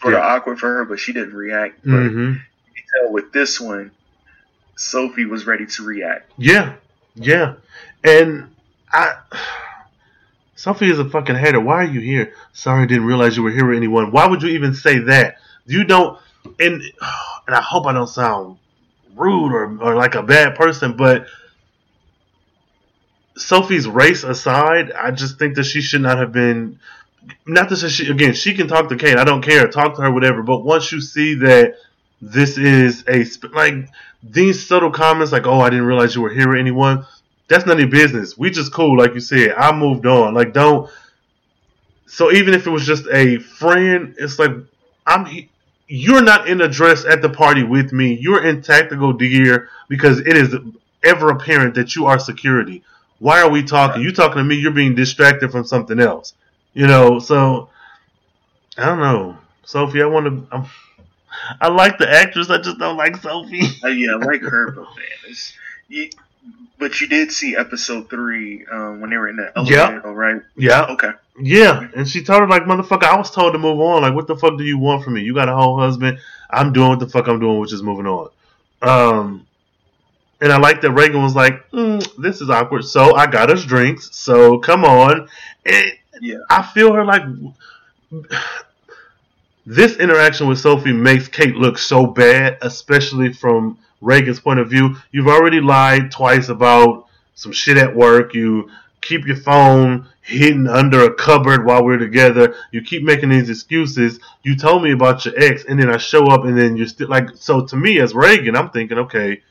Sort 0.00 0.14
of 0.14 0.20
Yeah. 0.20 0.26
awkward 0.26 0.58
for 0.58 0.68
her, 0.74 0.84
but 0.86 0.98
she 1.00 1.12
didn't 1.12 1.34
react. 1.34 1.80
But 1.84 1.90
Mm-hmm. 1.90 2.20
you 2.20 2.34
can 2.74 2.84
tell 3.02 3.12
with 3.12 3.32
this 3.32 3.60
one, 3.60 3.90
Sophie 4.76 5.26
was 5.26 5.46
ready 5.46 5.66
to 5.66 5.82
react. 5.84 6.32
Yeah, 6.38 6.74
yeah, 7.14 7.54
and 8.02 8.53
I. 8.94 9.16
Sophie 10.54 10.90
is 10.90 10.98
a 10.98 11.08
fucking 11.08 11.36
hater. 11.36 11.60
Why 11.60 11.82
are 11.82 11.84
you 11.84 12.00
here? 12.00 12.32
Sorry, 12.52 12.84
I 12.84 12.86
didn't 12.86 13.04
realize 13.04 13.36
you 13.36 13.42
were 13.42 13.50
here 13.50 13.66
with 13.66 13.76
anyone. 13.76 14.12
Why 14.12 14.26
would 14.26 14.42
you 14.42 14.50
even 14.50 14.72
say 14.72 15.00
that? 15.00 15.36
You 15.66 15.84
don't, 15.84 16.18
and 16.44 16.80
and 17.46 17.56
I 17.56 17.60
hope 17.60 17.86
I 17.86 17.92
don't 17.92 18.06
sound 18.06 18.58
rude 19.16 19.52
or 19.52 19.78
or 19.82 19.94
like 19.96 20.14
a 20.14 20.22
bad 20.22 20.54
person, 20.54 20.96
but 20.96 21.26
Sophie's 23.36 23.86
race 23.86 24.22
aside, 24.22 24.92
I 24.92 25.10
just 25.10 25.38
think 25.38 25.56
that 25.56 25.64
she 25.64 25.80
should 25.80 26.02
not 26.02 26.18
have 26.18 26.32
been. 26.32 26.78
Not 27.46 27.70
to 27.70 27.76
say 27.76 27.88
she 27.88 28.10
again, 28.10 28.34
she 28.34 28.54
can 28.54 28.68
talk 28.68 28.88
to 28.90 28.96
Kate. 28.96 29.16
I 29.16 29.24
don't 29.24 29.42
care. 29.42 29.66
Talk 29.68 29.96
to 29.96 30.02
her, 30.02 30.10
whatever. 30.10 30.42
But 30.42 30.64
once 30.64 30.92
you 30.92 31.00
see 31.00 31.34
that 31.36 31.74
this 32.20 32.58
is 32.58 33.04
a 33.08 33.24
like 33.48 33.88
these 34.22 34.66
subtle 34.66 34.90
comments, 34.90 35.32
like 35.32 35.46
"Oh, 35.46 35.60
I 35.60 35.70
didn't 35.70 35.86
realize 35.86 36.14
you 36.14 36.22
were 36.22 36.30
here 36.30 36.50
with 36.50 36.58
anyone." 36.58 37.06
That's 37.54 37.66
none 37.66 37.76
of 37.76 37.82
your 37.82 37.88
business. 37.88 38.36
We 38.36 38.50
just 38.50 38.72
cool, 38.72 38.98
like 38.98 39.14
you 39.14 39.20
said. 39.20 39.54
I 39.56 39.70
moved 39.70 40.06
on. 40.06 40.34
Like 40.34 40.52
don't. 40.52 40.90
So 42.06 42.32
even 42.32 42.52
if 42.52 42.66
it 42.66 42.70
was 42.70 42.84
just 42.84 43.06
a 43.12 43.38
friend, 43.38 44.12
it's 44.18 44.40
like 44.40 44.50
I'm. 45.06 45.48
You're 45.86 46.22
not 46.22 46.48
in 46.48 46.60
a 46.62 46.66
dress 46.66 47.04
at 47.04 47.22
the 47.22 47.28
party 47.28 47.62
with 47.62 47.92
me. 47.92 48.18
You're 48.20 48.44
in 48.44 48.60
tactical 48.60 49.12
gear 49.12 49.68
because 49.88 50.18
it 50.18 50.36
is 50.36 50.56
ever 51.04 51.28
apparent 51.28 51.76
that 51.76 51.94
you 51.94 52.06
are 52.06 52.18
security. 52.18 52.82
Why 53.20 53.40
are 53.40 53.48
we 53.48 53.62
talking? 53.62 54.02
You 54.02 54.10
talking 54.10 54.38
to 54.38 54.44
me? 54.44 54.56
You're 54.56 54.72
being 54.72 54.96
distracted 54.96 55.52
from 55.52 55.64
something 55.64 56.00
else. 56.00 56.34
You 56.72 56.88
know. 56.88 57.20
So 57.20 57.68
I 58.76 58.86
don't 58.86 58.98
know, 58.98 59.38
Sophie. 59.64 60.02
I 60.02 60.06
want 60.06 60.26
to. 60.26 60.56
I'm, 60.56 60.66
I 61.60 61.68
like 61.68 61.98
the 61.98 62.10
actress. 62.10 62.50
I 62.50 62.60
just 62.60 62.78
don't 62.78 62.96
like 62.96 63.14
Sophie. 63.18 63.62
Uh, 63.84 63.88
yeah, 63.90 64.14
I 64.14 64.24
like 64.24 64.42
her, 64.42 64.72
but 64.72 64.86
man, 64.96 65.34
you, 65.86 66.10
but 66.84 67.00
you 67.00 67.06
did 67.06 67.32
see 67.32 67.56
episode 67.56 68.10
three 68.10 68.66
um, 68.70 69.00
when 69.00 69.08
they 69.08 69.16
were 69.16 69.28
in 69.28 69.36
the 69.36 69.50
elevator, 69.56 70.02
Yeah. 70.04 70.12
right? 70.12 70.42
Yeah. 70.54 70.82
Okay. 70.90 71.12
Yeah, 71.40 71.88
and 71.96 72.06
she 72.06 72.22
told 72.22 72.40
her 72.42 72.46
like, 72.46 72.64
"Motherfucker, 72.64 73.04
I 73.04 73.16
was 73.16 73.30
told 73.30 73.54
to 73.54 73.58
move 73.58 73.80
on. 73.80 74.02
Like, 74.02 74.14
what 74.14 74.26
the 74.26 74.36
fuck 74.36 74.58
do 74.58 74.64
you 74.64 74.76
want 74.76 75.02
from 75.02 75.14
me? 75.14 75.22
You 75.22 75.32
got 75.32 75.48
a 75.48 75.54
whole 75.56 75.78
husband. 75.80 76.18
I'm 76.50 76.74
doing 76.74 76.90
what 76.90 76.98
the 77.00 77.08
fuck 77.08 77.26
I'm 77.26 77.40
doing, 77.40 77.58
which 77.58 77.72
is 77.72 77.82
moving 77.82 78.06
on." 78.06 78.28
Um, 78.82 79.46
and 80.42 80.52
I 80.52 80.58
like 80.58 80.82
that 80.82 80.90
Reagan 80.92 81.22
was 81.22 81.34
like, 81.34 81.70
mm, 81.70 82.06
"This 82.18 82.42
is 82.42 82.50
awkward." 82.50 82.84
So 82.84 83.14
I 83.14 83.26
got 83.28 83.50
us 83.50 83.64
drinks. 83.64 84.10
So 84.12 84.58
come 84.58 84.84
on. 84.84 85.26
And 85.64 85.92
Yeah. 86.20 86.40
I 86.50 86.62
feel 86.62 86.92
her 86.92 87.04
like 87.04 87.22
this 89.66 89.96
interaction 89.96 90.46
with 90.46 90.58
Sophie 90.58 90.92
makes 90.92 91.28
Kate 91.28 91.56
look 91.56 91.78
so 91.78 92.06
bad, 92.06 92.58
especially 92.60 93.32
from 93.32 93.78
Reagan's 94.04 94.40
point 94.40 94.60
of 94.60 94.68
view. 94.68 94.96
You've 95.10 95.28
already 95.28 95.60
lied 95.60 96.10
twice 96.10 96.48
about 96.48 97.06
some 97.34 97.52
shit 97.52 97.76
at 97.76 97.94
work. 97.94 98.34
You 98.34 98.70
keep 99.00 99.26
your 99.26 99.36
phone 99.36 100.08
hidden 100.22 100.66
under 100.66 101.04
a 101.04 101.14
cupboard 101.14 101.64
while 101.64 101.84
we're 101.84 101.98
together. 101.98 102.54
You 102.70 102.82
keep 102.82 103.02
making 103.02 103.28
these 103.28 103.50
excuses. 103.50 104.18
You 104.42 104.56
told 104.56 104.82
me 104.82 104.92
about 104.92 105.24
your 105.24 105.34
ex, 105.38 105.64
and 105.64 105.78
then 105.78 105.90
I 105.90 105.98
show 105.98 106.26
up, 106.26 106.44
and 106.44 106.56
then 106.56 106.76
you're 106.76 106.86
still 106.86 107.08
like. 107.08 107.30
So 107.34 107.64
to 107.66 107.76
me, 107.76 108.00
as 108.00 108.14
Reagan, 108.14 108.56
I'm 108.56 108.70
thinking, 108.70 108.98
okay, 108.98 109.42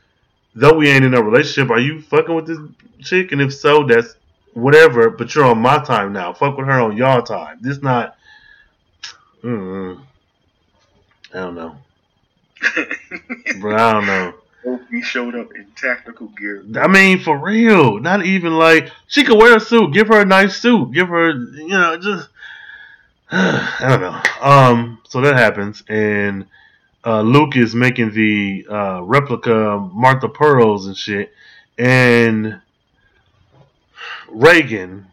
though 0.55 0.73
we 0.73 0.89
ain't 0.89 1.05
in 1.05 1.13
a 1.13 1.21
relationship, 1.21 1.71
are 1.71 1.79
you 1.79 2.01
fucking 2.01 2.35
with 2.35 2.47
this 2.47 2.59
chick? 3.01 3.31
And 3.31 3.41
if 3.41 3.53
so, 3.53 3.83
that's 3.83 4.15
whatever. 4.53 5.09
But 5.09 5.33
you're 5.35 5.45
on 5.45 5.59
my 5.59 5.83
time 5.83 6.13
now. 6.13 6.33
Fuck 6.33 6.57
with 6.57 6.67
her 6.67 6.79
on 6.81 6.97
y'all 6.97 7.21
time. 7.21 7.59
This 7.61 7.81
not. 7.81 8.17
Mm, 9.43 9.99
I 11.33 11.37
don't 11.37 11.55
know, 11.55 11.75
but 13.61 13.73
I 13.73 13.91
don't 13.91 14.05
know. 14.05 14.33
Sophie 14.63 15.01
showed 15.01 15.35
up 15.35 15.53
in 15.55 15.67
tactical 15.75 16.27
gear. 16.27 16.63
I 16.75 16.87
mean, 16.87 17.19
for 17.19 17.37
real. 17.37 17.99
Not 17.99 18.25
even 18.25 18.57
like 18.57 18.91
she 19.07 19.23
could 19.23 19.37
wear 19.37 19.57
a 19.57 19.59
suit. 19.59 19.93
Give 19.93 20.07
her 20.07 20.21
a 20.21 20.25
nice 20.25 20.55
suit. 20.57 20.93
Give 20.93 21.09
her, 21.09 21.31
you 21.31 21.67
know, 21.67 21.97
just 21.97 22.29
I 23.31 23.87
don't 23.89 24.01
know. 24.01 24.21
Um, 24.41 25.01
so 25.09 25.21
that 25.21 25.35
happens, 25.35 25.83
and 25.89 26.45
uh, 27.03 27.21
Luke 27.21 27.55
is 27.57 27.73
making 27.73 28.11
the 28.11 28.65
uh, 28.69 29.01
replica 29.01 29.79
Martha 29.91 30.29
Pearls 30.29 30.85
and 30.85 30.95
shit, 30.95 31.33
and 31.77 32.61
Reagan. 34.29 35.07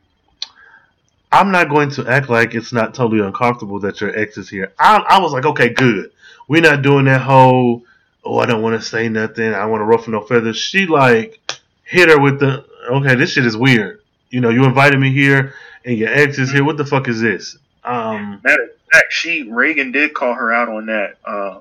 I'm 1.33 1.51
not 1.51 1.69
going 1.71 1.91
to 1.93 2.07
act 2.09 2.29
like 2.29 2.55
it's 2.55 2.73
not 2.73 2.93
totally 2.93 3.25
uncomfortable 3.25 3.79
that 3.81 4.01
your 4.01 4.15
ex 4.19 4.37
is 4.37 4.51
here. 4.51 4.75
I, 4.79 4.97
I 5.09 5.21
was 5.21 5.33
like, 5.33 5.47
okay, 5.47 5.69
good. 5.71 6.11
We're 6.49 6.61
not 6.61 6.83
doing 6.83 7.05
that 7.05 7.21
whole 7.21 7.85
oh, 8.25 8.39
I 8.39 8.47
don't 8.47 8.63
want 8.63 8.81
to 8.81 8.87
say 8.87 9.09
nothing. 9.09 9.53
I 9.55 9.65
want 9.67 9.81
to 9.81 9.85
ruffle 9.85 10.13
no 10.13 10.21
feathers. 10.23 10.57
She 10.57 10.87
like 10.87 11.39
hit 11.85 12.09
her 12.09 12.21
with 12.21 12.41
the, 12.41 12.65
okay, 12.91 13.15
this 13.15 13.33
shit 13.33 13.47
is 13.47 13.57
weird. 13.57 14.01
You 14.31 14.41
know, 14.41 14.51
you 14.51 14.65
invited 14.65 14.99
me 15.01 15.13
here 15.13 15.55
and 15.85 15.97
your 15.99 16.09
ex 16.11 16.39
is 16.39 16.51
here. 16.53 16.65
What 16.65 16.77
the 16.77 16.85
fuck 16.87 17.09
is 17.09 17.21
this? 17.21 17.57
Um, 17.85 18.41
Matter 18.45 18.63
of 18.65 18.71
fact, 18.93 19.13
she 19.13 19.51
Reagan 19.51 19.91
did 19.93 20.15
call 20.15 20.35
her 20.35 20.53
out 20.53 20.69
on 20.69 20.87
that 20.87 21.17
uh, 21.25 21.59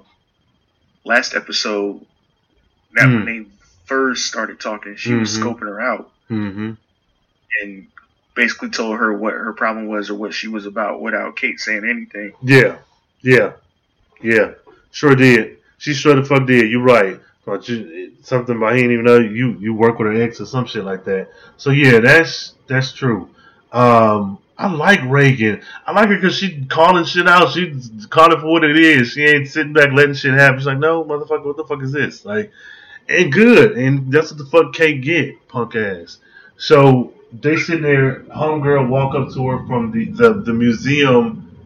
last 1.06 1.36
episode. 1.36 2.06
That 2.96 3.06
Hmm. 3.08 3.14
when 3.16 3.26
they 3.26 3.46
first 3.86 4.26
started 4.26 4.60
talking, 4.60 4.96
she 4.96 5.14
was 5.14 5.38
Mhm. 5.38 5.44
scoping 5.44 5.60
her 5.62 5.80
out 5.80 6.12
hmm 6.28 6.72
and 7.62 7.88
basically 8.36 8.70
told 8.70 8.98
her 9.00 9.12
what 9.14 9.34
her 9.34 9.54
problem 9.54 9.88
was 9.88 10.10
or 10.10 10.16
what 10.16 10.34
she 10.34 10.48
was 10.48 10.66
about 10.66 11.02
without 11.02 11.36
Kate 11.36 11.60
saying 11.60 11.84
anything. 11.88 12.34
Yeah, 12.42 12.78
yeah, 13.22 13.54
yeah. 14.22 14.52
Sure 14.92 15.16
did. 15.16 15.58
She 15.80 15.94
sure 15.94 16.14
the 16.14 16.24
fuck 16.24 16.46
did. 16.46 16.70
You're 16.70 16.84
right. 16.84 17.20
Thought 17.46 17.68
you, 17.70 18.12
something 18.22 18.56
about 18.56 18.76
he 18.76 18.82
didn't 18.82 18.94
even 18.94 19.06
know 19.06 19.18
you 19.18 19.58
you 19.60 19.74
work 19.74 19.98
with 19.98 20.08
her 20.10 20.22
ex 20.22 20.40
or 20.40 20.46
some 20.46 20.66
shit 20.66 20.84
like 20.84 21.06
that. 21.06 21.30
So 21.58 21.72
yeah, 21.72 22.00
that's 22.00 22.54
that's 22.68 22.92
true. 22.92 23.30
Um, 23.72 24.40
I 24.58 24.68
like 24.68 25.00
Reagan. 25.06 25.62
I 25.88 25.94
like 25.94 26.10
her 26.10 26.16
because 26.16 26.36
she 26.36 26.66
calling 26.66 27.06
shit 27.06 27.28
out. 27.30 27.54
She 27.54 27.74
calling 28.10 28.40
for 28.42 28.48
what 28.48 28.66
it 28.66 28.78
is. 28.78 29.12
She 29.12 29.24
ain't 29.24 29.48
sitting 29.48 29.72
back 29.72 29.94
letting 29.94 30.16
shit 30.16 30.34
happen. 30.34 30.60
She's 30.60 30.68
like, 30.68 30.80
no, 30.80 31.04
motherfucker, 31.06 31.46
what 31.46 31.56
the 31.56 31.64
fuck 31.64 31.82
is 31.82 31.94
this? 31.94 32.26
Like, 32.26 32.52
and 33.08 33.32
good. 33.32 33.78
And 33.78 34.12
that's 34.12 34.32
what 34.32 34.38
the 34.38 34.46
fuck 34.46 34.74
Kate 34.74 35.02
get, 35.02 35.48
punk 35.48 35.76
ass. 35.76 36.18
So 36.58 37.14
they 37.32 37.56
sitting 37.56 37.84
there. 37.84 38.20
Homegirl 38.24 38.90
walk 38.90 39.16
up 39.16 39.34
to 39.34 39.48
her 39.48 39.66
from 39.66 39.92
the 39.92 40.12
the, 40.12 40.42
the 40.42 40.54
museum 40.54 41.58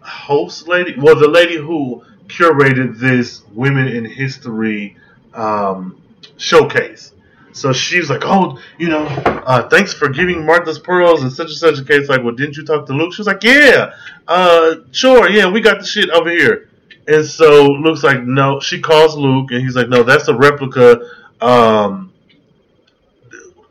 host 0.00 0.66
lady. 0.66 0.94
Well, 0.98 1.16
the 1.16 1.28
lady 1.28 1.56
who 1.56 2.04
curated 2.28 2.98
this 2.98 3.42
women 3.52 3.88
in 3.88 4.04
history 4.04 4.96
um, 5.34 6.00
showcase. 6.36 7.12
So 7.52 7.72
she's 7.72 8.10
like, 8.10 8.22
"Oh, 8.24 8.58
you 8.78 8.88
know, 8.88 9.06
uh, 9.06 9.66
thanks 9.68 9.94
for 9.94 10.10
giving 10.10 10.44
Martha's 10.44 10.78
pearls 10.78 11.22
and 11.22 11.32
such 11.32 11.48
and 11.48 11.56
such 11.56 11.78
a 11.78 11.84
case." 11.84 12.08
Like, 12.08 12.22
well, 12.22 12.34
didn't 12.34 12.56
you 12.56 12.64
talk 12.64 12.86
to 12.86 12.92
Luke? 12.92 13.14
She 13.14 13.20
was 13.20 13.26
like, 13.26 13.42
"Yeah, 13.42 13.92
uh, 14.28 14.76
sure, 14.90 15.30
yeah, 15.30 15.50
we 15.50 15.60
got 15.62 15.80
the 15.80 15.86
shit 15.86 16.10
over 16.10 16.30
here." 16.30 16.68
And 17.08 17.24
so 17.24 17.66
Luke's 17.66 18.02
like, 18.02 18.22
"No." 18.22 18.60
She 18.60 18.80
calls 18.80 19.16
Luke, 19.16 19.52
and 19.52 19.62
he's 19.62 19.74
like, 19.74 19.88
"No, 19.88 20.02
that's 20.02 20.28
a 20.28 20.34
replica." 20.34 21.00
Um, 21.40 22.12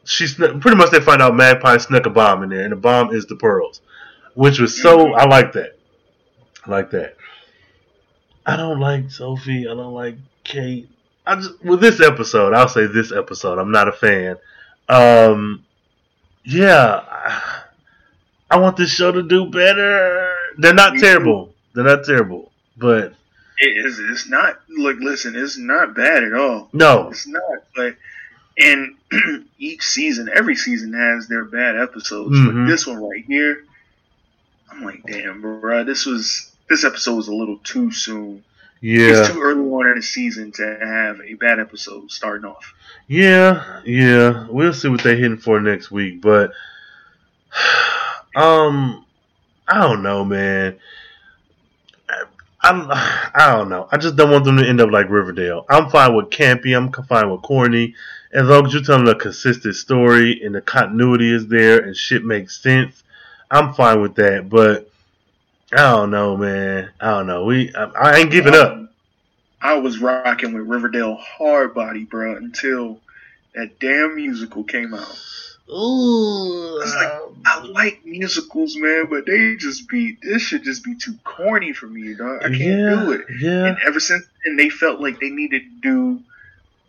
she's 0.05 0.33
pretty 0.33 0.75
much 0.75 0.89
they 0.91 0.99
find 0.99 1.21
out 1.21 1.35
Magpie 1.35 1.77
snuck 1.77 2.05
a 2.05 2.09
bomb 2.09 2.43
in 2.43 2.49
there, 2.49 2.63
and 2.63 2.71
the 2.71 2.77
bomb 2.77 3.13
is 3.13 3.25
the 3.27 3.35
pearls, 3.35 3.81
which 4.33 4.59
was 4.59 4.81
so 4.81 5.13
I 5.13 5.25
like 5.27 5.51
that. 5.53 5.77
I 6.65 6.71
like 6.71 6.89
that. 6.91 7.17
I 8.45 8.55
don't 8.55 8.79
like 8.79 9.09
Sophie. 9.11 9.67
I 9.67 9.73
don't 9.73 9.93
like 9.93 10.15
Kate. 10.43 10.89
I 11.25 11.35
just 11.35 11.63
with 11.63 11.81
this 11.81 11.99
episode, 12.01 12.53
I'll 12.53 12.67
say 12.67 12.85
this 12.87 13.11
episode. 13.11 13.57
I'm 13.57 13.71
not 13.71 13.87
a 13.87 13.91
fan. 13.91 14.37
Um, 14.87 15.63
yeah, 16.43 17.01
I, 17.09 17.63
I 18.51 18.57
want 18.59 18.77
this 18.77 18.91
show 18.91 19.11
to 19.11 19.23
do 19.23 19.47
better. 19.49 20.35
They're 20.57 20.73
not 20.75 20.97
terrible. 20.97 21.53
They're 21.73 21.83
not 21.83 22.03
terrible, 22.05 22.51
but 22.77 23.13
It 23.57 23.85
is. 23.85 23.97
It's 23.99 24.29
not. 24.29 24.59
Look, 24.69 24.99
listen. 24.99 25.35
It's 25.35 25.57
not 25.57 25.95
bad 25.95 26.23
at 26.23 26.33
all. 26.33 26.69
no, 26.71 27.09
It's 27.09 27.25
not. 27.27 27.41
But 27.75 27.95
and 28.57 28.95
each 29.57 29.81
season, 29.81 30.29
every 30.33 30.55
season 30.55 30.93
has 30.93 31.27
their 31.27 31.43
bad 31.45 31.75
episodes. 31.75 32.35
Mhm. 32.37 32.45
But 32.65 32.69
this 32.71 32.85
one 32.85 33.03
right 33.03 33.25
here, 33.27 33.63
I'm 34.71 34.83
like, 34.83 35.03
damn, 35.07 35.41
bro. 35.41 35.83
This 35.83 36.05
was 36.05 36.51
this 36.69 36.83
episode 36.83 37.15
was 37.15 37.27
a 37.27 37.33
little 37.33 37.57
too 37.59 37.91
soon. 37.91 38.43
yeah, 38.81 39.21
It's 39.21 39.29
too 39.29 39.41
early 39.41 39.61
on 39.61 39.87
in 39.87 39.95
the 39.95 40.01
season 40.01 40.51
to 40.53 40.63
have 40.81 41.19
a 41.21 41.33
bad 41.35 41.59
episode 41.59 42.11
starting 42.11 42.45
off. 42.49 42.73
yeah, 43.07 43.81
yeah. 43.85 44.47
We'll 44.49 44.73
see 44.73 44.87
what 44.89 45.03
they're 45.03 45.15
hitting 45.15 45.37
for 45.37 45.59
next 45.61 45.91
week, 45.91 46.21
but 46.21 46.51
um, 48.35 49.05
I 49.67 49.81
don't 49.81 50.03
know, 50.03 50.23
man. 50.25 50.77
I, 52.61 53.31
I 53.35 53.55
don't 53.55 53.69
know. 53.69 53.87
I 53.91 53.97
just 53.97 54.15
don't 54.15 54.31
want 54.31 54.45
them 54.45 54.57
to 54.57 54.67
end 54.67 54.81
up 54.81 54.91
like 54.91 55.09
Riverdale. 55.09 55.65
I'm 55.69 55.89
fine 55.89 56.15
with 56.15 56.29
campy. 56.29 56.75
I'm 56.75 56.91
fine 56.91 57.29
with 57.29 57.41
corny. 57.43 57.95
As 58.33 58.47
long 58.47 58.65
as 58.65 58.73
you're 58.73 58.83
telling 58.83 59.07
a 59.07 59.15
consistent 59.15 59.75
story 59.75 60.41
and 60.43 60.53
the 60.55 60.61
continuity 60.61 61.33
is 61.33 61.47
there 61.47 61.79
and 61.79 61.95
shit 61.95 62.25
makes 62.25 62.61
sense, 62.61 63.03
I'm 63.49 63.73
fine 63.73 64.01
with 64.01 64.15
that. 64.15 64.49
But 64.49 64.91
I 65.75 65.91
don't 65.91 66.11
know, 66.11 66.37
man. 66.37 66.91
I 66.99 67.09
don't 67.11 67.27
know. 67.27 67.45
We, 67.45 67.73
I, 67.75 67.83
I 67.85 68.17
ain't 68.17 68.31
giving 68.31 68.55
up. 68.55 68.79
I 69.61 69.75
was 69.75 69.99
rocking 69.99 70.53
with 70.53 70.67
Riverdale 70.67 71.15
hard 71.15 71.73
body, 71.73 72.03
bro, 72.03 72.35
until 72.35 72.99
that 73.55 73.79
damn 73.79 74.15
musical 74.15 74.63
came 74.63 74.93
out. 74.93 75.19
Ooh, 75.69 76.79
It's 76.81 76.93
like, 76.93 77.11
I 77.47 77.63
like 77.63 78.05
musicals, 78.05 78.75
man, 78.77 79.07
but 79.09 79.25
they 79.25 79.55
just 79.55 79.89
be 79.89 80.15
this 80.21 80.43
should 80.43 80.63
just 80.63 80.83
be 80.83 80.95
too 80.95 81.15
corny 81.23 81.73
for 81.73 81.87
me, 81.87 82.13
dog. 82.13 82.43
I 82.43 82.49
can't 82.49 82.59
yeah, 82.61 82.89
do 83.03 83.11
it. 83.13 83.25
Yeah. 83.39 83.65
And 83.69 83.77
ever 83.83 83.99
since 83.99 84.23
and 84.45 84.59
they 84.59 84.69
felt 84.69 85.01
like 85.01 85.19
they 85.19 85.31
needed 85.31 85.63
to 85.63 85.81
do 85.81 86.21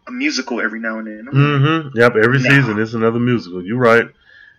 a 0.07 0.11
musical 0.11 0.61
every 0.61 0.79
now 0.79 0.99
and 0.99 1.07
then. 1.07 1.21
I'm 1.21 1.25
like, 1.27 1.35
Mm-hmm. 1.35 1.99
Yep. 1.99 2.17
Every 2.17 2.39
Nah. 2.41 2.51
season 2.51 2.79
it's 2.79 2.93
another 2.93 3.19
musical. 3.19 3.65
You're 3.65 3.79
right. 3.79 4.09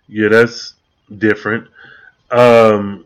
Yeah, 0.08 0.28
that's 0.28 0.74
different. 1.16 1.68
Um, 2.32 3.04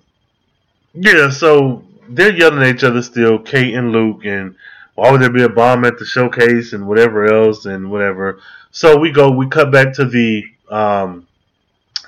yeah. 0.94 1.30
So 1.30 1.84
they're 2.08 2.36
yelling 2.36 2.62
at 2.62 2.76
each 2.76 2.84
other 2.84 3.02
still, 3.02 3.38
Kate 3.38 3.74
and 3.74 3.92
Luke, 3.92 4.24
and 4.24 4.54
why 4.94 5.10
would 5.10 5.22
there 5.22 5.30
be 5.30 5.42
a 5.42 5.48
bomb 5.48 5.84
at 5.84 5.98
the 5.98 6.04
showcase 6.04 6.72
and 6.72 6.86
whatever 6.86 7.26
else 7.26 7.64
and 7.66 7.90
whatever. 7.90 8.40
So 8.70 8.98
we 8.98 9.10
go. 9.10 9.30
We 9.30 9.48
cut 9.48 9.70
back 9.70 9.94
to 9.94 10.04
the 10.04 10.44
um, 10.68 11.26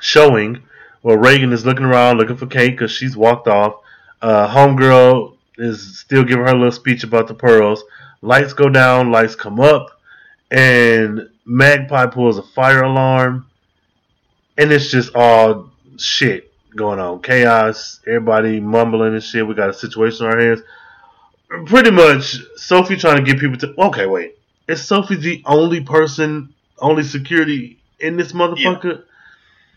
showing 0.00 0.62
where 1.02 1.18
Reagan 1.18 1.52
is 1.52 1.66
looking 1.66 1.84
around 1.84 2.18
looking 2.18 2.36
for 2.36 2.46
Kate 2.46 2.70
because 2.70 2.90
she's 2.90 3.16
walked 3.16 3.48
off. 3.48 3.74
Uh, 4.22 4.48
homegirl 4.48 5.36
is 5.58 5.98
still 5.98 6.24
giving 6.24 6.44
her 6.44 6.54
little 6.54 6.72
speech 6.72 7.04
about 7.04 7.28
the 7.28 7.34
pearls. 7.34 7.84
Lights 8.22 8.54
go 8.54 8.70
down. 8.70 9.10
Lights 9.10 9.34
come 9.34 9.60
up 9.60 9.88
and 10.50 11.28
Magpie 11.44 12.06
pulls 12.06 12.38
a 12.38 12.42
fire 12.42 12.82
alarm, 12.82 13.46
and 14.56 14.72
it's 14.72 14.90
just 14.90 15.14
all 15.14 15.70
shit 15.98 16.53
going 16.74 16.98
on, 16.98 17.22
chaos, 17.22 18.00
everybody 18.06 18.60
mumbling 18.60 19.14
and 19.14 19.22
shit. 19.22 19.46
We 19.46 19.54
got 19.54 19.70
a 19.70 19.74
situation 19.74 20.26
on 20.26 20.32
our 20.32 20.40
hands. 20.40 20.60
Pretty 21.66 21.90
much, 21.90 22.38
Sophie 22.56 22.96
trying 22.96 23.16
to 23.16 23.22
get 23.22 23.40
people 23.40 23.56
to. 23.58 23.74
Okay, 23.86 24.06
wait, 24.06 24.36
is 24.66 24.84
Sophie 24.84 25.16
the 25.16 25.42
only 25.46 25.82
person, 25.82 26.52
only 26.78 27.02
security 27.02 27.78
in 28.00 28.16
this 28.16 28.32
motherfucker? 28.32 29.04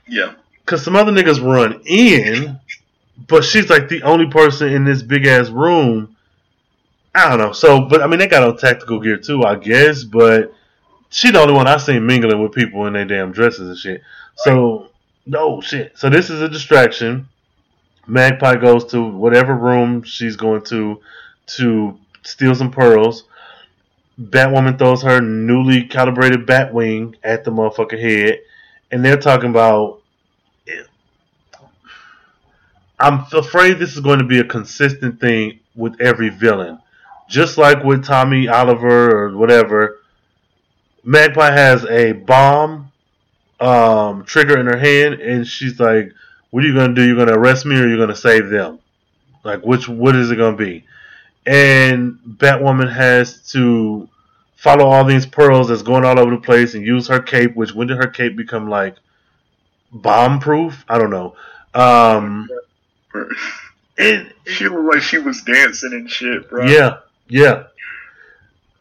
yeah, 0.08 0.34
Cause 0.66 0.84
some 0.84 0.96
other 0.96 1.12
niggas 1.12 1.42
run 1.42 1.82
in, 1.86 2.60
but 3.28 3.44
she's 3.44 3.70
like 3.70 3.90
the 3.90 4.04
only 4.04 4.28
person 4.28 4.70
in 4.74 4.84
this 4.84 5.02
big 5.02 5.26
ass 5.26 5.50
room. 5.50 6.16
I 7.16 7.30
don't 7.30 7.40
know. 7.40 7.52
So, 7.52 7.82
but 7.82 8.02
I 8.02 8.08
mean, 8.08 8.20
they 8.20 8.28
got 8.28 8.44
on 8.44 8.58
tactical 8.58 9.00
gear 9.00 9.18
too, 9.18 9.44
I 9.44 9.56
guess. 9.56 10.04
But 10.04 10.54
she 11.10 11.32
the 11.32 11.40
only 11.40 11.54
one 11.54 11.68
I 11.68 11.78
seen 11.78 12.06
mingling 12.06 12.42
with 12.42 12.54
people 12.54 12.86
in 12.86 12.94
their 12.94 13.06
damn 13.06 13.32
dresses 13.32 13.70
and 13.70 13.78
shit. 13.78 14.02
So, 14.36 14.90
no 15.28 15.62
shit. 15.62 15.98
So 15.98 16.10
this 16.10 16.30
is 16.30 16.42
a 16.42 16.50
distraction. 16.50 17.28
Magpie 18.08 18.56
goes 18.56 18.86
to 18.86 19.02
whatever 19.04 19.54
room 19.54 20.04
she's 20.04 20.36
going 20.36 20.64
to 20.66 21.02
to 21.48 21.98
steal 22.24 22.56
some 22.56 22.72
pearls. 22.72 23.26
Batwoman 24.20 24.78
throws 24.80 25.04
her 25.04 25.22
newly 25.22 25.84
calibrated 25.84 26.48
Batwing 26.48 27.16
at 27.24 27.44
the 27.44 27.52
motherfucker 27.52 28.00
head, 28.00 28.40
and 28.92 29.06
they're 29.06 29.18
talking 29.18 29.50
about 29.50 30.02
I'm 33.00 33.26
afraid 33.32 33.78
this 33.78 33.94
is 33.94 34.00
going 34.00 34.20
to 34.20 34.26
be 34.26 34.40
a 34.40 34.44
consistent 34.44 35.20
thing 35.20 35.60
with 35.76 36.02
every 36.02 36.30
villain. 36.30 36.80
Just 37.30 37.58
like 37.58 37.84
with 37.84 38.04
Tommy 38.04 38.48
Oliver 38.48 39.26
or 39.26 39.38
whatever, 39.38 40.00
Magpie 41.04 41.52
has 41.52 41.86
a 41.86 42.14
bomb 42.14 42.87
um, 43.60 44.24
trigger 44.26 44.60
in 44.60 44.66
her 44.66 44.78
hand, 44.78 45.16
and 45.16 45.48
she's 45.48 45.80
like, 45.80 46.14
"What 46.52 46.64
are 46.64 46.68
you 46.68 46.74
gonna 46.74 46.94
do? 46.94 47.04
You're 47.04 47.18
gonna 47.18 47.38
arrest 47.38 47.66
me, 47.66 47.80
or 47.80 47.88
you're 47.88 47.98
gonna 47.98 48.16
save 48.16 48.50
them? 48.50 48.80
Like, 49.44 49.62
which? 49.62 49.88
What 49.88 50.16
is 50.16 50.32
it 50.32 50.38
gonna 50.38 50.58
be?" 50.58 50.86
And 51.46 52.20
Batwoman 52.28 52.94
has 52.94 53.50
to 53.52 54.10
follow 54.56 54.86
all 54.86 55.06
these 55.06 55.26
pearls 55.26 55.70
that's 55.70 55.82
going 55.82 56.04
all 56.04 56.20
over 56.20 56.32
the 56.32 56.42
place 56.42 56.74
and 56.74 56.86
use 56.86 57.08
her 57.08 57.20
cape. 57.20 57.56
Which 57.56 57.74
when 57.74 57.88
did 57.88 57.98
her 57.98 58.08
cape 58.08 58.36
become 58.36 58.70
like 58.70 58.96
bomb 59.92 60.40
proof? 60.40 60.84
I 60.90 60.98
don't 60.98 61.12
know. 61.12 61.36
Um, 61.74 62.50
it, 63.98 64.36
she 64.46 64.68
looked 64.68 64.96
like 64.96 65.04
she 65.04 65.18
was 65.18 65.42
dancing 65.42 65.94
and 65.94 66.10
shit, 66.10 66.50
bro. 66.50 66.66
yeah, 66.66 66.98
yeah. 67.28 67.64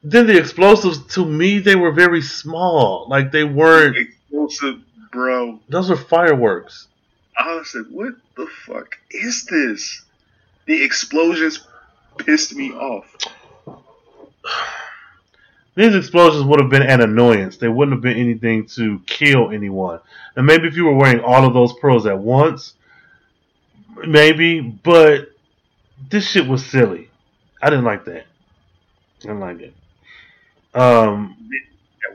Then 0.02 0.26
the 0.26 0.38
explosives, 0.38 1.04
to 1.14 1.24
me, 1.24 1.58
they 1.58 1.74
were 1.74 1.90
very 1.90 2.22
small. 2.22 3.06
Like 3.08 3.32
they 3.32 3.44
weren't. 3.44 3.96
Explosive, 4.30 4.80
bro. 5.12 5.60
Those 5.68 5.90
are 5.90 5.96
fireworks. 5.96 6.88
I 7.36 7.54
was 7.54 7.74
like, 7.74 7.86
what 7.88 8.14
the 8.36 8.46
fuck 8.64 8.96
is 9.10 9.44
this? 9.44 10.02
The 10.66 10.82
explosions 10.82 11.66
pissed 12.18 12.54
me 12.54 12.72
off. 12.72 13.14
These 15.74 15.94
explosions 15.94 16.44
would 16.44 16.60
have 16.60 16.70
been 16.70 16.82
an 16.82 17.02
annoyance. 17.02 17.58
They 17.58 17.68
wouldn't 17.68 17.94
have 17.96 18.02
been 18.02 18.16
anything 18.16 18.66
to 18.68 18.98
kill 19.06 19.50
anyone. 19.50 20.00
And 20.34 20.46
maybe 20.46 20.66
if 20.68 20.74
you 20.74 20.86
were 20.86 20.94
wearing 20.94 21.20
all 21.20 21.44
of 21.44 21.52
those 21.52 21.74
pearls 21.74 22.06
at 22.06 22.18
once, 22.18 22.72
maybe. 24.06 24.60
But 24.62 25.32
this 26.08 26.26
shit 26.26 26.46
was 26.48 26.64
silly. 26.64 27.10
I 27.60 27.68
didn't 27.68 27.84
like 27.84 28.06
that. 28.06 28.24
I 28.24 29.20
didn't 29.20 29.40
like 29.40 29.60
it. 29.60 29.74
Um. 30.74 31.35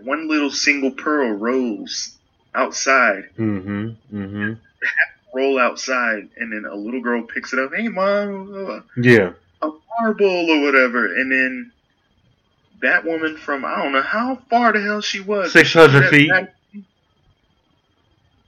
That 0.02 0.08
one 0.08 0.28
little 0.28 0.52
single 0.52 0.92
pearl 0.92 1.32
rolls 1.34 2.18
outside, 2.54 3.30
Mm-hmm. 3.38 4.18
Mm-hmm. 4.18 4.54
roll 5.34 5.60
outside, 5.60 6.30
and 6.38 6.52
then 6.52 6.66
a 6.70 6.76
little 6.76 7.02
girl 7.02 7.24
picks 7.24 7.54
it 7.54 7.60
up. 7.60 7.72
Hey, 7.74 7.88
mom, 7.88 8.84
Yeah. 8.98 9.34
a 9.62 9.70
marble 10.00 10.50
or 10.52 10.62
whatever, 10.62 11.06
and 11.14 11.32
then 11.32 11.72
that 12.82 13.06
woman 13.06 13.38
from 13.38 13.64
I 13.64 13.82
don't 13.84 13.92
know 13.94 14.02
how 14.02 14.38
far 14.50 14.74
the 14.74 14.82
hell 14.82 15.02
she 15.02 15.20
was, 15.20 15.54
600 15.54 16.10
feet. 16.10 16.30
Bat- 16.30 16.54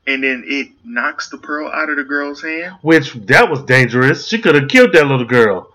and 0.06 0.22
then 0.22 0.44
it 0.46 0.68
knocks 0.84 1.30
the 1.30 1.38
pearl 1.38 1.70
out 1.72 1.90
of 1.90 1.96
the 1.96 2.04
girl's 2.04 2.42
hand. 2.42 2.76
Which 2.82 3.14
that 3.14 3.50
was 3.50 3.64
dangerous. 3.64 4.28
She 4.28 4.38
could 4.40 4.56
have 4.56 4.68
killed 4.68 4.92
that 4.94 5.08
little 5.08 5.26
girl. 5.26 5.70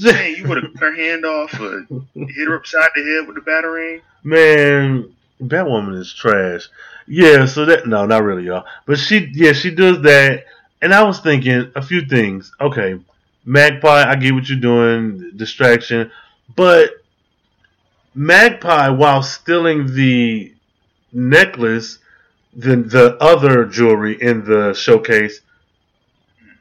Man, 0.00 0.34
you 0.36 0.48
would 0.48 0.62
have 0.62 0.72
cut 0.72 0.82
her 0.82 0.96
hand 0.96 1.24
off 1.26 1.52
or 1.60 1.86
hit 2.14 2.48
her 2.48 2.56
upside 2.56 2.88
the 2.96 3.02
head 3.02 3.26
with 3.28 3.36
the 3.36 3.42
batarang. 3.42 4.00
Man, 4.24 5.14
Batwoman 5.48 5.98
is 5.98 6.12
trash. 6.12 6.68
Yeah, 7.06 7.46
so 7.46 7.64
that 7.66 7.86
no, 7.86 8.06
not 8.06 8.22
really, 8.22 8.44
y'all. 8.44 8.64
But 8.86 8.98
she, 8.98 9.30
yeah, 9.32 9.52
she 9.52 9.70
does 9.74 10.02
that, 10.02 10.44
and 10.80 10.94
I 10.94 11.02
was 11.02 11.20
thinking 11.20 11.70
a 11.74 11.82
few 11.82 12.06
things. 12.06 12.52
Okay, 12.60 12.98
Magpie, 13.44 14.10
I 14.10 14.14
get 14.16 14.34
what 14.34 14.48
you're 14.48 14.58
doing, 14.58 15.32
distraction. 15.36 16.10
But 16.56 16.90
Magpie, 18.14 18.88
while 18.90 19.22
stealing 19.22 19.94
the 19.94 20.54
necklace, 21.12 21.98
the 22.54 22.76
the 22.76 23.16
other 23.20 23.64
jewelry 23.64 24.20
in 24.20 24.44
the 24.44 24.72
showcase, 24.72 25.40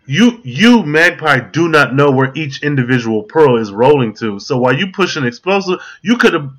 you 0.06 0.42
you 0.44 0.84
Magpie 0.84 1.40
do 1.40 1.70
not 1.70 1.96
know 1.96 2.12
where 2.12 2.32
each 2.36 2.64
individual 2.64 3.24
pearl 3.24 3.58
is 3.58 3.72
rolling 3.72 4.14
to. 4.16 4.40
So 4.40 4.58
while 4.58 4.76
you 4.76 4.88
push 4.92 5.16
an 5.16 5.26
explosive, 5.26 5.80
you 6.02 6.18
could 6.18 6.34
have 6.34 6.52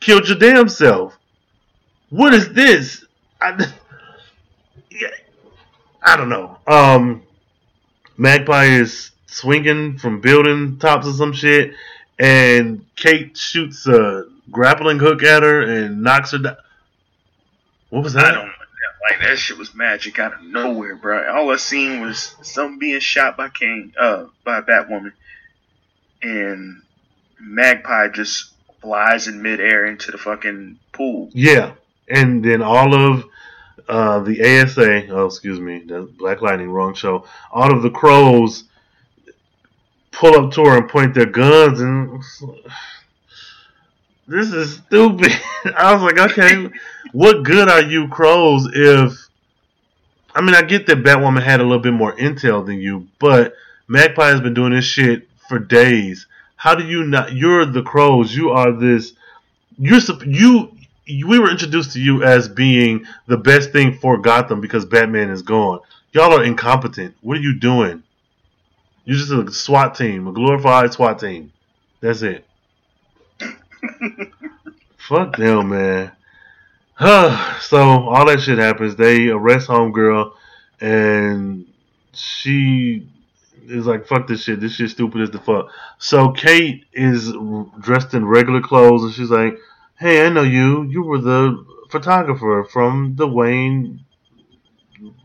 killed 0.00 0.28
your 0.28 0.38
damn 0.38 0.68
self. 0.68 1.18
What 2.10 2.34
is 2.34 2.52
this? 2.52 3.04
I, 3.40 3.56
yeah, 4.90 5.08
I 6.02 6.16
don't 6.16 6.28
know. 6.28 6.58
Um, 6.66 7.22
Magpie 8.16 8.66
is 8.66 9.12
swinging 9.26 9.98
from 9.98 10.20
building 10.20 10.78
tops 10.78 11.06
or 11.06 11.12
some 11.12 11.32
shit, 11.32 11.72
and 12.18 12.84
Kate 12.96 13.36
shoots 13.36 13.86
a 13.86 14.24
grappling 14.50 14.98
hook 14.98 15.22
at 15.22 15.42
her 15.42 15.62
and 15.62 16.02
knocks 16.02 16.32
her 16.32 16.38
down. 16.38 16.56
What 17.88 18.04
was 18.04 18.12
that? 18.12 18.26
I 18.26 18.34
don't 18.34 18.52
like 19.10 19.20
that 19.20 19.38
shit 19.38 19.58
was 19.58 19.74
magic 19.74 20.18
out 20.18 20.34
of 20.34 20.42
nowhere, 20.42 20.96
bro. 20.96 21.28
All 21.32 21.50
I 21.50 21.56
seen 21.56 22.00
was 22.00 22.36
something 22.42 22.78
being 22.78 23.00
shot 23.00 23.36
by 23.36 23.48
King, 23.48 23.92
uh, 23.98 24.26
by 24.44 24.60
Batwoman, 24.60 25.12
and 26.22 26.82
Magpie 27.40 28.08
just 28.08 28.52
flies 28.80 29.26
in 29.26 29.42
midair 29.42 29.86
into 29.86 30.10
the 30.10 30.18
fucking 30.18 30.78
pool. 30.92 31.30
Yeah, 31.32 31.72
and 32.10 32.44
then 32.44 32.62
all 32.62 32.94
of 32.94 33.24
uh, 33.88 34.20
the 34.20 34.40
ASA, 34.40 35.08
oh 35.08 35.26
excuse 35.26 35.60
me, 35.60 35.80
Black 36.18 36.42
Lightning, 36.42 36.70
wrong 36.70 36.94
show. 36.94 37.26
All 37.50 37.72
of 37.72 37.82
the 37.82 37.90
crows 37.90 38.64
pull 40.12 40.34
up 40.34 40.52
to 40.52 40.64
her 40.64 40.78
and 40.78 40.88
point 40.88 41.14
their 41.14 41.26
guns, 41.26 41.80
and 41.80 42.22
this 44.28 44.52
is 44.52 44.76
stupid. 44.76 45.32
I 45.76 45.94
was 45.94 46.02
like, 46.02 46.18
okay, 46.30 46.68
what 47.12 47.42
good 47.42 47.68
are 47.68 47.82
you 47.82 48.08
crows 48.08 48.68
if? 48.72 49.28
I 50.32 50.40
mean, 50.40 50.54
I 50.54 50.62
get 50.62 50.86
that 50.86 50.98
Batwoman 50.98 51.42
had 51.42 51.60
a 51.60 51.64
little 51.64 51.80
bit 51.80 51.92
more 51.92 52.14
intel 52.16 52.64
than 52.64 52.80
you, 52.80 53.08
but 53.18 53.54
Magpie 53.88 54.28
has 54.28 54.40
been 54.40 54.54
doing 54.54 54.72
this 54.72 54.84
shit 54.84 55.28
for 55.48 55.58
days. 55.58 56.28
How 56.54 56.76
do 56.76 56.84
you 56.84 57.02
not? 57.02 57.32
You're 57.32 57.66
the 57.66 57.82
crows. 57.82 58.32
You 58.32 58.50
are 58.50 58.70
this. 58.70 59.14
You're 59.78 60.00
you. 60.24 60.76
We 61.24 61.38
were 61.38 61.50
introduced 61.50 61.92
to 61.92 62.00
you 62.00 62.22
as 62.22 62.48
being 62.48 63.06
the 63.26 63.36
best 63.36 63.72
thing 63.72 63.98
for 63.98 64.18
Gotham 64.18 64.60
because 64.60 64.84
Batman 64.84 65.30
is 65.30 65.42
gone. 65.42 65.80
Y'all 66.12 66.32
are 66.32 66.44
incompetent. 66.44 67.14
What 67.20 67.38
are 67.38 67.40
you 67.40 67.58
doing? 67.58 68.02
You're 69.04 69.16
just 69.16 69.32
a 69.32 69.50
SWAT 69.50 69.94
team, 69.94 70.26
a 70.28 70.32
glorified 70.32 70.92
SWAT 70.92 71.18
team. 71.18 71.52
That's 72.00 72.22
it. 72.22 72.46
Fuck 74.96 75.36
them, 75.36 75.70
man. 75.70 76.12
so 77.00 77.78
all 77.78 78.26
that 78.26 78.40
shit 78.40 78.58
happens. 78.58 78.94
They 78.94 79.28
arrest 79.28 79.68
homegirl, 79.68 80.32
and 80.80 81.66
she 82.12 83.08
is 83.66 83.86
like, 83.86 84.06
"Fuck 84.06 84.26
this 84.26 84.42
shit. 84.42 84.60
This 84.60 84.74
shit 84.74 84.90
stupid 84.90 85.22
as 85.22 85.30
the 85.30 85.38
fuck." 85.38 85.70
So 85.98 86.32
Kate 86.32 86.84
is 86.92 87.32
dressed 87.80 88.12
in 88.12 88.26
regular 88.26 88.60
clothes, 88.60 89.04
and 89.04 89.14
she's 89.14 89.30
like, 89.30 89.56
"Hey, 90.00 90.26
I 90.26 90.30
know 90.30 90.42
you. 90.42 90.84
You 90.84 91.02
were 91.02 91.20
the 91.20 91.64
photographer 91.90 92.66
from 92.72 93.14
the 93.16 93.28
Wayne 93.28 94.04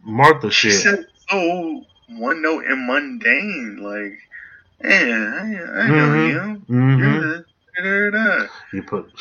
Martha 0.03 0.51
She 0.51 0.69
shit." 0.69 0.81
said 0.81 1.05
so 1.29 1.85
one 2.09 2.41
note 2.41 2.65
and 2.65 2.85
mundane, 2.87 3.77
like, 3.81 4.19
yeah, 4.83 5.31
I, 5.41 5.81
I 5.85 5.89
know 5.89 6.13
Mhm. 6.13 6.65
you. 6.65 6.65
hmm 6.67 7.41
You're 7.77 8.11
the. 8.11 8.49
You 8.73 8.83
put. 8.83 9.11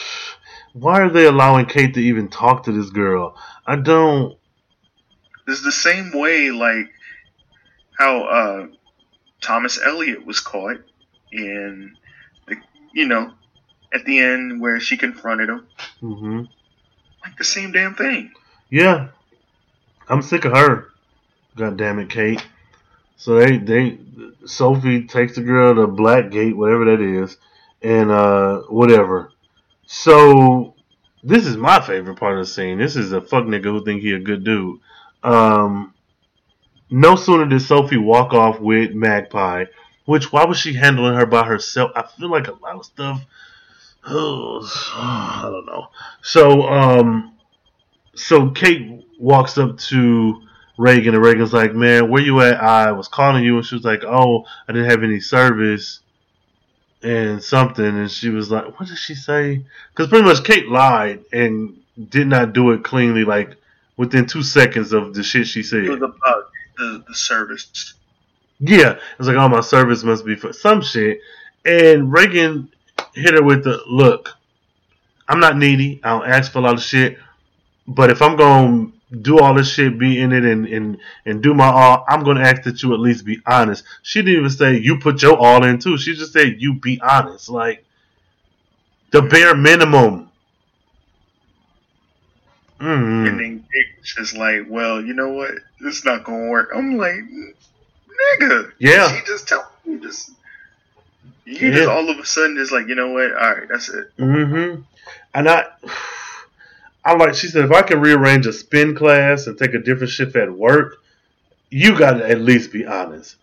Why 0.73 1.01
are 1.01 1.11
they 1.11 1.27
allowing 1.27 1.67
Kate 1.67 1.95
to 1.95 2.01
even 2.01 2.29
talk 2.29 2.65
to 2.65 2.73
this 2.73 2.91
girl? 2.91 3.39
I 3.67 3.77
don't. 3.77 4.37
It's 5.47 5.63
the 5.63 5.73
same 5.73 6.13
way, 6.13 6.51
like 6.51 6.91
how 7.99 8.23
uh, 8.25 8.67
Thomas 9.41 9.79
Elliot 9.83 10.25
was 10.27 10.41
caught 10.41 10.79
in, 11.33 11.97
the, 12.49 12.57
you 12.93 13.07
know, 13.07 13.33
at 13.95 14.05
the 14.05 14.19
end 14.19 14.61
where 14.61 14.81
she 14.81 14.97
confronted 14.97 15.49
him, 15.49 15.67
hmm 16.01 16.43
like 17.25 17.39
the 17.39 17.45
same 17.45 17.73
damn 17.73 17.95
thing. 17.95 18.33
Yeah, 18.69 19.09
I'm 20.09 20.21
sick 20.21 20.45
of 20.45 20.53
her. 20.53 20.89
God 21.57 21.79
damn 21.79 21.99
it, 21.99 22.11
Kate. 22.11 22.45
So 23.17 23.37
they 23.39 23.59
they 23.59 23.99
Sophie 24.45 25.07
takes 25.07 25.37
the 25.37 25.43
girl 25.43 25.75
to 25.75 25.87
Blackgate, 25.87 26.55
whatever 26.55 26.85
that 26.87 27.01
is, 27.01 27.39
and 27.83 28.11
uh 28.11 28.63
whatever. 28.63 29.33
So 29.87 30.75
this 31.23 31.47
is 31.47 31.57
my 31.57 31.81
favorite 31.81 32.19
part 32.19 32.35
of 32.35 32.41
the 32.41 32.53
scene. 32.53 32.79
This 32.79 32.97
is 32.97 33.13
a 33.13 33.21
fuck 33.21 33.45
nigga 33.45 33.65
who 33.65 33.85
think 33.85 34.03
he 34.03 34.13
a 34.13 34.19
good 34.19 34.45
dude. 34.45 34.81
Um, 35.23 35.95
no 36.91 37.17
sooner 37.17 37.47
did 37.47 37.63
Sophie 37.63 37.97
walk 37.97 38.35
off 38.35 38.61
with 38.61 38.93
Magpie, 38.93 39.65
which 40.05 40.33
why 40.33 40.45
was 40.45 40.59
she 40.59 40.75
handling 40.75 41.15
her 41.15 41.25
by 41.25 41.45
herself? 41.45 41.93
I 41.97 42.03
feel 42.03 42.31
like 42.31 42.49
a 42.49 42.53
lot 42.53 42.77
of 42.77 42.85
stuff. 42.85 43.25
I 44.07 45.41
don't 45.45 45.67
know. 45.67 45.89
So 46.23 46.63
um, 46.63 47.35
so 48.15 48.51
Kate 48.51 49.05
walks 49.19 49.57
up 49.59 49.79
to 49.79 50.43
Reagan, 50.77 51.15
and 51.15 51.25
Reagan's 51.25 51.53
like, 51.53 51.75
"Man, 51.75 52.11
where 52.11 52.23
you 52.23 52.41
at? 52.41 52.61
I 52.61 52.93
was 52.93 53.09
calling 53.09 53.45
you." 53.45 53.57
And 53.57 53.67
she 53.67 53.75
was 53.75 53.85
like, 53.85 54.05
"Oh, 54.05 54.45
I 54.69 54.73
didn't 54.73 54.91
have 54.91 55.03
any 55.03 55.21
service." 55.21 56.01
And 57.03 57.43
something, 57.43 57.85
and 57.85 58.11
she 58.11 58.31
was 58.31 58.51
like, 58.51 58.79
"What 58.79 58.89
did 58.89 58.99
she 58.99 59.15
say?" 59.15 59.65
Because 59.91 60.09
pretty 60.09 60.25
much 60.25 60.45
Kate 60.45 60.69
lied 60.69 61.25
and 61.33 61.79
did 62.09 62.27
not 62.27 62.53
do 62.53 62.73
it 62.73 62.83
cleanly. 62.83 63.25
Like 63.25 63.57
within 63.97 64.27
two 64.27 64.43
seconds 64.43 64.93
of 64.93 65.15
the 65.15 65.23
shit 65.23 65.47
she 65.47 65.63
said. 65.63 65.85
It 65.85 65.91
was 65.91 66.03
about 66.03 66.51
the, 66.77 67.05
the 67.07 67.15
service. 67.15 67.95
Yeah, 68.61 68.99
it's 69.19 69.29
like, 69.29 69.37
oh, 69.37 69.49
my 69.49 69.61
service 69.61 70.03
must 70.05 70.25
be 70.25 70.37
for 70.37 70.53
some 70.53 70.81
shit. 70.83 71.21
And 71.65 72.13
Reagan 72.13 72.71
hit 73.15 73.35
her 73.35 73.43
with 73.43 73.65
the 73.65 73.83
look. 73.87 74.35
I'm 75.29 75.41
not 75.41 75.57
needy. 75.57 76.01
I 76.05 76.11
don't 76.11 76.29
ask 76.29 76.53
for 76.53 76.59
a 76.59 76.63
lot 76.63 76.75
of 76.75 76.83
shit. 76.83 77.19
But 77.87 78.11
if 78.11 78.21
I'm 78.23 78.37
gonna 78.37 78.89
do 79.21 79.39
all 79.39 79.55
this 79.55 79.73
shit, 79.73 79.99
be 79.99 80.21
in 80.21 80.33
it, 80.33 80.45
and 80.45 80.67
and 80.67 80.99
and 81.25 81.43
do 81.43 81.55
my 81.55 81.67
all, 81.67 82.05
I'm 82.09 82.25
gonna 82.25 82.43
ask 82.43 82.63
that 82.63 82.83
you 82.83 82.93
at 82.95 83.01
least 83.01 83.25
be 83.25 83.41
honest. 83.47 83.85
She 84.03 84.21
didn't 84.21 84.39
even 84.39 84.51
say 84.51 84.79
you 84.79 84.99
put 84.99 85.23
your 85.23 85.37
all 85.37 85.65
in 85.65 85.79
too. 85.79 85.97
She 85.99 86.15
just 86.15 86.33
said 86.33 86.57
you 86.59 86.75
be 86.75 87.01
honest, 87.01 87.49
like 87.49 87.85
the 89.11 89.23
bare 89.23 89.55
minimum. 89.55 90.31
Mm. 92.81 93.29
And 93.29 93.41
then 93.41 93.65
Kate's 93.73 94.15
just 94.15 94.37
like, 94.37 94.63
well, 94.69 95.01
you 95.01 95.15
know 95.15 95.29
what? 95.29 95.53
It's 95.81 96.05
not 96.05 96.25
gonna 96.25 96.49
work. 96.49 96.71
I'm 96.75 96.97
like, 96.97 97.15
nigga. 98.41 98.73
Yeah. 98.79 99.15
She 99.15 99.25
just 99.27 99.49
tell 99.49 99.71
me 99.87 100.01
just. 100.01 100.33
You 101.45 101.69
Yeah. 101.69 101.75
just 101.77 101.89
all 101.89 102.09
of 102.09 102.19
a 102.19 102.25
sudden 102.25 102.57
just 102.57 102.73
like, 102.73 102.89
you 102.89 102.95
know 102.95 103.13
what? 103.13 103.33
All 103.33 103.55
right, 103.55 103.69
that's 103.69 103.89
it. 103.89 104.17
Mm-hmm. 104.19 104.83
And 105.35 105.49
I, 105.49 105.67
I 107.05 107.15
like. 107.15 107.35
She 107.35 107.49
said, 107.49 107.65
if 107.65 107.73
I 107.73 107.83
can 107.83 108.01
rearrange 108.01 108.47
a 108.47 108.53
spin 108.53 108.95
class 108.95 109.47
and 109.47 109.59
take 109.59 109.75
a 109.75 109.79
different 109.79 110.11
shift 110.11 110.37
at 110.37 110.51
work, 110.51 110.97
you 111.71 111.99
got 111.99 112.15
to 112.15 112.29
at 112.31 112.41
least 112.41 112.73
be 112.73 112.87
honest. 112.87 113.37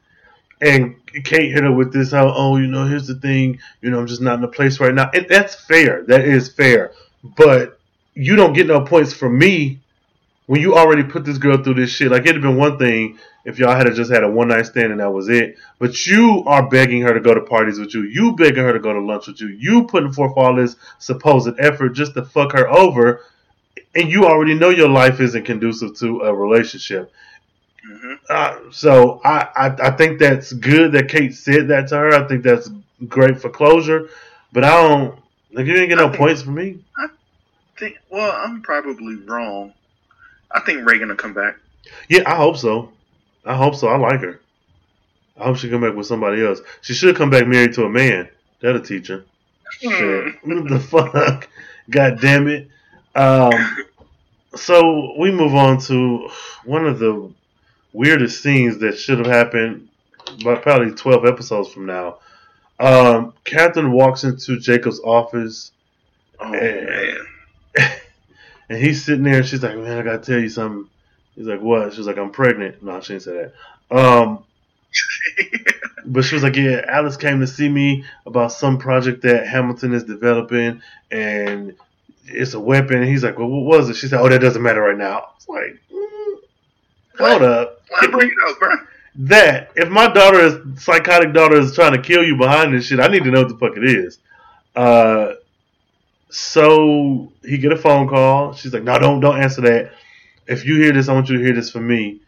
And 0.62 0.96
Kate 1.24 1.52
hit 1.52 1.64
her 1.64 1.72
with 1.72 1.92
this, 1.92 2.12
how, 2.12 2.32
oh, 2.36 2.58
you 2.58 2.68
know, 2.68 2.86
here's 2.86 3.08
the 3.08 3.16
thing, 3.16 3.60
you 3.82 3.90
know, 3.90 4.00
I'm 4.00 4.08
just 4.08 4.22
not 4.22 4.38
in 4.38 4.44
a 4.44 4.48
place 4.48 4.80
right 4.80 4.94
now. 4.94 5.10
And 5.14 5.28
that's 5.28 5.56
fair. 5.56 6.04
That 6.04 6.22
is 6.22 6.50
fair. 6.54 6.92
But 7.24 7.80
you 8.14 8.36
don't 8.36 8.54
get 8.54 8.68
no 8.68 8.82
points 8.82 9.12
from 9.14 9.38
me 9.38 9.80
when 10.52 10.60
you 10.60 10.76
already 10.76 11.02
put 11.02 11.24
this 11.24 11.38
girl 11.38 11.64
through 11.64 11.76
this 11.76 11.90
shit. 11.90 12.12
Like, 12.12 12.24
it'd 12.24 12.36
have 12.36 12.42
been 12.42 12.58
one 12.58 12.78
thing 12.78 13.18
if 13.46 13.58
y'all 13.58 13.74
had 13.74 13.88
just 13.96 14.12
had 14.12 14.22
a 14.26 14.30
one 14.30 14.50
night 14.50 14.66
stand 14.66 14.92
and 14.92 15.00
that 15.00 15.10
was 15.10 15.30
it. 15.30 15.56
But 15.80 16.06
you 16.06 16.44
are 16.46 16.68
begging 16.68 17.02
her 17.04 17.14
to 17.14 17.22
go 17.22 17.34
to 17.34 17.40
parties 17.40 17.80
with 17.80 17.94
you. 17.94 18.02
You 18.02 18.36
begging 18.36 18.62
her 18.66 18.74
to 18.74 18.80
go 18.80 18.92
to 18.92 19.00
lunch 19.00 19.28
with 19.28 19.40
you. 19.40 19.48
You 19.48 19.86
putting 19.88 20.12
forth 20.12 20.34
all 20.36 20.54
this 20.54 20.76
supposed 21.00 21.48
effort 21.58 21.92
just 21.94 22.16
to 22.16 22.26
fuck 22.26 22.52
her 22.52 22.68
over. 22.68 23.22
And 23.96 24.10
you 24.12 24.26
already 24.26 24.54
know 24.54 24.68
your 24.68 24.90
life 24.90 25.22
isn't 25.22 25.46
conducive 25.46 25.96
to 26.00 26.20
a 26.20 26.34
relationship. 26.36 27.14
hmm 27.82 28.16
Uh, 28.30 28.58
so 28.72 29.22
I, 29.24 29.48
I 29.56 29.68
I 29.88 29.92
think 29.92 30.20
that's 30.20 30.52
good 30.52 30.92
that 30.92 31.08
Kate 31.08 31.34
said 31.34 31.70
that 31.70 31.88
to 31.88 31.96
her. 31.96 32.10
I 32.14 32.28
think 32.28 32.44
that's 32.44 32.70
great 33.08 33.40
for 33.40 33.50
closure. 33.50 34.10
But 34.52 34.66
I 34.66 34.72
don't 34.82 35.18
like 35.54 35.66
you 35.66 35.72
didn't 35.76 35.88
get 35.88 35.98
no 35.98 36.10
think- 36.10 36.18
points 36.18 36.42
from 36.42 36.56
me. 36.56 36.84
I 36.98 37.08
think, 37.80 38.00
well, 38.10 38.34
I'm 38.34 38.62
probably 38.62 39.16
wrong. 39.16 39.72
I 40.54 40.60
think 40.62 40.86
Reagan 40.88 41.10
will 41.10 41.16
come 41.16 41.34
back. 41.34 41.56
Yeah, 42.10 42.24
I 42.26 42.36
hope 42.36 42.58
so. 42.58 42.92
I 43.46 43.56
hope 43.56 43.76
so. 43.76 43.88
I 43.88 43.98
like 43.98 44.22
her. 44.22 44.40
I 45.40 45.46
hope 45.46 45.58
she 45.58 45.70
come 45.70 45.82
back 45.82 45.96
with 45.96 46.06
somebody 46.08 46.46
else. 46.46 46.62
She 46.82 46.94
should 46.94 47.16
come 47.16 47.30
back 47.30 47.48
married 47.48 47.74
to 47.74 47.86
a 47.86 47.90
man. 47.90 48.30
That'll 48.62 48.82
teach 48.82 49.08
her. 49.08 49.24
Shit. 49.80 50.36
What 50.44 50.68
the 50.70 50.80
fuck? 50.80 51.50
God 51.90 52.20
damn 52.22 52.48
it. 52.48 52.68
Um, 53.16 53.52
so 54.56 55.16
we 55.18 55.32
move 55.32 55.56
on 55.56 55.80
to 55.82 56.30
one 56.66 56.86
of 56.86 57.00
the 57.00 57.32
weirdest 57.94 58.44
scenes 58.44 58.78
that 58.80 58.98
should 58.98 59.18
have 59.18 59.28
happened 59.28 59.88
by 60.44 60.56
probably 60.56 60.92
12 60.92 61.26
episodes 61.26 61.70
from 61.70 61.86
now. 61.88 62.20
Um, 62.80 63.34
Catherine 63.44 63.92
walks 63.92 64.24
into 64.24 64.60
Jacob's 64.60 65.00
office 65.02 65.72
Oh 66.40 66.52
Eh. 66.54 67.16
man. 67.78 67.92
And 68.72 68.82
he's 68.82 69.04
sitting 69.04 69.26
there 69.26 69.40
and 69.40 69.46
she's 69.46 69.62
like, 69.62 69.76
Man, 69.76 69.98
I 69.98 70.02
gotta 70.02 70.20
tell 70.20 70.40
you 70.40 70.48
something. 70.48 70.90
He's 71.36 71.46
like, 71.46 71.60
What? 71.60 71.94
She's 71.94 72.08
like, 72.08 72.18
I'm 72.18 72.32
pregnant. 72.32 72.82
No, 72.82 73.02
she 73.02 73.14
didn't 73.14 73.24
say 73.24 73.52
that. 73.92 73.96
Um 73.96 74.46
but 76.06 76.22
she 76.22 76.36
was 76.36 76.44
like, 76.44 76.56
Yeah, 76.56 76.86
Alice 76.88 77.18
came 77.18 77.42
to 77.42 77.48
see 77.48 77.68
me 77.68 78.06
about 78.26 78.54
some 78.54 78.78
project 78.78 79.24
that 79.24 79.46
Hamilton 79.46 79.94
is 79.94 80.06
developing 80.06 80.82
and 81.12 81.76
it's 82.24 82.54
a 82.54 82.62
weapon. 82.62 83.00
And 83.00 83.10
he's 83.10 83.26
like, 83.26 83.38
Well, 83.38 83.50
what 83.50 83.80
was 83.80 83.90
it? 83.90 83.98
She 83.98 84.08
said, 84.08 84.22
Oh, 84.22 84.30
that 84.30 84.40
doesn't 84.40 84.64
matter 84.64 84.82
right 84.82 84.98
now. 84.98 85.32
It's 85.36 85.50
like, 85.50 85.78
mm, 85.94 86.36
Hold 87.20 87.42
up. 87.42 87.82
Why 87.90 88.08
bring 88.08 88.30
it 88.30 88.50
up, 88.50 88.58
bro? 88.58 88.74
That 89.16 89.72
if 89.76 89.90
my 89.90 90.08
daughter 90.08 90.40
is 90.40 90.82
psychotic 90.82 91.34
daughter 91.34 91.60
is 91.60 91.76
trying 91.76 91.92
to 91.92 92.02
kill 92.02 92.24
you 92.24 92.38
behind 92.38 92.74
this 92.74 92.86
shit, 92.86 93.02
I 93.02 93.08
need 93.08 93.26
to 93.26 93.32
know 93.32 93.42
what 93.42 93.50
the 93.50 93.58
fuck 93.58 93.76
it 93.76 93.84
is. 93.84 94.20
Uh 94.78 95.34
so 96.32 97.32
he 97.44 97.58
get 97.58 97.72
a 97.72 97.78
phone 97.78 98.08
call. 98.08 98.54
She's 98.54 98.74
like, 98.74 98.84
No, 98.84 98.98
don't 98.98 99.20
don't 99.20 99.40
answer 99.40 99.62
that. 99.62 99.92
If 100.48 100.66
you 100.66 100.78
hear 100.78 100.92
this, 100.94 101.08
I 101.08 101.14
want 101.14 101.30
you 101.30 101.38
to 101.38 101.44
hear 101.44 101.54
this 101.54 101.72
from 101.72 101.88
me. 101.88 102.22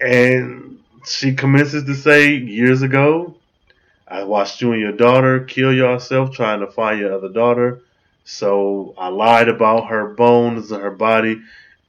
And 0.00 0.80
she 1.06 1.34
commences 1.34 1.84
to 1.84 1.94
say, 1.94 2.34
Years 2.34 2.82
ago, 2.82 3.34
I 4.06 4.24
watched 4.24 4.60
you 4.60 4.72
and 4.72 4.80
your 4.80 4.92
daughter 4.92 5.40
kill 5.40 5.72
yourself 5.72 6.32
trying 6.32 6.60
to 6.60 6.66
find 6.66 6.98
your 6.98 7.14
other 7.14 7.28
daughter. 7.28 7.80
So 8.24 8.94
I 8.98 9.08
lied 9.08 9.48
about 9.48 9.88
her 9.88 10.08
bones 10.08 10.70
and 10.72 10.82
her 10.82 10.90
body. 10.90 11.40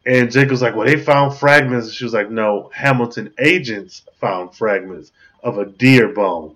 And 0.06 0.32
Jacob's 0.32 0.62
like, 0.62 0.76
well, 0.76 0.88
they 0.88 0.98
found 0.98 1.36
fragments. 1.38 1.88
And 1.88 1.96
she 1.96 2.04
was 2.04 2.14
like, 2.14 2.32
no, 2.32 2.72
Hamilton 2.74 3.34
agents 3.40 4.04
found 4.20 4.56
fragments 4.56 5.12
of 5.44 5.58
a 5.58 5.66
deer 5.66 6.10
bone. 6.10 6.56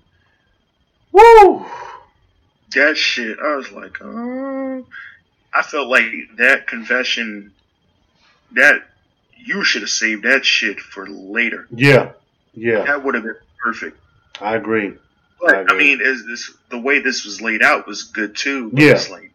Woo! 1.11 1.65
That 2.75 2.97
shit, 2.97 3.37
I 3.39 3.55
was 3.55 3.71
like, 3.71 3.97
oh. 4.01 4.85
I 5.53 5.61
felt 5.61 5.87
like 5.87 6.05
that 6.37 6.65
confession, 6.67 7.53
that 8.53 8.81
you 9.37 9.63
should 9.63 9.81
have 9.83 9.89
saved 9.89 10.23
that 10.23 10.45
shit 10.45 10.79
for 10.79 11.07
later. 11.07 11.67
Yeah, 11.69 12.13
yeah, 12.53 12.83
That 12.85 13.03
would 13.03 13.15
have 13.15 13.23
been 13.23 13.35
perfect. 13.63 13.97
I 14.41 14.55
agree. 14.55 14.87
I 14.89 14.93
But 15.39 15.55
I 15.55 15.61
agree. 15.61 15.77
mean, 15.77 15.99
is 16.01 16.25
this 16.25 16.51
the 16.69 16.79
way 16.79 16.99
this 16.99 17.23
was 17.25 17.41
laid 17.41 17.61
out 17.61 17.85
was 17.87 18.03
good 18.03 18.35
too. 18.35 18.71
Yeah. 18.73 19.01
Like. 19.11 19.31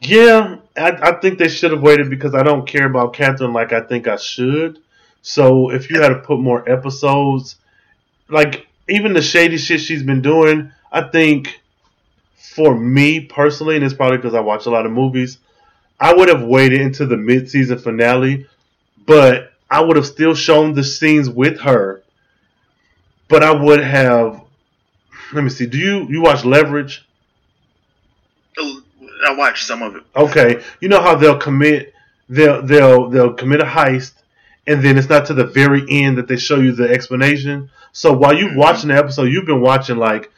Yeah, 0.00 0.56
I, 0.76 0.90
I 0.90 1.20
think 1.20 1.38
they 1.38 1.48
should 1.48 1.70
have 1.70 1.80
waited 1.82 2.10
because 2.10 2.34
I 2.34 2.42
don't 2.42 2.66
care 2.68 2.86
about 2.86 3.14
Catherine 3.14 3.52
like 3.52 3.72
I 3.72 3.80
think 3.80 4.06
I 4.06 4.16
should. 4.16 4.78
So 5.22 5.70
if 5.70 5.90
you 5.90 6.00
had 6.02 6.10
to 6.10 6.16
put 6.20 6.38
more 6.38 6.68
episodes, 6.70 7.56
like 8.28 8.66
even 8.88 9.14
the 9.14 9.22
shady 9.22 9.56
shit 9.56 9.80
she's 9.80 10.02
been 10.02 10.20
doing, 10.22 10.70
I 10.90 11.02
think 11.02 11.60
for 12.36 12.78
me 12.78 13.20
personally, 13.20 13.76
and 13.76 13.84
it's 13.84 13.94
probably 13.94 14.18
because 14.18 14.34
I 14.34 14.40
watch 14.40 14.66
a 14.66 14.70
lot 14.70 14.86
of 14.86 14.92
movies, 14.92 15.38
I 15.98 16.14
would 16.14 16.28
have 16.28 16.42
waited 16.42 16.80
into 16.80 17.06
the 17.06 17.16
mid-season 17.16 17.78
finale, 17.78 18.46
but 19.06 19.52
I 19.70 19.82
would 19.82 19.96
have 19.96 20.06
still 20.06 20.34
shown 20.34 20.74
the 20.74 20.84
scenes 20.84 21.28
with 21.28 21.60
her. 21.60 22.02
But 23.28 23.42
I 23.42 23.50
would 23.50 23.80
have. 23.80 24.42
Let 25.32 25.42
me 25.42 25.50
see. 25.50 25.66
Do 25.66 25.78
you 25.78 26.06
you 26.08 26.22
watch 26.22 26.44
Leverage? 26.44 27.04
I 28.58 29.34
watched 29.34 29.66
some 29.66 29.82
of 29.82 29.96
it. 29.96 30.04
Okay, 30.14 30.62
you 30.80 30.88
know 30.88 31.00
how 31.00 31.16
they'll 31.16 31.38
commit 31.38 31.92
they'll 32.28 32.62
they'll 32.62 33.10
they'll 33.10 33.34
commit 33.34 33.60
a 33.60 33.64
heist, 33.64 34.12
and 34.66 34.82
then 34.84 34.96
it's 34.96 35.08
not 35.08 35.26
to 35.26 35.34
the 35.34 35.44
very 35.44 35.84
end 35.88 36.18
that 36.18 36.28
they 36.28 36.36
show 36.36 36.56
you 36.56 36.72
the 36.72 36.88
explanation. 36.88 37.70
So 37.92 38.12
while 38.12 38.34
you're 38.34 38.50
mm-hmm. 38.50 38.58
watching 38.58 38.88
the 38.88 38.96
episode, 38.96 39.24
you've 39.24 39.46
been 39.46 39.60
watching 39.60 39.96
like 39.96 40.30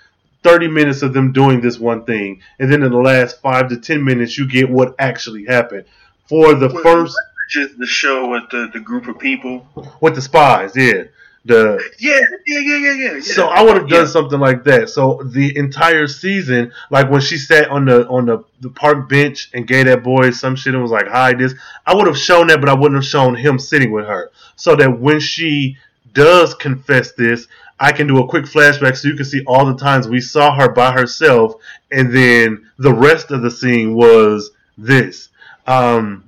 thirty 0.43 0.69
minutes 0.69 1.02
of 1.02 1.12
them 1.12 1.32
doing 1.32 1.60
this 1.60 1.78
one 1.78 2.05
thing, 2.05 2.40
and 2.59 2.70
then 2.73 2.82
in 2.82 2.90
the 2.93 2.98
last 2.98 3.40
five 3.40 3.69
to 3.70 3.77
ten 3.77 4.05
minutes, 4.05 4.39
you 4.39 4.47
get 4.48 4.70
what 4.70 4.94
actually 4.98 5.44
happened. 5.44 5.85
For 6.28 6.55
the 6.55 6.69
Well, 6.69 6.82
first 6.82 7.16
Just 7.51 7.78
the 7.78 7.86
show 7.86 8.28
with 8.28 8.51
the, 8.51 8.69
the 8.73 8.81
group 8.81 9.09
of 9.09 9.19
people. 9.19 9.66
with 10.02 10.15
the 10.15 10.20
spies, 10.20 10.73
yeah, 10.77 11.05
the 11.47 11.82
Yeah, 11.98 12.20
yeah, 12.47 12.59
yeah, 12.60 12.77
yeah, 12.77 12.93
yeah. 12.93 13.12
yeah. 13.15 13.20
So 13.20 13.47
I 13.48 13.62
would 13.62 13.77
have 13.78 13.89
done 13.89 14.01
Yeah. 14.05 14.06
something 14.06 14.39
like 14.39 14.65
that. 14.65 14.90
So 14.90 15.23
the 15.24 15.56
entire 15.56 16.06
season, 16.06 16.73
like 16.90 17.10
when 17.10 17.23
she 17.23 17.39
sat 17.39 17.70
on 17.70 17.86
the 17.86 18.06
on 18.09 18.27
the, 18.27 18.44
the 18.60 18.69
park 18.69 19.09
bench 19.09 19.48
and 19.55 19.66
gave 19.66 19.86
that 19.86 20.02
boy 20.02 20.28
some 20.31 20.56
shit 20.56 20.74
and 20.74 20.82
was 20.82 20.93
like, 20.93 21.09
"Hi, 21.09 21.32
this," 21.32 21.55
I 21.86 21.94
would 21.94 22.06
have 22.06 22.19
shown 22.19 22.48
that, 22.48 22.60
but 22.60 22.69
I 22.69 22.74
wouldn't 22.74 23.02
have 23.02 23.10
shown 23.10 23.35
him 23.35 23.59
sitting 23.59 23.93
with 23.93 24.05
her, 24.06 24.31
so 24.56 24.77
that 24.77 25.01
when 25.01 25.19
she 25.19 25.78
does 26.12 26.52
confess 26.55 27.12
this, 27.12 27.48
I 27.80 27.92
can 27.92 28.06
do 28.06 28.18
a 28.18 28.26
quick 28.28 28.44
flashback 28.44 28.96
so 28.96 29.09
you 29.09 29.14
can 29.14 29.24
see 29.24 29.42
all 29.46 29.64
the 29.64 29.76
times 29.76 30.09
we 30.09 30.20
saw 30.20 30.55
her 30.55 30.68
by 30.72 30.92
herself, 30.92 31.55
and 31.92 32.12
then 32.14 32.68
the 32.78 32.92
rest 32.92 33.30
of 33.30 33.42
the 33.42 33.50
scene 33.50 33.94
was 33.94 34.50
this. 34.76 35.28
Um, 35.66 36.24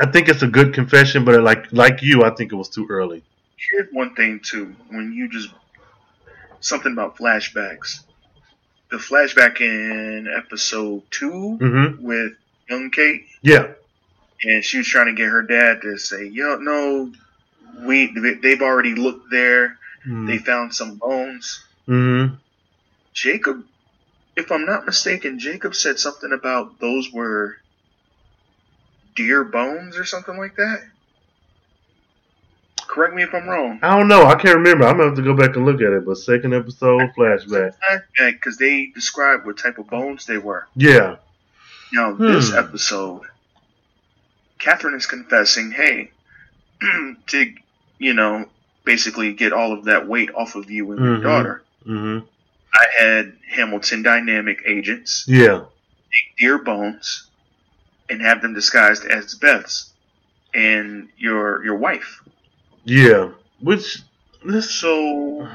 I 0.00 0.06
think 0.06 0.28
it's 0.28 0.42
a 0.42 0.46
good 0.48 0.72
confession, 0.74 1.24
but 1.24 1.42
like 1.42 1.72
like 1.72 2.02
you, 2.02 2.24
I 2.24 2.30
think 2.30 2.52
it 2.52 2.56
was 2.56 2.68
too 2.68 2.86
early. 2.88 3.22
Here's 3.56 3.88
one 3.92 4.14
thing 4.14 4.40
too. 4.42 4.74
When 4.88 5.12
you 5.12 5.28
just 5.28 5.50
something 6.60 6.92
about 6.92 7.16
flashbacks. 7.16 8.00
The 8.90 8.96
flashback 8.98 9.60
in 9.60 10.28
episode 10.34 11.02
2 11.10 11.56
hmm 11.56 12.02
with 12.04 12.32
young 12.70 12.90
Kate, 12.90 13.24
Yeah. 13.42 13.68
and 14.42 14.64
she 14.64 14.78
was 14.78 14.86
trying 14.86 15.06
to 15.06 15.14
get 15.14 15.28
her 15.28 15.42
dad 15.42 15.82
to 15.82 15.98
say, 15.98 16.26
"Yo, 16.26 16.56
no, 16.56 17.12
we 17.80 18.14
they've 18.42 18.62
already 18.62 18.94
looked 18.94 19.30
there. 19.30 19.78
They 20.06 20.38
found 20.38 20.74
some 20.74 20.96
bones." 20.96 21.64
Mm-hmm. 21.88 22.34
Jacob, 23.12 23.64
if 24.36 24.50
I'm 24.50 24.66
not 24.66 24.86
mistaken, 24.86 25.38
Jacob 25.38 25.74
said 25.74 25.98
something 25.98 26.32
about 26.32 26.80
those 26.80 27.10
were 27.12 27.56
deer 29.14 29.44
bones 29.44 29.96
or 29.96 30.04
something 30.04 30.36
like 30.36 30.56
that. 30.56 30.82
Correct 32.86 33.14
me 33.14 33.22
if 33.22 33.34
I'm 33.34 33.48
wrong. 33.48 33.78
I 33.82 33.96
don't 33.96 34.08
know. 34.08 34.24
I 34.26 34.34
can't 34.34 34.56
remember. 34.56 34.84
I'm 34.86 34.96
gonna 34.96 35.08
have 35.10 35.16
to 35.16 35.22
go 35.22 35.34
back 35.34 35.56
and 35.56 35.64
look 35.64 35.80
at 35.80 35.92
it. 35.92 36.04
But 36.04 36.16
second 36.16 36.52
episode 36.54 37.00
flashback. 37.18 37.72
Because 38.18 38.56
they 38.56 38.86
described 38.94 39.46
what 39.46 39.58
type 39.58 39.78
of 39.78 39.88
bones 39.88 40.26
they 40.26 40.38
were. 40.38 40.68
Yeah. 40.76 41.16
Now, 41.92 42.12
this 42.12 42.50
Hmm. 42.50 42.58
episode, 42.58 43.22
Catherine 44.58 44.94
is 44.94 45.06
confessing, 45.06 45.70
hey, 45.70 46.10
to, 47.28 47.54
you 47.98 48.14
know, 48.14 48.46
basically 48.84 49.32
get 49.32 49.52
all 49.52 49.72
of 49.72 49.84
that 49.84 50.06
weight 50.06 50.30
off 50.34 50.54
of 50.54 50.70
you 50.70 50.92
and 50.92 51.00
your 51.04 51.18
Mhm. 51.18 51.22
daughter, 51.22 51.62
Mm-hmm. 51.86 52.26
I 52.74 52.86
had 52.98 53.36
Hamilton 53.50 54.02
Dynamic 54.02 54.62
agents 54.66 55.24
Yeah. 55.28 55.58
take 56.12 56.36
deer 56.38 56.58
bones 56.58 57.28
and 58.08 58.20
have 58.22 58.42
them 58.42 58.54
disguised 58.54 59.04
as 59.04 59.34
Beth's 59.34 59.92
and 60.52 61.08
your 61.16 61.64
your 61.64 61.76
wife. 61.76 62.20
Yeah. 62.84 63.30
Which 63.60 64.02
this. 64.44 64.70
So 64.70 65.48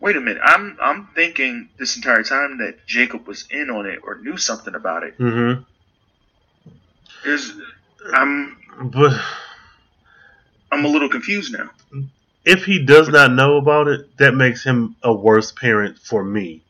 wait 0.00 0.16
a 0.16 0.20
minute. 0.20 0.40
I'm 0.44 0.76
I'm 0.80 1.08
thinking 1.14 1.68
this 1.78 1.96
entire 1.96 2.22
time 2.22 2.58
that 2.58 2.86
Jacob 2.86 3.26
was 3.26 3.46
in 3.50 3.70
on 3.70 3.86
it 3.86 4.00
or 4.02 4.16
knew 4.16 4.36
something 4.36 4.74
about 4.74 5.02
it. 5.04 5.18
Mm-hmm. 5.18 5.62
There's 7.24 7.52
I'm 8.14 8.56
But 8.84 9.20
I'm 10.70 10.84
a 10.84 10.88
little 10.88 11.08
confused 11.08 11.52
now. 11.52 11.70
if 12.44 12.64
he 12.64 12.84
does 12.84 13.08
not 13.08 13.32
know 13.32 13.56
about 13.56 13.88
it, 13.88 14.16
that 14.18 14.34
makes 14.34 14.64
him 14.64 14.96
a 15.02 15.12
worse 15.12 15.52
parent 15.52 15.98
for 15.98 16.22
me. 16.22 16.62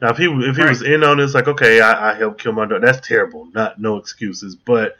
Now, 0.00 0.10
if 0.10 0.16
he 0.16 0.26
if 0.26 0.56
he 0.56 0.64
was 0.64 0.82
in 0.82 1.02
on 1.02 1.18
this, 1.18 1.34
like, 1.34 1.48
okay, 1.48 1.80
I, 1.80 2.12
I 2.12 2.14
helped 2.14 2.40
kill 2.40 2.52
my 2.52 2.66
daughter. 2.66 2.84
That's 2.86 3.06
terrible. 3.06 3.48
Not 3.52 3.80
no 3.80 3.96
excuses. 3.96 4.54
But 4.54 4.96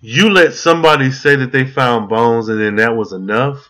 you 0.00 0.30
let 0.30 0.54
somebody 0.54 1.10
say 1.10 1.36
that 1.36 1.52
they 1.52 1.66
found 1.66 2.08
bones 2.08 2.48
and 2.48 2.60
then 2.60 2.76
that 2.76 2.96
was 2.96 3.12
enough. 3.12 3.68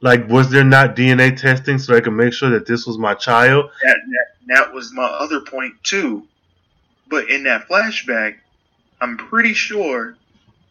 Like, 0.00 0.28
was 0.28 0.50
there 0.50 0.64
not 0.64 0.96
DNA 0.96 1.36
testing 1.36 1.78
so 1.78 1.92
they 1.92 2.00
could 2.00 2.12
make 2.12 2.32
sure 2.32 2.50
that 2.50 2.66
this 2.66 2.86
was 2.86 2.98
my 2.98 3.14
child? 3.14 3.70
That 3.82 3.96
that 4.06 4.54
that 4.54 4.72
was 4.72 4.92
my 4.92 5.04
other 5.04 5.40
point 5.40 5.74
too. 5.82 6.26
But 7.08 7.28
in 7.30 7.44
that 7.44 7.68
flashback, 7.68 8.36
I'm 9.00 9.16
pretty 9.16 9.54
sure 9.54 10.16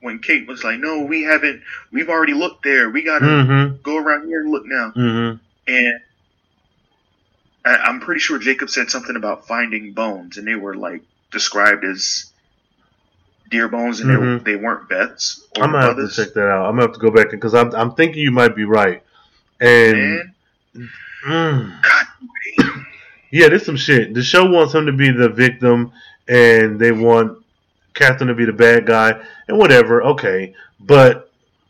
when 0.02 0.20
Kate 0.20 0.48
was 0.48 0.64
like, 0.64 0.80
"No, 0.80 1.02
we 1.04 1.24
haven't. 1.24 1.62
We've 1.92 2.10
already 2.10 2.34
looked 2.34 2.64
there. 2.64 2.90
We 2.90 3.04
gotta 3.04 3.26
Mm-hmm. 3.26 3.82
go 3.84 3.98
around 3.98 4.28
here 4.28 4.42
and 4.42 4.52
look 4.52 4.64
now." 4.66 4.92
Mm-hmm. 4.96 5.38
And 5.68 6.00
I, 7.66 7.76
I'm 7.78 8.00
pretty 8.00 8.20
sure 8.22 8.40
Jacob 8.40 8.70
said 8.70 8.90
something 8.90 9.16
about 9.16 9.48
finding 9.48 9.94
bones, 9.94 10.38
and 10.38 10.48
they 10.48 10.56
were 10.56 10.76
like 10.76 11.02
described 11.32 11.84
as 11.84 12.32
deer 13.50 13.68
bones, 13.68 14.00
and 14.02 14.10
Mhm. 14.10 14.44
they, 14.44 14.54
they 14.54 14.58
weren't 14.62 14.90
Beth's 14.90 15.46
or 15.58 15.64
I'm 15.64 15.72
gonna 15.72 15.86
have 15.88 15.98
to 15.98 16.08
check 16.10 16.34
that 16.34 16.48
out. 16.50 16.66
I'm 16.66 16.74
gonna 16.76 16.84
have 16.84 16.94
to 16.94 17.00
go 17.00 17.12
back 17.12 17.32
because 17.32 17.54
I'm 17.54 17.74
I'm 17.76 17.94
thinking 17.96 18.22
you 18.22 18.32
might 18.32 18.56
be 18.56 18.66
right. 18.66 19.04
And 19.60 19.98
And 19.98 20.90
mm, 21.26 21.82
God, 21.82 22.06
yeah, 23.32 23.50
there's 23.50 23.66
some 23.66 23.76
shit. 23.78 24.14
The 24.14 24.22
show 24.24 24.50
wants 24.50 24.74
him 24.74 24.86
to 24.86 24.94
be 24.94 25.12
the 25.12 25.30
victim, 25.30 25.92
and 26.28 26.80
they 26.80 26.92
want 26.92 27.40
Catherine 27.98 28.30
to 28.30 28.34
be 28.36 28.46
the 28.46 28.54
bad 28.54 28.86
guy, 28.86 29.20
and 29.48 29.58
whatever. 29.58 30.02
Okay, 30.04 30.54
but 30.80 31.30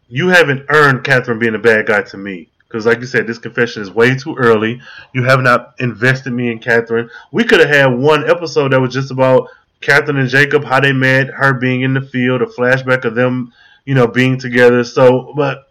you 0.10 0.28
haven't 0.28 0.66
earned 0.70 1.04
Catherine 1.04 1.40
being 1.40 1.56
a 1.56 1.60
bad 1.60 1.88
guy 1.88 2.02
to 2.04 2.18
me. 2.18 2.50
Because, 2.68 2.86
like 2.86 3.00
you 3.00 3.06
said, 3.06 3.26
this 3.26 3.38
confession 3.38 3.82
is 3.82 3.90
way 3.90 4.14
too 4.16 4.36
early. 4.36 4.82
You 5.14 5.24
have 5.24 5.40
not 5.42 5.76
invested 5.80 6.34
me 6.34 6.52
in 6.52 6.60
Catherine. 6.60 7.10
We 7.32 7.46
could 7.46 7.62
have 7.62 7.70
had 7.70 7.86
one 7.88 8.30
episode 8.30 8.74
that 8.74 8.82
was 8.82 8.94
just 8.94 9.10
about 9.10 9.48
Catherine 9.80 10.18
and 10.18 10.28
Jacob, 10.30 10.66
how 10.66 10.82
they 10.82 10.92
met, 10.92 11.28
her 11.30 11.54
being 11.54 11.82
in 11.82 11.94
the 11.94 12.02
field, 12.02 12.42
a 12.42 12.46
flashback 12.46 13.06
of 13.06 13.16
them, 13.16 13.54
you 13.86 13.96
know, 13.96 14.06
being 14.06 14.38
together. 14.38 14.84
So, 14.84 15.34
but 15.36 15.70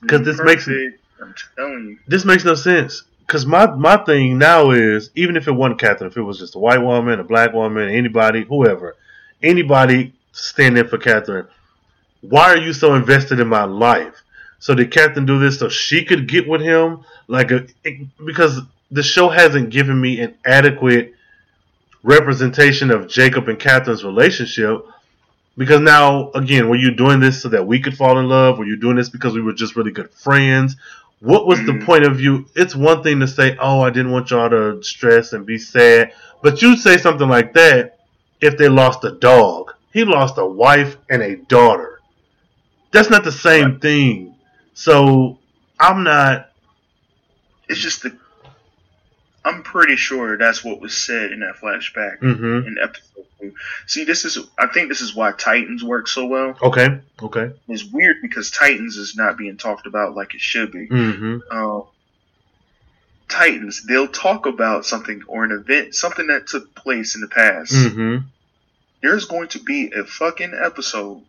because 0.00 0.22
this 0.22 0.40
makes 0.40 0.66
it- 0.66 0.98
I'm 1.22 1.34
telling 1.56 1.86
you. 1.86 1.98
this 2.08 2.24
makes 2.24 2.44
no 2.44 2.56
sense. 2.56 3.04
Because 3.26 3.46
my, 3.46 3.66
my 3.66 3.96
thing 3.98 4.36
now 4.36 4.72
is, 4.72 5.10
even 5.14 5.36
if 5.36 5.46
it 5.46 5.52
wasn't 5.52 5.80
Catherine, 5.80 6.10
if 6.10 6.16
it 6.16 6.22
was 6.22 6.40
just 6.40 6.56
a 6.56 6.58
white 6.58 6.82
woman, 6.82 7.20
a 7.20 7.24
black 7.24 7.52
woman, 7.52 7.88
anybody, 7.88 8.44
whoever, 8.44 8.96
anybody 9.42 10.12
stand 10.32 10.78
in 10.78 10.88
for 10.88 10.98
Catherine, 10.98 11.46
why 12.20 12.50
are 12.50 12.58
you 12.58 12.72
so 12.72 12.94
invested 12.94 13.40
in 13.40 13.48
my 13.48 13.64
life? 13.64 14.22
So 14.58 14.74
did 14.74 14.90
Catherine 14.90 15.26
do 15.26 15.38
this 15.38 15.58
so 15.58 15.68
she 15.68 16.04
could 16.04 16.26
get 16.28 16.48
with 16.48 16.62
him? 16.62 17.04
Like, 17.28 17.50
a, 17.50 17.66
it- 17.84 18.06
because 18.24 18.60
the 18.90 19.02
show 19.02 19.28
hasn't 19.28 19.70
given 19.70 20.00
me 20.00 20.20
an 20.20 20.34
adequate 20.44 21.14
representation 22.02 22.90
of 22.90 23.08
Jacob 23.08 23.48
and 23.48 23.58
Catherine's 23.58 24.04
relationship. 24.04 24.86
Because 25.56 25.80
now, 25.80 26.30
again, 26.32 26.68
were 26.68 26.76
you 26.76 26.90
doing 26.94 27.20
this 27.20 27.40
so 27.42 27.48
that 27.50 27.66
we 27.66 27.80
could 27.80 27.96
fall 27.96 28.18
in 28.18 28.28
love? 28.28 28.58
Were 28.58 28.66
you 28.66 28.76
doing 28.76 28.96
this 28.96 29.08
because 29.08 29.34
we 29.34 29.42
were 29.42 29.52
just 29.52 29.76
really 29.76 29.92
good 29.92 30.10
friends? 30.10 30.76
What 31.20 31.46
was 31.46 31.60
the 31.64 31.72
Mhm. 31.72 31.84
point 31.86 32.04
of 32.04 32.16
view? 32.16 32.46
It's 32.54 32.74
one 32.74 33.02
thing 33.02 33.20
to 33.20 33.28
say, 33.28 33.56
"Oh, 33.60 33.80
I 33.80 33.90
didn't 33.90 34.10
want 34.12 34.30
y'all 34.30 34.50
to 34.50 34.82
stress 34.82 35.32
and 35.32 35.46
be 35.46 35.56
sad," 35.58 36.12
but 36.42 36.60
you 36.60 36.76
say 36.76 36.98
something 36.98 37.28
like 37.28 37.54
that 37.54 37.93
if 38.44 38.56
they 38.56 38.68
lost 38.68 39.04
a 39.04 39.12
dog. 39.12 39.72
He 39.92 40.04
lost 40.04 40.38
a 40.38 40.46
wife 40.46 40.96
and 41.08 41.22
a 41.22 41.36
daughter. 41.36 42.00
That's 42.92 43.10
not 43.10 43.24
the 43.24 43.32
same 43.32 43.72
Right. 43.72 43.80
thing. 43.80 44.34
So 44.74 45.38
I'm 45.78 46.02
not. 46.04 46.50
It's 47.68 47.80
just 47.80 48.02
the. 48.02 48.16
I'm 49.46 49.62
pretty 49.62 49.96
sure 49.96 50.38
that's 50.38 50.64
what 50.64 50.80
was 50.80 50.96
said 50.96 51.30
in 51.30 51.40
that 51.40 51.56
flashback 51.56 52.18
hmm 52.20 52.66
in 52.66 52.76
episode 52.82 53.26
two. 53.40 53.52
See, 53.86 54.04
this 54.04 54.24
is. 54.24 54.38
I 54.58 54.66
think 54.68 54.88
this 54.88 55.00
is 55.00 55.14
why 55.14 55.32
Titans 55.32 55.84
work 55.84 56.08
so 56.08 56.26
well. 56.26 56.56
Okay. 56.62 57.00
Okay. 57.22 57.50
It's 57.68 57.84
weird 57.84 58.16
because 58.22 58.50
Titans 58.50 58.96
is 58.96 59.14
not 59.16 59.36
being 59.36 59.56
talked 59.58 59.86
about 59.86 60.14
like 60.14 60.34
it 60.34 60.40
should 60.40 60.72
be. 60.72 60.86
hmm 60.86 61.38
Um, 61.50 61.84
Titans, 63.28 63.82
they'll 63.86 64.08
talk 64.08 64.46
about 64.46 64.84
something 64.84 65.22
or 65.26 65.44
an 65.44 65.52
event, 65.52 65.94
something 65.94 66.26
that 66.28 66.46
took 66.46 66.74
place 66.74 67.14
in 67.14 67.20
the 67.20 67.28
past. 67.28 67.72
hmm 67.72 68.18
There's 69.02 69.24
going 69.26 69.48
to 69.48 69.58
be 69.60 69.90
a 69.94 70.04
fucking 70.04 70.58
episode 70.60 71.22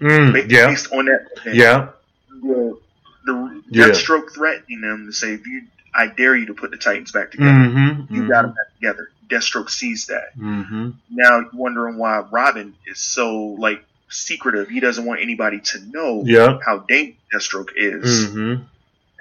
Mm, 0.00 0.32
ba- 0.32 0.46
yeah. 0.48 0.68
based 0.68 0.92
on 0.92 1.06
that 1.06 1.26
event. 1.36 1.56
Yeah. 1.56 1.88
The, 2.30 2.78
the 3.24 3.62
Yeah. 3.68 3.86
Deathstroke 3.86 4.32
threatening 4.32 4.80
them 4.80 5.06
to 5.06 5.12
say, 5.12 5.32
if 5.32 5.44
you, 5.44 5.62
I 5.92 6.06
dare 6.06 6.36
you 6.36 6.46
to 6.46 6.54
put 6.54 6.70
the 6.70 6.76
Titans 6.76 7.10
back 7.10 7.32
together. 7.32 7.50
hmm 7.50 8.14
You 8.14 8.28
got 8.28 8.42
them 8.42 8.52
back 8.52 8.74
together. 8.76 9.10
Deathstroke 9.28 9.70
sees 9.70 10.06
that. 10.06 10.34
hmm 10.36 10.90
Now 11.10 11.40
you're 11.40 11.50
wondering 11.52 11.98
why 11.98 12.20
Robin 12.30 12.74
is 12.86 13.00
so 13.00 13.56
like 13.58 13.84
secretive. 14.08 14.68
He 14.68 14.78
doesn't 14.78 15.04
want 15.04 15.20
anybody 15.20 15.58
to 15.60 15.80
know 15.80 16.22
Yeah. 16.24 16.58
how 16.64 16.78
dangerous 16.88 17.16
Deathstroke 17.34 17.70
is. 17.74 18.30
hmm 18.30 18.54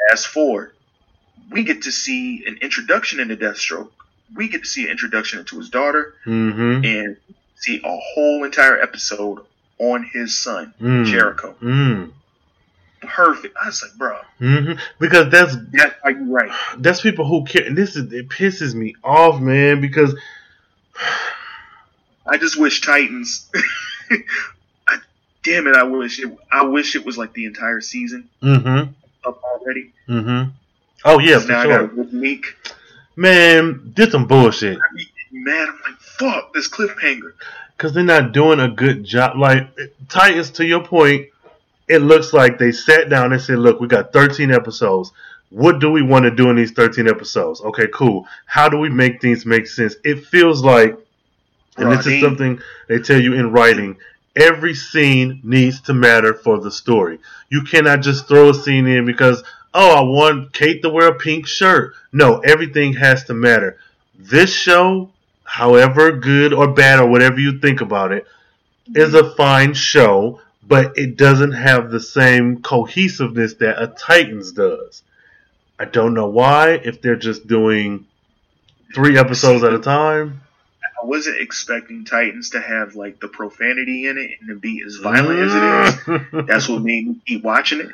Fast 0.10 0.28
forward, 0.28 0.74
we 1.50 1.64
get 1.64 1.84
to 1.84 1.92
see 1.92 2.44
an 2.46 2.58
introduction 2.62 3.20
into 3.20 3.38
Deathstroke. 3.38 3.90
We 4.36 4.50
get 4.50 4.64
to 4.64 4.68
see 4.68 4.84
an 4.86 4.92
introduction 4.92 5.40
into 5.40 5.58
his 5.58 5.70
daughter, 5.70 6.14
hmm 6.24 6.82
and 6.84 7.18
see 7.56 7.82
a 7.84 7.98
whole 8.14 8.44
entire 8.44 8.80
episode 8.80 9.40
on 9.80 10.04
his 10.14 10.38
son 10.38 10.74
Mm. 10.82 11.06
Jericho. 11.06 11.56
Mm. 11.62 12.12
Perfect. 13.02 13.56
I 13.62 13.68
was 13.68 13.82
like, 13.84 13.94
bro, 13.98 14.18
hmm 14.40 14.72
Because 15.00 15.32
that's 15.32 15.56
that's 15.72 15.96
you 16.06 16.34
right. 16.34 16.52
that's 16.80 17.02
people 17.02 17.26
who 17.26 17.46
care. 17.46 17.64
And 17.66 17.78
this 17.78 17.96
is 17.96 18.12
it 18.12 18.28
pisses 18.30 18.74
me 18.74 18.96
off, 19.04 19.40
man. 19.40 19.80
Because 19.82 20.16
I 22.26 22.38
just 22.38 22.58
wish 22.58 22.82
Titans. 22.82 23.50
I, 24.88 24.98
damn 25.44 25.68
it! 25.68 25.76
I 25.76 25.84
wish 25.84 26.20
it. 26.20 26.36
I 26.52 26.64
wish 26.64 26.96
it 26.96 27.06
was 27.06 27.18
like 27.18 27.34
the 27.34 27.46
entire 27.46 27.82
season 27.82 28.30
hmm 28.42 28.84
up 29.26 29.42
already. 29.44 29.94
hmm 30.08 30.44
Oh 31.06 31.20
yeah, 31.20 31.40
for 31.40 31.48
now 31.48 31.60
I 31.60 31.64
sure. 31.64 31.86
with 31.88 32.14
Meek. 32.14 32.46
Man, 33.16 33.92
did 33.96 34.12
some 34.12 34.28
bullshit. 34.28 34.78
I 34.78 34.96
be 34.96 35.08
mad. 35.32 35.68
I'm 35.70 35.80
like, 35.88 36.00
fuck 36.00 36.54
this 36.54 36.70
cliffhanger. 36.70 37.34
Because 37.76 37.94
they're 37.94 38.04
not 38.04 38.32
doing 38.32 38.60
a 38.60 38.68
good 38.68 39.04
job. 39.04 39.38
Like 39.38 39.68
Titans, 40.10 40.52
to 40.52 40.66
your 40.66 40.84
point, 40.84 41.28
it 41.88 42.00
looks 42.00 42.34
like 42.34 42.58
they 42.58 42.72
sat 42.72 43.10
down 43.10 43.34
and 43.34 43.42
said, 43.42 43.60
"Look, 43.60 43.80
we 43.80 43.88
got 43.88 44.14
13 44.14 44.52
episodes. 44.52 45.12
What 45.50 45.80
do 45.80 45.90
we 45.90 46.02
want 46.02 46.26
to 46.26 46.32
do 46.32 46.50
in 46.50 46.58
these 46.58 46.72
13 46.72 47.08
episodes? 47.08 47.62
Okay, 47.62 47.88
cool. 47.94 48.28
How 48.46 48.68
do 48.68 48.78
we 48.78 48.90
make 48.90 49.22
things 49.22 49.46
make 49.46 49.68
sense? 49.68 49.96
It 50.04 50.26
feels 50.26 50.64
like, 50.64 50.98
and 51.78 51.92
this 51.92 52.06
is 52.06 52.22
something 52.22 52.60
they 52.90 53.00
tell 53.00 53.20
you 53.20 53.34
in 53.34 53.52
writing. 53.52 53.98
Every 54.36 54.76
scene 54.76 55.40
needs 55.44 55.82
to 55.82 55.94
matter 55.94 56.34
for 56.34 56.60
the 56.60 56.70
story. 56.70 57.20
You 57.50 57.64
cannot 57.64 58.02
just 58.02 58.28
throw 58.28 58.50
a 58.50 58.54
scene 58.54 58.86
in 58.88 59.06
because, 59.06 59.44
oh, 59.74 59.98
I 59.98 60.02
want 60.02 60.54
Kate 60.54 60.82
to 60.82 60.90
wear 60.90 61.10
a 61.10 61.16
pink 61.16 61.48
shirt. 61.48 61.94
No, 62.12 62.40
everything 62.40 62.94
has 62.94 63.24
to 63.26 63.34
matter. 63.34 63.78
This 64.18 64.54
show, 64.54 65.12
however 65.44 66.12
good 66.12 66.54
or 66.54 66.74
bad 66.74 67.00
or 67.00 67.08
whatever 67.08 67.40
you 67.40 67.60
think 67.60 67.82
about 67.82 68.12
it, 68.12 68.26
is 68.96 69.14
a 69.14 69.36
fine 69.36 69.74
show, 69.74 70.42
but 70.64 70.98
it 70.98 71.18
doesn't 71.18 71.52
have 71.52 71.92
the 71.92 72.00
same 72.00 72.62
cohesiveness 72.62 73.56
that 73.56 73.82
a 73.82 73.88
Titans 73.88 74.52
does. 74.52 75.04
I 75.80 75.86
don't 75.86 76.14
know 76.14 76.28
why, 76.28 76.82
if 76.84 77.02
they're 77.02 77.16
just 77.16 77.48
doing 77.48 78.08
three 78.96 79.18
episodes 79.18 79.64
at 79.64 79.74
a 79.74 79.80
time. 79.80 80.42
I 81.02 81.06
wasn't 81.06 81.40
expecting 81.40 82.06
Titans 82.06 82.50
to 82.52 82.62
have 82.62 82.96
like 82.96 83.20
the 83.20 83.28
profanity 83.28 84.08
in 84.08 84.18
it 84.18 84.32
and 84.40 84.50
to 84.50 84.56
be 84.56 84.84
as 84.86 84.96
violent 84.96 85.40
as 85.40 85.54
it 85.54 85.64
is. 86.42 86.46
That's 86.48 86.68
what 86.68 86.82
made 86.82 87.08
me 87.08 87.16
keep 87.26 87.44
watching 87.44 87.82
it. 87.82 87.92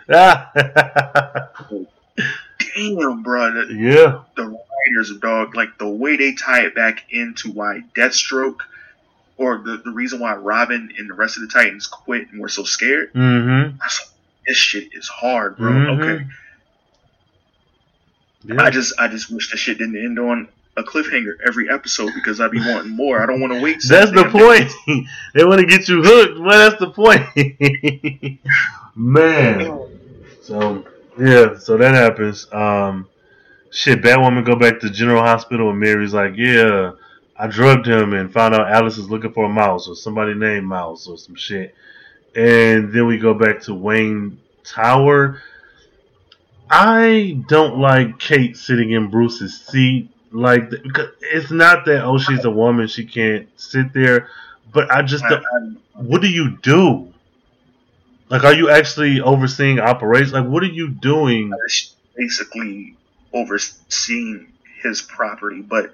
Damn, 2.76 3.24
bro, 3.24 3.52
the, 3.68 3.74
yeah. 3.74 4.22
the 4.36 4.46
writers 4.48 5.10
of 5.12 5.20
dog, 5.22 5.56
like 5.56 5.78
the 5.78 5.88
way 5.88 6.16
they 6.18 6.34
tie 6.34 6.62
it 6.66 6.74
back 6.76 7.04
into 7.10 7.52
why 7.52 7.82
Deathstroke, 7.96 8.60
or 9.38 9.58
the, 9.60 9.78
the 9.84 9.92
reason 9.92 10.20
why 10.20 10.36
Robin 10.36 10.90
and 10.98 11.10
the 11.10 11.14
rest 11.14 11.38
of 11.38 11.42
the 11.42 11.50
Titans 11.50 11.88
quit 11.88 12.32
and 12.32 12.40
were 12.40 12.50
so 12.50 12.64
scared. 12.64 13.14
Mm-hmm. 13.14 13.78
Like, 13.78 13.92
this 14.48 14.58
shit 14.58 14.90
is 14.94 15.08
hard, 15.08 15.58
bro. 15.58 15.72
Mhm. 15.72 16.00
Okay, 16.00 16.26
Yeah. 18.46 18.62
I 18.64 18.70
just 18.70 18.94
I 19.00 19.08
just 19.08 19.32
wish 19.32 19.52
the 19.52 19.58
shit 19.58 19.78
didn't 19.78 19.96
end 19.98 20.20
on 20.20 20.48
a 20.76 20.84
cliffhanger 20.84 21.36
every 21.46 21.70
episode 21.70 22.12
because 22.16 22.42
I'd 22.42 22.52
be 22.52 22.60
wanting 22.60 22.96
more. 22.96 23.22
I 23.22 23.26
don't 23.26 23.40
want 23.40 23.54
to 23.54 23.62
wait. 23.62 23.82
That's 23.88 24.12
the 24.12 24.26
point. 24.26 24.72
they 25.34 25.46
want 25.46 25.62
to 25.62 25.68
get 25.68 25.88
you 25.88 26.02
hooked. 26.04 26.40
Well, 26.40 26.70
that's 26.70 26.80
the 26.80 26.90
point. 26.90 28.40
Man. 28.96 30.00
So 30.42 30.86
yeah, 31.18 31.58
so 31.58 31.78
that 31.78 31.94
happens. 31.94 32.52
Um, 32.52 33.08
shit, 33.70 34.02
Batwoman 34.02 34.46
go 34.46 34.56
back 34.56 34.80
to 34.80 34.90
General 34.90 35.22
Hospital 35.22 35.70
and 35.70 35.80
Mary's 35.80 36.14
like, 36.14 36.34
yeah, 36.36 36.92
I 37.38 37.48
drugged 37.48 37.88
him 37.88 38.14
and 38.14 38.32
found 38.32 38.56
out 38.56 38.72
Alice 38.72 38.98
is 38.98 39.10
looking 39.10 39.34
for 39.34 39.46
a 39.46 39.50
mouse 39.50 39.88
or 39.88 39.96
somebody 39.96 40.34
named 40.34 40.66
Mouse 40.66 41.08
or 41.08 41.18
some 41.18 41.36
shit. 41.36 41.76
And 42.36 42.92
then 42.92 43.06
we 43.06 43.18
go 43.18 43.34
back 43.34 43.62
to 43.64 43.74
Wayne 43.74 44.40
Tower. 44.64 45.42
I 46.70 47.44
don't 47.48 47.78
like 47.78 48.18
Kate 48.18 48.58
sitting 48.58 48.92
in 48.92 49.10
Bruce's 49.10 49.60
seat. 49.62 50.10
Like, 50.34 50.64
it's 51.22 51.52
not 51.52 51.86
that 51.86 52.04
oh 52.04 52.18
she's 52.18 52.44
a 52.44 52.50
woman 52.50 52.88
she 52.88 53.06
can't 53.06 53.48
sit 53.56 53.94
there, 53.94 54.30
but 54.74 54.92
I 54.92 55.04
just 55.04 55.24
what 55.94 56.22
do 56.22 56.28
you 56.28 56.58
do? 56.58 57.14
Like, 58.30 58.44
are 58.44 58.54
you 58.54 58.70
actually 58.72 59.22
overseeing 59.22 59.80
operations? 59.80 60.34
Like, 60.34 60.48
what 60.48 60.64
are 60.64 60.68
you 60.68 60.90
doing? 60.90 61.54
basically 62.16 62.96
overseeing 63.32 64.52
his 64.82 65.02
property, 65.02 65.62
but 65.62 65.92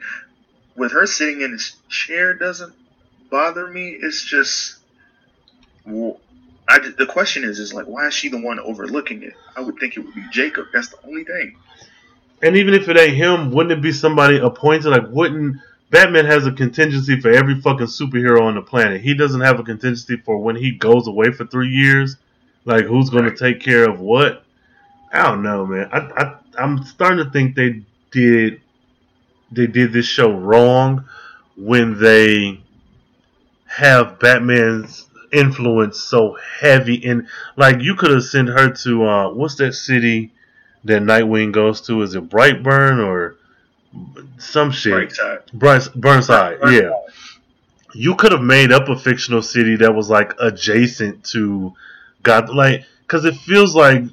with 0.75 0.91
her 0.91 1.05
sitting 1.05 1.41
in 1.41 1.51
his 1.51 1.75
chair 1.89 2.33
doesn't 2.33 2.73
bother 3.29 3.67
me. 3.67 3.89
It's 3.89 4.23
just, 4.23 4.77
well, 5.85 6.19
I, 6.67 6.79
the 6.79 7.05
question 7.05 7.43
is, 7.43 7.59
is 7.59 7.73
like, 7.73 7.87
why 7.87 8.07
is 8.07 8.13
she 8.13 8.29
the 8.29 8.39
one 8.39 8.59
overlooking 8.59 9.23
it? 9.23 9.33
I 9.55 9.61
would 9.61 9.77
think 9.79 9.97
it 9.97 10.01
would 10.01 10.15
be 10.15 10.23
Jacob. 10.31 10.67
That's 10.73 10.89
the 10.89 11.05
only 11.05 11.23
thing. 11.23 11.57
And 12.41 12.55
even 12.55 12.73
if 12.73 12.87
it 12.87 12.97
ain't 12.97 13.15
him, 13.17 13.51
wouldn't 13.51 13.77
it 13.77 13.81
be 13.81 13.91
somebody 13.91 14.37
appointed? 14.37 14.89
Like, 14.89 15.09
wouldn't 15.09 15.57
Batman 15.89 16.25
has 16.25 16.45
a 16.45 16.51
contingency 16.51 17.19
for 17.19 17.31
every 17.31 17.59
fucking 17.59 17.87
superhero 17.87 18.41
on 18.41 18.55
the 18.55 18.61
planet? 18.61 19.01
He 19.01 19.13
doesn't 19.13 19.41
have 19.41 19.59
a 19.59 19.63
contingency 19.63 20.17
for 20.17 20.37
when 20.37 20.55
he 20.55 20.71
goes 20.71 21.07
away 21.07 21.31
for 21.31 21.45
three 21.45 21.69
years. 21.69 22.15
Like, 22.65 22.85
who's 22.85 23.09
going 23.09 23.25
Right. 23.25 23.35
to 23.35 23.35
take 23.53 23.61
care 23.61 23.89
of 23.89 23.99
what? 23.99 24.43
I 25.11 25.23
don't 25.23 25.41
know, 25.43 25.65
man. 25.65 25.89
I, 25.91 25.97
I 25.99 26.35
I'm 26.57 26.83
starting 26.83 27.23
to 27.25 27.31
think 27.31 27.55
they 27.55 27.83
did 28.11 28.61
they 29.51 29.67
did 29.67 29.91
this 29.91 30.05
show 30.05 30.31
wrong 30.31 31.05
when 31.57 31.99
they 31.99 32.61
have 33.65 34.19
Batman's 34.19 35.07
influence 35.31 35.99
so 35.99 36.35
heavy 36.59 37.05
and 37.05 37.27
like 37.55 37.81
you 37.81 37.95
could 37.95 38.09
have 38.09 38.23
sent 38.23 38.49
her 38.49 38.71
to 38.71 39.05
uh 39.05 39.29
what's 39.31 39.55
that 39.55 39.73
city 39.73 40.31
that 40.85 41.01
Nightwing 41.01 41.51
goes 41.51 41.81
to. 41.81 42.01
Is 42.01 42.15
it 42.15 42.29
Brightburn 42.29 43.05
or 43.05 43.35
some 44.37 44.71
shit? 44.71 44.93
Right 44.93 45.11
side. 45.11 45.39
Bryce, 45.53 45.87
Burnside, 45.89 46.59
Burnside. 46.61 46.83
yeah. 46.83 46.91
You 47.93 48.15
could 48.15 48.31
have 48.31 48.41
made 48.43 48.71
up 48.71 48.87
a 48.87 48.95
fictional 48.97 49.41
city 49.41 49.75
that 49.77 49.93
was 49.95 50.09
like 50.09 50.33
adjacent 50.39 51.23
to 51.25 51.73
God, 52.21 52.49
like 52.49 52.85
because 53.01 53.25
it 53.25 53.35
feels 53.35 53.75
like 53.75 54.03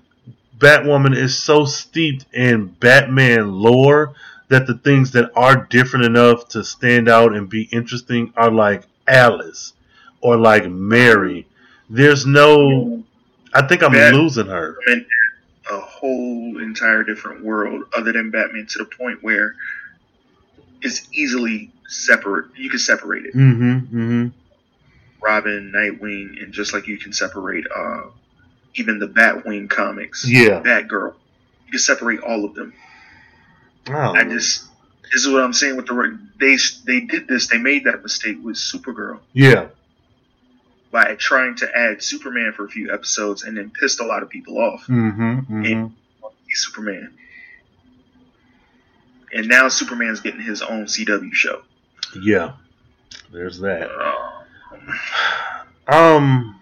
Batwoman 0.59 1.15
is 1.15 1.37
so 1.39 1.67
steeped 1.67 2.25
in 2.33 2.67
Batman 2.67 3.53
lore 3.53 4.15
that 4.49 4.67
the 4.67 4.75
things 4.79 5.11
that 5.11 5.31
are 5.37 5.67
different 5.67 6.07
enough 6.07 6.49
to 6.49 6.65
stand 6.65 7.09
out 7.09 7.35
and 7.35 7.51
be 7.51 7.65
interesting 7.65 8.33
are 8.37 8.51
like 8.51 8.85
Alice 9.07 9.75
or 10.23 10.37
like 10.39 10.71
Mary. 10.71 11.47
There's 11.91 12.25
no. 12.25 13.03
I 13.53 13.67
think 13.67 13.83
I'm 13.83 13.93
Bat- 13.93 14.15
losing 14.15 14.47
her. 14.47 14.77
A 15.71 15.81
whole 15.81 16.59
entire 16.63 17.03
different 17.03 17.45
world 17.45 17.85
other 17.97 18.13
than 18.13 18.31
Batman 18.31 18.67
to 18.71 18.79
the 18.79 18.85
point 18.85 19.23
where 19.23 19.55
it's 20.83 21.09
easily 21.13 21.73
separate. 21.89 22.57
You 22.57 22.71
can 22.71 22.79
separate 22.79 23.27
it. 23.27 23.35
Mm-hmm. 23.35 23.73
Mm-hmm. 23.73 24.29
Robin, 25.21 25.73
Nightwing, 25.75 26.43
and 26.43 26.53
just 26.53 26.73
like 26.73 26.87
you 26.87 26.99
can 26.99 27.13
separate 27.13 27.65
uh, 27.75 28.03
even 28.75 28.99
the 28.99 29.09
Batwing 29.09 29.69
comics, 29.69 30.29
Yeah. 30.29 30.63
Batgirl. 30.63 31.15
You 31.65 31.71
can 31.73 31.81
separate 31.81 32.21
all 32.21 32.45
of 32.45 32.55
them. 32.55 32.73
I, 33.89 34.11
I 34.11 34.25
just 34.25 34.67
this 35.13 35.25
is 35.25 35.29
what 35.29 35.43
I'm 35.43 35.53
saying 35.53 35.77
with 35.77 35.87
the 35.87 36.19
they 36.39 36.57
they 36.85 37.07
did 37.07 37.29
this. 37.29 37.49
They 37.49 37.59
made 37.59 37.85
that 37.85 38.03
mistake 38.03 38.39
with 38.43 38.57
Supergirl 38.57 39.21
yeah. 39.33 39.69
By 40.97 41.15
trying 41.17 41.55
to 41.57 41.69
add 41.77 42.03
Superman 42.03 42.55
for 42.57 42.65
a 42.65 42.71
few 42.71 42.91
episodes 42.91 43.43
and 43.43 43.55
then 43.55 43.69
pissed 43.71 44.01
a 44.01 44.07
lot 44.07 44.23
of 44.23 44.31
people 44.31 44.57
off. 44.57 44.87
Mm-hmm. 44.87 45.23
Mm-hmm. 45.23 45.65
And- 45.65 45.93
He's 46.49 46.61
Superman, 46.65 47.13
and 49.33 49.49
now 49.49 49.67
Superman's 49.69 50.21
getting 50.21 50.41
his 50.41 50.63
own 50.63 50.85
CW 50.87 51.33
show. 51.35 51.63
Yeah. 52.23 52.53
There's 53.33 53.59
that. 53.61 53.91
Uh, 53.91 55.93
Um, 55.93 56.61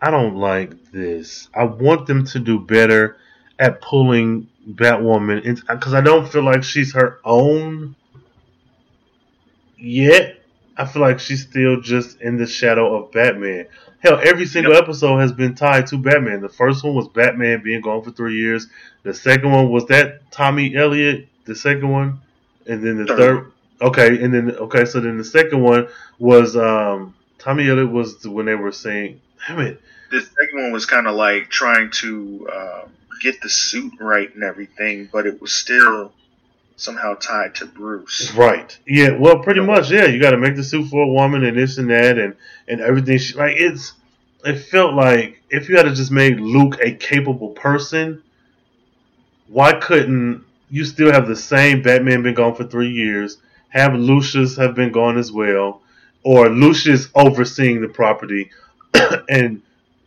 I 0.00 0.10
don't 0.10 0.36
like 0.36 0.90
this. 0.90 1.48
I 1.54 1.64
want 1.64 2.06
them 2.06 2.24
to 2.26 2.38
do 2.38 2.58
better 2.60 3.18
at 3.58 3.82
pulling 3.82 4.48
Batwoman 4.66 5.60
because 5.68 5.92
I 5.94 6.00
don't 6.00 6.30
feel 6.32 6.42
like 6.42 6.64
she's 6.64 6.94
her 6.94 7.18
own 7.24 7.94
yet. 9.78 10.41
I 10.76 10.86
feel 10.86 11.02
like 11.02 11.20
she's 11.20 11.42
still 11.42 11.80
just 11.80 12.20
in 12.20 12.36
the 12.38 12.46
shadow 12.46 12.94
of 12.96 13.12
Batman. 13.12 13.66
Hell, 14.00 14.20
every 14.24 14.46
single 14.46 14.74
episode 14.74 15.18
has 15.18 15.32
been 15.32 15.54
tied 15.54 15.86
to 15.88 15.98
Batman. 15.98 16.40
The 16.40 16.48
first 16.48 16.82
one 16.82 16.94
was 16.94 17.08
Batman 17.08 17.62
being 17.62 17.80
gone 17.80 18.02
for 18.02 18.10
three 18.10 18.36
years. 18.36 18.66
The 19.02 19.14
second 19.14 19.50
one 19.52 19.70
was 19.70 19.86
that 19.86 20.30
Tommy 20.32 20.74
Elliot. 20.74 21.28
The 21.44 21.54
second 21.54 21.88
one, 21.88 22.20
and 22.66 22.84
then 22.84 22.96
the 22.98 23.06
Third. 23.06 23.18
third. 23.18 23.52
Okay, 23.80 24.22
and 24.22 24.32
then 24.32 24.50
okay, 24.52 24.84
so 24.84 25.00
then 25.00 25.18
the 25.18 25.24
second 25.24 25.60
one 25.60 25.88
was 26.18 26.56
um 26.56 27.14
Tommy 27.38 27.68
Elliot 27.68 27.90
was 27.90 28.24
when 28.26 28.46
they 28.46 28.54
were 28.54 28.70
saying, 28.72 29.20
"Damn 29.46 29.58
it, 29.60 29.80
the 30.10 30.20
second 30.20 30.62
one 30.62 30.72
was 30.72 30.86
kind 30.86 31.06
of 31.08 31.14
like 31.16 31.48
trying 31.50 31.90
to 31.90 32.48
uh, 32.52 32.82
get 33.20 33.40
the 33.42 33.48
suit 33.50 33.92
right 34.00 34.32
and 34.34 34.44
everything, 34.44 35.08
but 35.12 35.26
it 35.26 35.40
was 35.40 35.52
still 35.52 36.12
somehow 36.82 37.14
tied 37.14 37.54
to 37.56 37.66
Bruce. 37.66 38.32
Right. 38.34 38.76
Yeah. 38.86 39.16
Well, 39.18 39.38
pretty 39.38 39.60
much. 39.60 39.90
Yeah. 39.90 40.06
You 40.06 40.20
got 40.20 40.32
to 40.32 40.38
make 40.38 40.56
the 40.56 40.64
suit 40.64 40.88
for 40.88 41.02
a 41.02 41.08
woman 41.08 41.44
and 41.44 41.56
this 41.56 41.78
and 41.78 41.90
that 41.90 42.18
and 42.18 42.36
and 42.68 42.80
everything. 42.80 43.18
She, 43.18 43.34
like 43.34 43.56
it's. 43.56 43.92
It 44.44 44.58
felt 44.58 44.94
like 44.94 45.40
if 45.50 45.68
you 45.68 45.76
had 45.76 45.84
to 45.84 45.94
just 45.94 46.10
make 46.10 46.34
Luke 46.36 46.76
a 46.82 46.92
capable 46.92 47.50
person, 47.50 48.24
why 49.46 49.74
couldn't 49.74 50.44
you 50.68 50.84
still 50.84 51.12
have 51.12 51.28
the 51.28 51.36
same 51.36 51.82
Batman 51.82 52.22
been 52.22 52.34
gone 52.34 52.54
for 52.56 52.64
three 52.64 52.90
years? 52.90 53.38
Have 53.68 53.94
Lucius 53.94 54.56
have 54.56 54.74
been 54.74 54.90
gone 54.90 55.16
as 55.16 55.30
well, 55.30 55.82
or 56.24 56.48
Lucius 56.48 57.08
overseeing 57.14 57.80
the 57.80 57.88
property, 57.88 58.50
and 59.28 59.62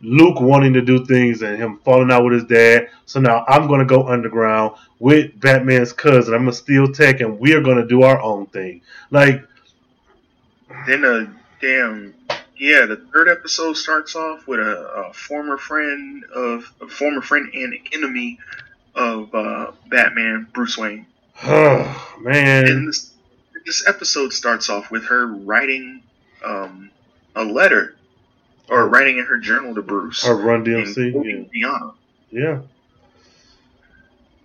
Luke 0.05 0.39
wanting 0.39 0.73
to 0.73 0.81
do 0.81 1.05
things 1.05 1.41
and 1.41 1.57
him 1.57 1.79
falling 1.83 2.11
out 2.11 2.23
with 2.23 2.33
his 2.33 2.43
dad. 2.45 2.89
So 3.05 3.19
now 3.19 3.43
I'm 3.47 3.67
gonna 3.67 3.85
go 3.85 4.07
underground 4.07 4.75
with 4.99 5.39
Batman's 5.39 5.93
cousin. 5.93 6.33
I'm 6.33 6.41
gonna 6.41 6.53
steal 6.53 6.91
tech, 6.91 7.21
and 7.21 7.39
we're 7.39 7.61
gonna 7.61 7.85
do 7.85 8.03
our 8.03 8.21
own 8.21 8.45
thing. 8.47 8.81
Like, 9.11 9.43
Then 10.87 11.03
a 11.03 11.33
damn 11.61 12.13
yeah, 12.57 12.85
the 12.85 12.97
third 13.13 13.27
episode 13.27 13.75
starts 13.75 14.15
off 14.15 14.47
with 14.47 14.59
a, 14.59 15.09
a 15.09 15.13
former 15.13 15.57
friend 15.57 16.23
of 16.33 16.71
a 16.81 16.87
former 16.87 17.21
friend 17.21 17.53
and 17.53 17.77
enemy 17.91 18.39
of 18.93 19.33
uh, 19.35 19.71
Batman, 19.89 20.47
Bruce 20.53 20.77
Wayne. 20.77 21.05
oh, 21.43 22.15
man, 22.21 22.67
And 22.67 22.87
this 22.87 23.11
this 23.65 23.87
episode 23.87 24.31
starts 24.31 24.69
off 24.69 24.91
with 24.91 25.05
her 25.05 25.27
writing 25.27 26.03
um, 26.43 26.91
a 27.35 27.43
letter 27.43 27.95
or 28.69 28.87
writing 28.87 29.17
in 29.17 29.25
her 29.25 29.37
journal 29.37 29.75
to 29.75 29.81
Bruce. 29.81 30.27
Or 30.27 30.35
Run 30.35 30.63
DMC. 30.65 31.49
Yeah. 31.53 31.91
yeah. 32.31 32.61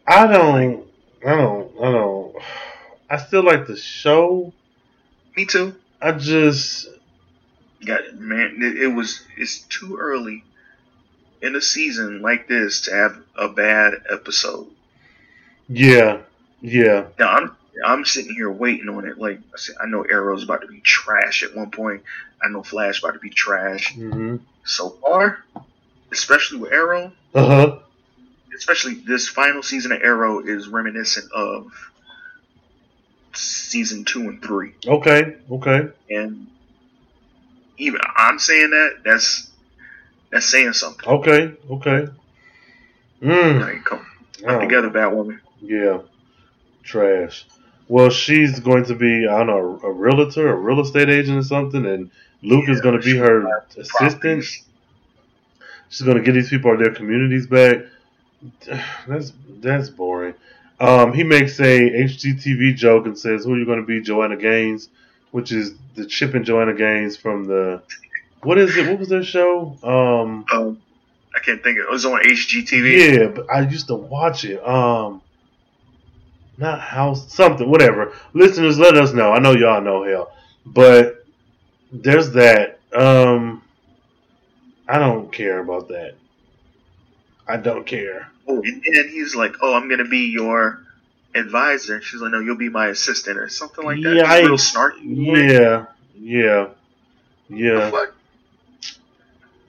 I 0.06 0.26
don't. 0.26 0.84
I 1.26 1.36
don't. 1.36 1.72
I 1.80 1.90
don't. 1.92 2.36
I 3.08 3.16
still 3.18 3.44
like 3.44 3.66
the 3.66 3.76
show. 3.76 4.52
Me 5.36 5.44
too. 5.46 5.74
I 6.00 6.12
just. 6.12 6.88
got 7.84 8.14
man 8.14 8.58
it, 8.60 8.82
it 8.82 8.88
was 8.88 9.22
it's 9.38 9.60
too 9.60 9.96
early 9.98 10.44
in 11.40 11.56
a 11.56 11.60
season 11.62 12.20
like 12.20 12.46
this 12.46 12.82
to 12.82 12.92
have 12.92 13.16
a 13.36 13.48
bad 13.48 13.94
episode 14.12 14.66
Yeah. 15.66 16.18
Yeah. 16.60 17.06
now 17.18 17.28
i'm 17.30 17.56
i'm 17.84 18.04
sitting 18.04 18.34
here 18.34 18.50
waiting 18.50 18.88
on 18.88 19.06
it 19.06 19.18
like 19.18 19.38
i 19.38 19.56
said 19.56 19.76
i 19.82 19.86
know 19.86 20.02
arrow's 20.02 20.42
about 20.44 20.60
to 20.62 20.66
be 20.68 20.80
trash 20.80 21.42
at 21.42 21.54
one 21.56 21.70
point 21.70 22.02
i 22.42 22.48
know 22.48 22.62
flash 22.62 23.00
about 23.02 23.12
to 23.14 23.18
be 23.20 23.30
trash 23.30 23.94
hmm 23.94 24.36
so 24.64 24.90
far 24.90 25.38
especially 26.12 26.58
with 26.58 26.72
arrow 26.72 27.12
Uh 27.34 27.46
huh. 27.46 27.78
especially 28.56 28.94
this 28.94 29.28
final 29.28 29.62
season 29.62 29.92
of 29.92 30.02
arrow 30.02 30.40
is 30.40 30.68
reminiscent 30.68 31.30
of 31.32 31.66
season 33.32 34.04
two 34.04 34.20
and 34.28 34.42
three 34.42 34.72
Okay. 34.86 35.36
Okay. 35.50 35.88
and 36.10 36.46
even 37.78 38.00
i'm 38.16 38.38
saying 38.38 38.70
that 38.70 38.96
that's 39.04 39.50
that's 40.30 40.46
saying 40.46 40.72
something 40.72 41.08
Okay. 41.08 41.54
Okay. 41.70 42.06
Mm. 43.22 43.60
like 43.60 43.84
come 43.84 44.06
Oh. 44.46 44.58
together 44.60 44.90
batwoman 44.90 45.38
Yeah. 45.62 45.98
Trash. 46.82 47.44
Well, 47.90 48.08
she's 48.10 48.60
going 48.60 48.84
to 48.84 48.94
be, 48.94 49.26
I 49.26 49.38
don't 49.38 49.48
know, 49.48 49.80
a 49.82 49.90
realtor, 49.90 50.48
a 50.48 50.54
real 50.54 50.78
estate 50.80 51.08
agent 51.10 51.38
or 51.38 51.42
something, 51.42 51.84
and 51.84 52.08
Luke 52.40 52.68
is 52.68 52.80
going 52.80 52.94
to 53.00 53.04
be 53.04 53.16
her 53.16 53.64
assistant. 53.76 54.20
properties. 54.20 54.62
She's 55.88 56.02
going 56.06 56.16
to 56.16 56.22
get 56.22 56.34
these 56.34 56.48
people 56.50 56.76
their 56.78 56.94
communities 56.94 57.48
back. 57.48 57.78
That's 59.08 59.32
that's 59.60 59.90
boring. 59.90 60.34
Um, 60.78 61.12
he 61.12 61.24
makes 61.24 61.58
a 61.60 61.80
HGTV 61.90 62.76
joke 62.76 63.06
and 63.06 63.18
says, 63.18 63.44
"Who 63.44 63.54
are 63.54 63.58
you 63.58 63.66
going 63.66 63.80
to 63.80 63.86
be, 63.86 64.00
Joanna 64.00 64.36
Gaines?" 64.36 64.88
Which 65.32 65.50
is 65.52 65.72
the 65.96 66.06
Chip 66.06 66.34
and 66.34 66.44
Joanna 66.44 66.74
Gaines 66.74 67.16
from 67.16 67.44
the 67.44 67.82
what 68.42 68.56
is 68.56 68.76
it? 68.76 68.88
What 68.88 68.98
was 69.00 69.08
their 69.08 69.24
show? 69.24 69.76
Um, 69.82 70.44
Um, 70.52 70.80
I 71.36 71.40
can't 71.40 71.62
think 71.62 71.78
of 71.78 71.84
it. 71.86 71.90
was 71.90 72.04
on 72.06 72.22
HGTV. 72.22 73.18
Yeah, 73.18 73.26
but 73.26 73.50
I 73.52 73.60
used 73.68 73.88
to 73.88 73.94
watch 73.96 74.44
it. 74.44 74.64
Um, 74.66 75.20
not 76.60 76.80
House, 76.80 77.32
something, 77.32 77.68
whatever. 77.68 78.12
Listeners, 78.34 78.78
let 78.78 78.96
us 78.96 79.12
know. 79.12 79.32
I 79.32 79.38
know 79.40 79.52
y'all 79.52 79.80
know 79.80 80.04
hell, 80.04 80.32
but 80.66 81.24
there's 81.90 82.32
that. 82.32 82.78
Um, 82.94 83.62
I 84.86 84.98
don't 84.98 85.32
care 85.32 85.60
about 85.60 85.88
that. 85.88 86.14
I 87.48 87.56
don't 87.56 87.86
care. 87.86 88.30
Oh, 88.46 88.60
and 88.62 88.82
then 88.94 89.08
he's 89.08 89.34
like, 89.34 89.54
"Oh, 89.62 89.74
I'm 89.74 89.88
gonna 89.88 90.04
be 90.08 90.26
your 90.30 90.80
advisor." 91.34 91.96
And 91.96 92.04
she's 92.04 92.20
like, 92.20 92.32
"No, 92.32 92.40
you'll 92.40 92.56
be 92.56 92.68
my 92.68 92.88
assistant 92.88 93.38
or 93.38 93.48
something 93.48 93.84
like 93.84 94.02
that." 94.02 94.14
Yeah, 94.16 94.30
I- 94.30 94.40
real 94.40 94.56
snarky. 94.56 95.00
Yeah, 95.02 95.86
yeah, 96.18 96.68
yeah, 97.48 98.10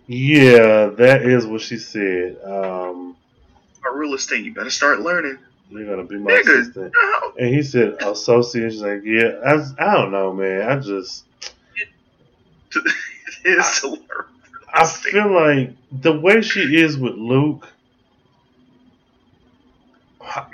yeah. 0.07 0.85
That 0.97 1.23
is 1.23 1.45
what 1.45 1.61
she 1.61 1.77
said. 1.77 2.37
Um, 2.43 3.15
About 3.79 3.95
real 3.97 4.13
estate, 4.13 4.43
you 4.45 4.53
better 4.53 4.69
start 4.69 5.01
learning. 5.01 5.37
You're 5.71 5.85
gonna 5.89 6.07
be 6.07 6.17
my 6.17 6.31
Nigga, 6.31 6.59
assistant. 6.61 6.93
no. 6.93 7.33
And 7.39 7.53
he 7.55 7.63
said 7.63 7.95
associate. 8.01 8.71
She's 8.71 8.81
like, 8.81 9.01
yeah. 9.03 9.39
I, 9.45 9.53
I 9.79 9.93
don't 9.97 10.11
know, 10.11 10.33
man. 10.33 10.69
I 10.69 10.75
just. 10.79 11.23
it 12.73 12.83
is 13.45 13.79
to 13.81 13.89
learn. 13.89 14.25
I 14.73 14.85
feel 14.85 15.31
like 15.33 15.71
the 15.91 16.17
way 16.19 16.41
she 16.41 16.77
is 16.81 16.97
with 16.97 17.15
Luke, 17.15 17.67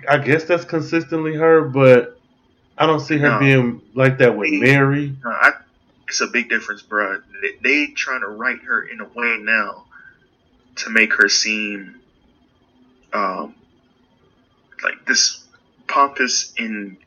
I 0.10 0.18
guess 0.18 0.46
that's 0.46 0.66
consistently 0.66 1.36
her, 1.36 1.62
but 1.62 2.20
I 2.78 2.86
don't 2.88 3.00
see 3.00 3.18
her 3.18 3.30
No. 3.32 3.40
being 3.40 3.82
like 3.94 4.18
that 4.20 4.36
with 4.36 4.52
Mary. 4.54 5.16
No, 5.24 5.30
I, 5.30 5.52
it's 6.08 6.22
a 6.22 6.28
big 6.28 6.50
difference, 6.50 6.82
bro. 6.82 7.22
They, 7.42 7.58
they 7.62 7.88
trying 7.94 8.22
to 8.22 8.28
write 8.28 8.62
her 8.64 8.82
in 8.88 9.02
a 9.02 9.06
way 9.08 9.38
now 9.40 9.86
to 10.78 10.90
make 10.90 11.14
her 11.14 11.28
seem 11.30 11.96
um, 13.14 13.54
like 14.84 15.06
this 15.06 15.44
pompous 15.88 16.54
and 16.58 16.98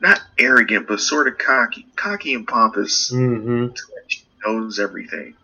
not 0.00 0.20
arrogant, 0.38 0.86
but 0.88 1.00
sort 1.00 1.28
of 1.28 1.38
cocky, 1.38 1.86
cocky 1.96 2.34
and 2.34 2.46
pompous. 2.46 3.10
Mm-hmm. 3.12 3.74
She 4.06 4.22
knows 4.44 4.78
everything. 4.78 5.34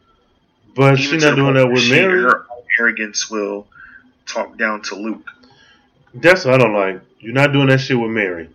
But 0.74 0.96
she's 0.96 1.22
not 1.22 1.36
doing 1.36 1.54
that 1.54 1.68
with 1.70 1.88
Mary. 1.88 2.22
Her 2.22 2.46
arrogance 2.80 3.30
will 3.30 3.66
talk 4.26 4.58
down 4.58 4.82
to 4.82 4.96
Luke. 4.96 5.28
That's 6.14 6.44
what 6.44 6.54
I 6.54 6.58
don't 6.58 6.74
like. 6.74 7.00
You're 7.20 7.32
not 7.32 7.52
doing 7.52 7.68
that 7.68 7.78
shit 7.78 7.98
with 7.98 8.10
Mary. 8.10 8.48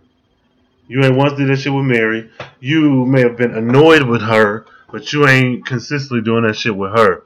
You 0.88 1.02
ain't 1.04 1.16
once 1.16 1.34
did 1.34 1.48
that 1.48 1.58
shit 1.58 1.72
with 1.72 1.84
Mary. 1.84 2.30
You 2.58 3.04
may 3.06 3.20
have 3.20 3.36
been 3.36 3.54
annoyed 3.54 4.02
with 4.02 4.22
her, 4.22 4.66
but 4.90 5.12
you 5.12 5.26
ain't 5.28 5.64
consistently 5.64 6.22
doing 6.22 6.44
that 6.44 6.56
shit 6.56 6.74
with 6.74 6.92
her. 6.92 7.22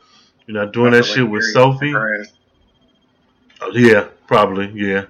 You're 0.47 0.62
not 0.62 0.73
doing 0.73 0.93
that 0.93 1.05
feel 1.05 1.15
shit 1.15 1.23
like 1.24 1.32
with 1.32 1.43
Mary 1.43 1.53
Sophie. 1.53 1.95
Oh, 3.61 3.70
yeah, 3.73 4.09
probably, 4.27 4.70
yeah. 4.74 5.07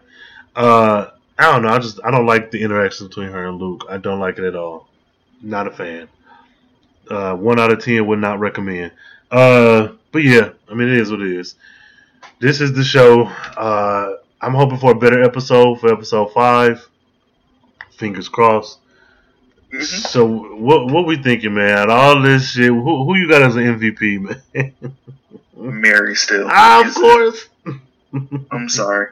Uh, 0.57 1.11
I 1.39 1.53
don't 1.53 1.63
know. 1.63 1.69
I 1.69 1.79
just 1.79 2.01
I 2.05 2.11
don't 2.11 2.27
like 2.27 2.51
the 2.51 2.63
interaction 2.63 3.09
between 3.09 3.29
her 3.31 3.47
and 3.49 3.59
Luke. 3.59 3.85
I 3.89 3.97
don't 3.99 4.21
like 4.21 4.39
it 4.39 4.45
at 4.45 4.55
all. 4.55 4.89
Not 5.43 5.67
a 5.67 5.71
fan. 5.71 6.09
Uh, 7.11 7.35
one 7.37 7.59
out 7.61 7.73
of 7.73 7.83
ten 7.85 8.07
would 8.07 8.21
not 8.21 8.39
recommend. 8.41 8.93
Uh, 9.31 9.89
but 10.13 10.23
yeah, 10.23 10.51
I 10.71 10.75
mean 10.75 10.89
it 10.89 10.99
is 10.99 11.11
what 11.11 11.21
it 11.21 11.33
is. 11.33 11.57
This 12.41 12.61
is 12.61 12.73
the 12.73 12.85
show. 12.85 13.25
Uh, 13.25 14.17
I'm 14.41 14.55
hoping 14.55 14.79
for 14.79 14.93
a 14.93 14.95
better 14.95 15.23
episode 15.23 15.81
for 15.81 15.93
episode 15.93 16.33
five. 16.33 16.87
Fingers 17.97 18.29
crossed. 18.29 18.79
Mhm. 19.73 19.83
So 19.83 20.25
what 20.55 20.91
what 20.93 21.07
we 21.07 21.17
thinking, 21.17 21.55
man? 21.55 21.91
All 21.91 22.23
this 22.23 22.51
shit. 22.53 22.69
Who 22.69 23.05
who 23.05 23.17
you 23.17 23.29
got 23.29 23.43
as 23.43 23.57
an 23.57 23.65
MVP, 23.79 24.19
man? 24.55 24.73
Mary 25.57 26.15
still. 26.15 26.47
ah, 26.49 26.87
of 26.87 26.95
course. 26.95 27.49
I'm 28.53 28.69
sorry. 28.69 29.09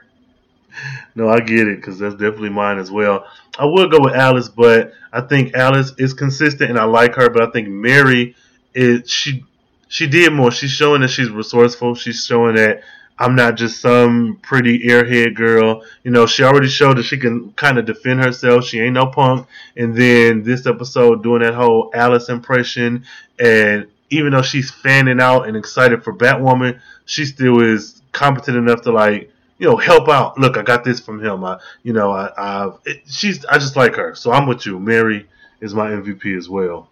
No, 1.14 1.28
I 1.28 1.40
get 1.40 1.68
it 1.68 1.76
because 1.76 1.98
that's 1.98 2.14
definitely 2.14 2.48
mine 2.48 2.78
as 2.78 2.90
well. 2.90 3.26
I 3.58 3.66
would 3.66 3.90
go 3.90 4.00
with 4.00 4.14
Alice, 4.14 4.48
but 4.48 4.94
I 5.12 5.20
think 5.20 5.54
Alice 5.54 5.92
is 5.98 6.14
consistent 6.14 6.70
and 6.70 6.78
I 6.78 6.84
like 6.84 7.14
her. 7.16 7.28
But 7.28 7.42
I 7.42 7.50
think 7.50 7.68
Mary 7.68 8.34
is 8.74 9.10
she 9.10 9.44
she 9.88 10.06
did 10.06 10.32
more. 10.32 10.50
She's 10.50 10.70
showing 10.70 11.02
that 11.02 11.08
she's 11.08 11.28
resourceful. 11.28 11.94
She's 11.94 12.24
showing 12.24 12.54
that 12.54 12.82
I'm 13.18 13.36
not 13.36 13.56
just 13.56 13.80
some 13.80 14.38
pretty 14.42 14.80
airhead 14.80 15.34
girl. 15.34 15.84
You 16.02 16.10
know, 16.10 16.26
she 16.26 16.42
already 16.42 16.68
showed 16.68 16.96
that 16.96 17.02
she 17.04 17.18
can 17.18 17.52
kind 17.52 17.78
of 17.78 17.84
defend 17.84 18.24
herself. 18.24 18.64
She 18.64 18.80
ain't 18.80 18.94
no 18.94 19.06
punk. 19.06 19.46
And 19.76 19.94
then 19.94 20.42
this 20.42 20.66
episode 20.66 21.22
doing 21.22 21.42
that 21.42 21.54
whole 21.54 21.90
Alice 21.94 22.30
impression, 22.30 23.04
and 23.38 23.86
even 24.10 24.32
though 24.32 24.42
she's 24.42 24.70
fanning 24.70 25.20
out 25.20 25.46
and 25.46 25.56
excited 25.56 26.02
for 26.02 26.12
Batwoman, 26.12 26.80
she 27.04 27.24
still 27.24 27.62
is 27.62 28.00
competent 28.12 28.56
enough 28.56 28.82
to 28.82 28.92
like 28.92 29.31
you 29.62 29.68
know, 29.68 29.76
help 29.76 30.08
out. 30.08 30.36
Look, 30.36 30.56
I 30.56 30.62
got 30.62 30.82
this 30.82 30.98
from 30.98 31.24
him. 31.24 31.44
I, 31.44 31.60
you 31.84 31.92
know, 31.92 32.10
I, 32.10 32.32
I, 32.36 32.72
it, 32.84 33.02
she's, 33.06 33.44
I 33.44 33.58
just 33.58 33.76
like 33.76 33.94
her. 33.94 34.12
So 34.16 34.32
I'm 34.32 34.48
with 34.48 34.66
you. 34.66 34.80
Mary 34.80 35.28
is 35.60 35.72
my 35.72 35.88
MVP 35.88 36.36
as 36.36 36.48
well. 36.48 36.88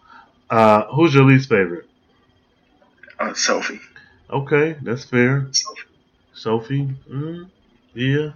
Uh, 0.49 0.85
who's 0.85 1.13
your 1.13 1.25
least 1.25 1.49
favorite? 1.49 1.89
Uh, 3.19 3.33
Sophie. 3.33 3.81
Okay, 4.29 4.77
that's 4.83 5.03
fair. 5.03 5.49
Sophie. 5.51 5.81
Sophie, 6.33 6.89
mm, 7.11 7.49
yeah. 7.93 8.31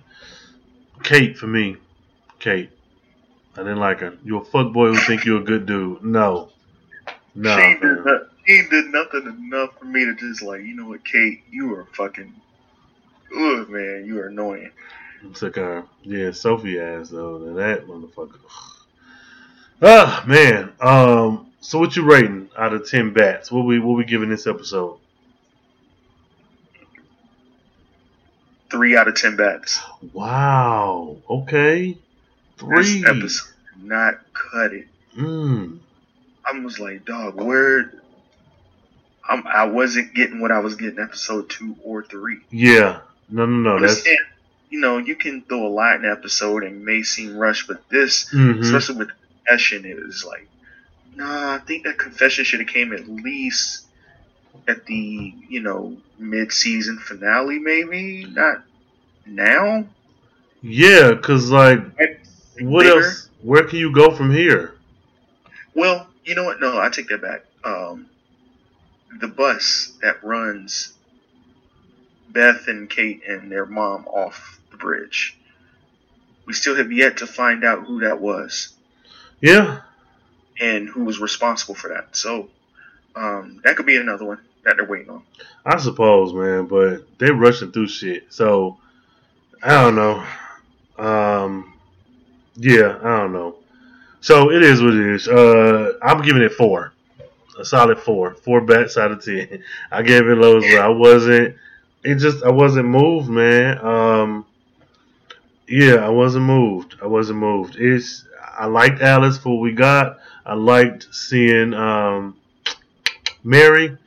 Kate 1.01 1.37
for 1.37 1.47
me. 1.47 1.77
Kate. 2.39 2.71
I 3.53 3.59
didn't 3.59 3.79
like 3.79 4.01
her. 4.01 4.17
You 4.25 4.39
a 4.39 4.41
fuckboy 4.45 4.95
who 4.95 4.97
think 4.97 5.23
you're 5.23 5.39
a 5.39 5.45
good 5.45 5.65
dude. 5.65 6.03
No. 6.03 6.49
No. 7.35 7.57
she, 7.57 7.79
did, 7.79 8.05
not, 8.05 8.21
she 8.45 8.63
did 8.69 8.85
nothing 8.87 9.27
enough 9.27 9.79
for 9.79 9.85
me 9.85 10.03
to 10.03 10.13
just 10.13 10.41
like, 10.41 10.59
you 10.59 10.75
know 10.75 10.87
what, 10.87 11.05
Kate, 11.05 11.41
you 11.49 11.73
are 11.75 11.87
fucking, 11.93 12.33
ugh, 13.35 13.69
man, 13.69 14.03
you 14.05 14.19
are 14.19 14.27
annoying. 14.27 14.71
Sick 15.33 15.57
of 15.57 15.63
her. 15.63 15.83
Yeah, 16.03 16.31
Sophie 16.31 16.79
ass 16.79 17.09
though. 17.09 17.39
That 17.55 17.87
motherfucker. 17.87 18.39
Ah 19.81 20.23
man. 20.27 20.71
Um. 20.79 21.51
So 21.59 21.79
what 21.79 21.95
you 21.95 22.03
rating 22.03 22.49
out 22.57 22.73
of 22.73 22.87
ten 22.87 23.11
bats? 23.11 23.51
What 23.51 23.65
we 23.65 23.79
what 23.79 23.97
we 23.97 24.05
giving 24.05 24.29
this 24.29 24.45
episode? 24.45 24.97
Three 28.69 28.95
out 28.95 29.07
of 29.07 29.15
ten 29.15 29.35
bats. 29.35 29.81
Wow. 30.13 31.17
Okay. 31.29 31.97
Three. 32.57 33.01
This 33.01 33.09
episode 33.09 33.53
not 33.81 34.19
cut 34.33 34.73
it. 34.73 34.87
Mm. 35.17 35.79
I 36.45 36.59
was 36.59 36.79
like, 36.79 37.05
dog, 37.05 37.41
where? 37.41 37.91
I'm, 39.27 39.45
I 39.47 39.65
wasn't 39.65 40.13
getting 40.13 40.39
what 40.39 40.51
I 40.51 40.59
was 40.59 40.75
getting 40.75 40.99
episode 40.99 41.49
two 41.49 41.75
or 41.83 42.03
three. 42.03 42.41
Yeah. 42.51 42.99
No, 43.29 43.45
no, 43.45 43.77
no. 43.77 43.79
That's. 43.79 44.05
You 44.71 44.79
know, 44.81 44.97
you 44.97 45.15
can 45.15 45.41
throw 45.43 45.67
a 45.67 45.69
lot 45.69 45.95
in 45.97 46.05
an 46.05 46.11
episode 46.11 46.63
and 46.63 46.83
may 46.83 47.03
seem 47.03 47.37
rushed, 47.37 47.67
but 47.67 47.87
this, 47.89 48.27
hmm 48.29 48.59
especially 48.61 48.95
with 48.97 49.09
confession, 49.45 49.85
it 49.85 49.95
was 49.95 50.25
like, 50.25 50.49
nah, 51.15 51.53
I 51.53 51.59
think 51.59 51.85
that 51.85 51.97
confession 51.97 52.43
should 52.43 52.59
have 52.59 52.67
came 52.67 52.91
at 52.91 53.07
least 53.07 53.85
at 54.67 54.85
the, 54.85 55.33
you 55.47 55.61
know, 55.61 55.95
mid-season 56.17 56.97
finale, 56.97 57.59
maybe 57.59 58.25
not 58.25 58.63
now. 59.25 59.85
Yeah, 60.61 61.13
cause 61.21 61.51
like, 61.51 61.79
what 62.59 62.85
Later. 62.85 63.01
else? 63.03 63.29
Where 63.43 63.63
can 63.63 63.77
you 63.79 63.93
go 63.93 64.13
from 64.15 64.33
here? 64.33 64.73
Well, 65.75 66.07
you 66.25 66.33
know 66.35 66.43
what? 66.43 66.59
No, 66.59 66.81
I 66.81 66.89
take 66.89 67.07
that 67.09 67.21
back. 67.21 67.45
Um, 67.63 68.07
the 69.19 69.27
bus 69.27 69.93
that 70.01 70.23
runs 70.23 70.91
Beth 72.35 72.67
and 72.67 72.87
Kate 72.89 73.23
and 73.27 73.51
their 73.51 73.65
mom 73.65 74.05
off 74.07 74.59
the 74.69 74.77
bridge. 74.77 75.37
We 76.45 76.53
still 76.53 76.75
have 76.75 76.91
yet 76.91 77.17
to 77.17 77.27
find 77.27 77.63
out 77.63 77.85
who 77.85 78.01
that 78.01 78.19
was 78.21 78.75
Yeah. 79.41 79.79
and 80.59 80.87
who 80.87 81.05
was 81.05 81.17
responsible 81.19 81.73
for 81.75 81.87
that. 81.89 82.15
So 82.15 82.49
um, 83.15 83.61
that 83.63 83.77
could 83.77 83.85
be 83.87 83.95
another 83.97 84.25
one 84.25 84.41
that 84.65 84.75
they're 84.77 84.85
waiting 84.85 85.09
on. 85.09 85.23
I 85.65 85.77
suppose, 85.77 86.33
man, 86.33 86.65
but 86.67 87.07
they're 87.17 87.33
rushing 87.33 87.71
through 87.71 87.87
shit. 87.87 88.31
So 88.33 88.77
I 89.63 89.81
don't 89.81 89.95
know. 89.95 90.23
Um, 91.03 91.73
yeah, 92.57 92.99
I 93.01 93.17
don't 93.21 93.33
know. 93.33 93.55
So 94.21 94.51
it 94.51 94.61
is 94.61 94.81
what 94.81 94.93
it 94.93 95.07
is. 95.15 95.27
Uh, 95.27 95.93
I'm 96.03 96.21
giving 96.21 96.41
it 96.41 96.51
four, 96.53 96.93
a 97.59 97.63
solid 97.65 97.99
four, 97.99 98.33
four 98.35 98.61
bats 98.61 98.97
out 98.97 99.11
of 99.11 99.23
ten. 99.23 99.63
I 99.91 100.01
gave 100.01 100.27
it 100.27 100.35
low 100.37 100.57
as 100.57 100.63
well. 100.63 100.83
I 100.83 100.87
wasn't. 100.89 101.55
It 102.05 102.15
just 102.19 102.43
I 102.43 102.51
wasn't 102.51 102.87
moved, 102.87 103.29
man. 103.29 103.79
Um, 103.79 104.45
yeah, 105.67 105.95
I 105.95 106.09
wasn't 106.09 106.45
moved. 106.45 106.95
I 107.01 107.07
wasn't 107.07 107.39
moved. 107.39 107.77
It's 107.77 108.25
I 108.57 108.67
liked 108.67 109.01
Alice 109.01 109.39
for 109.39 109.55
what 109.55 109.61
we 109.61 109.71
got. 109.73 110.19
I 110.45 110.53
liked 110.53 111.07
seeing 111.11 111.73
um, 111.73 112.37
Mary. 113.43 113.97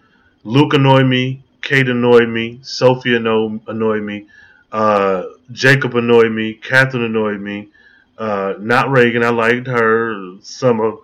Luke 0.45 0.75
annoyed 0.75 1.07
me. 1.07 1.43
Kate 1.61 1.89
annoyed 1.89 2.29
me. 2.29 2.61
Sophie 2.63 3.17
anno- 3.17 3.61
annoyed 3.67 4.05
me. 4.05 4.29
Uh, 4.71 5.25
Jacob 5.51 5.97
annoyed 5.97 6.31
me. 6.31 6.55
Catherine 6.55 7.03
annoyed 7.03 7.41
me. 7.41 7.69
Uh, 8.17 8.55
not 8.61 8.91
Reagan. 8.91 9.25
I 9.25 9.31
liked 9.31 9.67
her. 9.67 10.37
Some 10.43 10.81
of 10.81 11.01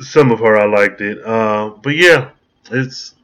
some 0.00 0.32
of 0.32 0.40
her 0.40 0.56
I 0.56 0.66
liked 0.66 1.00
it. 1.00 1.24
Uh, 1.24 1.70
but 1.80 1.94
yeah, 1.94 2.30
it's 2.72 3.14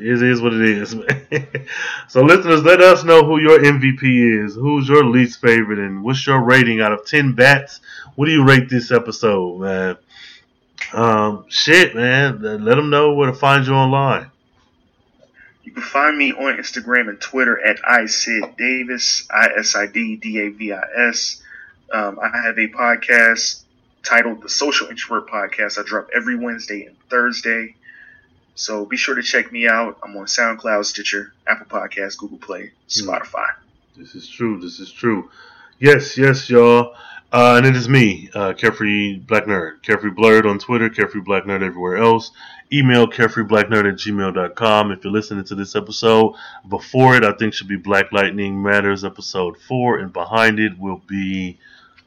it 0.00 0.22
is 0.22 0.40
what 0.40 0.52
it 0.54 0.62
is. 0.62 0.90
so 2.08 2.22
listeners, 2.22 2.62
let 2.62 2.80
us 2.80 3.04
know 3.04 3.24
who 3.24 3.40
your 3.40 3.58
MVP 3.58 4.44
is. 4.44 4.54
Who's 4.54 4.88
your 4.88 5.04
least 5.04 5.40
favorite, 5.40 5.78
and 5.78 6.02
what's 6.02 6.26
your 6.26 6.42
rating 6.42 6.80
out 6.80 6.92
of 6.92 7.06
ten 7.06 7.32
bats? 7.34 7.80
What 8.14 8.26
do 8.26 8.32
you 8.32 8.44
rate 8.44 8.68
this 8.68 8.90
episode, 8.90 9.60
man? 9.60 9.96
Um, 10.92 11.44
shit, 11.48 11.94
man. 11.94 12.42
Let 12.42 12.76
them 12.76 12.90
know 12.90 13.14
where 13.14 13.30
to 13.30 13.36
find 13.36 13.66
you 13.66 13.74
online. 13.74 14.30
You 15.64 15.72
can 15.72 15.82
find 15.82 16.16
me 16.16 16.32
on 16.32 16.56
Instagram 16.56 17.10
and 17.10 17.20
Twitter 17.20 17.60
at 17.60 17.76
iSidDavis, 17.82 19.26
I 19.30 19.50
S 19.58 19.76
I 19.76 19.86
D 19.86 20.16
D 20.16 20.40
A 20.40 20.48
V 20.48 20.72
I 20.72 20.82
S. 21.10 21.42
Um, 21.92 22.18
I 22.18 22.28
have 22.42 22.58
a 22.58 22.68
podcast 22.68 23.62
titled 24.02 24.42
The 24.42 24.48
Social 24.48 24.88
Introvert 24.88 25.28
Podcast. 25.28 25.78
I 25.78 25.82
drop 25.84 26.08
every 26.14 26.36
Wednesday 26.36 26.84
and 26.84 26.96
Thursday. 27.10 27.74
So 28.58 28.84
be 28.84 28.96
sure 28.96 29.14
to 29.14 29.22
check 29.22 29.52
me 29.52 29.68
out. 29.68 29.98
I'm 30.02 30.16
on 30.16 30.26
SoundCloud, 30.26 30.84
Stitcher, 30.84 31.32
Apple 31.46 31.66
Podcasts, 31.66 32.18
Google 32.18 32.38
Play, 32.38 32.72
Spotify. 32.88 33.46
This 33.96 34.16
is 34.16 34.28
true. 34.28 34.58
This 34.60 34.80
is 34.80 34.90
true. 34.90 35.30
Yes, 35.78 36.18
yes, 36.18 36.50
y'all. 36.50 36.96
Uh, 37.30 37.54
and 37.58 37.66
it 37.66 37.76
is 37.76 37.88
me, 37.88 38.28
uh, 38.34 38.54
Carefree 38.54 39.20
Black 39.20 39.44
Nerd. 39.44 39.82
Carefree 39.82 40.10
Blurred 40.10 40.44
on 40.44 40.58
Twitter, 40.58 40.90
Carefree 40.90 41.20
Black 41.20 41.44
Nerd 41.44 41.62
everywhere 41.62 41.98
else. 41.98 42.32
Email 42.72 43.06
carefreeblacknerd 43.06 43.88
at 43.88 43.94
gmail.com. 43.94 44.90
If 44.90 45.04
you're 45.04 45.12
listening 45.12 45.44
to 45.44 45.54
this 45.54 45.76
episode, 45.76 46.34
before 46.68 47.16
it, 47.16 47.22
I 47.22 47.32
think 47.32 47.54
should 47.54 47.68
be 47.68 47.76
Black 47.76 48.10
Lightning 48.10 48.60
Matters 48.60 49.04
episode 49.04 49.56
4, 49.56 50.00
and 50.00 50.12
behind 50.12 50.58
it 50.58 50.76
will 50.78 51.00
be 51.06 51.58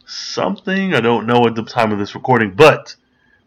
something. 0.06 0.94
I 0.94 1.00
don't 1.00 1.26
know 1.26 1.48
at 1.48 1.56
the 1.56 1.64
time 1.64 1.94
of 1.94 1.98
this 1.98 2.14
recording, 2.14 2.52
but 2.52 2.96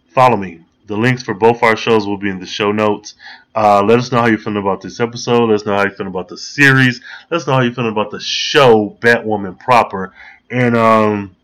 follow 0.08 0.36
me 0.36 0.63
The 0.86 0.96
links 0.96 1.22
for 1.22 1.34
both 1.34 1.62
our 1.62 1.76
shows 1.76 2.06
will 2.06 2.18
be 2.18 2.28
in 2.28 2.40
the 2.40 2.46
show 2.46 2.70
notes. 2.70 3.14
Uh, 3.54 3.82
let 3.82 3.98
us 3.98 4.12
know 4.12 4.18
how 4.18 4.26
you 4.26 4.36
feel 4.36 4.56
about 4.58 4.80
this 4.82 5.00
episode. 5.00 5.48
Let 5.48 5.54
us 5.54 5.66
know 5.66 5.76
how 5.76 5.84
you 5.84 5.90
feel 5.90 6.08
about 6.08 6.28
the 6.28 6.36
series. 6.36 7.00
Let 7.30 7.40
us 7.40 7.46
know 7.46 7.54
how 7.54 7.60
you 7.62 7.72
feel 7.72 7.88
about 7.88 8.10
the 8.10 8.20
show 8.20 8.96
Batwoman 9.00 9.58
proper. 9.58 10.12
And 10.50 10.76
um, 10.76 11.36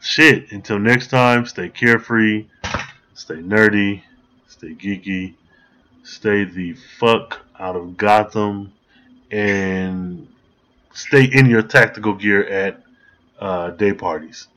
shit. 0.00 0.52
Until 0.52 0.78
next 0.78 1.08
time, 1.08 1.44
stay 1.46 1.68
carefree, 1.68 2.46
stay 3.14 3.36
nerdy, 3.36 4.02
stay 4.48 4.74
geeky, 4.74 5.34
stay 6.02 6.44
the 6.44 6.74
fuck 6.98 7.40
out 7.58 7.76
of 7.76 7.96
Gotham, 7.96 8.72
and 9.30 10.28
stay 10.94 11.24
in 11.24 11.46
your 11.46 11.62
tactical 11.62 12.14
gear 12.14 12.46
at 12.48 12.82
uh, 13.38 13.70
day 13.70 13.92
parties. 13.92 14.48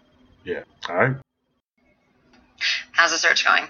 Yeah. 0.45 0.63
All 0.87 0.95
right. 0.95 1.15
How's 2.91 3.11
the 3.11 3.17
search 3.17 3.43
going? 3.43 3.65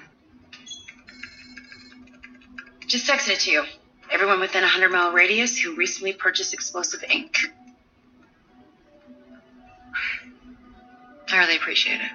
Just 2.89 3.07
texted 3.07 3.33
it 3.33 3.39
to 3.41 3.51
you. 3.51 3.63
Everyone 4.11 4.39
within 4.39 4.63
a 4.63 4.65
100 4.65 4.91
mile 4.91 5.11
radius 5.11 5.55
who 5.55 5.75
recently 5.75 6.11
purchased 6.11 6.55
explosive 6.55 7.03
ink. 7.03 7.37
I 11.31 11.37
really 11.37 11.55
appreciate 11.55 12.01
it. 12.01 12.11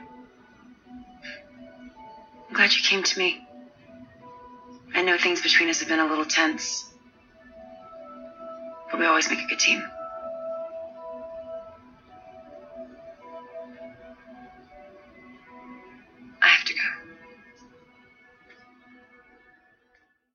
I'm 2.48 2.54
glad 2.54 2.74
you 2.74 2.82
came 2.82 3.04
to 3.04 3.18
me. 3.20 3.46
I 4.96 5.02
know 5.02 5.16
things 5.16 5.40
between 5.40 5.68
us 5.68 5.78
have 5.78 5.88
been 5.88 6.00
a 6.00 6.08
little 6.08 6.24
tense, 6.24 6.84
but 8.90 8.98
we 8.98 9.06
always 9.06 9.30
make 9.30 9.38
a 9.38 9.46
good 9.46 9.60
team. 9.60 9.80